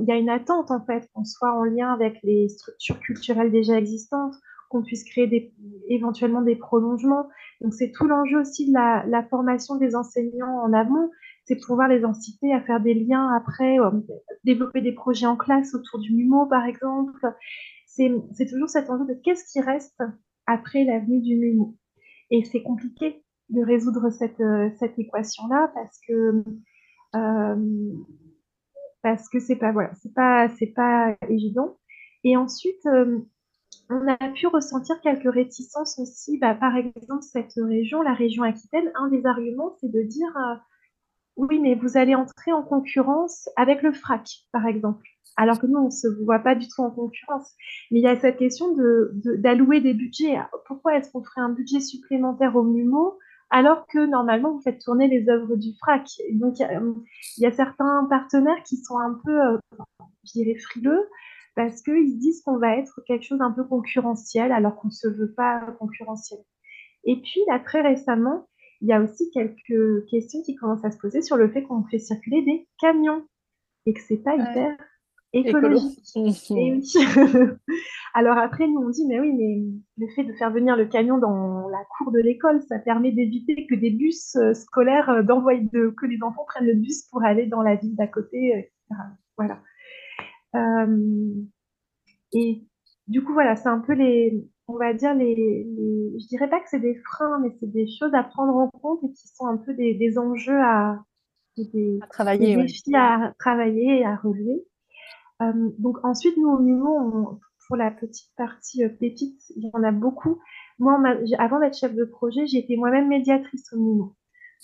il 0.00 0.08
y 0.08 0.12
a 0.12 0.16
une 0.16 0.28
attente 0.28 0.72
en 0.72 0.84
fait, 0.84 1.08
qu'on 1.14 1.24
soit 1.24 1.52
en 1.52 1.64
lien 1.64 1.92
avec 1.92 2.18
les 2.24 2.48
structures 2.48 2.98
culturelles 2.98 3.52
déjà 3.52 3.78
existantes, 3.78 4.34
qu'on 4.68 4.82
puisse 4.82 5.04
créer 5.04 5.52
éventuellement 5.88 6.42
des 6.42 6.56
prolongements. 6.56 7.28
Donc 7.60 7.74
c'est 7.74 7.92
tout 7.92 8.06
l'enjeu 8.06 8.40
aussi 8.40 8.68
de 8.68 8.72
la, 8.72 9.04
la, 9.06 9.22
formation 9.24 9.76
des 9.76 9.94
enseignants 9.94 10.60
en 10.62 10.72
amont, 10.72 11.10
c'est 11.50 11.66
pouvoir 11.66 11.88
les 11.88 12.04
inciter 12.04 12.54
à 12.54 12.60
faire 12.60 12.80
des 12.80 12.94
liens 12.94 13.34
après, 13.34 13.80
euh, 13.80 13.90
développer 14.44 14.80
des 14.80 14.92
projets 14.92 15.26
en 15.26 15.36
classe 15.36 15.74
autour 15.74 15.98
du 15.98 16.14
MUMO 16.14 16.46
par 16.46 16.64
exemple. 16.64 17.26
C'est 17.86 18.46
toujours 18.48 18.68
cet 18.68 18.88
enjeu 18.88 19.04
de 19.04 19.20
qu'est-ce 19.20 19.44
qui 19.50 19.60
reste 19.60 20.00
après 20.46 20.84
l'avenue 20.84 21.20
du 21.20 21.36
MUMO. 21.36 21.76
Et 22.30 22.44
c'est 22.44 22.62
compliqué 22.62 23.24
de 23.48 23.64
résoudre 23.64 24.10
cette, 24.10 24.40
euh, 24.40 24.70
cette 24.78 24.96
équation-là 24.96 25.72
parce 25.74 25.98
que 26.06 26.44
euh, 27.16 27.92
parce 29.02 29.28
que 29.28 29.54
pas 29.58 29.72
voilà, 29.72 29.90
pas 30.14 30.46
pas 30.76 31.16
évident. 31.28 31.78
Et 32.22 32.36
ensuite, 32.36 32.86
euh, 32.86 33.18
on 33.88 34.06
a 34.06 34.16
pu 34.34 34.46
ressentir 34.46 35.00
quelques 35.00 35.34
réticences 35.34 35.98
aussi. 35.98 36.38
Bah, 36.38 36.54
par 36.54 36.76
exemple, 36.76 37.22
cette 37.22 37.54
région, 37.56 38.02
la 38.02 38.14
région 38.14 38.44
Aquitaine, 38.44 38.92
un 38.94 39.08
des 39.08 39.26
arguments, 39.26 39.74
c'est 39.80 39.90
de 39.90 40.02
dire 40.02 40.30
oui, 41.36 41.58
mais 41.58 41.74
vous 41.74 41.96
allez 41.96 42.14
entrer 42.14 42.52
en 42.52 42.62
concurrence 42.62 43.48
avec 43.56 43.82
le 43.82 43.92
FRAC, 43.92 44.28
par 44.52 44.66
exemple. 44.66 45.06
Alors 45.36 45.58
que 45.58 45.66
nous, 45.66 45.78
on 45.78 45.86
ne 45.86 45.90
se 45.90 46.08
voit 46.24 46.40
pas 46.40 46.54
du 46.54 46.68
tout 46.68 46.82
en 46.82 46.90
concurrence. 46.90 47.54
Mais 47.90 48.00
il 48.00 48.02
y 48.02 48.08
a 48.08 48.18
cette 48.18 48.36
question 48.36 48.74
d'allouer 49.38 49.80
de, 49.80 49.84
des 49.84 49.94
budgets. 49.94 50.38
Pourquoi 50.66 50.96
est-ce 50.96 51.10
qu'on 51.10 51.24
ferait 51.24 51.40
un 51.40 51.50
budget 51.50 51.80
supplémentaire 51.80 52.56
au 52.56 52.62
MUMO 52.62 53.18
alors 53.52 53.86
que 53.88 54.06
normalement, 54.06 54.52
vous 54.52 54.60
faites 54.60 54.80
tourner 54.80 55.08
les 55.08 55.28
œuvres 55.28 55.56
du 55.56 55.70
FRAC? 55.78 56.06
Donc, 56.34 56.60
il 56.60 56.64
y, 57.38 57.46
a 57.46 57.52
certains 57.52 58.06
partenaires 58.08 58.62
qui 58.64 58.76
sont 58.76 58.98
un 58.98 59.18
peu, 59.24 59.40
euh, 59.40 59.58
je 60.24 60.32
dirais, 60.32 60.58
frileux 60.58 61.08
parce 61.56 61.82
qu'ils 61.82 62.18
disent 62.18 62.42
qu'on 62.42 62.58
va 62.58 62.76
être 62.76 63.00
quelque 63.06 63.24
chose 63.24 63.40
un 63.40 63.50
peu 63.50 63.64
concurrentiel 63.64 64.52
alors 64.52 64.76
qu'on 64.76 64.88
ne 64.88 64.92
se 64.92 65.08
veut 65.08 65.32
pas 65.32 65.60
concurrentiel. 65.78 66.40
Et 67.04 67.20
puis, 67.20 67.40
là, 67.48 67.58
très 67.58 67.80
récemment, 67.80 68.46
il 68.80 68.88
y 68.88 68.92
a 68.92 69.00
aussi 69.00 69.30
quelques 69.30 70.06
questions 70.06 70.42
qui 70.42 70.54
commencent 70.54 70.84
à 70.84 70.90
se 70.90 70.98
poser 70.98 71.22
sur 71.22 71.36
le 71.36 71.50
fait 71.50 71.62
qu'on 71.62 71.84
fait 71.84 71.98
circuler 71.98 72.42
des 72.42 72.68
camions 72.80 73.24
et 73.86 73.92
que 73.92 74.00
c'est 74.00 74.18
pas 74.18 74.34
hyper 74.34 74.76
écologique. 75.32 76.02
Oui. 76.50 76.82
Alors 78.14 78.38
après, 78.38 78.66
nous, 78.66 78.80
on 78.80 78.88
dit, 78.88 79.06
mais 79.06 79.20
oui, 79.20 79.32
mais 79.32 79.62
le 79.98 80.12
fait 80.14 80.24
de 80.24 80.32
faire 80.32 80.50
venir 80.50 80.76
le 80.76 80.86
camion 80.86 81.18
dans 81.18 81.68
la 81.68 81.82
cour 81.96 82.10
de 82.10 82.18
l'école, 82.18 82.62
ça 82.62 82.78
permet 82.78 83.12
d'éviter 83.12 83.66
que 83.66 83.74
des 83.74 83.90
bus 83.90 84.34
euh, 84.36 84.54
scolaires, 84.54 85.08
euh, 85.10 85.22
d'envoyer 85.22 85.68
de, 85.72 85.94
que 85.96 86.06
les 86.06 86.22
enfants 86.22 86.44
prennent 86.46 86.66
le 86.66 86.74
bus 86.74 87.04
pour 87.10 87.22
aller 87.22 87.46
dans 87.46 87.62
la 87.62 87.76
ville 87.76 87.94
d'à 87.96 88.06
côté, 88.06 88.48
etc. 88.58 89.02
Voilà. 89.36 89.60
Euh, 90.56 91.34
et 92.32 92.62
du 93.06 93.22
coup, 93.22 93.32
voilà, 93.32 93.56
c'est 93.56 93.68
un 93.68 93.80
peu 93.80 93.92
les, 93.92 94.44
on 94.74 94.78
va 94.78 94.92
dire 94.94 95.14
les, 95.14 95.34
les, 95.34 95.66
je 96.18 96.26
dirais 96.28 96.48
pas 96.48 96.60
que 96.60 96.68
c'est 96.68 96.80
des 96.80 96.96
freins, 96.96 97.38
mais 97.40 97.50
c'est 97.60 97.70
des 97.70 97.86
choses 97.86 98.14
à 98.14 98.22
prendre 98.22 98.54
en 98.54 98.68
compte 98.68 99.00
et 99.04 99.12
qui 99.12 99.28
sont 99.28 99.46
un 99.46 99.56
peu 99.56 99.74
des, 99.74 99.94
des 99.94 100.18
enjeux 100.18 100.60
à, 100.60 100.98
des, 101.56 101.98
à 102.02 102.06
travailler, 102.06 102.56
des 102.56 102.62
défis 102.62 102.94
à 102.94 103.34
travailler 103.38 104.00
et 104.00 104.04
à 104.04 104.16
relever. 104.16 104.64
Euh, 105.42 105.70
donc 105.78 105.98
ensuite, 106.04 106.36
nous 106.36 106.48
au 106.48 106.58
MUMO, 106.58 107.40
pour 107.66 107.76
la 107.76 107.90
petite 107.90 108.30
partie 108.36 108.84
euh, 108.84 108.88
pépite, 108.88 109.40
il 109.56 109.64
y 109.64 109.70
en 109.72 109.82
a 109.82 109.92
beaucoup. 109.92 110.40
Moi, 110.78 111.00
avant 111.38 111.60
d'être 111.60 111.76
chef 111.76 111.94
de 111.94 112.04
projet, 112.04 112.46
j'ai 112.46 112.58
été 112.58 112.76
moi-même 112.76 113.08
médiatrice 113.08 113.72
au 113.72 113.78
MUMO. 113.78 114.14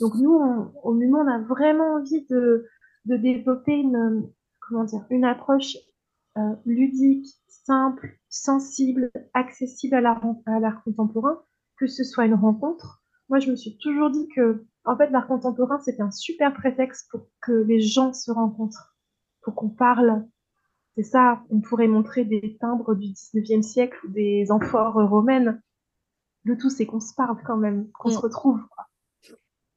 Donc 0.00 0.14
nous, 0.16 0.32
on, 0.32 0.72
au 0.82 0.92
MUMO, 0.92 1.18
on 1.18 1.28
a 1.28 1.38
vraiment 1.40 1.94
envie 1.94 2.26
de, 2.26 2.66
de 3.07 3.16
développer 3.16 3.72
une, 3.72 4.28
comment 4.61 4.84
dire, 4.84 5.04
une 5.11 5.24
approche 5.24 5.76
euh, 6.37 6.55
ludique, 6.64 7.26
simple, 7.49 8.18
sensible, 8.28 9.11
accessible 9.34 9.95
à 9.97 10.01
l'art 10.01 10.82
contemporain, 10.84 11.43
que 11.78 11.87
ce 11.87 12.05
soit 12.05 12.26
une 12.26 12.34
rencontre. 12.34 13.03
Moi, 13.28 13.39
je 13.41 13.51
me 13.51 13.57
suis 13.57 13.76
toujours 13.78 14.11
dit 14.11 14.28
que, 14.34 14.64
en 14.84 14.97
fait, 14.97 15.11
l'art 15.11 15.26
contemporain, 15.26 15.78
c'était 15.80 16.03
un 16.03 16.11
super 16.11 16.55
prétexte 16.55 17.11
pour 17.11 17.26
que 17.41 17.53
les 17.53 17.80
gens 17.80 18.12
se 18.12 18.30
rencontrent, 18.30 18.97
pour 19.43 19.55
qu'on 19.55 19.68
parle. 19.68 20.26
C'est 20.97 21.03
ça, 21.03 21.43
on 21.51 21.61
pourrait 21.61 21.89
montrer 21.89 22.24
des 22.24 22.57
timbres 22.61 22.95
du 22.95 23.09
19e 23.09 23.62
siècle 23.62 23.99
ou 24.05 24.09
des 24.09 24.51
amphores 24.51 25.09
romaines. 25.09 25.61
Le 26.45 26.57
tout, 26.57 26.70
c'est 26.70 26.87
qu'on 26.87 27.01
se 27.01 27.14
parle 27.14 27.37
quand 27.45 27.57
même, 27.57 27.91
qu'on 27.93 28.11
se 28.11 28.18
mm. 28.18 28.20
retrouve. 28.20 28.61
Quoi. 28.70 28.87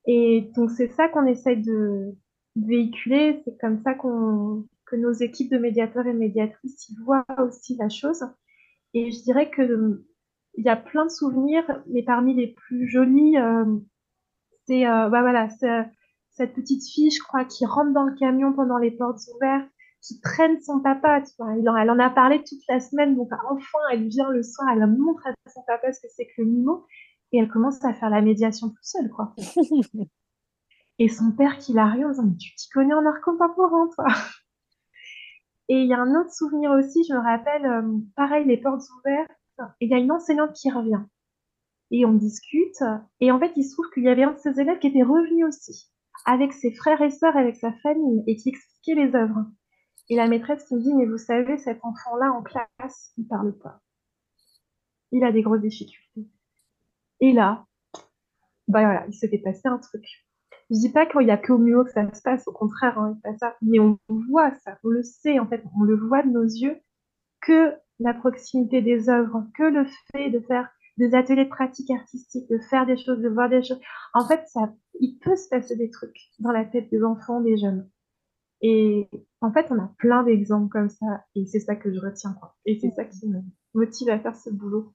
Et 0.05 0.51
donc, 0.55 0.71
c'est 0.71 0.89
ça 0.89 1.09
qu'on 1.09 1.25
essaye 1.25 1.61
de 1.61 2.15
véhiculer, 2.55 3.41
c'est 3.45 3.57
comme 3.59 3.81
ça 3.83 3.93
qu'on 3.93 4.65
que 4.89 4.95
nos 4.95 5.11
équipes 5.11 5.51
de 5.51 5.57
médiateurs 5.57 6.07
et 6.07 6.13
médiatrices 6.13 6.89
y 6.89 6.95
voient 7.03 7.25
aussi 7.39 7.75
la 7.77 7.89
chose. 7.89 8.23
Et 8.93 9.11
je 9.11 9.21
dirais 9.23 9.49
que 9.49 10.03
il 10.55 10.65
y 10.65 10.69
a 10.69 10.75
plein 10.75 11.05
de 11.05 11.11
souvenirs, 11.11 11.63
mais 11.87 12.03
parmi 12.03 12.33
les 12.33 12.47
plus 12.47 12.89
jolis, 12.89 13.37
euh, 13.37 13.65
c'est 14.65 14.87
euh, 14.87 15.09
bah 15.09 15.21
voilà, 15.21 15.47
cette 15.49 16.53
petite 16.53 16.87
fille, 16.87 17.11
je 17.11 17.21
crois, 17.21 17.45
qui 17.45 17.65
rentre 17.65 17.93
dans 17.93 18.03
le 18.03 18.15
camion 18.15 18.53
pendant 18.53 18.77
les 18.77 18.91
portes 18.91 19.21
ouvertes, 19.35 19.69
qui 20.01 20.19
traîne 20.21 20.59
son 20.61 20.79
papa. 20.81 21.21
Tu 21.21 21.31
vois. 21.37 21.53
Elle, 21.55 21.69
en, 21.69 21.75
elle 21.75 21.91
en 21.91 21.99
a 21.99 22.09
parlé 22.09 22.43
toute 22.43 22.59
la 22.67 22.79
semaine, 22.79 23.15
donc 23.15 23.29
enfin, 23.31 23.79
elle 23.91 24.07
vient 24.07 24.29
le 24.29 24.43
soir, 24.43 24.67
elle 24.73 24.85
montre 24.87 25.25
à 25.27 25.49
son 25.49 25.61
papa 25.67 25.91
ce 25.93 26.01
que 26.01 26.07
c'est 26.09 26.25
que 26.25 26.41
le 26.41 26.45
mimo, 26.45 26.85
et 27.31 27.39
elle 27.39 27.49
commence 27.49 27.83
à 27.85 27.93
faire 27.93 28.09
la 28.09 28.21
médiation 28.21 28.69
toute 28.69 28.77
seule, 28.81 29.09
quoi. 29.09 29.33
et 30.99 31.07
son 31.07 31.31
père 31.31 31.57
qui 31.57 31.73
la 31.73 31.85
rien 31.85 32.07
en 32.07 32.11
disant, 32.11 32.23
mais 32.23 32.37
tu 32.37 32.55
t'y 32.55 32.69
connais 32.69 32.93
en 32.93 33.05
art 33.05 33.21
contemporain, 33.23 33.87
toi? 33.95 34.07
Et 35.69 35.81
il 35.83 35.87
y 35.87 35.93
a 35.93 35.99
un 35.99 36.19
autre 36.19 36.33
souvenir 36.33 36.71
aussi, 36.71 37.03
je 37.07 37.13
me 37.13 37.19
rappelle, 37.19 37.65
euh, 37.65 37.97
pareil, 38.15 38.45
les 38.45 38.57
portes 38.57 38.83
ouvertes, 38.99 39.31
et 39.79 39.85
il 39.85 39.89
y 39.91 39.93
a 39.93 39.99
une 39.99 40.11
enseignante 40.11 40.53
qui 40.53 40.71
revient. 40.71 41.03
Et 41.91 42.05
on 42.05 42.13
discute, 42.13 42.83
et 43.19 43.31
en 43.31 43.39
fait, 43.39 43.51
il 43.55 43.63
se 43.63 43.73
trouve 43.73 43.89
qu'il 43.93 44.03
y 44.03 44.09
avait 44.09 44.23
un 44.23 44.33
de 44.33 44.37
ses 44.39 44.59
élèves 44.59 44.79
qui 44.79 44.87
était 44.87 45.03
revenu 45.03 45.45
aussi. 45.45 45.89
avec 46.25 46.51
ses 46.53 46.73
frères 46.73 47.01
et 47.01 47.11
sœurs, 47.11 47.37
avec 47.37 47.55
sa 47.55 47.71
famille, 47.81 48.23
et 48.27 48.35
qui 48.35 48.49
expliquait 48.49 48.95
les 48.95 49.15
œuvres. 49.15 49.45
Et 50.09 50.15
la 50.15 50.27
maîtresse 50.27 50.65
qui 50.65 50.75
me 50.75 50.81
dit, 50.81 50.93
mais 50.93 51.05
vous 51.05 51.17
savez, 51.17 51.57
cet 51.57 51.79
enfant-là 51.83 52.31
en 52.33 52.43
classe, 52.43 53.13
il 53.17 53.27
parle 53.27 53.57
pas. 53.57 53.79
Il 55.11 55.23
a 55.23 55.31
des 55.31 55.41
grosses 55.41 55.61
difficultés. 55.61 56.27
Et 57.21 57.31
là, 57.31 57.65
bah 58.67 58.81
voilà, 58.81 59.05
il 59.07 59.13
s'était 59.13 59.39
passé 59.39 59.67
un 59.67 59.77
truc. 59.79 60.03
Je 60.69 60.75
dis 60.79 60.91
pas 60.91 61.05
qu'il 61.05 61.21
n'y 61.21 61.31
a 61.31 61.37
que 61.37 61.51
au 61.51 61.57
mieux 61.57 61.83
que 61.83 61.91
ça 61.91 62.11
se 62.13 62.21
passe, 62.21 62.47
au 62.47 62.51
contraire, 62.51 62.99
hein, 62.99 63.17
pas 63.23 63.35
ça. 63.37 63.55
Mais 63.61 63.79
on 63.79 63.97
voit 64.09 64.53
ça, 64.63 64.77
on 64.83 64.89
le 64.89 65.03
sait 65.03 65.39
en 65.39 65.47
fait, 65.47 65.63
on 65.79 65.83
le 65.83 65.95
voit 65.95 66.23
de 66.23 66.29
nos 66.29 66.43
yeux 66.43 66.77
que 67.41 67.73
la 67.99 68.13
proximité 68.13 68.81
des 68.81 69.09
œuvres, 69.09 69.45
que 69.55 69.63
le 69.63 69.85
fait 70.11 70.29
de 70.29 70.39
faire 70.39 70.69
des 70.97 71.15
ateliers 71.15 71.45
de 71.45 71.49
pratique 71.49 71.89
artistique, 71.91 72.49
de 72.49 72.59
faire 72.59 72.85
des 72.85 72.97
choses, 72.97 73.19
de 73.19 73.29
voir 73.29 73.49
des 73.49 73.63
choses. 73.63 73.79
En 74.13 74.27
fait, 74.27 74.41
ça, 74.47 74.73
il 74.99 75.17
peut 75.19 75.35
se 75.35 75.47
passer 75.47 75.75
des 75.75 75.89
trucs 75.89 76.17
dans 76.39 76.51
la 76.51 76.65
tête 76.65 76.89
des 76.91 77.03
enfants, 77.03 77.41
des 77.41 77.57
jeunes. 77.57 77.89
Et 78.61 79.09
en 79.39 79.51
fait, 79.53 79.67
on 79.71 79.79
a 79.79 79.93
plein 79.97 80.23
d'exemples 80.23 80.69
comme 80.69 80.89
ça, 80.89 81.23
et 81.35 81.45
c'est 81.45 81.61
ça 81.61 81.75
que 81.77 81.93
je 81.93 81.99
retiens, 81.99 82.33
quoi. 82.33 82.55
Et 82.65 82.77
c'est 82.79 82.91
ça 82.91 83.05
qui 83.05 83.27
me 83.29 83.39
motive 83.73 84.09
à 84.09 84.19
faire 84.19 84.35
ce 84.35 84.49
boulot. 84.49 84.93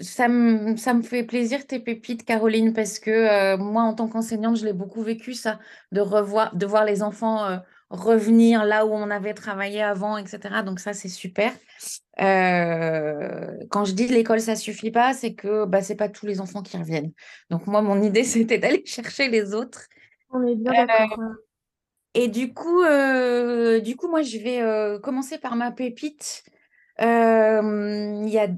Ça 0.00 0.28
me, 0.28 0.76
ça 0.76 0.92
me 0.92 1.00
fait 1.00 1.24
plaisir 1.24 1.66
tes 1.66 1.80
pépites, 1.80 2.24
Caroline, 2.24 2.74
parce 2.74 2.98
que 2.98 3.10
euh, 3.10 3.56
moi, 3.56 3.82
en 3.82 3.94
tant 3.94 4.08
qu'enseignante, 4.08 4.56
je 4.56 4.66
l'ai 4.66 4.74
beaucoup 4.74 5.02
vécu, 5.02 5.32
ça, 5.32 5.58
de 5.90 6.02
revoir, 6.02 6.54
de 6.54 6.66
voir 6.66 6.84
les 6.84 7.02
enfants 7.02 7.46
euh, 7.46 7.56
revenir 7.88 8.66
là 8.66 8.84
où 8.84 8.92
on 8.92 9.10
avait 9.10 9.32
travaillé 9.32 9.82
avant, 9.82 10.18
etc. 10.18 10.62
Donc 10.66 10.80
ça, 10.80 10.92
c'est 10.92 11.08
super. 11.08 11.50
Euh, 12.20 13.56
quand 13.70 13.86
je 13.86 13.94
dis 13.94 14.06
l'école, 14.08 14.40
ça 14.40 14.54
suffit 14.54 14.90
pas, 14.90 15.14
c'est 15.14 15.32
que 15.32 15.64
bah, 15.64 15.80
c'est 15.80 15.96
pas 15.96 16.10
tous 16.10 16.26
les 16.26 16.42
enfants 16.42 16.62
qui 16.62 16.76
reviennent. 16.76 17.12
Donc 17.48 17.66
moi, 17.66 17.80
mon 17.80 18.02
idée, 18.02 18.24
c'était 18.24 18.58
d'aller 18.58 18.82
chercher 18.84 19.28
les 19.28 19.54
autres. 19.54 19.86
On 20.28 20.46
est 20.46 20.56
bien 20.56 20.84
d'accord. 20.84 21.18
Et 22.12 22.28
du 22.28 22.52
coup, 22.52 22.82
du 22.82 23.96
coup, 23.96 24.08
moi, 24.08 24.20
je 24.20 24.38
vais 24.38 25.00
commencer 25.00 25.38
par 25.38 25.56
ma 25.56 25.70
pépite. 25.70 26.44
il 26.98 28.28
y 28.28 28.38
a 28.38 28.48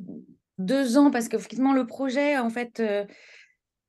deux 0.58 0.98
ans, 0.98 1.10
parce 1.10 1.28
qu'effectivement, 1.28 1.72
le 1.72 1.86
projet, 1.86 2.36
en 2.36 2.50
fait, 2.50 2.80
euh, 2.80 3.04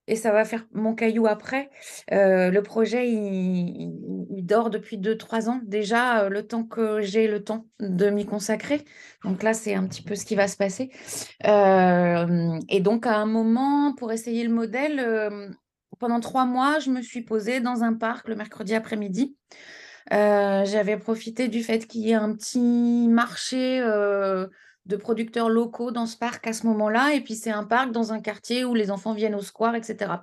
et 0.07 0.15
ça 0.15 0.31
va 0.31 0.45
faire 0.45 0.65
mon 0.71 0.95
caillou 0.95 1.27
après, 1.27 1.69
euh, 2.11 2.49
le 2.49 2.63
projet, 2.63 3.09
il, 3.11 4.43
dort 4.43 4.71
depuis 4.71 4.97
deux, 4.97 5.17
trois 5.17 5.49
ans 5.49 5.61
déjà, 5.63 6.23
euh, 6.23 6.29
le 6.29 6.47
temps 6.47 6.63
que 6.63 7.01
j'ai 7.01 7.27
le 7.27 7.43
temps 7.43 7.67
de 7.79 8.09
m'y 8.09 8.25
consacrer. 8.25 8.83
Donc 9.23 9.43
là, 9.43 9.53
c'est 9.53 9.75
un 9.75 9.85
petit 9.85 10.01
peu 10.01 10.15
ce 10.15 10.25
qui 10.25 10.35
va 10.35 10.47
se 10.47 10.57
passer. 10.57 10.89
et 11.43 12.79
donc, 12.79 13.05
à 13.05 13.17
un 13.17 13.25
moment, 13.25 13.93
pour 13.93 14.11
essayer 14.11 14.43
le 14.43 14.53
modèle, 14.53 15.55
pendant 15.99 16.19
trois 16.19 16.45
mois, 16.45 16.79
je 16.79 16.89
me 16.89 17.01
suis 17.01 17.21
posée 17.21 17.59
dans 17.59 17.83
un 17.83 17.93
parc 17.93 18.27
le 18.27 18.35
mercredi 18.35 18.73
après-midi. 18.73 19.35
J'avais 20.09 20.97
profité 20.97 21.47
du 21.49 21.61
fait 21.61 21.85
qu'il 21.85 22.01
y 22.01 22.11
ait 22.11 22.15
un 22.15 22.33
petit 22.33 23.07
marché 23.07 23.81
de 24.89 24.97
producteurs 24.97 25.49
locaux 25.49 25.91
dans 25.91 26.07
ce 26.07 26.17
parc 26.17 26.47
à 26.47 26.53
ce 26.53 26.65
moment-là. 26.65 27.13
Et 27.13 27.21
puis, 27.21 27.35
c'est 27.35 27.51
un 27.51 27.63
parc 27.63 27.91
dans 27.91 28.11
un 28.11 28.19
quartier 28.19 28.65
où 28.65 28.73
les 28.73 28.89
enfants 28.89 29.13
viennent 29.13 29.35
au 29.35 29.41
square, 29.41 29.75
etc. 29.75 30.13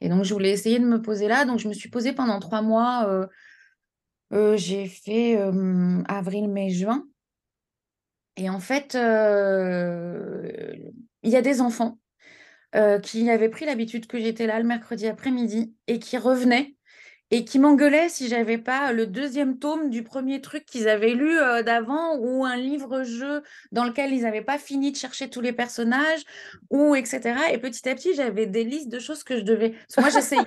Et 0.00 0.08
donc, 0.08 0.24
je 0.24 0.32
voulais 0.32 0.50
essayer 0.50 0.78
de 0.78 0.86
me 0.86 1.00
poser 1.00 1.28
là. 1.28 1.44
Donc, 1.44 1.58
je 1.58 1.68
me 1.68 1.74
suis 1.74 1.90
posée 1.90 2.14
pendant 2.14 2.40
trois 2.40 2.62
mois. 2.62 3.06
Euh, 3.06 3.26
euh, 4.32 4.56
j'ai 4.56 4.86
fait 4.86 5.36
euh, 5.38 6.02
avril, 6.08 6.48
mai, 6.48 6.70
juin. 6.70 7.04
Et 8.36 8.48
en 8.48 8.60
fait, 8.60 8.94
il 8.94 9.00
y 11.30 11.36
a 11.36 11.42
des 11.42 11.60
enfants 11.60 11.98
qui 13.02 13.28
avaient 13.28 13.48
pris 13.48 13.66
l'habitude 13.66 14.06
que 14.06 14.18
j'étais 14.18 14.46
là 14.46 14.58
le 14.58 14.66
mercredi 14.66 15.06
après-midi 15.06 15.74
et 15.86 15.98
qui 15.98 16.16
revenaient 16.16 16.76
et 17.30 17.44
qui 17.44 17.58
m'engueulaient 17.58 18.08
si 18.08 18.28
j'avais 18.28 18.58
pas 18.58 18.92
le 18.92 19.06
deuxième 19.06 19.58
tome 19.58 19.90
du 19.90 20.02
premier 20.02 20.40
truc 20.40 20.64
qu'ils 20.64 20.88
avaient 20.88 21.12
lu 21.12 21.38
euh, 21.38 21.62
d'avant 21.62 22.16
ou 22.16 22.44
un 22.44 22.56
livre-jeu 22.56 23.42
dans 23.70 23.84
lequel 23.84 24.12
ils 24.12 24.22
n'avaient 24.22 24.42
pas 24.42 24.58
fini 24.58 24.92
de 24.92 24.96
chercher 24.96 25.28
tous 25.28 25.40
les 25.40 25.52
personnages 25.52 26.24
ou 26.70 26.94
etc. 26.94 27.38
Et 27.52 27.58
petit 27.58 27.86
à 27.88 27.94
petit, 27.94 28.14
j'avais 28.14 28.46
des 28.46 28.64
listes 28.64 28.88
de 28.88 28.98
choses 28.98 29.24
que 29.24 29.36
je 29.36 29.42
devais... 29.42 29.74
moi, 29.98 30.08
j'essayais 30.08 30.42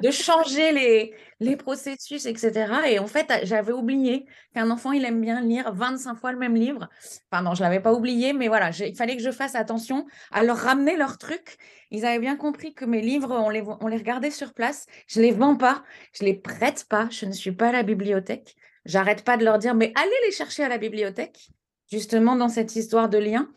de, 0.00 0.10
changer 0.10 0.72
les, 0.72 1.14
les 1.40 1.56
processus, 1.56 2.24
etc. 2.26 2.72
Et 2.88 2.98
en 2.98 3.06
fait, 3.06 3.30
j'avais 3.42 3.72
oublié 3.72 4.26
qu'un 4.54 4.70
enfant, 4.70 4.92
il 4.92 5.04
aime 5.04 5.20
bien 5.20 5.40
lire 5.42 5.72
25 5.74 6.14
fois 6.16 6.32
le 6.32 6.38
même 6.38 6.54
livre. 6.54 6.88
Enfin 7.30 7.42
non, 7.42 7.54
je 7.54 7.62
l'avais 7.62 7.80
pas 7.80 7.92
oublié, 7.92 8.32
mais 8.32 8.48
voilà, 8.48 8.70
il 8.70 8.96
fallait 8.96 9.16
que 9.16 9.22
je 9.22 9.30
fasse 9.30 9.54
attention 9.54 10.06
à 10.32 10.42
leur 10.42 10.56
ramener 10.56 10.96
leurs 10.96 11.18
trucs 11.18 11.58
ils 11.94 12.04
avaient 12.04 12.18
bien 12.18 12.36
compris 12.36 12.74
que 12.74 12.84
mes 12.84 13.00
livres, 13.00 13.30
on 13.30 13.48
les, 13.50 13.60
regardait 13.96 14.30
sur 14.30 14.52
place. 14.52 14.86
Je 15.06 15.20
ne 15.20 15.24
les 15.24 15.32
vends 15.32 15.56
pas, 15.56 15.82
je 16.12 16.24
ne 16.24 16.28
les 16.28 16.34
prête 16.34 16.86
pas, 16.88 17.08
je 17.10 17.26
ne 17.26 17.32
suis 17.32 17.52
pas 17.52 17.68
à 17.68 17.72
la 17.72 17.82
bibliothèque. 17.82 18.56
J'arrête 18.84 19.24
pas 19.24 19.36
de 19.36 19.44
leur 19.44 19.58
dire, 19.58 19.74
mais 19.74 19.92
allez 19.94 20.26
les 20.26 20.32
chercher 20.32 20.64
à 20.64 20.68
la 20.68 20.78
bibliothèque, 20.78 21.48
justement 21.90 22.36
dans 22.36 22.48
cette 22.48 22.76
histoire 22.76 23.08
de 23.08 23.18
lien. 23.18 23.48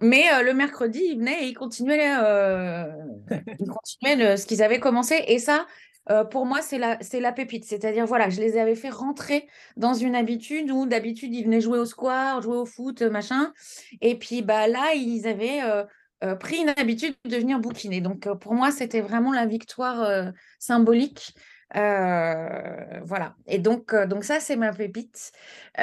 Mais 0.00 0.24
euh, 0.34 0.42
le 0.42 0.52
mercredi, 0.52 1.00
ils 1.02 1.18
venaient 1.18 1.44
et 1.44 1.46
ils 1.46 1.54
continuaient, 1.54 2.14
euh, 2.22 2.84
ils 3.58 3.68
continuaient 3.68 4.36
ce 4.36 4.46
qu'ils 4.46 4.62
avaient 4.62 4.80
commencé. 4.80 5.24
Et 5.28 5.38
ça, 5.38 5.66
euh, 6.10 6.24
pour 6.24 6.46
moi, 6.46 6.62
c'est 6.62 6.78
la, 6.78 6.98
la 7.12 7.32
pépite. 7.32 7.64
C'est-à-dire, 7.64 8.06
voilà, 8.06 8.30
je 8.30 8.40
les 8.40 8.58
avais 8.58 8.74
fait 8.74 8.90
rentrer 8.90 9.48
dans 9.76 9.94
une 9.94 10.14
habitude 10.14 10.70
où 10.70 10.86
d'habitude, 10.86 11.34
ils 11.34 11.44
venaient 11.44 11.60
jouer 11.60 11.78
au 11.78 11.84
square, 11.84 12.42
jouer 12.42 12.56
au 12.56 12.66
foot, 12.66 13.02
machin. 13.02 13.52
Et 14.00 14.18
puis, 14.18 14.42
bah, 14.42 14.68
là, 14.68 14.94
ils 14.94 15.26
avaient 15.26 15.62
euh, 15.62 15.84
pris 16.20 16.56
une 16.58 16.72
habitude 16.76 17.14
de 17.24 17.36
venir 17.36 17.58
bouquiner. 17.58 18.00
Donc, 18.00 18.26
euh, 18.26 18.34
pour 18.34 18.54
moi, 18.54 18.70
c'était 18.70 19.00
vraiment 19.00 19.32
la 19.32 19.46
victoire 19.46 20.02
euh, 20.02 20.30
symbolique. 20.58 21.34
voilà. 21.74 23.34
Et 23.46 23.58
donc, 23.58 23.94
donc 23.94 24.24
ça, 24.24 24.40
c'est 24.40 24.56
ma 24.56 24.72
pépite. 24.72 25.32
quant 25.76 25.82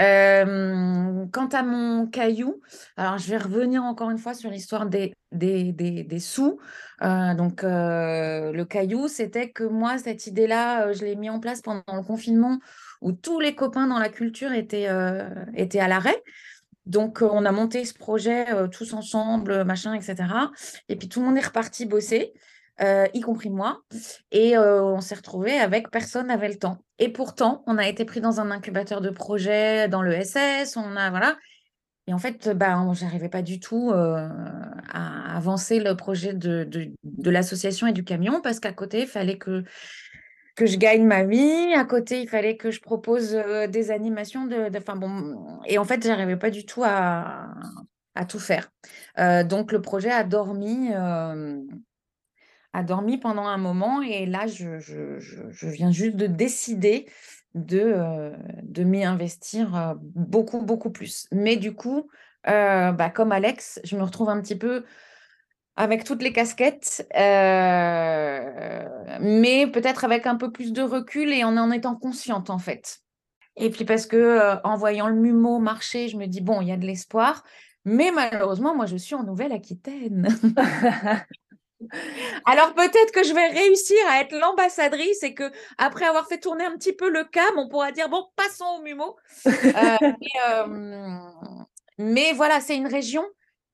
à 1.52 1.64
mon 1.64 2.08
caillou, 2.08 2.62
alors 2.98 3.18
je 3.18 3.30
vais 3.30 3.38
revenir 3.38 3.84
encore 3.84 4.10
une 4.10 4.18
fois 4.18 4.34
sur 4.34 4.50
l'histoire 4.50 4.88
des, 4.88 5.14
des, 5.32 5.72
des, 5.72 6.20
sous. 6.20 6.60
donc, 7.02 7.62
le 7.64 8.64
caillou, 8.64 9.08
c'était 9.08 9.52
que 9.52 9.64
moi, 9.64 9.98
cette 9.98 10.26
idée-là, 10.26 10.94
je 10.94 11.04
l'ai 11.06 11.16
mis 11.16 11.30
en 11.30 11.40
place 11.40 11.62
pendant 11.62 11.84
le 11.94 12.04
confinement 12.04 12.60
où 13.02 13.12
tous 13.12 13.40
les 13.40 13.54
copains 13.54 13.88
dans 13.88 14.00
la 14.00 14.10
culture 14.10 14.54
étaient, 14.54 14.88
étaient 15.54 15.82
à 15.82 15.88
l'arrêt. 15.88 16.24
Donc, 16.86 17.22
euh, 17.22 17.30
on 17.32 17.46
a 17.46 17.52
monté 17.52 17.86
ce 17.86 17.94
projet 17.94 18.52
euh, 18.54 18.68
tous 18.68 18.94
ensemble, 18.94 19.64
machin, 19.64 19.94
etc. 19.94 20.16
Et 20.90 20.96
puis, 20.96 21.08
tout 21.08 21.20
le 21.22 21.28
monde 21.28 21.38
est 21.38 21.46
reparti 21.46 21.86
bosser, 21.86 22.34
euh, 22.82 23.08
y 23.14 23.22
compris 23.22 23.50
moi. 23.50 23.82
Et 24.32 24.58
on 24.58 25.00
s'est 25.02 25.16
retrouvé 25.16 25.54
avec 25.60 25.90
personne 25.92 26.28
n'avait 26.28 26.50
le 26.50 26.58
temps. 26.58 26.78
Et 27.00 27.10
pourtant, 27.10 27.64
on 27.68 27.78
a 27.78 27.88
été 27.88 28.06
pris 28.06 28.22
dans 28.22 28.40
un 28.40 28.52
incubateur 28.52 29.02
de 29.02 29.10
projet 29.10 29.88
dans 29.88 30.02
le 30.02 30.20
SS. 30.22 30.78
On 30.78 30.96
a, 30.96 31.10
voilà. 31.10 31.38
Et 32.08 32.14
en 32.14 32.18
fait, 32.18 32.50
bah, 32.50 32.86
j'arrivais 32.94 33.30
pas 33.30 33.42
du 33.42 33.62
tout 33.62 33.92
à 33.94 35.36
avancer 35.36 35.80
le 35.80 35.96
projet 35.96 36.34
de, 36.34 36.68
de 37.04 37.30
l'association 37.30 37.88
et 37.88 37.94
du 37.94 38.04
camion 38.04 38.42
parce 38.42 38.60
qu'à 38.60 38.74
côté, 38.74 39.02
il 39.02 39.08
fallait 39.08 39.38
que 39.38 39.64
que 40.56 40.66
je 40.66 40.78
gagne 40.78 41.06
ma 41.06 41.24
vie. 41.24 41.74
À 41.76 41.86
côté, 41.86 42.22
il 42.22 42.28
fallait 42.28 42.58
que 42.58 42.72
je 42.72 42.82
propose 42.82 43.36
euh, 43.36 43.68
des 43.68 43.92
animations. 43.92 44.46
De, 44.46 44.70
bon, 44.96 45.60
et 45.66 45.78
en 45.78 45.86
fait, 45.86 46.04
j'arrivais 46.06 46.38
pas 46.38 46.50
du 46.50 46.66
tout 46.66 46.84
à, 46.84 47.54
tout 48.28 48.40
faire. 48.40 48.72
Euh, 49.20 49.44
donc, 49.44 49.72
le 49.72 49.82
projet 49.82 50.12
a 50.12 50.24
dormi, 50.24 50.90
euh, 50.94 51.60
a 52.74 52.84
dormi 52.84 53.18
pendant 53.18 53.46
un 53.46 53.58
moment. 53.58 54.02
Et 54.02 54.26
là, 54.26 54.48
je, 54.48 54.78
viens 55.68 55.92
juste 55.92 56.16
de 56.16 56.28
décider 56.28 57.08
de, 57.56 58.32
de 58.64 58.84
m'y 58.84 59.04
investir 59.04 59.96
beaucoup, 60.00 60.62
beaucoup 60.62 60.90
plus. 60.90 61.28
Mais 61.32 61.56
du 61.56 61.74
coup, 61.74 62.10
bah, 62.46 63.12
comme 63.14 63.32
Alex, 63.32 63.80
je 63.84 63.96
me 63.96 64.04
retrouve 64.04 64.30
un 64.30 64.42
petit 64.42 64.56
peu 64.56 64.84
avec 65.76 66.04
toutes 66.04 66.22
les 66.22 66.34
casquettes, 66.34 67.08
euh, 67.18 68.88
mais 69.20 69.68
peut-être 69.68 70.04
avec 70.04 70.28
un 70.28 70.36
peu 70.36 70.52
plus 70.52 70.72
de 70.72 70.84
recul 70.84 71.34
et 71.34 71.44
en 71.44 71.58
en 71.58 71.72
étant 71.72 71.96
consciente 71.96 72.50
en 72.50 72.60
fait. 72.60 73.00
Et 73.56 73.70
puis 73.70 73.86
parce 73.86 74.06
que 74.06 74.18
euh, 74.18 74.56
en 74.64 74.76
voyant 74.76 75.08
le 75.08 75.16
MUMO 75.16 75.60
marcher, 75.60 76.10
je 76.10 76.18
me 76.18 76.28
dis 76.28 76.42
bon, 76.42 76.62
il 76.62 76.68
y 76.68 76.72
a 76.72 76.78
de 76.78 76.86
l'espoir, 76.86 77.44
mais 77.86 78.12
malheureusement, 78.12 78.76
moi 78.76 78.86
je 78.86 78.98
suis 78.98 79.16
en 79.16 79.24
Nouvelle-Aquitaine. 79.24 80.28
Alors 82.46 82.74
peut-être 82.76 83.12
que 83.12 83.24
je 83.24 83.34
vais 83.34 83.48
réussir 83.48 83.98
à 84.10 84.22
être 84.22 84.34
l'ambassadrice 84.38 85.22
et 85.24 85.34
que 85.34 85.52
après 85.78 86.06
avoir 86.06 86.28
fait 86.28 86.40
tourner 86.40 86.64
un 86.66 86.78
petit 86.78 86.94
peu 86.94 87.10
le 87.10 87.26
cam, 87.26 87.58
on 87.58 87.68
pourra 87.68 87.92
dire 87.92 88.10
bon, 88.10 88.26
passons 88.36 88.80
au 88.80 88.84
MUMO. 88.84 89.16
Euh, 90.46 90.66
mais 91.98 92.34
voilà, 92.34 92.60
c'est 92.60 92.76
une 92.76 92.88
région 92.88 93.24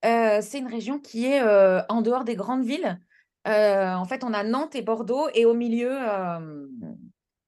euh, 0.06 0.39
c'est 0.41 0.60
une 0.60 0.68
région 0.68 1.00
qui 1.00 1.26
est 1.26 1.41
euh, 1.41 1.82
en 1.89 2.02
dehors 2.02 2.24
des 2.24 2.36
grandes 2.36 2.64
villes. 2.64 3.00
Euh, 3.47 3.93
en 3.93 4.06
fait, 4.06 4.24
on 4.24 4.34
a 4.34 4.43
Nantes 4.43 4.76
et 4.76 4.82
Bordeaux 4.82 5.28
et 5.34 5.45
au 5.45 5.54
milieu, 5.54 5.97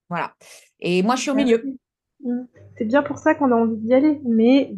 voilà. 0.10 0.36
Et 0.80 1.04
moi, 1.04 1.16
je 1.16 1.22
suis 1.22 1.32
au 1.32 1.36
milieu. 1.36 1.64
Mmh. 2.24 2.42
C'est 2.78 2.86
bien 2.86 3.04
pour 3.04 3.18
ça 3.18 3.36
qu'on 3.36 3.52
a 3.52 3.56
envie 3.56 3.78
d'y 3.78 3.94
aller, 3.94 4.22
mais 4.26 4.74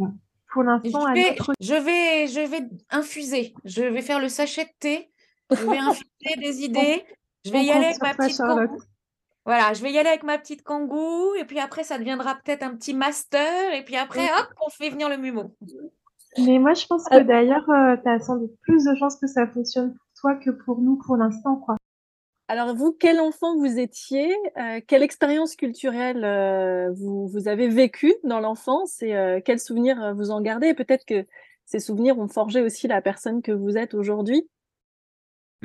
pour 0.51 0.63
l'instant, 0.63 1.07
je, 1.07 1.13
vais, 1.13 1.35
je 1.59 1.73
vais, 1.73 2.27
je 2.27 2.49
vais 2.49 2.69
infuser. 2.89 3.53
Je 3.65 3.81
vais 3.81 4.01
faire 4.01 4.19
le 4.19 4.29
sachet 4.29 4.65
de 4.65 4.71
thé. 4.79 5.11
Je 5.49 5.65
vais 5.65 5.77
infuser 5.79 6.35
des 6.37 6.61
idées. 6.61 7.03
Je 7.45 7.51
vais 7.51 7.65
y 7.65 7.71
aller 7.71 7.85
avec 7.85 8.01
ma 8.01 8.13
petite 8.13 8.41
Voilà, 9.45 9.73
je 9.73 9.81
vais 9.81 9.91
y 9.91 9.97
aller 9.97 10.09
avec 10.09 10.23
ma 10.23 10.37
petite 10.37 10.63
kangou, 10.63 11.33
et 11.35 11.45
puis 11.45 11.59
après, 11.59 11.83
ça 11.83 11.97
deviendra 11.97 12.35
peut-être 12.35 12.63
un 12.63 12.75
petit 12.75 12.93
master, 12.93 13.73
et 13.73 13.83
puis 13.83 13.97
après, 13.97 14.25
hop, 14.25 14.47
on 14.65 14.69
fait 14.69 14.89
venir 14.89 15.09
le 15.09 15.17
mumo. 15.17 15.55
Mais 16.37 16.59
moi, 16.59 16.73
je 16.73 16.85
pense 16.85 17.05
que 17.05 17.21
d'ailleurs, 17.21 17.69
euh, 17.69 17.95
tu 18.01 18.09
as 18.09 18.19
sans 18.19 18.37
doute 18.37 18.53
plus 18.61 18.83
de 18.85 18.95
chances 18.95 19.17
que 19.17 19.27
ça 19.27 19.47
fonctionne 19.47 19.93
pour 19.93 20.07
toi 20.19 20.35
que 20.35 20.49
pour 20.49 20.79
nous 20.79 20.97
pour 21.05 21.17
l'instant, 21.17 21.57
quoi. 21.57 21.75
Alors 22.49 22.75
vous, 22.75 22.91
quel 22.91 23.19
enfant 23.19 23.57
vous 23.57 23.79
étiez 23.79 24.33
euh, 24.57 24.81
Quelle 24.85 25.01
expérience 25.01 25.55
culturelle 25.55 26.23
euh, 26.25 26.91
vous, 26.91 27.27
vous, 27.27 27.47
avez 27.47 27.69
vécue 27.69 28.13
dans 28.23 28.39
l'enfance 28.39 29.01
et 29.01 29.41
quels 29.45 29.59
souvenirs 29.59 30.13
vous 30.15 30.29
en 30.29 30.41
gardez? 30.41 30.73
Peut-être 30.73 31.05
que 31.05 31.25
ces 31.65 31.79
souvenirs 31.79 32.19
ont 32.19 32.27
forgé 32.27 32.61
aussi 32.61 32.87
la 32.87 33.01
personne 33.01 33.41
que 33.41 33.51
vous 33.51 33.77
êtes 33.77 33.93
aujourd'hui. 33.93 34.49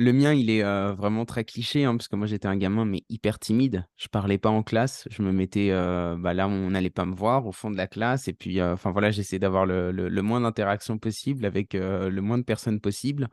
Le 0.00 0.12
mien, 0.12 0.32
il 0.32 0.48
est 0.48 0.62
vraiment 0.62 1.24
très 1.24 1.44
cliché, 1.44 1.84
hein, 1.84 1.96
parce 1.96 2.06
que 2.06 2.14
moi, 2.14 2.28
j'étais 2.28 2.46
un 2.46 2.56
gamin, 2.56 2.84
mais 2.84 3.02
hyper 3.08 3.40
timide. 3.40 3.84
Je 3.96 4.06
parlais 4.06 4.38
pas 4.38 4.48
en 4.48 4.62
classe. 4.62 5.08
Je 5.10 5.22
me 5.22 5.32
mettais 5.32 5.70
bah, 5.70 6.34
là, 6.34 6.46
on 6.46 6.70
n'allait 6.70 6.88
pas 6.88 7.04
me 7.04 7.16
voir, 7.16 7.46
au 7.46 7.52
fond 7.52 7.68
de 7.68 7.76
la 7.76 7.88
classe. 7.88 8.28
Et 8.28 8.32
puis, 8.32 8.62
enfin 8.62 8.92
voilà, 8.92 9.10
j'essayais 9.10 9.40
d'avoir 9.40 9.66
le, 9.66 9.90
le, 9.90 10.22
moins 10.22 10.40
d'interaction 10.40 10.98
possible 10.98 11.44
avec 11.44 11.74
le 11.74 12.20
moins 12.20 12.38
de 12.38 12.44
personnes 12.44 12.80
possible. 12.80 13.28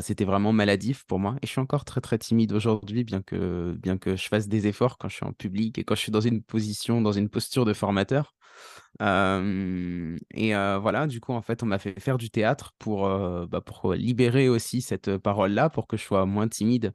c'était 0.00 0.24
vraiment 0.24 0.54
maladif 0.54 1.04
pour 1.04 1.18
moi. 1.18 1.36
Et 1.42 1.46
je 1.46 1.52
suis 1.52 1.60
encore 1.60 1.84
très, 1.84 2.00
très 2.00 2.16
timide 2.16 2.52
aujourd'hui, 2.52 3.04
bien 3.04 3.20
que, 3.20 3.76
bien 3.82 3.98
que 3.98 4.16
je 4.16 4.28
fasse 4.28 4.48
des 4.48 4.66
efforts 4.66 4.96
quand 4.96 5.10
je 5.10 5.16
suis 5.16 5.26
en 5.26 5.34
public 5.34 5.78
et 5.78 5.84
quand 5.84 5.94
je 5.94 6.00
suis 6.00 6.12
dans 6.12 6.22
une 6.22 6.42
position, 6.42 7.02
dans 7.02 7.12
une 7.12 7.28
posture 7.28 7.66
de 7.66 7.74
formateur 7.74 8.34
et 9.00 10.52
voilà, 10.54 11.06
du 11.06 11.20
coup, 11.20 11.32
en 11.32 11.42
fait, 11.42 11.62
on 11.62 11.66
m'a 11.66 11.78
fait 11.78 11.98
faire 12.00 12.18
du 12.18 12.30
théâtre 12.30 12.72
pour, 12.78 13.08
bah, 13.46 13.60
pour 13.60 13.94
libérer 13.94 14.48
aussi 14.48 14.80
cette 14.80 15.16
parole-là, 15.18 15.70
pour 15.70 15.86
que 15.86 15.96
je 15.96 16.02
sois 16.04 16.26
moins 16.26 16.48
timide 16.48 16.92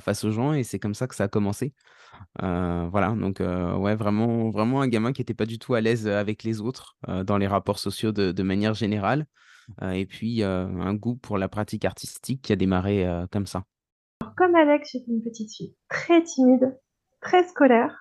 face 0.00 0.24
aux 0.24 0.30
gens. 0.30 0.52
Et 0.52 0.64
c'est 0.64 0.78
comme 0.78 0.94
ça 0.94 1.06
que 1.06 1.14
ça 1.14 1.24
a 1.24 1.28
commencé. 1.28 1.74
voilà, 2.40 3.14
donc 3.18 3.40
ouais, 3.40 3.94
vraiment, 3.94 4.50
vraiment 4.50 4.82
un 4.82 4.88
gamin 4.88 5.12
qui 5.12 5.22
n'était 5.22 5.34
pas 5.34 5.46
du 5.46 5.58
tout 5.58 5.74
à 5.74 5.80
l'aise 5.80 6.06
avec 6.06 6.42
les 6.42 6.60
autres 6.60 6.96
dans 7.24 7.38
les 7.38 7.46
rapports 7.46 7.78
sociaux 7.78 8.12
de, 8.12 8.32
de 8.32 8.42
manière 8.42 8.74
générale. 8.74 9.26
et 9.92 10.06
puis 10.06 10.42
un 10.42 10.94
goût 10.94 11.16
pour 11.16 11.38
la 11.38 11.48
pratique 11.48 11.84
artistique 11.84 12.42
qui 12.42 12.52
a 12.52 12.56
démarré 12.56 13.06
comme 13.32 13.46
ça. 13.46 13.64
comme 14.36 14.54
Alex, 14.54 14.90
j'étais 14.92 15.10
une 15.10 15.22
petite 15.22 15.54
fille 15.54 15.74
très 15.88 16.22
timide, 16.22 16.78
très 17.20 17.46
scolaire 17.48 17.96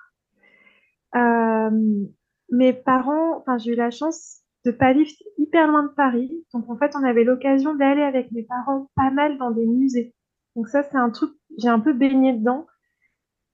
mes 2.51 2.73
parents, 2.73 3.39
enfin, 3.39 3.57
j'ai 3.57 3.71
eu 3.71 3.75
la 3.75 3.91
chance 3.91 4.41
de 4.65 4.71
pas 4.71 4.93
vivre 4.93 5.09
hyper 5.37 5.67
loin 5.67 5.83
de 5.83 5.93
Paris. 5.93 6.31
Donc, 6.53 6.69
en 6.69 6.77
fait, 6.77 6.95
on 6.95 7.03
avait 7.03 7.23
l'occasion 7.23 7.75
d'aller 7.75 8.01
avec 8.01 8.31
mes 8.31 8.43
parents 8.43 8.89
pas 8.95 9.11
mal 9.11 9.37
dans 9.37 9.51
des 9.51 9.65
musées. 9.65 10.13
Donc, 10.55 10.67
ça, 10.67 10.83
c'est 10.83 10.97
un 10.97 11.09
truc, 11.09 11.31
j'ai 11.57 11.69
un 11.69 11.79
peu 11.79 11.93
baigné 11.93 12.33
dedans. 12.33 12.65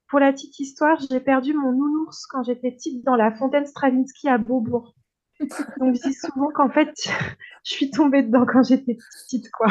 Pour 0.07 0.19
la 0.19 0.31
petite 0.31 0.59
histoire, 0.59 0.99
j'ai 1.09 1.19
perdu 1.19 1.53
mon 1.53 1.71
nounours 1.71 2.25
quand 2.27 2.43
j'étais 2.43 2.71
petite 2.71 3.03
dans 3.05 3.15
la 3.15 3.31
fontaine 3.31 3.65
Stravinsky 3.65 4.27
à 4.29 4.37
Beaubourg. 4.37 4.95
Donc, 5.39 5.95
je 5.95 6.01
dis 6.07 6.13
souvent 6.13 6.49
qu'en 6.53 6.69
fait, 6.69 6.93
je 7.63 7.73
suis 7.73 7.91
tombée 7.91 8.23
dedans 8.23 8.45
quand 8.45 8.63
j'étais 8.63 8.95
petite, 8.95 9.49
quoi. 9.51 9.67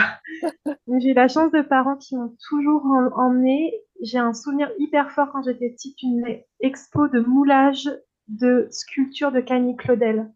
j'ai 1.01 1.11
eu 1.11 1.15
la 1.15 1.29
chance 1.29 1.53
de 1.53 1.63
parents 1.63 1.97
qui 1.97 2.17
m'ont 2.17 2.35
toujours 2.49 2.85
emmenée. 3.17 3.73
J'ai 4.03 4.19
un 4.19 4.33
souvenir 4.33 4.71
hyper 4.79 5.11
fort 5.13 5.29
quand 5.33 5.43
j'étais 5.43 5.71
petite, 5.71 6.03
une 6.03 6.25
expo 6.61 7.09
de 7.09 7.21
moulage 7.21 7.89
de 8.31 8.69
sculpture 8.71 9.33
de 9.33 9.41
Camille 9.41 9.77
Claudel 9.77 10.31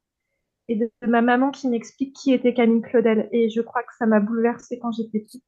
et 0.69 0.77
de, 0.77 0.91
ma 1.07 1.23
maman 1.23 1.51
qui 1.51 1.69
m'explique 1.69 2.15
qui 2.15 2.33
était 2.33 2.55
Camille 2.55 2.83
Claudel. 2.83 3.29
Et 3.33 3.51
je 3.51 3.61
crois 3.61 3.83
que 3.83 3.95
ça 3.99 4.07
m'a 4.07 4.21
bouleversée 4.21 4.79
quand 4.79 4.93
j'étais 4.93 5.21
petite. 5.21 5.45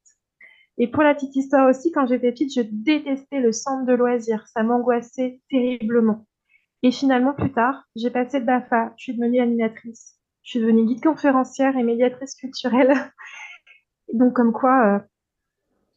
Et 0.77 0.87
pour 0.87 1.03
la 1.03 1.15
petite 1.15 1.35
histoire 1.35 1.67
aussi, 1.69 1.91
quand 1.91 2.05
j'étais 2.05 2.31
petite, 2.31 2.53
je 2.53 2.61
détestais 2.61 3.39
le 3.39 3.51
centre 3.51 3.85
de 3.85 3.93
loisirs. 3.93 4.47
Ça 4.47 4.63
m'angoissait 4.63 5.41
terriblement. 5.49 6.27
Et 6.83 6.91
finalement, 6.91 7.33
plus 7.33 7.51
tard, 7.51 7.83
j'ai 7.95 8.11
passé 8.11 8.39
le 8.39 8.45
BAFA. 8.45 8.93
Je 8.97 9.03
suis 9.03 9.13
devenue 9.15 9.39
animatrice. 9.39 10.19
Je 10.43 10.51
suis 10.51 10.59
devenue 10.59 10.85
guide 10.85 11.03
conférencière 11.03 11.75
et 11.75 11.83
médiatrice 11.83 12.35
culturelle. 12.35 12.93
Donc, 14.13 14.33
comme 14.33 14.53
quoi, 14.53 14.95
euh, 14.95 14.99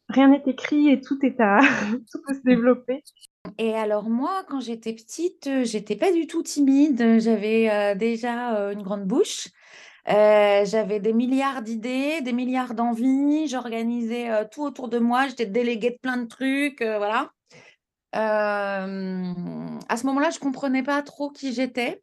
rien 0.09 0.29
n'est 0.29 0.43
écrit 0.47 0.89
et 0.89 0.99
tout 0.99 1.23
est 1.23 1.39
à, 1.39 1.59
tout 2.11 2.21
peut 2.27 2.33
se 2.33 2.41
développer. 2.43 3.03
Et 3.57 3.75
alors 3.75 4.09
moi, 4.09 4.43
quand 4.47 4.59
j'étais 4.59 4.93
petite, 4.93 5.47
euh, 5.47 5.63
j'étais 5.63 5.95
pas 5.95 6.11
du 6.11 6.27
tout 6.27 6.43
timide. 6.43 7.19
J'avais 7.19 7.69
euh, 7.69 7.95
déjà 7.95 8.55
euh, 8.55 8.71
une 8.71 8.81
grande 8.81 9.05
bouche. 9.05 9.49
j'avais 10.07 10.99
des 10.99 11.13
milliards 11.13 11.61
d'idées, 11.61 12.21
des 12.21 12.33
milliards 12.33 12.73
d'envies. 12.73 13.47
J'organisais 13.47 14.47
tout 14.49 14.63
autour 14.63 14.89
de 14.89 14.99
moi. 14.99 15.27
J'étais 15.27 15.45
déléguée 15.45 15.91
de 15.91 15.99
plein 16.01 16.17
de 16.17 16.27
trucs, 16.27 16.81
voilà. 16.81 17.31
à 18.13 18.87
ce 19.97 20.05
moment-là, 20.07 20.29
je 20.31 20.39
comprenais 20.39 20.83
pas 20.83 21.01
trop 21.03 21.29
qui 21.29 21.53
j'étais. 21.53 22.01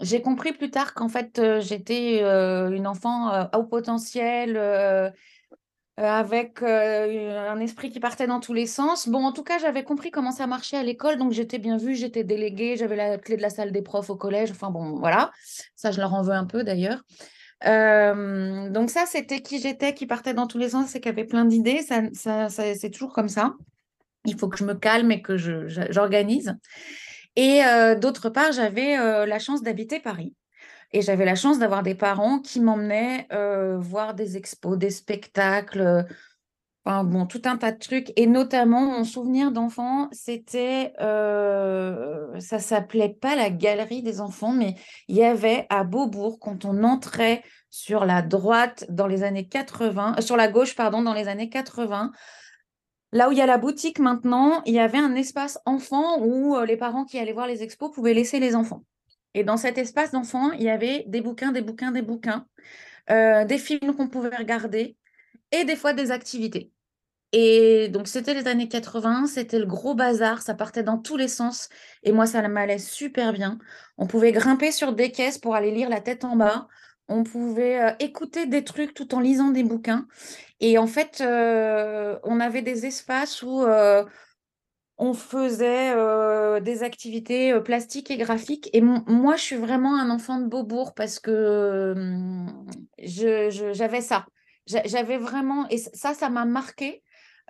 J'ai 0.00 0.20
compris 0.20 0.52
plus 0.52 0.70
tard 0.70 0.92
qu'en 0.94 1.08
fait, 1.08 1.40
j'étais 1.60 2.20
une 2.20 2.86
enfant 2.86 3.28
à 3.28 3.58
haut 3.58 3.64
potentiel 3.64 4.56
euh, 4.56 5.10
avec 5.96 6.60
euh, 6.62 7.48
un 7.48 7.60
esprit 7.60 7.90
qui 7.90 8.00
partait 8.00 8.26
dans 8.26 8.40
tous 8.40 8.52
les 8.52 8.66
sens. 8.66 9.08
Bon, 9.08 9.24
en 9.24 9.32
tout 9.32 9.44
cas, 9.44 9.58
j'avais 9.58 9.84
compris 9.84 10.10
comment 10.10 10.32
ça 10.32 10.46
marchait 10.46 10.76
à 10.76 10.82
l'école, 10.82 11.18
donc 11.18 11.32
j'étais 11.32 11.58
bien 11.58 11.76
vue, 11.76 11.94
j'étais 11.94 12.24
déléguée, 12.24 12.76
j'avais 12.76 12.96
la 12.96 13.18
clé 13.18 13.36
de 13.36 13.42
la 13.42 13.50
salle 13.50 13.70
des 13.70 13.82
profs 13.82 14.10
au 14.10 14.16
collège. 14.16 14.50
Enfin 14.50 14.70
bon, 14.70 14.98
voilà, 14.98 15.30
ça 15.76 15.92
je 15.92 16.00
leur 16.00 16.12
en 16.14 16.22
veux 16.22 16.32
un 16.32 16.46
peu 16.46 16.64
d'ailleurs. 16.64 17.02
Euh, 17.66 18.68
donc 18.70 18.90
ça, 18.90 19.06
c'était 19.06 19.40
qui 19.40 19.60
j'étais, 19.60 19.94
qui 19.94 20.06
partait 20.06 20.34
dans 20.34 20.46
tous 20.46 20.58
les 20.58 20.70
sens 20.70 20.94
et 20.96 21.00
qui 21.00 21.08
avait 21.08 21.24
plein 21.24 21.44
d'idées. 21.44 21.80
C'est 22.12 22.90
toujours 22.90 23.12
comme 23.12 23.28
ça. 23.28 23.54
Il 24.24 24.36
faut 24.36 24.48
que 24.48 24.58
je 24.58 24.64
me 24.64 24.74
calme 24.74 25.12
et 25.12 25.22
que 25.22 25.36
j'organise. 25.36 26.56
Et 27.36 27.62
d'autre 28.00 28.28
part, 28.28 28.52
j'avais 28.52 28.96
la 29.26 29.38
chance 29.38 29.62
d'habiter 29.62 30.00
Paris. 30.00 30.34
Et 30.94 31.02
j'avais 31.02 31.24
la 31.24 31.34
chance 31.34 31.58
d'avoir 31.58 31.82
des 31.82 31.96
parents 31.96 32.38
qui 32.38 32.60
m'emmenaient 32.60 33.26
euh, 33.32 33.76
voir 33.78 34.14
des 34.14 34.36
expos, 34.36 34.78
des 34.78 34.90
spectacles, 34.90 36.06
euh, 36.86 37.02
bon, 37.02 37.26
tout 37.26 37.42
un 37.46 37.56
tas 37.56 37.72
de 37.72 37.80
trucs. 37.80 38.12
Et 38.14 38.28
notamment, 38.28 38.82
mon 38.82 39.02
souvenir 39.02 39.50
d'enfant, 39.50 40.08
c'était, 40.12 40.92
euh, 41.00 42.38
ça 42.38 42.60
s'appelait 42.60 43.08
pas 43.08 43.34
la 43.34 43.50
galerie 43.50 44.04
des 44.04 44.20
enfants, 44.20 44.52
mais 44.52 44.76
il 45.08 45.16
y 45.16 45.24
avait 45.24 45.66
à 45.68 45.82
Beaubourg, 45.82 46.38
quand 46.38 46.64
on 46.64 46.84
entrait 46.84 47.42
sur 47.70 48.04
la 48.04 48.22
droite 48.22 48.86
dans 48.88 49.08
les 49.08 49.24
années 49.24 49.48
80, 49.48 50.20
sur 50.20 50.36
la 50.36 50.46
gauche, 50.46 50.76
dans 50.76 51.12
les 51.12 51.26
années 51.26 51.50
80, 51.50 52.12
Là 53.10 53.28
où 53.28 53.32
il 53.32 53.38
y 53.38 53.42
a 53.42 53.46
la 53.46 53.58
boutique 53.58 54.00
maintenant, 54.00 54.60
il 54.66 54.74
y 54.74 54.80
avait 54.80 54.98
un 54.98 55.14
espace 55.14 55.60
enfant 55.66 56.20
où 56.20 56.56
les 56.66 56.76
parents 56.76 57.04
qui 57.04 57.16
allaient 57.16 57.32
voir 57.32 57.46
les 57.46 57.62
expos 57.62 57.92
pouvaient 57.92 58.12
laisser 58.12 58.40
les 58.40 58.56
enfants. 58.56 58.82
Et 59.34 59.44
dans 59.44 59.56
cet 59.56 59.78
espace 59.78 60.12
d'enfants, 60.12 60.52
il 60.52 60.62
y 60.62 60.70
avait 60.70 61.04
des 61.08 61.20
bouquins, 61.20 61.52
des 61.52 61.60
bouquins, 61.60 61.90
des 61.90 62.02
bouquins, 62.02 62.46
euh, 63.10 63.44
des 63.44 63.58
films 63.58 63.94
qu'on 63.96 64.08
pouvait 64.08 64.34
regarder 64.34 64.96
et 65.50 65.64
des 65.64 65.76
fois 65.76 65.92
des 65.92 66.10
activités. 66.10 66.72
Et 67.32 67.88
donc, 67.88 68.06
c'était 68.06 68.32
les 68.32 68.46
années 68.46 68.68
80, 68.68 69.26
c'était 69.26 69.58
le 69.58 69.66
gros 69.66 69.94
bazar, 69.96 70.40
ça 70.40 70.54
partait 70.54 70.84
dans 70.84 70.98
tous 70.98 71.16
les 71.16 71.26
sens. 71.26 71.68
Et 72.04 72.12
moi, 72.12 72.26
ça 72.26 72.46
m'allait 72.46 72.78
super 72.78 73.32
bien. 73.32 73.58
On 73.98 74.06
pouvait 74.06 74.30
grimper 74.30 74.70
sur 74.70 74.92
des 74.92 75.10
caisses 75.10 75.38
pour 75.38 75.56
aller 75.56 75.72
lire 75.72 75.88
la 75.88 76.00
tête 76.00 76.24
en 76.24 76.36
bas. 76.36 76.68
On 77.08 77.24
pouvait 77.24 77.82
euh, 77.82 77.90
écouter 77.98 78.46
des 78.46 78.62
trucs 78.62 78.94
tout 78.94 79.16
en 79.16 79.20
lisant 79.20 79.50
des 79.50 79.64
bouquins. 79.64 80.06
Et 80.60 80.78
en 80.78 80.86
fait, 80.86 81.20
euh, 81.20 82.18
on 82.22 82.38
avait 82.38 82.62
des 82.62 82.86
espaces 82.86 83.42
où 83.42 83.64
on 84.96 85.12
faisait 85.12 85.92
euh, 85.94 86.60
des 86.60 86.82
activités 86.82 87.52
euh, 87.52 87.60
plastiques 87.60 88.10
et 88.10 88.16
graphiques. 88.16 88.70
Et 88.72 88.80
moi, 88.80 89.36
je 89.36 89.42
suis 89.42 89.56
vraiment 89.56 89.98
un 89.98 90.10
enfant 90.10 90.38
de 90.38 90.46
Beaubourg 90.46 90.94
parce 90.94 91.18
que 91.18 91.94
hum, 91.96 92.66
j'avais 92.98 94.00
ça. 94.00 94.26
J'avais 94.66 95.18
vraiment, 95.18 95.68
et 95.68 95.78
ça, 95.78 96.14
ça 96.14 96.30
m'a 96.30 96.44
marqué. 96.44 97.02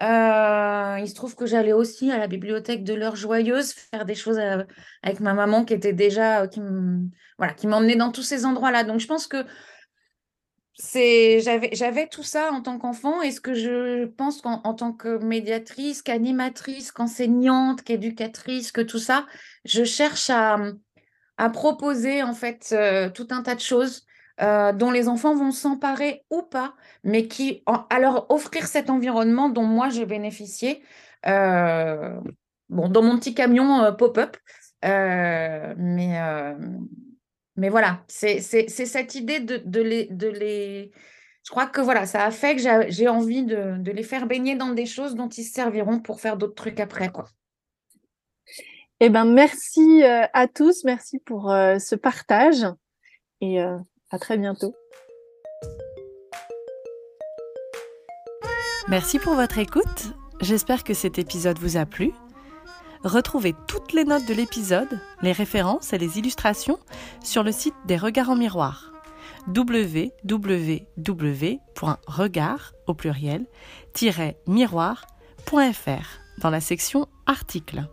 Euh, 0.03 0.97
il 0.99 1.09
se 1.09 1.14
trouve 1.14 1.36
que 1.36 1.47
j'allais 1.47 1.73
aussi 1.73 2.10
à 2.10 2.18
la 2.18 2.27
bibliothèque 2.27 2.82
de 2.82 2.94
l'heure 2.94 3.14
joyeuse 3.14 3.73
faire 3.73 4.05
des 4.05 4.16
choses 4.16 4.40
avec 5.05 5.20
ma 5.20 5.35
maman 5.35 5.64
qui 5.64 5.74
était 5.74 5.93
déjà, 5.93 6.48
qui 6.48 6.60
m'emmenait 7.68 7.94
dans 7.94 8.10
tous 8.10 8.24
ces 8.24 8.47
endroits-là. 8.47 8.82
Donc, 8.82 8.98
je 8.98 9.06
pense 9.06 9.28
que 9.28 9.44
c'est 10.76 11.40
j'avais 11.40 12.09
tout 12.09 12.24
ça 12.24 12.51
en 12.52 12.60
tant 12.60 12.78
qu'enfant 12.78 13.22
et 13.22 13.30
ce 13.30 13.40
que 13.40 13.55
je 13.55 14.06
pense 14.06 14.42
qu'en 14.42 14.60
en 14.64 14.74
tant 14.74 14.92
que 14.92 15.18
médiatrice, 15.18 16.02
qu'animatrice, 16.02 16.90
qu'enseignante, 16.90 17.82
qu'éducatrice, 17.82 18.72
que 18.72 18.80
tout 18.80 18.98
ça, 18.98 19.26
je 19.64 19.84
cherche 19.84 20.30
à, 20.30 20.59
proposer 21.52 22.22
en 22.22 22.34
fait 22.34 22.70
euh, 22.72 23.09
tout 23.09 23.28
un 23.30 23.42
tas 23.42 23.55
de 23.55 23.60
choses 23.60 24.05
euh, 24.40 24.72
dont 24.72 24.90
les 24.90 25.09
enfants 25.09 25.36
vont 25.36 25.52
s'emparer 25.52 26.24
ou 26.30 26.42
pas, 26.42 26.74
mais 27.05 27.28
qui 27.28 27.62
à 27.66 28.01
leur 28.01 28.30
offrir 28.30 28.66
cet 28.66 28.90
environnement 28.90 29.48
dont 29.48 29.64
moi 29.64 29.90
j'ai 29.90 30.06
bénéficié. 30.06 30.82
Euh, 31.26 32.20
dans 32.68 33.02
mon 33.02 33.18
petit 33.18 33.34
camion 33.34 33.94
pop-up, 33.94 34.36
mais 34.82 36.18
mais 37.56 37.68
voilà, 37.68 38.02
c'est 38.09 38.40
cette 38.40 39.14
idée 39.14 39.40
de, 39.40 39.81
les, 39.81 40.06
de 40.06 40.28
les... 40.28 40.90
Je 41.44 41.51
crois 41.51 41.66
que 41.66 41.81
voilà, 41.81 42.06
ça 42.06 42.24
a 42.24 42.31
fait 42.31 42.56
que 42.56 42.90
j'ai 42.90 43.09
envie 43.09 43.44
de, 43.44 43.90
les 43.90 44.02
faire 44.02 44.26
baigner 44.26 44.56
dans 44.56 44.70
des 44.70 44.86
choses 44.86 45.14
dont 45.14 45.28
ils 45.28 45.44
se 45.44 45.52
serviront 45.52 46.01
pour 46.01 46.20
faire 46.20 46.36
d'autres 46.36 46.55
trucs 46.55 46.81
après. 46.81 47.10
Quoi. 47.10 47.26
Eh 49.01 49.09
ben, 49.09 49.24
merci 49.24 50.02
à 50.05 50.48
tous, 50.48 50.85
merci 50.85 51.18
pour 51.18 51.51
ce 51.51 51.94
partage 51.94 52.66
et 53.40 53.60
à 53.60 54.18
très 54.18 54.36
bientôt. 54.39 54.74
Merci 58.89 59.18
pour 59.18 59.35
votre 59.35 59.59
écoute. 59.59 60.14
J'espère 60.40 60.85
que 60.85 60.93
cet 60.93 61.18
épisode 61.18 61.59
vous 61.59 61.76
a 61.76 61.86
plu. 61.86 62.12
Retrouvez 63.05 63.55
toutes 63.68 63.93
les 63.93 64.05
notes 64.05 64.24
de 64.26 64.32
l'épisode, 64.32 64.98
les 65.20 65.32
références 65.32 65.93
et 65.93 65.98
les 65.98 66.18
illustrations 66.18 66.78
sur 67.22 67.43
le 67.43 67.52
site 67.52 67.74
des 67.86 67.98
Regards 67.98 68.31
en 68.31 68.36
miroir 68.36 68.94
www.regard 69.47 70.32
au 72.86 72.94
pluriel 72.94 73.47
miroir.fr 74.47 76.06
dans 76.39 76.48
la 76.48 76.60
section 76.62 77.06
articles. 77.26 77.85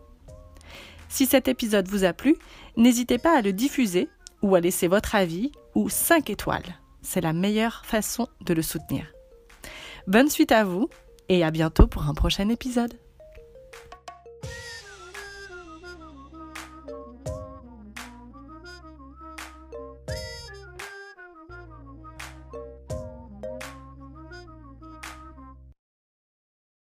Si 1.10 1.26
cet 1.26 1.50
épisode 1.50 1.90
vous 1.90 2.06
a 2.06 2.14
plu, 2.14 2.38
n'hésitez 2.78 3.18
pas 3.18 3.38
à 3.38 3.42
le 3.42 3.52
diffuser 3.52 4.08
ou 4.42 4.56
à 4.56 4.62
laisser 4.62 4.88
votre 4.88 5.16
avis 5.16 5.52
ou 5.76 5.90
5 5.90 6.30
étoiles. 6.30 6.80
C'est 7.02 7.20
la 7.20 7.34
meilleure 7.34 7.86
façon 7.86 8.30
de 8.40 8.54
le 8.54 8.62
soutenir. 8.62 9.12
Bonne 10.08 10.30
suite 10.30 10.54
à 10.54 10.64
vous 10.64 10.88
et 11.28 11.44
à 11.44 11.52
bientôt 11.52 11.88
pour 11.88 12.04
un 12.04 12.14
prochain 12.14 12.48
épisode. 12.48 13.01